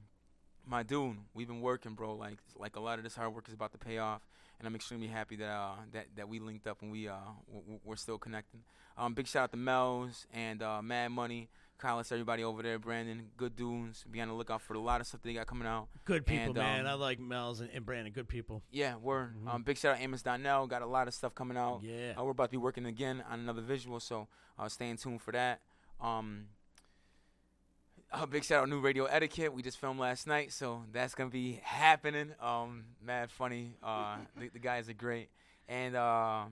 my 0.66 0.84
dude, 0.84 1.18
we've 1.34 1.48
been 1.48 1.62
working, 1.62 1.94
bro. 1.94 2.16
Like 2.16 2.38
like 2.58 2.76
a 2.76 2.80
lot 2.80 2.98
of 2.98 3.04
this 3.04 3.16
hard 3.16 3.34
work 3.34 3.48
is 3.48 3.54
about 3.54 3.72
to 3.74 3.78
pay 3.78 4.00
off, 4.00 4.22
and 4.60 4.68
I'm 4.68 4.76
extremely 4.76 5.08
happy 5.08 5.36
that 5.38 5.50
uh, 5.50 5.76
that 5.92 6.08
that 6.16 6.30
we 6.30 6.40
linked 6.40 6.68
up 6.68 6.82
and 6.82 6.92
we 6.92 7.08
uh 7.08 7.16
w- 7.52 7.80
we're 7.84 7.96
still 7.96 8.18
connecting. 8.18 8.62
Um, 9.00 9.14
big 9.14 9.28
shout 9.28 9.44
out 9.46 9.52
to 9.52 9.58
Mel's 9.58 10.28
and 10.34 10.62
uh, 10.62 10.82
Mad 10.82 11.10
Money, 11.14 11.48
Kylis, 11.82 12.12
everybody 12.12 12.44
over 12.44 12.62
there, 12.62 12.78
Brandon, 12.78 13.30
good 13.38 13.56
dudes. 13.56 14.04
Be 14.12 14.20
on 14.20 14.28
the 14.28 14.34
lookout 14.34 14.62
for 14.62 14.74
a 14.74 14.80
lot 14.80 15.00
of 15.00 15.08
stuff 15.08 15.22
they 15.24 15.34
got 15.34 15.48
coming 15.48 15.66
out. 15.68 15.88
Good 16.04 16.26
people, 16.26 16.48
And, 16.48 16.56
man. 16.56 16.82
um, 16.82 16.88
I 16.88 16.94
like 16.96 17.18
Mel's 17.20 17.62
and, 17.62 17.70
and 17.74 17.86
Brandon. 17.86 18.12
Good 18.12 18.28
people. 18.28 18.62
yeah, 18.72 18.96
we're 19.02 19.30
um, 19.48 19.64
big 19.64 19.78
shout 19.78 19.96
out 19.96 20.02
Amos 20.02 20.22
Donnell. 20.22 20.68
Got 20.68 20.82
a 20.82 20.86
lot 20.86 21.08
of 21.08 21.14
stuff 21.14 21.34
coming 21.34 21.56
out. 21.58 21.80
Yeah. 21.82 22.14
Uh, 22.20 22.24
we're 22.26 22.32
about 22.32 22.46
to 22.46 22.52
be 22.52 22.58
working 22.58 22.86
again 22.86 23.24
on 23.30 23.40
another 23.40 23.62
visual, 23.62 24.02
so 24.02 24.28
uh, 24.58 24.68
stay 24.68 24.90
in 24.90 24.98
tune 24.98 25.18
for 25.18 25.32
that. 25.32 25.62
Um, 26.02 26.48
a 28.12 28.28
big 28.28 28.44
shout 28.44 28.64
out 28.64 28.70
New 28.70 28.82
Radio 28.82 29.06
Etiquette. 29.06 29.54
We 29.54 29.62
just 29.62 29.78
filmed 29.80 30.00
last 30.00 30.28
night, 30.28 30.52
so 30.52 30.84
that's 30.92 31.16
gonna 31.16 31.30
be 31.30 31.62
happening. 31.64 32.34
Um, 32.42 32.86
mad 33.02 33.32
funny. 33.32 33.76
Uh, 33.82 34.18
the, 34.38 34.50
the 34.50 34.60
guys 34.60 34.90
are 34.90 34.94
great, 34.94 35.30
and 35.70 35.96
uh, 35.96 36.46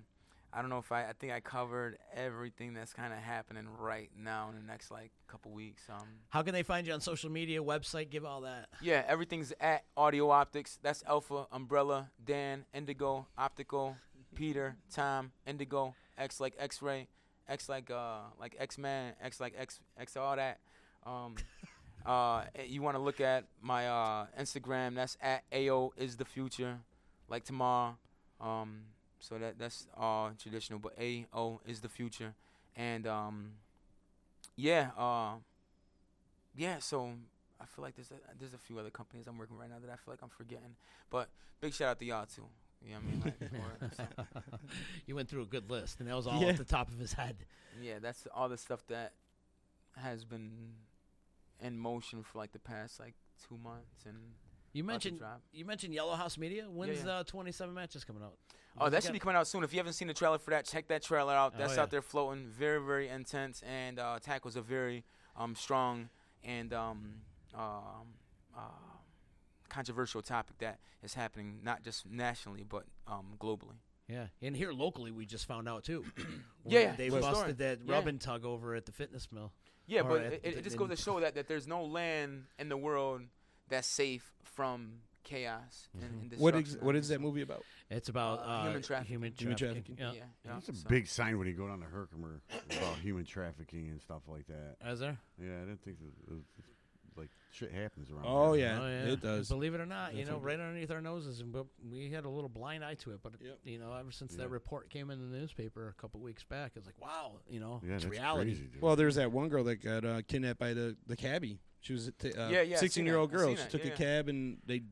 I 0.54 0.62
don't 0.62 0.70
know 0.70 0.78
if 0.80 0.92
I. 0.92 1.04
I 1.04 1.14
think 1.20 1.34
I 1.34 1.40
covered 1.40 1.98
everything 2.16 2.74
that's 2.74 2.94
kind 2.94 3.14
of 3.14 3.20
happening 3.20 3.68
right 3.80 4.10
now 4.18 4.50
in 4.50 4.56
the 4.56 4.66
next 4.66 4.90
like 4.92 5.12
couple 5.28 5.52
weeks. 5.52 5.84
Um, 5.90 6.08
How 6.30 6.42
can 6.42 6.54
they 6.54 6.64
find 6.64 6.88
you 6.88 6.94
on 6.94 7.02
social 7.02 7.30
media, 7.30 7.62
website? 7.62 8.10
Give 8.10 8.26
all 8.26 8.42
that. 8.42 8.70
yeah, 8.82 9.04
everything's 9.08 9.54
at 9.60 9.84
Audio 9.96 10.30
Optics. 10.30 10.80
That's 10.82 11.04
Alpha, 11.08 11.48
Umbrella, 11.52 12.10
Dan, 12.24 12.66
Indigo, 12.74 13.28
Optical, 13.38 13.98
Peter, 14.36 14.78
Tom, 14.92 15.32
Indigo, 15.46 15.96
X 16.18 16.40
like 16.40 16.54
X-ray, 16.58 17.08
X 17.50 17.70
like 17.70 17.92
uh 17.92 18.20
like 18.40 18.56
X-Man, 18.60 19.14
X 19.22 19.40
like 19.40 19.54
X 19.58 19.80
X 20.00 20.16
all 20.18 20.36
that. 20.36 20.60
Um, 21.06 21.36
uh, 22.06 22.44
you 22.66 22.82
want 22.82 22.96
to 22.96 23.02
look 23.02 23.20
at 23.20 23.46
my 23.62 23.88
uh 23.88 24.26
Instagram? 24.40 24.96
That's 24.96 25.18
at 25.22 25.44
AO 25.54 25.92
is 25.98 26.16
the 26.16 26.26
future, 26.26 26.80
like 27.30 27.44
tomorrow. 27.44 27.98
Um, 28.40 28.82
so 29.20 29.38
that 29.38 29.58
that's 29.58 29.88
all 29.96 30.32
traditional, 30.42 30.80
but 30.80 30.94
AO 31.00 31.62
is 31.66 31.82
the 31.82 31.90
future, 31.90 32.34
and 32.76 33.08
um, 33.08 33.52
yeah, 34.56 34.90
uh, 34.98 35.36
yeah. 36.56 36.80
So 36.80 37.12
I 37.60 37.66
feel 37.66 37.84
like 37.84 37.96
there's 37.96 38.12
a, 38.12 38.16
there's 38.40 38.54
a 38.54 38.58
few 38.58 38.78
other 38.80 38.90
companies 38.90 39.28
I'm 39.28 39.38
working 39.38 39.58
right 39.58 39.70
now 39.70 39.78
that 39.80 39.90
I 39.92 39.96
feel 39.96 40.14
like 40.14 40.22
I'm 40.22 40.30
forgetting. 40.30 40.76
But 41.10 41.30
big 41.62 41.74
shout 41.74 41.90
out 41.90 42.00
to 42.00 42.06
y'all 42.06 42.26
too. 42.26 42.44
You 42.86 42.94
know 42.94 43.00
what 43.00 43.34
I 43.50 43.88
mean? 43.90 43.90
Like, 43.98 44.28
you 45.08 45.16
went 45.16 45.30
through 45.30 45.42
a 45.42 45.46
good 45.46 45.70
list, 45.70 46.00
and 46.00 46.08
that 46.08 46.16
was 46.16 46.28
all 46.28 46.42
Yeah. 46.42 46.50
off 46.50 46.58
the 46.58 46.64
top 46.64 46.90
of 46.90 47.00
his 47.00 47.14
head. 47.14 47.38
yeah, 47.82 48.00
that's 48.00 48.28
all 48.36 48.50
the 48.50 48.58
stuff 48.58 48.86
that 48.88 49.14
has 49.96 50.24
been 50.24 50.74
in 51.60 51.78
motion 51.78 52.22
for 52.22 52.38
like 52.38 52.52
the 52.52 52.60
past 52.60 53.00
like 53.00 53.16
two 53.48 53.58
months 53.58 54.06
and. 54.06 54.18
You 54.74 54.84
mentioned 54.84 55.22
you 55.54 55.66
mentioned 55.66 55.94
Yellow 55.96 56.14
House 56.14 56.38
Media. 56.38 56.66
When's 56.70 57.04
yeah. 57.04 57.20
uh, 57.20 57.24
27 57.24 57.74
matches 57.74 58.04
coming 58.04 58.22
out? 58.22 58.38
Oh, 58.80 58.90
that 58.90 58.98
it 58.98 59.04
should 59.04 59.14
be 59.14 59.20
coming 59.20 59.36
out 59.36 59.48
soon. 59.48 59.64
If 59.64 59.74
you 59.74 59.80
haven't 59.80 59.94
seen 59.94 60.08
the 60.08 60.14
trailer 60.14 60.38
for 60.38 60.52
that, 60.52 60.66
check 60.66 60.88
that 60.88 61.02
trailer 61.04 61.34
out. 61.34 61.54
Oh, 61.56 61.60
That's 61.60 61.76
yeah. 61.76 61.82
out 61.84 61.92
there 61.92 62.02
floating. 62.02 62.46
Very, 62.48 62.82
very 62.82 63.10
intense. 63.10 63.64
And 63.68 64.00
uh, 64.00 64.20
tackles 64.22 64.56
a 64.56 64.62
very 64.62 65.04
um, 65.36 65.56
strong 65.56 66.10
and 66.44 66.74
um, 66.74 67.14
um, 67.56 68.08
uh, 68.56 68.62
controversial 69.70 70.22
topic 70.22 70.58
that 70.60 70.80
is 71.04 71.14
happening 71.14 71.60
not 71.64 71.84
just 71.84 72.10
nationally 72.10 72.64
but 72.68 72.84
um, 73.08 73.36
globally. 73.40 73.76
Yeah, 74.08 74.28
and 74.42 74.56
here 74.56 74.72
locally, 74.72 75.12
we 75.12 75.26
just 75.26 75.46
found 75.48 75.68
out 75.68 75.84
too. 75.84 76.06
Yeah, 76.70 76.96
they 76.98 77.08
busted 77.08 77.36
story. 77.36 77.52
that 77.54 77.80
Yeah. 77.86 77.94
rub 77.96 78.08
and 78.08 78.20
tug 78.20 78.44
over 78.46 78.76
at 78.76 78.86
the 78.86 78.92
fitness 78.92 79.30
mill. 79.32 79.54
Yeah, 79.86 80.04
but 80.04 80.22
it, 80.22 80.42
it 80.44 80.64
just 80.66 80.76
goes 80.76 80.90
to 80.90 80.98
show 80.98 81.22
that, 81.22 81.36
that 81.36 81.48
there's 81.48 81.66
no 81.66 81.86
land 81.86 82.44
in 82.60 82.68
the 82.68 82.76
world 82.76 83.22
that's 83.70 83.88
safe 83.88 84.34
from 84.44 85.00
chaos 85.28 85.90
and, 85.94 86.32
and 86.32 86.40
what 86.40 86.56
ex- 86.56 86.78
what 86.80 86.96
is 86.96 87.10
that 87.10 87.20
movie 87.22 87.42
about? 87.42 87.64
It's 87.90 88.10
about 88.10 88.40
Uh, 88.40 88.42
uh, 88.44 88.64
human 88.66 88.82
trafficking. 88.82 89.14
Human 89.14 89.34
Human 89.38 89.58
trafficking. 89.58 89.96
trafficking. 89.98 90.20
Yeah. 90.20 90.26
Yeah, 90.46 90.52
yeah. 90.54 90.58
It's 90.58 90.70
a 90.70 90.74
so- 90.74 90.90
big 90.90 91.08
sign 91.08 91.38
when 91.38 91.48
you 91.48 91.54
go 91.54 91.68
down 91.68 91.80
to 91.82 91.86
Herkimer 91.86 92.42
about 92.78 92.98
human 93.00 93.26
trafficking 93.26 93.90
and 93.90 94.02
stuff 94.02 94.22
like 94.28 94.48
that. 94.48 94.78
Is 94.86 95.00
there? 95.00 95.18
Yeah, 95.42 95.56
I 95.58 95.66
didn't 95.66 95.84
think 95.84 96.00
that 96.00 96.08
it 96.08 96.34
was, 96.34 96.44
like 97.18 97.30
shit 97.52 97.72
happens 97.72 98.12
around. 98.12 98.26
Oh, 98.28 98.54
here. 98.54 98.68
yeah. 98.68 98.80
Oh, 98.82 98.88
yeah. 98.88 99.14
it 99.14 99.22
does. 99.22 99.50
Believe 99.50 99.74
it 99.74 99.82
or 99.82 99.86
not, 99.88 100.14
you 100.14 100.24
know, 100.24 100.38
right 100.38 100.60
underneath 100.60 100.92
our 100.92 101.02
noses, 101.02 101.40
and 101.42 101.56
we 101.90 102.12
had 102.12 102.26
a 102.26 102.30
little 102.30 102.50
blind 102.50 102.86
eye 102.86 102.94
to 102.96 103.12
it. 103.12 103.20
But 103.24 103.34
Yep. 103.42 103.60
you 103.64 103.80
know, 103.80 103.92
ever 103.94 104.12
since 104.12 104.34
Yeah. 104.34 104.44
that 104.44 104.50
report 104.50 104.90
came 104.92 105.10
in 105.10 105.20
the 105.32 105.38
newspaper 105.38 105.88
a 105.90 105.94
couple 106.00 106.20
weeks 106.20 106.44
back, 106.44 106.74
it's 106.76 106.86
like, 106.86 107.02
wow, 107.02 107.40
you 107.50 107.60
know, 107.60 107.82
Yeah, 107.84 107.96
it's 107.96 108.06
reality. 108.06 108.52
crazy. 108.56 108.70
Well, 108.80 108.96
there's 108.96 109.16
that 109.16 109.32
one 109.32 109.50
girl 109.50 109.64
that 109.64 109.78
got 109.78 110.06
uh, 110.06 110.22
kidnapped 110.28 110.60
by 110.60 110.74
the 110.74 110.96
the 111.08 111.16
cabbie. 111.16 111.60
She 111.80 111.94
was 111.94 112.08
a 112.08 112.12
t- 112.12 112.34
uh, 112.34 112.50
Yeah, 112.50 112.62
yeah, 112.62 112.78
16 112.78 113.06
year 113.06 113.18
old 113.18 113.32
girl. 113.32 113.56
She 113.56 113.68
took 113.70 113.84
yeah. 113.86 113.94
a 113.94 113.96
cab 113.98 114.30
and 114.30 114.58
they 114.66 114.84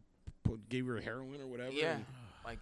put, 0.45 0.69
gave 0.69 0.85
her 0.88 0.99
heroin 1.01 1.41
or 1.41 1.47
whatever. 1.47 1.72
Yeah, 1.72 1.95
and- 1.95 2.05
like 2.45 2.59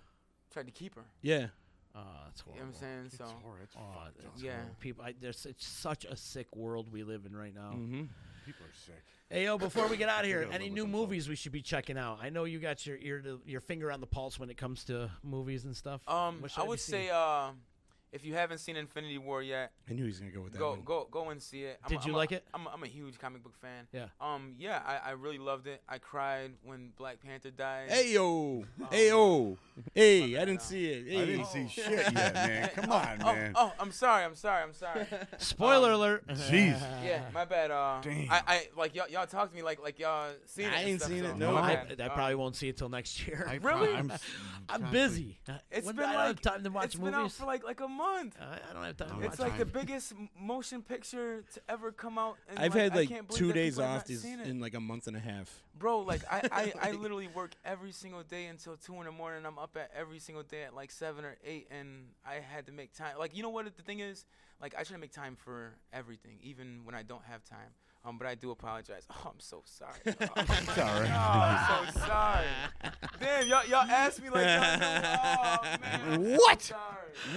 tried 0.51 0.65
to 0.65 0.71
keep 0.71 0.95
her. 0.95 1.03
yeah. 1.21 1.47
Oh, 1.95 1.99
that's 2.25 2.41
You 2.47 2.53
horrible. 2.53 2.65
know 2.65 2.71
what 2.71 2.75
I'm 2.75 2.81
saying? 2.81 3.05
It's 3.05 3.17
So 3.19 3.25
horrible. 3.25 3.63
It's 3.63 3.75
Oh, 3.77 3.81
fucked 4.03 4.17
that's. 4.23 4.41
Yeah. 4.41 4.51
horrible. 4.53 4.75
people. 4.79 5.05
I, 5.05 5.13
there's 5.21 5.45
it's 5.45 5.67
such 5.67 6.05
a 6.05 6.15
sick 6.17 6.47
world 6.55 6.91
we 6.91 7.03
live 7.03 7.27
in 7.27 7.35
right 7.35 7.53
now. 7.53 7.69
Mm-hmm. 7.75 8.03
People 8.47 8.65
are 8.65 8.73
sick. 8.73 9.03
Hey 9.29 9.43
yo, 9.45 9.59
before 9.59 9.87
we 9.87 9.95
get 9.97 10.09
out 10.09 10.21
of 10.25 10.25
here, 10.25 10.47
any 10.51 10.69
new 10.69 10.83
themselves. 10.85 10.91
movies 10.91 11.29
we 11.29 11.35
should 11.35 11.51
be 11.51 11.61
checking 11.61 11.95
out? 11.97 12.17
I 12.19 12.29
know 12.29 12.45
you 12.45 12.57
got 12.59 12.85
your 12.87 12.97
ear 12.97 13.21
to 13.21 13.41
your 13.45 13.61
finger 13.61 13.91
on 13.91 14.01
the 14.01 14.07
pulse 14.07 14.39
when 14.39 14.49
it 14.49 14.57
comes 14.57 14.83
to 14.85 15.11
movies 15.23 15.65
and 15.65 15.77
stuff. 15.77 16.01
um, 16.07 16.41
What 16.41 16.51
I 16.57 16.63
would 16.63 16.79
say 16.79 17.09
uh, 17.11 17.49
if 18.13 18.23
you 18.23 18.35
haven't 18.35 18.59
seen 18.59 18.75
Infinity 18.77 19.17
War 19.17 19.41
yet, 19.43 19.71
I 19.89 19.93
knew 19.93 20.03
he 20.03 20.07
was 20.07 20.19
gonna 20.19 20.31
go 20.31 20.41
with 20.41 20.53
that 20.53 20.59
go 20.59 20.69
one. 20.71 20.81
go 20.85 21.07
go 21.11 21.29
and 21.29 21.41
see 21.41 21.63
it. 21.63 21.79
I'm 21.83 21.89
Did 21.89 21.99
a- 21.99 22.01
you 22.03 22.09
I'm 22.11 22.15
a- 22.15 22.17
like 22.17 22.31
it? 22.31 22.43
I'm 22.53 22.65
a, 22.67 22.69
I'm 22.69 22.83
a 22.83 22.87
huge 22.87 23.17
comic 23.19 23.43
book 23.43 23.55
fan. 23.59 23.87
Yeah. 23.91 24.05
Um. 24.21 24.53
Yeah, 24.57 24.81
I, 24.85 25.09
I 25.09 25.11
really 25.11 25.37
loved 25.39 25.67
it. 25.67 25.81
I 25.89 25.97
cried 25.97 26.51
when 26.63 26.91
Black 26.97 27.19
Panther 27.21 27.51
died. 27.51 27.89
Hey 27.91 28.13
yo, 28.13 28.23
Oh. 28.23 28.65
hey 28.91 29.07
yo, 29.09 29.57
hey! 29.93 30.19
My 30.35 30.41
I 30.41 30.45
didn't 30.45 30.57
bad, 30.59 30.61
see 30.61 30.85
it. 30.91 31.07
Hey. 31.07 31.21
I 31.21 31.25
didn't 31.25 31.45
see 31.47 31.67
shit 31.67 31.89
yet, 32.13 32.33
man. 32.33 32.69
Come 32.75 32.91
on, 32.91 33.17
oh, 33.21 33.25
man. 33.33 33.51
Oh, 33.55 33.71
oh, 33.71 33.73
I'm 33.79 33.91
sorry. 33.91 34.23
I'm 34.23 34.35
sorry. 34.35 34.63
I'm 34.63 34.73
sorry. 34.73 35.05
Spoiler 35.37 35.89
um, 35.89 35.95
alert. 35.95 36.27
Jeez. 36.29 36.79
yeah, 37.03 37.23
my 37.33 37.45
bad. 37.45 37.71
Uh, 37.71 37.99
Damn. 38.01 38.29
I, 38.31 38.41
I 38.47 38.67
like 38.77 38.93
y'all, 38.95 39.09
y'all 39.09 39.25
talk 39.25 39.49
to 39.49 39.55
me 39.55 39.63
like 39.63 39.81
like 39.81 39.97
y'all 39.99 40.31
seen 40.45 40.67
it. 40.67 40.73
I 40.73 40.81
ain't 40.83 40.99
stuff, 40.99 41.11
seen 41.11 41.23
so- 41.23 41.29
it, 41.31 41.37
no. 41.37 41.55
I. 41.55 41.85
I 41.99 42.09
probably 42.09 42.35
won't 42.35 42.55
see 42.55 42.69
it 42.69 42.77
till 42.77 42.89
next 42.89 43.25
year. 43.27 43.45
I, 43.49 43.55
Really? 43.55 43.93
I'm, 43.95 44.11
s- 44.11 44.21
I'm 44.69 44.91
busy. 44.91 45.39
It's 45.71 45.87
When 45.87 45.95
been 45.95 46.13
like 46.13 46.39
time 46.41 46.63
to 46.63 46.69
watch 46.69 46.85
it's 46.85 46.97
movies. 46.97 47.11
been 47.13 47.19
out 47.21 47.31
for 47.31 47.45
like 47.45 47.63
like 47.63 47.79
a 47.79 47.87
month. 47.87 48.02
Month. 48.03 48.37
I, 48.41 48.69
I 48.69 48.73
don't 48.73 48.83
have 48.83 48.97
time. 48.97 49.19
To 49.19 49.25
It's 49.27 49.39
watch 49.39 49.47
like 49.49 49.57
the 49.57 49.63
it. 49.63 49.73
biggest 49.73 50.13
m- 50.13 50.29
motion 50.39 50.81
picture 50.81 51.43
to 51.53 51.61
ever 51.69 51.91
come 51.91 52.17
out. 52.17 52.37
And 52.49 52.59
I've 52.59 52.73
had 52.73 52.93
I 52.93 52.95
like 52.97 53.09
can't 53.09 53.27
believe 53.27 53.39
two 53.39 53.47
that 53.47 53.53
days 53.53 53.73
people 53.75 53.83
have 53.87 53.91
off 53.95 54.01
not 54.01 54.07
these 54.07 54.21
seen 54.21 54.39
it. 54.39 54.47
in 54.47 54.59
like 54.59 54.73
a 54.73 54.79
month 54.79 55.07
and 55.07 55.15
a 55.15 55.19
half. 55.19 55.49
Bro, 55.77 55.99
like 56.01 56.21
I, 56.31 56.41
I, 56.51 56.73
I 56.89 56.91
literally 56.91 57.27
work 57.33 57.51
every 57.65 57.91
single 57.91 58.23
day 58.23 58.45
until 58.45 58.75
two 58.77 58.95
in 58.95 59.05
the 59.05 59.11
morning. 59.11 59.45
I'm 59.45 59.57
up 59.59 59.75
at 59.77 59.91
every 59.97 60.19
single 60.19 60.43
day 60.43 60.63
at 60.63 60.75
like 60.75 60.91
seven 60.91 61.23
or 61.25 61.35
eight, 61.45 61.67
and 61.71 62.05
I 62.25 62.35
had 62.35 62.65
to 62.67 62.71
make 62.71 62.93
time. 62.93 63.17
Like 63.17 63.35
you 63.35 63.43
know 63.43 63.49
what 63.49 63.65
the 63.75 63.83
thing 63.83 63.99
is? 63.99 64.25
Like 64.61 64.73
I 64.77 64.83
try 64.83 64.95
to 64.95 65.01
make 65.01 65.11
time 65.11 65.35
for 65.35 65.73
everything, 65.91 66.37
even 66.41 66.81
when 66.85 66.95
I 66.95 67.03
don't 67.03 67.23
have 67.25 67.43
time. 67.43 67.71
Um, 68.05 68.17
but 68.17 68.27
I 68.27 68.35
do 68.35 68.51
apologize. 68.51 69.07
Oh, 69.25 69.29
I'm 69.33 69.39
so 69.39 69.61
sorry. 69.63 69.93
Oh, 70.05 70.11
It's 70.37 70.77
all 70.77 70.99
right. 70.99 71.09
I'm 71.09 71.93
so 71.93 71.99
sorry. 72.01 72.45
Damn, 73.19 73.47
y'all, 73.47 73.65
y'all 73.65 73.89
asked 73.89 74.21
me 74.21 74.29
like 74.29 74.45
y'all. 74.45 75.59
Oh 75.63 75.77
man. 75.81 76.01
I'm 76.13 76.23
What? 76.35 76.61
sorry. 76.61 76.81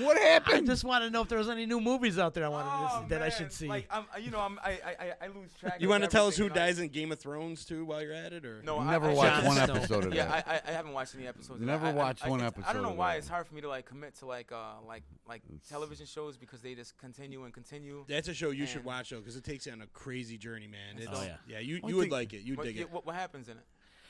What 0.00 0.16
I 0.16 0.20
happened? 0.20 0.66
just 0.66 0.82
want 0.84 1.04
to 1.04 1.10
know 1.10 1.22
if 1.22 1.28
there 1.28 1.38
was 1.38 1.48
any 1.48 1.66
new 1.66 1.80
movies 1.80 2.18
out 2.18 2.34
there 2.34 2.44
I 2.46 2.48
wanted 2.48 2.70
to 2.70 2.76
Oh, 2.76 3.00
see, 3.02 3.08
that 3.10 3.22
I 3.22 3.28
should 3.28 3.52
see. 3.52 3.68
Like 3.68 3.86
I'm, 3.90 4.04
you 4.20 4.30
know, 4.30 4.40
I'm, 4.40 4.58
I, 4.64 4.70
I, 4.70 4.96
I- 5.00 5.12
I 5.22 5.26
lose 5.28 5.52
track. 5.60 5.76
You 5.80 5.88
want 5.88 6.00
want 6.02 6.10
to 6.10 6.16
tell 6.16 6.26
us 6.26 6.36
who 6.36 6.48
dies 6.48 6.78
in 6.80 6.88
Game 6.88 7.12
of 7.12 7.20
Thrones 7.20 7.64
too 7.64 7.84
while 7.84 8.02
you're 8.02 8.12
at 8.14 8.32
it, 8.32 8.44
or 8.44 8.60
No, 8.64 8.78
I- 8.78 8.90
Never 8.90 9.10
I, 9.10 9.14
watched 9.14 9.36
Jon 9.36 9.44
one 9.46 9.58
episode 9.58 10.04
of 10.06 10.14
that. 10.14 10.46
I, 10.48 10.54
I, 10.54 10.60
I 10.68 10.72
haven't 10.72 10.92
watched 10.92 11.14
any 11.14 11.26
episodes. 11.28 11.60
Never 11.60 11.86
I- 11.86 11.90
I- 11.90 11.92
watched 11.92 12.26
I, 12.26 12.30
one 12.30 12.40
it's- 12.40 12.52
I 12.56 12.60
episode 12.60 12.72
don't 12.72 12.82
know 12.82 12.90
of 12.90 12.96
why 12.96 13.12
that. 13.12 13.18
it's 13.18 13.28
hard 13.28 13.46
for 13.46 13.54
me 13.54 13.60
to 13.60 13.68
like 13.68 13.86
commit 13.86 14.16
to 14.16 14.26
like 14.26 14.50
uh 14.50 14.56
like 14.86 15.02
like 15.28 15.42
television 15.68 16.06
shows 16.06 16.36
because 16.36 16.60
they 16.62 16.74
just 16.74 16.96
continue 16.98 17.44
and 17.44 17.52
continue. 17.54 18.04
that's 18.08 18.28
a 18.28 18.34
show 18.34 18.50
you 18.50 18.66
should 18.66 18.84
watch 18.84 19.10
though, 19.10 19.18
because 19.18 19.36
it 19.36 19.44
takes 19.44 19.66
you 19.66 19.72
on 19.72 19.82
a 19.82 19.86
crazy 19.88 20.36
journey, 20.38 20.55
man. 20.66 20.96
It's, 20.98 21.08
Oh, 21.12 21.22
yeah. 21.22 21.36
yeah, 21.46 21.58
you 21.58 21.78
One 21.80 21.90
you 21.90 21.96
would 21.96 22.02
thing- 22.04 22.10
like 22.12 22.32
it. 22.32 22.42
You'd 22.42 22.56
What, 22.58 22.66
dig 22.66 22.76
yeah, 22.76 22.82
it. 22.82 22.90
what, 22.92 23.04
what 23.06 23.14
happens 23.14 23.48
in 23.48 23.56
it? 23.58 23.64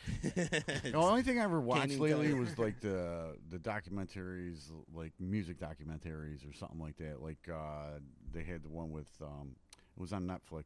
The 0.85 0.95
only 0.95 1.23
thing 1.23 1.41
I 1.41 1.43
ever 1.43 1.61
watched 1.61 1.87
even 1.93 2.01
lately 2.01 2.29
tell. 2.29 2.37
was 2.37 2.57
like 2.59 2.79
the 2.81 3.37
the 3.51 3.59
documentaries, 3.59 4.71
like 4.95 5.13
music 5.19 5.59
documentaries 5.59 6.49
or 6.49 6.53
something 6.55 6.79
like 6.79 6.97
that. 6.99 7.21
Like 7.21 7.49
uh, 7.53 7.99
they 8.33 8.45
had 8.45 8.63
the 8.63 8.69
one 8.69 8.93
with 8.93 9.11
um, 9.21 9.57
it 9.97 10.01
was 10.01 10.13
on 10.13 10.27
Netflix 10.29 10.65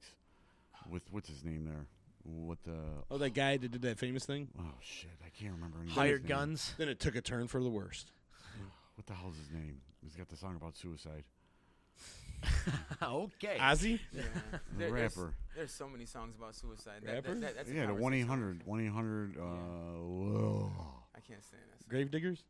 with 0.90 1.02
what's 1.10 1.28
his 1.30 1.42
name 1.42 1.64
there? 1.64 1.86
What 2.22 2.58
the 2.64 2.76
oh, 3.10 3.16
that 3.16 3.30
guy 3.30 3.56
that 3.56 3.70
did 3.70 3.80
that 3.80 3.98
famous 3.98 4.26
thing. 4.26 4.48
oh 4.58 4.74
shit, 4.82 5.10
I 5.24 5.30
can't 5.30 5.54
remember. 5.54 5.78
anybody's 5.78 5.96
Hired 5.96 6.22
name. 6.24 6.28
guns. 6.28 6.74
Then 6.76 6.90
it 6.90 7.00
took 7.00 7.16
a 7.16 7.22
turn 7.22 7.46
for 7.48 7.62
the 7.62 7.70
worst. 7.70 8.12
What 8.96 9.06
the 9.06 9.14
hell's 9.14 9.36
his 9.38 9.50
name? 9.50 9.80
He's 10.02 10.16
got 10.16 10.28
the 10.28 10.36
song 10.36 10.56
about 10.56 10.76
suicide. 10.76 11.24
okay. 13.02 13.56
Ozzy. 13.60 13.98
Yeah. 14.12 14.22
The 14.52 14.78
There- 14.78 14.90
there's, 14.92 15.16
rapper. 15.16 15.34
there's 15.56 15.72
so 15.72 15.88
many 15.88 16.06
songs 16.06 16.34
about 16.36 16.54
suicide. 16.54 17.02
That, 17.04 17.14
Rapper? 17.14 17.34
that, 17.34 17.40
that, 17.40 17.56
that's 17.56 17.68
Yeah, 17.68 17.82
the 17.82 17.86
conversation. 17.88 18.02
one 18.02 18.14
eight 18.14 18.26
hundred, 18.26 18.62
one 18.66 18.80
eight 18.80 18.90
hundred. 18.92 19.36
Uh, 19.36 19.42
whoa. 20.02 20.72
I 21.14 21.20
can't 21.20 21.44
stand 21.44 21.62
that. 21.70 21.82
Song. 21.82 21.88
Gravediggers. 21.88 22.44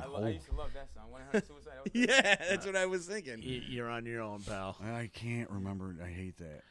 I, 0.00 0.06
lo- 0.06 0.24
I 0.24 0.30
used 0.30 0.46
to 0.46 0.54
love 0.56 0.70
that 0.74 0.88
song. 0.92 1.04
100 1.12 1.46
suicide. 1.46 1.72
That 1.84 1.94
Yeah, 1.94 2.34
that's 2.50 2.66
what 2.66 2.74
I 2.74 2.86
was 2.86 3.06
thinking. 3.06 3.38
Y- 3.46 3.62
You're 3.68 3.88
on 3.88 4.04
your 4.06 4.22
own, 4.22 4.42
pal. 4.42 4.76
I 4.82 5.08
can't 5.12 5.48
remember. 5.50 5.94
I 6.04 6.08
hate 6.08 6.36
that. 6.38 6.62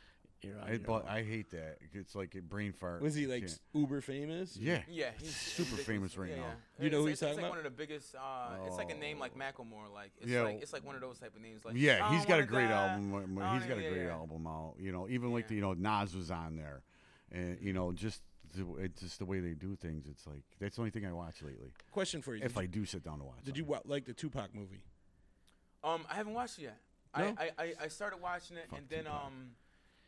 You're 0.43 0.59
on 0.59 0.67
I, 0.67 0.69
your 0.71 0.79
but 0.79 1.03
own. 1.03 1.07
I 1.07 1.23
hate 1.23 1.49
that. 1.51 1.77
It's 1.93 2.15
like 2.15 2.35
a 2.35 2.41
brain 2.41 2.73
fart. 2.73 3.01
Was 3.01 3.15
he 3.15 3.27
like 3.27 3.47
Can't- 3.47 3.59
uber 3.73 4.01
famous? 4.01 4.57
Yeah. 4.57 4.81
Yeah, 4.89 5.11
he's 5.19 5.35
Super 5.35 5.71
ridiculous. 5.77 5.85
famous 5.85 6.17
right 6.17 6.29
yeah, 6.31 6.35
now. 6.35 6.53
Yeah. 6.79 6.83
You 6.85 6.89
know 6.91 7.01
who 7.01 7.07
it's, 7.07 7.19
he's 7.21 7.21
it's 7.21 7.21
talking 7.21 7.35
like 7.37 7.39
about? 7.45 7.49
one 7.51 7.57
of 7.59 7.63
the 7.63 7.69
biggest. 7.77 8.15
Uh, 8.15 8.65
It's 8.67 8.77
like 8.77 8.91
a 8.91 8.95
name 8.95 9.19
like 9.19 9.35
Macklemore. 9.35 9.91
Like 9.93 10.11
it's 10.19 10.29
Yeah. 10.29 10.41
like 10.41 10.61
it's 10.61 10.73
like 10.73 10.85
one 10.85 10.95
of 10.95 11.01
those 11.01 11.19
type 11.19 11.35
of 11.35 11.41
names. 11.41 11.63
Like 11.65 11.75
yeah, 11.77 12.11
he's 12.15 12.25
got 12.25 12.39
a 12.39 12.43
great 12.45 12.67
die. 12.67 12.73
album. 12.93 13.13
uh, 13.13 13.45
Oh, 13.45 13.53
He's 13.53 13.63
got 13.67 13.77
a 13.77 13.81
great 13.81 14.03
yeah. 14.05 14.11
album 14.13 14.45
out. 14.47 14.75
You 14.79 14.91
know, 14.91 15.07
even 15.09 15.31
like 15.31 15.45
Yeah. 15.45 15.49
the, 15.49 15.55
you 15.55 15.61
know 15.61 15.73
Nas 15.73 16.15
was 16.15 16.29
on 16.31 16.55
there, 16.57 16.81
and 17.31 17.57
you 17.61 17.73
know 17.73 17.91
just 17.91 18.21
the, 18.55 18.65
it's 18.83 19.01
just 19.01 19.19
the 19.19 19.25
way 19.25 19.39
they 19.39 19.53
do 19.53 19.75
things. 19.75 20.05
It's 20.07 20.27
like 20.27 20.43
that's 20.59 20.75
the 20.75 20.81
only 20.81 20.91
thing 20.91 21.05
I 21.05 21.13
watch 21.13 21.41
lately. 21.41 21.71
Question 21.91 22.21
for 22.21 22.35
you. 22.35 22.43
If 22.43 22.53
did 22.55 22.61
I 22.61 22.65
do 22.67 22.85
sit 22.85 23.03
down 23.03 23.19
to 23.19 23.23
watch, 23.25 23.43
did 23.43 23.57
you 23.57 23.63
something. 23.63 23.81
wa- 23.87 23.93
like 23.95 24.05
the 24.05 24.13
Tupac 24.13 24.53
movie? 24.53 24.83
Um, 25.83 26.05
I 26.09 26.15
haven't 26.15 26.33
watched 26.33 26.59
it 26.59 26.63
yet. 26.63 26.77
No? 27.17 27.35
I, 27.37 27.43
I, 27.43 27.51
I, 27.63 27.73
I 27.83 27.87
started 27.89 28.21
watching 28.21 28.57
it 28.57 28.65
Fuck 28.69 28.79
and 28.79 28.89
then 28.89 29.03
Tupac. 29.03 29.25
um, 29.25 29.33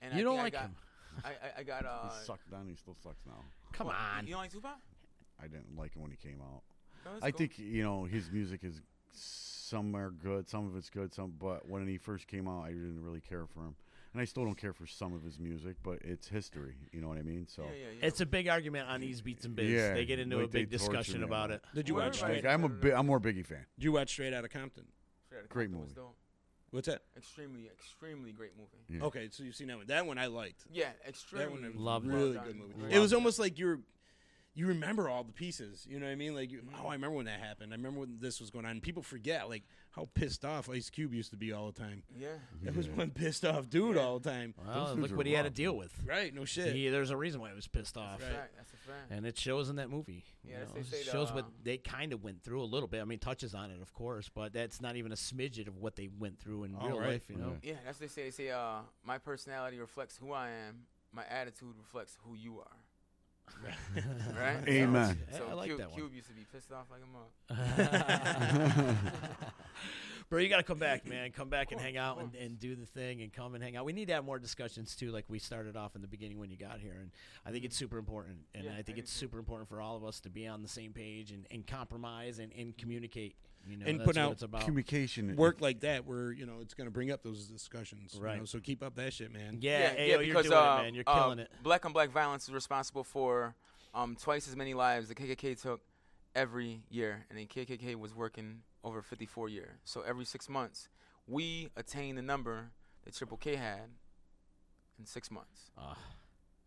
and 0.06 0.20
You 0.20 0.22
I 0.22 0.24
don't 0.24 0.38
like 0.38 0.56
I 0.56 0.58
got, 0.58 0.62
him. 0.66 0.76
I, 1.24 1.30
I, 1.30 1.60
I 1.60 1.64
got 1.64 1.86
uh. 1.86 2.10
He 2.10 2.26
sucked 2.26 2.50
then. 2.52 2.68
He 2.70 2.76
still 2.76 2.96
sucks 3.04 3.26
now. 3.26 3.42
Come 3.74 3.88
what, 3.88 3.96
on. 3.96 4.26
You 4.26 4.34
don't 4.34 4.42
like 4.42 4.52
Tupac? 4.52 4.78
I 5.42 5.48
didn't 5.48 5.78
like 5.78 5.96
him 5.96 6.02
when 6.02 6.12
he 6.12 6.18
came 6.18 6.40
out. 6.42 6.62
No, 7.06 7.12
I 7.22 7.32
cool. 7.32 7.38
think 7.40 7.60
you 7.60 7.84
know 7.84 8.06
his 8.06 8.32
music 8.32 8.62
is 8.64 8.82
some 9.12 9.96
are 9.96 10.10
good, 10.12 10.50
some 10.50 10.68
of 10.68 10.76
it's 10.76 10.90
good, 10.90 11.14
some. 11.14 11.34
But 11.40 11.68
when 11.70 11.88
he 11.88 11.98
first 11.98 12.28
came 12.28 12.48
out, 12.48 12.64
I 12.64 12.70
didn't 12.70 13.02
really 13.04 13.22
care 13.22 13.46
for 13.46 13.62
him, 13.62 13.76
and 14.14 14.22
I 14.22 14.26
still 14.26 14.44
don't 14.44 14.58
care 14.58 14.74
for 14.74 14.88
some 14.88 15.14
of 15.14 15.24
his 15.24 15.40
music. 15.40 15.76
But 15.84 16.00
it's 16.04 16.28
history, 16.28 16.76
you 16.92 17.02
know 17.02 17.08
what 17.10 17.18
I 17.18 17.22
mean? 17.24 17.48
So 17.48 17.64
Yeah, 17.64 17.70
yeah, 17.70 17.86
yeah. 18.00 18.08
It's 18.08 18.22
a 18.22 18.26
big 18.26 18.48
argument 18.48 18.90
on 18.90 19.02
these 19.02 19.22
Beats 19.22 19.46
and 19.46 19.56
Biz. 19.56 19.70
Yeah, 19.70 19.94
they 19.94 20.06
get 20.06 20.20
into 20.20 20.38
a 20.38 20.42
like 20.42 20.52
they 20.52 20.62
big 20.62 20.72
discussion 20.72 21.24
about 21.24 21.52
it. 21.52 21.62
Did 21.74 21.88
you 21.90 21.96
Well, 21.96 22.06
watch? 22.06 22.18
everybody- 22.24 22.40
Straight, 22.40 22.50
like, 22.50 22.54
I'm 22.60 22.64
a 22.64 22.70
bi- 22.70 22.94
I'm 22.98 23.06
more 23.06 23.20
Biggie 23.20 23.46
fan. 23.46 23.66
did 23.78 23.84
you 23.86 23.92
watch 23.92 24.10
Straight 24.12 24.34
Outta 24.34 24.50
Compton? 24.50 24.86
Straight 25.28 25.40
Outta 25.40 25.48
great 25.50 25.66
Compton 25.72 25.82
was 25.82 25.96
movie. 25.96 26.08
Dope. 26.76 26.86
What's 26.86 26.88
that? 26.88 27.02
Extremely, 27.18 27.68
extremely 27.68 28.32
great 28.32 28.52
movie. 28.58 28.84
Yeah. 29.00 29.06
Okay, 29.08 29.30
so 29.32 29.44
you've 29.44 29.56
seen 29.56 29.68
that 29.68 29.78
one. 29.78 29.88
That 29.88 30.06
one 30.06 30.18
I 30.18 30.28
liked. 30.28 30.66
Yeah, 30.72 30.90
That 31.04 31.10
extremely. 31.10 31.48
one 31.62 31.64
was 31.74 31.76
Loved 31.76 32.06
it. 32.06 32.10
really 32.10 32.36
well 32.36 32.44
good 32.46 32.56
movie. 32.56 32.74
Loved 32.82 32.94
It 32.94 33.00
was 33.00 33.12
it. 33.14 33.16
almost 33.16 33.40
like 33.40 33.58
you're 33.60 33.80
you 34.56 34.68
remember 34.68 35.10
all 35.10 35.24
the 35.26 35.34
pieces. 35.34 35.86
You 35.88 36.00
know 36.00 36.06
what 36.06 36.14
I 36.14 36.16
mean? 36.16 36.34
Like, 36.34 36.50
you, 36.50 36.62
oh, 36.82 36.88
I 36.88 36.94
remember 36.94 37.18
when 37.18 37.26
that 37.26 37.42
happened. 37.42 37.74
I 37.74 37.76
remember 37.76 38.00
when 38.00 38.18
this 38.22 38.40
was 38.40 38.50
going 38.50 38.64
on. 38.66 38.72
And 38.72 38.82
people 38.82 39.04
forget 39.04 39.50
like 39.50 39.64
how 39.92 40.08
pissed 40.14 40.46
off 40.46 40.70
Ice 40.70 40.90
Cube 40.90 41.14
used 41.14 41.32
to 41.32 41.38
be 41.38 41.52
all 41.52 41.68
the 41.72 41.78
time. 41.80 42.04
Yeah. 42.18 42.30
That 42.64 42.76
was 42.76 42.88
one 42.88 43.12
pissed 43.12 43.44
off 43.44 43.70
dude 43.70 43.98
all 43.98 44.18
the 44.20 44.30
time. 44.30 44.54
Well, 44.66 44.96
look 44.96 45.12
what 45.16 45.26
he 45.26 45.34
had 45.34 45.44
to 45.44 45.50
rough. 45.50 45.54
deal 45.56 45.76
with. 45.78 45.94
Right? 46.06 46.34
No 46.34 46.46
shit. 46.46 46.74
He, 46.74 46.88
there's 46.88 47.10
a 47.10 47.18
reason 47.18 47.42
why 47.42 47.50
he 47.50 47.56
was 47.56 47.68
pissed 47.68 47.98
off. 47.98 48.20
That's 48.20 48.32
a 48.32 48.36
fact. 48.36 48.54
That's 48.56 48.74
a 48.74 48.78
fact. 48.78 49.12
And 49.12 49.26
it 49.26 49.38
shows 49.38 49.70
in 49.70 49.76
that 49.76 49.90
movie. 49.90 50.24
Yeah, 50.44 50.60
that's 50.60 50.70
know, 50.70 50.76
they 50.76 50.80
it 50.82 51.06
say 51.06 51.12
shows 51.12 51.30
the, 51.30 51.36
what 51.36 51.46
uh, 51.46 51.50
they 51.64 51.78
kind 51.78 52.14
of 52.14 52.24
went 52.24 52.42
through 52.42 52.62
a 52.62 52.66
little 52.66 52.88
bit. 52.88 53.02
I 53.02 53.06
mean, 53.06 53.20
touches 53.20 53.54
on 53.54 53.72
it, 53.72 53.82
of 53.82 53.94
course, 53.94 54.30
but 54.34 54.54
that's 54.54 54.80
not 54.82 54.96
even 54.96 55.12
a 55.12 55.16
smidget 55.16 55.68
of 55.68 55.78
what 55.78 55.98
they 55.98 56.08
went 56.18 56.40
through 56.40 56.64
in 56.64 56.76
All 56.76 56.88
real 56.88 57.00
right. 57.00 57.10
life. 57.10 57.30
You 57.30 57.38
know, 57.38 57.58
Yeah, 57.62 57.74
that's 57.86 58.00
what 58.00 58.08
they 58.10 58.14
say. 58.14 58.24
They 58.24 58.32
say, 58.32 58.52
uh, 58.52 58.80
my 59.04 59.18
personality 59.18 59.80
reflects 59.80 60.16
who 60.18 60.32
I 60.32 60.50
am. 60.50 60.84
My 61.12 61.24
attitude 61.30 61.76
reflects 61.78 62.18
who 62.24 62.36
you 62.36 62.60
are. 62.60 62.78
Right? 64.38 64.58
Amen. 64.68 65.18
So, 65.32 65.44
Yeah, 65.46 65.52
I 65.52 65.54
like 65.54 65.66
Cube, 65.68 65.80
that 65.80 65.90
one. 65.92 66.00
Cube 66.00 66.14
used 66.14 66.28
to 66.28 66.34
be 66.34 66.46
pissed 66.52 66.72
off 66.72 66.86
like 66.92 67.02
a 67.02 67.08
mug. 67.08 68.96
Bro, 70.30 70.40
you 70.40 70.50
got 70.50 70.58
to 70.58 70.64
come 70.64 70.80
back, 70.80 71.06
man. 71.08 71.32
Come 71.32 71.50
back 71.50 71.72
and 71.72 71.80
hang 71.80 71.98
out 71.98 72.20
and, 72.20 72.34
and 72.36 72.60
do 72.60 72.76
the 72.76 72.88
thing 72.88 73.22
and 73.22 73.32
come 73.32 73.54
and 73.54 73.64
hang 73.64 73.76
out. 73.78 73.86
We 73.86 73.94
need 73.94 74.08
to 74.08 74.16
have 74.16 74.26
more 74.26 74.40
discussions 74.40 74.96
too, 74.96 75.12
like 75.12 75.26
we 75.30 75.38
started 75.38 75.76
off 75.76 75.96
in 75.96 76.02
the 76.02 76.08
beginning 76.08 76.40
when 76.40 76.50
you 76.50 76.58
got 76.58 76.80
here. 76.80 76.98
And 77.00 77.12
I 77.46 77.52
think 77.52 77.64
it's 77.64 77.76
super 77.78 78.00
important. 78.00 78.38
And 78.56 78.66
Yeah, 78.66 78.72
I 78.76 78.82
think 78.82 78.98
I 78.98 79.02
it's 79.02 79.14
too. 79.14 79.20
super 79.26 79.38
important 79.38 79.70
for 79.70 79.80
all 79.80 79.96
of 79.96 80.04
us 80.04 80.20
to 80.22 80.32
be 80.32 80.48
on 80.48 80.64
the 80.64 80.68
same 80.68 80.94
page 80.94 81.30
and, 81.32 81.46
and 81.52 81.66
compromise 81.68 82.40
and, 82.40 82.52
and 82.58 82.76
communicate. 82.76 83.36
You 83.68 83.78
know, 83.78 83.86
And 83.88 84.00
that's 84.00 84.06
put 84.08 84.18
out 84.18 84.42
about. 84.42 84.62
Communication 84.62 85.36
Work 85.36 85.62
like 85.62 85.80
that 85.82 86.06
where 86.06 86.32
you 86.32 86.46
know 86.46 86.56
it's 86.62 86.74
going 86.74 86.86
to 86.88 86.92
bring 86.92 87.12
up 87.12 87.24
those 87.24 87.48
discussions. 87.48 88.14
you 88.16 88.22
Right. 88.22 88.38
know, 88.40 88.46
so 88.46 88.60
keep 88.60 88.84
up 88.84 88.96
that 88.96 89.14
shit, 89.14 89.32
man. 89.34 89.58
yeah, 89.62 89.94
yeah, 89.94 90.00
Ayo, 90.00 90.08
you're 90.08 90.20
because 90.36 90.46
doing 90.46 90.58
uh, 90.58 90.78
it, 90.80 90.84
man. 90.84 90.94
You're 90.96 91.04
uh, 91.08 91.22
killing 91.22 91.40
it. 91.40 91.50
Black 91.64 91.86
on 91.86 91.94
black 91.94 92.12
violence 92.12 92.48
is 92.48 92.54
responsible 92.54 93.04
for 93.04 93.56
um, 93.94 94.16
twice 94.20 94.48
as 94.48 94.56
many 94.56 94.74
lives 94.74 95.08
the 95.08 95.16
KKK 95.16 95.60
took 95.62 95.82
every 96.36 96.82
year, 96.90 97.26
and 97.30 97.40
the 97.40 97.46
KKK 97.46 97.96
was 97.96 98.14
working 98.14 98.62
over 98.84 99.02
54 99.02 99.50
years. 99.50 99.72
So 99.84 100.02
every 100.02 100.26
six 100.26 100.48
months, 100.50 100.90
we 101.28 101.70
attain 101.76 102.16
the 102.16 102.22
number 102.22 102.72
that 103.04 103.16
Triple 103.16 103.38
K 103.38 103.56
had 103.56 103.90
in 105.00 105.06
six 105.06 105.32
months. 105.32 105.72
Ah. 105.78 105.98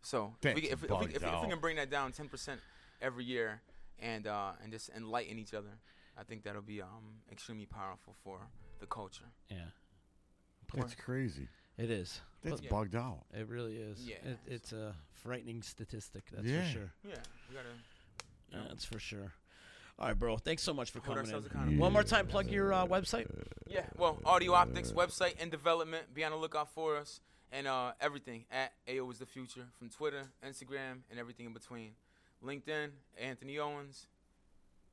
So 0.01 0.33
if 0.43 0.55
we, 0.55 0.61
That's 0.61 0.73
if, 0.73 0.83
if, 0.83 0.89
we, 0.89 0.95
if, 0.97 1.21
we, 1.21 1.27
if 1.27 1.41
we 1.43 1.47
can 1.49 1.59
bring 1.59 1.75
that 1.77 1.89
down 1.89 2.11
10% 2.13 2.57
every 3.01 3.23
year 3.25 3.61
and 3.99 4.27
uh, 4.27 4.51
and 4.63 4.71
just 4.71 4.89
enlighten 4.95 5.37
each 5.37 5.53
other, 5.53 5.77
I 6.19 6.23
think 6.23 6.43
that'll 6.43 6.61
be 6.61 6.81
um, 6.81 7.21
extremely 7.31 7.65
powerful 7.65 8.13
for 8.23 8.39
the 8.79 8.85
culture. 8.85 9.25
Yeah, 9.49 9.57
That's 10.73 10.95
crazy. 10.95 11.47
it 11.77 11.89
is. 11.89 12.19
That's 12.43 12.61
Yeah. 12.61 12.69
bugged 12.69 12.95
out. 12.95 13.25
It 13.33 13.47
really 13.47 13.75
is. 13.77 13.99
Yeah. 14.07 14.15
It, 14.23 14.39
it's 14.45 14.73
a 14.73 14.95
frightening 15.13 15.61
statistic. 15.61 16.25
That's 16.31 16.45
Yeah. 16.47 16.63
for 16.65 16.69
sure. 16.71 16.91
Yeah, 17.03 17.15
we 17.49 17.55
gotta. 17.55 17.69
Yeah, 18.51 18.65
that's 18.69 18.85
for 18.85 18.99
sure. 18.99 19.33
All 19.97 20.07
right, 20.07 20.17
bro. 20.17 20.37
Thanks 20.37 20.63
so 20.63 20.73
much 20.73 20.91
for 20.91 20.99
Hold 21.01 21.17
coming 21.17 21.31
in. 21.31 21.37
accountable. 21.45 21.77
One 21.77 21.91
more 21.93 22.03
time, 22.03 22.27
plug 22.27 22.49
your 22.49 22.73
uh, 22.73 22.85
website. 22.85 23.29
Yeah, 23.67 23.85
well, 23.97 24.17
Audio 24.25 24.53
Optics 24.53 24.91
website 24.91 25.39
in 25.41 25.49
development. 25.49 26.13
Be 26.13 26.23
on 26.23 26.31
the 26.31 26.37
lookout 26.37 26.69
for 26.73 26.95
us 26.97 27.19
and 27.51 27.67
uh, 27.67 27.91
everything 27.99 28.45
at 28.51 28.71
AO 28.87 29.09
is 29.11 29.19
the 29.19 29.25
future 29.25 29.67
from 29.77 29.89
Twitter, 29.89 30.23
Instagram, 30.45 31.01
and 31.09 31.19
everything 31.19 31.45
in 31.45 31.53
between. 31.53 31.91
LinkedIn, 32.43 32.91
Anthony 33.19 33.59
Owens, 33.59 34.07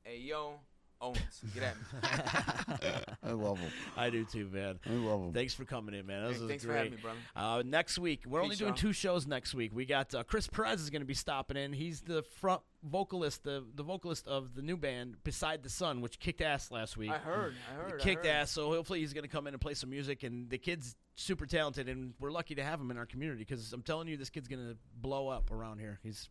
AO 0.05 0.59
Owens. 1.01 1.41
Get 1.53 1.63
at 1.63 1.75
me. 1.75 2.89
I 3.23 3.31
love 3.31 3.59
him. 3.59 3.71
I 3.95 4.09
do 4.09 4.25
too, 4.25 4.49
man. 4.51 4.79
I 4.85 4.89
love 4.93 5.21
him. 5.21 5.33
Thanks 5.33 5.53
for 5.53 5.65
coming 5.65 5.93
in, 5.95 6.05
man. 6.05 6.23
This 6.27 6.35
Hey, 6.37 6.41
was 6.41 6.49
thanks 6.49 6.63
for 6.63 6.69
great. 6.69 6.77
having 6.77 6.91
me, 6.93 6.97
brother. 7.01 7.17
Uh, 7.35 7.63
next 7.65 7.99
week, 7.99 8.23
we're 8.27 8.41
only 8.41 8.55
doing 8.55 8.69
y'all. 8.69 8.77
two 8.77 8.93
shows 8.93 9.27
next 9.27 9.53
week. 9.53 9.71
We 9.73 9.85
got 9.85 10.13
uh, 10.15 10.23
Chris 10.23 10.47
Perez 10.47 10.81
is 10.81 10.89
going 10.89 11.01
to 11.01 11.05
be 11.07 11.13
stopping 11.13 11.57
in. 11.57 11.73
He's 11.73 12.01
the 12.01 12.23
front 12.23 12.61
vocalist, 12.83 13.43
the 13.43 13.63
the 13.75 13.83
vocalist 13.83 14.27
of 14.27 14.55
the 14.55 14.61
new 14.61 14.77
band 14.77 15.17
Beside 15.23 15.63
the 15.63 15.69
Sun, 15.69 16.01
which 16.01 16.19
kicked 16.19 16.41
ass 16.41 16.71
last 16.71 16.97
week. 16.97 17.11
I 17.11 17.17
heard. 17.17 17.53
I 17.69 17.73
It 17.87 17.91
heard. 17.91 18.01
I 18.01 18.03
kicked 18.03 18.25
heard. 18.25 18.31
ass, 18.35 18.51
so 18.51 18.69
hopefully 18.71 18.99
he's 18.99 19.13
going 19.13 19.23
to 19.23 19.29
come 19.29 19.47
in 19.47 19.53
and 19.53 19.61
play 19.61 19.73
some 19.73 19.89
music. 19.89 20.23
And 20.23 20.49
the 20.49 20.57
kid's 20.57 20.95
super 21.15 21.45
talented, 21.45 21.89
and 21.89 22.13
we're 22.19 22.31
lucky 22.31 22.55
to 22.55 22.63
have 22.63 22.79
him 22.79 22.91
in 22.91 22.97
our 22.97 23.05
community 23.05 23.39
because 23.43 23.73
I'm 23.73 23.81
telling 23.83 24.07
you, 24.07 24.17
this 24.17 24.29
kid's 24.29 24.47
going 24.47 24.65
to 24.67 24.77
blow 24.99 25.27
up 25.27 25.51
around 25.51 25.79
here. 25.79 25.99
He's 26.03 26.29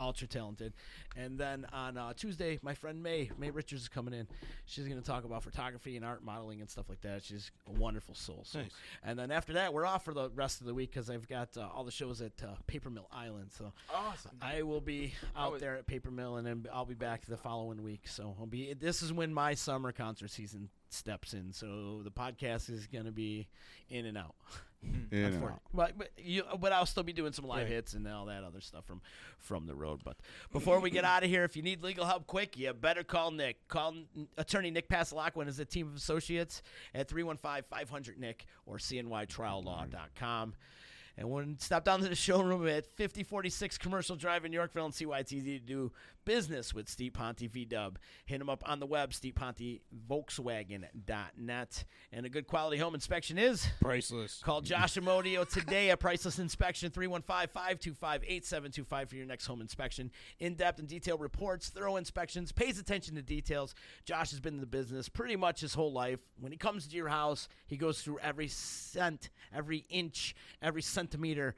ultra 0.00 0.26
talented. 0.26 0.72
And 1.16 1.38
then 1.38 1.66
on 1.72 1.96
uh, 1.96 2.12
Tuesday, 2.14 2.58
my 2.62 2.74
friend 2.74 3.02
May 3.02 3.30
May 3.38 3.50
Richards 3.50 3.82
is 3.82 3.88
coming 3.88 4.14
in. 4.14 4.26
She's 4.66 4.86
going 4.86 5.00
to 5.00 5.06
talk 5.06 5.24
about 5.24 5.42
photography 5.42 5.96
and 5.96 6.04
art 6.04 6.24
modeling 6.24 6.60
and 6.60 6.68
stuff 6.70 6.88
like 6.88 7.00
that. 7.02 7.24
She's 7.24 7.50
a 7.68 7.72
wonderful 7.72 8.14
soul. 8.14 8.42
So. 8.44 8.60
Nice. 8.60 8.70
And 9.02 9.18
then 9.18 9.30
after 9.30 9.54
that, 9.54 9.72
we're 9.72 9.86
off 9.86 10.04
for 10.04 10.14
the 10.14 10.30
rest 10.30 10.60
of 10.60 10.66
the 10.66 10.74
week 10.74 10.90
because 10.92 11.08
I've 11.10 11.28
got 11.28 11.56
uh, 11.56 11.68
all 11.74 11.84
the 11.84 11.90
shows 11.90 12.20
at 12.20 12.32
uh, 12.42 12.48
Paper 12.66 12.90
Mill 12.90 13.08
Island. 13.12 13.50
So 13.56 13.72
Awesome. 13.94 14.32
I 14.42 14.62
will 14.62 14.80
be 14.80 15.14
out 15.36 15.52
was- 15.52 15.60
there 15.60 15.76
at 15.76 15.86
Paper 15.86 16.10
Mill, 16.10 16.36
and 16.36 16.46
then 16.46 16.66
I'll 16.72 16.84
be 16.84 16.94
back 16.94 17.24
the 17.26 17.36
following 17.36 17.82
week. 17.82 18.08
So 18.08 18.34
I'll 18.38 18.46
be. 18.46 18.74
This 18.74 19.02
is 19.02 19.12
when 19.12 19.32
my 19.32 19.54
summer 19.54 19.92
concert 19.92 20.30
season 20.30 20.68
steps 20.88 21.32
in. 21.34 21.52
So 21.52 22.00
the 22.04 22.10
podcast 22.10 22.70
is 22.70 22.86
going 22.86 23.06
to 23.06 23.12
be 23.12 23.48
in 23.88 24.06
and 24.06 24.16
out. 24.18 24.34
And 25.12 25.34
Unfor- 25.34 25.52
out. 25.52 25.62
But 25.72 25.96
but, 25.98 26.10
you, 26.16 26.42
but 26.60 26.72
I'll 26.72 26.86
still 26.86 27.02
be 27.02 27.12
doing 27.12 27.32
some 27.32 27.46
live 27.46 27.64
Right. 27.64 27.68
hits 27.68 27.94
and 27.94 28.06
all 28.08 28.26
that 28.26 28.42
other 28.44 28.60
stuff 28.60 28.84
from 28.84 29.00
from 29.38 29.66
the 29.66 29.74
road. 29.74 30.00
But 30.04 30.16
before 30.52 30.80
we 30.80 30.90
get 30.90 31.04
out 31.04 31.22
of 31.22 31.30
here, 31.30 31.44
if 31.44 31.56
you 31.56 31.62
need 31.62 31.82
legal 31.82 32.04
help 32.06 32.26
quick, 32.26 32.56
you 32.58 32.72
better 32.72 33.04
call 33.04 33.30
Nick. 33.30 33.68
Call 33.68 33.94
n- 34.16 34.28
attorney 34.36 34.70
Nick 34.70 34.88
Passalacqua 34.88 35.36
and 35.36 35.46
his 35.46 35.60
team 35.68 35.86
of 35.88 35.94
associates 35.96 36.62
at 36.94 37.08
315-500-NICK 37.08 38.46
or 38.66 38.78
cnytriallaw.com. 38.78 40.54
And 41.18 41.30
when 41.30 41.58
stop 41.58 41.84
down 41.84 42.00
to 42.00 42.08
the 42.08 42.14
showroom 42.14 42.68
at 42.68 42.86
5046 42.96 43.78
Commercial 43.78 44.16
Drive 44.16 44.44
in 44.44 44.52
Yorkville 44.52 44.84
and 44.84 44.94
see 44.94 45.06
why 45.06 45.20
it's 45.20 45.32
easy 45.32 45.58
to 45.58 45.64
do 45.64 45.92
business 46.26 46.74
with 46.74 46.88
Steet-Ponte 46.88 47.50
VW. 47.50 47.96
Hit 48.26 48.38
him 48.40 48.50
up 48.50 48.62
on 48.66 48.80
the 48.80 48.86
web, 48.86 49.12
stevepontevolkswagen.net. 49.12 51.84
And 52.12 52.26
a 52.26 52.28
good 52.28 52.46
quality 52.46 52.76
home 52.76 52.94
inspection 52.94 53.38
is 53.38 53.66
Priceless. 53.80 54.42
Call 54.44 54.60
Josh 54.60 54.96
Amodio 54.96 55.48
today 55.48 55.88
at 55.90 56.00
Priceless 56.00 56.38
Inspection 56.38 56.90
315-525-8725 56.90 59.08
for 59.08 59.16
your 59.16 59.24
next 59.24 59.46
home 59.46 59.62
inspection. 59.62 60.10
In-depth 60.40 60.80
and 60.80 60.88
detailed 60.88 61.20
reports, 61.20 61.68
thorough 61.70 61.96
inspections, 61.96 62.52
pays 62.52 62.78
attention 62.78 63.14
to 63.14 63.22
details. 63.22 63.74
Josh 64.04 64.32
has 64.32 64.40
been 64.40 64.54
in 64.54 64.60
the 64.60 64.66
business 64.66 65.08
pretty 65.08 65.36
much 65.36 65.60
his 65.60 65.74
whole 65.74 65.92
life. 65.92 66.18
When 66.40 66.50
he 66.52 66.58
comes 66.58 66.88
to 66.88 66.96
your 66.96 67.08
house, 67.08 67.48
he 67.68 67.76
goes 67.76 68.02
through 68.02 68.18
every 68.18 68.48
cent, 68.48 69.30
every 69.54 69.84
inch, 69.88 70.34
every 70.60 70.82
centimeter 71.06 71.54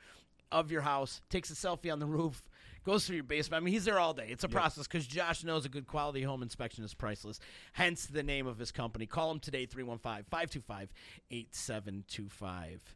of 0.52 0.70
your 0.70 0.82
house, 0.82 1.20
takes 1.30 1.50
a 1.50 1.54
selfie 1.54 1.92
on 1.92 1.98
the 1.98 2.06
roof, 2.06 2.42
goes 2.84 3.06
through 3.06 3.16
your 3.16 3.24
basement. 3.24 3.62
I 3.62 3.64
mean, 3.64 3.74
he's 3.74 3.84
there 3.84 3.98
all 3.98 4.14
day. 4.14 4.28
It's 4.30 4.44
a 4.44 4.48
process 4.48 4.86
because 4.86 5.06
Josh 5.06 5.44
knows 5.44 5.64
a 5.64 5.68
good 5.68 5.86
quality 5.86 6.22
home 6.22 6.42
inspection 6.42 6.84
is 6.84 6.94
priceless. 6.94 7.40
Hence 7.72 8.06
the 8.06 8.22
name 8.22 8.46
of 8.46 8.58
his 8.58 8.72
company. 8.72 9.06
Call 9.06 9.30
him 9.30 9.40
today, 9.40 9.66
315 9.66 10.24
525 10.30 10.92
8725. 11.30 12.94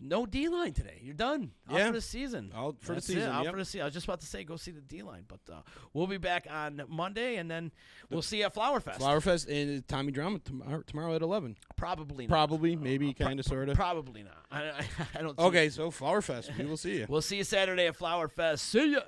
No 0.00 0.26
D 0.26 0.48
line 0.48 0.72
today. 0.72 0.98
You're 1.02 1.14
done. 1.14 1.52
Out 1.70 1.78
Yeah. 1.78 1.86
for 1.86 1.92
the 1.92 2.00
season. 2.00 2.52
Out 2.54 2.76
for 2.80 2.88
the 2.88 2.94
That's 2.94 3.08
it. 3.08 3.12
season, 3.14 3.30
Out 3.30 3.44
yep. 3.44 3.52
for 3.52 3.58
the 3.58 3.64
season. 3.64 3.80
I 3.82 3.84
was 3.84 3.94
just 3.94 4.06
about 4.06 4.20
to 4.20 4.26
say 4.26 4.42
go 4.44 4.56
see 4.56 4.72
the 4.72 4.80
D 4.80 5.02
line, 5.02 5.24
but 5.28 5.40
uh, 5.52 5.60
we'll 5.92 6.06
be 6.08 6.18
back 6.18 6.46
on 6.50 6.82
Monday, 6.88 7.36
and 7.36 7.50
then 7.50 7.70
we'll 8.10 8.20
see 8.22 8.38
you 8.38 8.44
at 8.44 8.54
Flower 8.54 8.80
Fest. 8.80 8.98
Flower 8.98 9.20
Fest 9.20 9.48
and 9.48 9.86
Tommy 9.86 10.10
Drama 10.12 10.40
tomorrow, 10.40 10.82
tomorrow 10.86 11.14
at 11.14 11.22
11. 11.22 11.56
Probably 11.76 12.26
not. 12.26 12.32
Probably, 12.32 12.76
maybe, 12.76 13.14
kind 13.14 13.38
of, 13.38 13.46
sort 13.46 13.68
of. 13.68 13.76
Probably 13.76 14.24
not. 14.24 14.36
I, 14.50 14.62
I, 14.70 14.84
I 15.16 15.22
don't. 15.22 15.38
see- 15.38 15.44
Okay, 15.44 15.68
so 15.70 15.90
Flower 15.90 16.20
Fest. 16.22 16.50
We 16.58 16.64
will 16.66 16.76
see 16.76 16.98
you. 16.98 17.06
We'll 17.08 17.22
see 17.22 17.36
you 17.36 17.44
Saturday 17.44 17.86
at 17.86 17.94
Flower 17.96 18.28
Fest. 18.28 18.64
See 18.70 18.92
ya. 18.92 19.00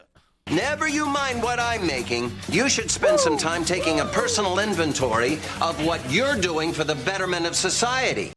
Never 0.49 0.87
you 0.87 1.05
mind 1.07 1.43
what 1.43 1.59
I'm 1.59 1.85
making. 1.85 2.31
You 2.49 2.69
should 2.69 2.89
spend 2.93 3.19
some 3.19 3.37
time 3.37 3.65
taking 3.65 3.99
a 3.99 4.05
personal 4.05 4.61
inventory 4.61 5.35
of 5.61 5.85
what 5.85 6.01
you're 6.13 6.37
doing 6.37 6.73
for 6.73 6.85
the 6.85 6.95
betterment 6.95 7.47
of 7.47 7.57
society. 7.57 8.33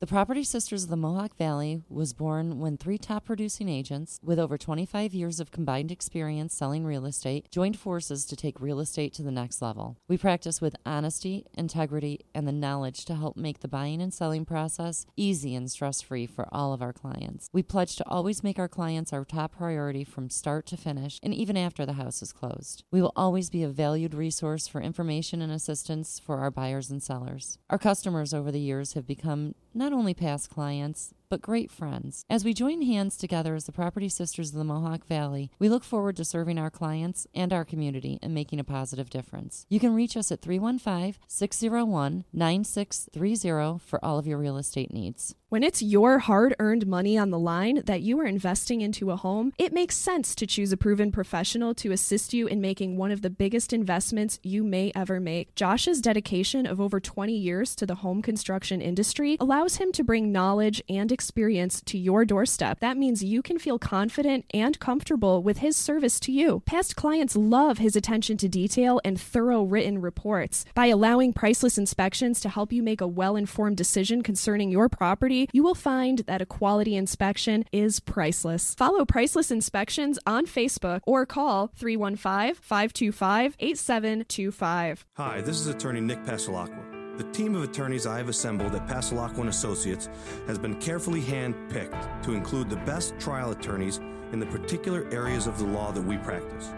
The 0.00 0.06
Property 0.06 0.44
Sisters 0.44 0.84
of 0.84 0.90
the 0.90 0.96
Mohawk 0.96 1.36
Valley 1.36 1.82
was 1.88 2.12
born 2.12 2.60
when 2.60 2.76
three 2.76 2.98
top 2.98 3.24
producing 3.24 3.68
agents 3.68 4.20
with 4.22 4.38
over 4.38 4.56
25 4.56 5.12
years 5.12 5.40
of 5.40 5.50
combined 5.50 5.90
experience 5.90 6.54
selling 6.54 6.84
real 6.84 7.04
estate 7.04 7.50
joined 7.50 7.76
forces 7.76 8.24
to 8.26 8.36
take 8.36 8.60
real 8.60 8.78
estate 8.78 9.12
to 9.14 9.24
the 9.24 9.32
next 9.32 9.60
level. 9.60 9.96
We 10.06 10.16
practice 10.16 10.60
with 10.60 10.76
honesty, 10.86 11.46
integrity, 11.54 12.20
and 12.32 12.46
the 12.46 12.52
knowledge 12.52 13.06
to 13.06 13.16
help 13.16 13.36
make 13.36 13.58
the 13.58 13.66
buying 13.66 14.00
and 14.00 14.14
selling 14.14 14.44
process 14.44 15.04
easy 15.16 15.56
and 15.56 15.68
stress 15.68 16.00
free 16.00 16.28
for 16.28 16.46
all 16.52 16.72
of 16.72 16.80
our 16.80 16.92
clients. 16.92 17.48
We 17.52 17.64
pledge 17.64 17.96
to 17.96 18.08
always 18.08 18.44
make 18.44 18.60
our 18.60 18.68
clients 18.68 19.12
our 19.12 19.24
top 19.24 19.56
priority 19.56 20.04
from 20.04 20.30
start 20.30 20.64
to 20.66 20.76
finish 20.76 21.18
and 21.24 21.34
even 21.34 21.56
after 21.56 21.84
the 21.84 21.94
house 21.94 22.22
is 22.22 22.32
closed. 22.32 22.84
We 22.92 23.02
will 23.02 23.12
always 23.16 23.50
be 23.50 23.64
a 23.64 23.68
valued 23.68 24.14
resource 24.14 24.68
for 24.68 24.80
information 24.80 25.42
and 25.42 25.50
assistance 25.50 26.20
for 26.20 26.38
our 26.38 26.52
buyers 26.52 26.88
and 26.88 27.02
sellers. 27.02 27.58
Our 27.68 27.78
customers 27.78 28.32
over 28.32 28.52
the 28.52 28.60
years 28.60 28.92
have 28.92 29.08
become 29.08 29.56
not 29.74 29.87
only 29.92 30.14
past 30.14 30.50
clients, 30.50 31.14
but 31.28 31.42
great 31.42 31.70
friends. 31.70 32.24
As 32.30 32.44
we 32.44 32.54
join 32.54 32.82
hands 32.82 33.16
together 33.16 33.54
as 33.54 33.64
the 33.64 33.72
Property 33.72 34.08
Sisters 34.08 34.50
of 34.50 34.56
the 34.56 34.64
Mohawk 34.64 35.06
Valley, 35.06 35.50
we 35.58 35.68
look 35.68 35.84
forward 35.84 36.16
to 36.16 36.24
serving 36.24 36.58
our 36.58 36.70
clients 36.70 37.26
and 37.34 37.52
our 37.52 37.64
community 37.64 38.18
and 38.22 38.34
making 38.34 38.60
a 38.60 38.64
positive 38.64 39.10
difference. 39.10 39.66
You 39.68 39.80
can 39.80 39.94
reach 39.94 40.16
us 40.16 40.32
at 40.32 40.40
315 40.40 41.20
601 41.26 42.24
9630 42.32 43.84
for 43.84 44.04
all 44.04 44.18
of 44.18 44.26
your 44.26 44.38
real 44.38 44.56
estate 44.56 44.92
needs. 44.92 45.34
When 45.50 45.62
it's 45.62 45.80
your 45.80 46.18
hard 46.18 46.54
earned 46.58 46.86
money 46.86 47.16
on 47.16 47.30
the 47.30 47.38
line 47.38 47.80
that 47.86 48.02
you 48.02 48.20
are 48.20 48.26
investing 48.26 48.82
into 48.82 49.10
a 49.10 49.16
home, 49.16 49.54
it 49.56 49.72
makes 49.72 49.96
sense 49.96 50.34
to 50.34 50.46
choose 50.46 50.72
a 50.72 50.76
proven 50.76 51.10
professional 51.10 51.74
to 51.76 51.90
assist 51.90 52.34
you 52.34 52.46
in 52.46 52.60
making 52.60 52.98
one 52.98 53.10
of 53.10 53.22
the 53.22 53.30
biggest 53.30 53.72
investments 53.72 54.38
you 54.42 54.62
may 54.62 54.92
ever 54.94 55.20
make. 55.20 55.54
Josh's 55.54 56.02
dedication 56.02 56.66
of 56.66 56.82
over 56.82 57.00
20 57.00 57.32
years 57.32 57.74
to 57.76 57.86
the 57.86 57.94
home 57.94 58.20
construction 58.20 58.82
industry 58.82 59.38
allows 59.40 59.76
him 59.76 59.90
to 59.92 60.04
bring 60.04 60.30
knowledge 60.30 60.82
and 60.86 61.10
experience 61.18 61.82
to 61.86 61.98
your 61.98 62.24
doorstep. 62.24 62.78
That 62.78 62.96
means 62.96 63.24
you 63.24 63.42
can 63.42 63.58
feel 63.58 63.76
confident 63.76 64.44
and 64.54 64.78
comfortable 64.78 65.42
with 65.42 65.58
his 65.58 65.76
service 65.76 66.20
to 66.20 66.30
you. 66.30 66.62
Past 66.64 66.94
clients 66.94 67.34
love 67.34 67.78
his 67.78 67.96
attention 67.96 68.36
to 68.36 68.48
detail 68.48 69.00
and 69.04 69.20
thorough 69.20 69.64
written 69.64 70.00
reports. 70.00 70.64
By 70.76 70.86
allowing 70.86 71.32
priceless 71.32 71.76
inspections 71.76 72.40
to 72.42 72.48
help 72.48 72.72
you 72.72 72.84
make 72.84 73.00
a 73.00 73.08
well 73.08 73.34
informed 73.34 73.76
decision 73.76 74.22
concerning 74.22 74.70
your 74.70 74.88
property, 74.88 75.48
you 75.52 75.64
will 75.64 75.74
find 75.74 76.20
that 76.20 76.40
a 76.40 76.46
quality 76.46 76.94
inspection 76.94 77.64
is 77.72 77.98
priceless. 77.98 78.76
Follow 78.76 79.04
Priceless 79.04 79.50
Inspections 79.50 80.20
on 80.24 80.46
Facebook 80.46 81.00
or 81.04 81.26
call 81.26 81.72
315 81.74 82.54
525 82.54 83.56
8725. 83.58 85.06
Hi, 85.14 85.40
this 85.40 85.58
is 85.60 85.66
attorney 85.66 86.00
Nick 86.00 86.22
Passalacqua. 86.24 86.97
The 87.18 87.24
team 87.32 87.56
of 87.56 87.64
attorneys 87.64 88.06
I 88.06 88.16
have 88.18 88.28
assembled 88.28 88.76
at 88.76 88.86
Passalacqua 88.86 89.48
Associates 89.48 90.08
has 90.46 90.56
been 90.56 90.80
carefully 90.80 91.20
hand-picked 91.20 92.22
to 92.22 92.32
include 92.32 92.70
the 92.70 92.76
best 92.76 93.18
trial 93.18 93.50
attorneys 93.50 93.98
in 94.30 94.38
the 94.38 94.46
particular 94.46 95.04
areas 95.10 95.48
of 95.48 95.58
the 95.58 95.64
law 95.64 95.90
that 95.90 96.00
we 96.00 96.16
practice. 96.18 96.72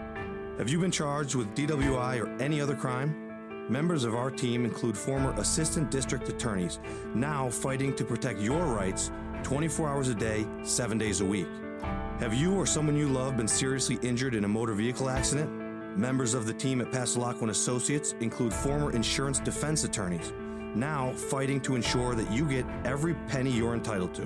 Have 0.57 0.67
you 0.67 0.79
been 0.79 0.89
charged 0.89 1.35
with 1.35 1.53
DWI 1.53 2.19
or 2.19 2.41
any 2.41 2.59
other 2.59 2.75
crime? 2.75 3.15
Members 3.69 4.03
of 4.03 4.15
our 4.15 4.31
team 4.31 4.65
include 4.65 4.97
former 4.97 5.31
assistant 5.39 5.91
district 5.91 6.27
attorneys, 6.27 6.79
now 7.13 7.47
fighting 7.47 7.95
to 7.95 8.03
protect 8.03 8.39
your 8.39 8.65
rights 8.65 9.11
24 9.43 9.89
hours 9.89 10.07
a 10.07 10.15
day, 10.15 10.47
7 10.63 10.97
days 10.97 11.21
a 11.21 11.25
week. 11.25 11.49
Have 12.19 12.33
you 12.33 12.55
or 12.55 12.65
someone 12.65 12.97
you 12.97 13.09
love 13.09 13.37
been 13.37 13.47
seriously 13.47 13.99
injured 14.01 14.33
in 14.33 14.43
a 14.43 14.47
motor 14.47 14.73
vehicle 14.73 15.07
accident? 15.07 15.60
Members 15.95 16.33
of 16.33 16.45
the 16.45 16.53
team 16.53 16.79
at 16.79 16.89
Passalacqua 16.91 17.49
Associates 17.49 18.15
include 18.21 18.53
former 18.53 18.91
insurance 18.91 19.39
defense 19.39 19.83
attorneys, 19.83 20.31
now 20.73 21.11
fighting 21.11 21.59
to 21.61 21.75
ensure 21.75 22.15
that 22.15 22.31
you 22.31 22.45
get 22.45 22.65
every 22.85 23.13
penny 23.27 23.51
you're 23.51 23.73
entitled 23.73 24.15
to. 24.15 24.25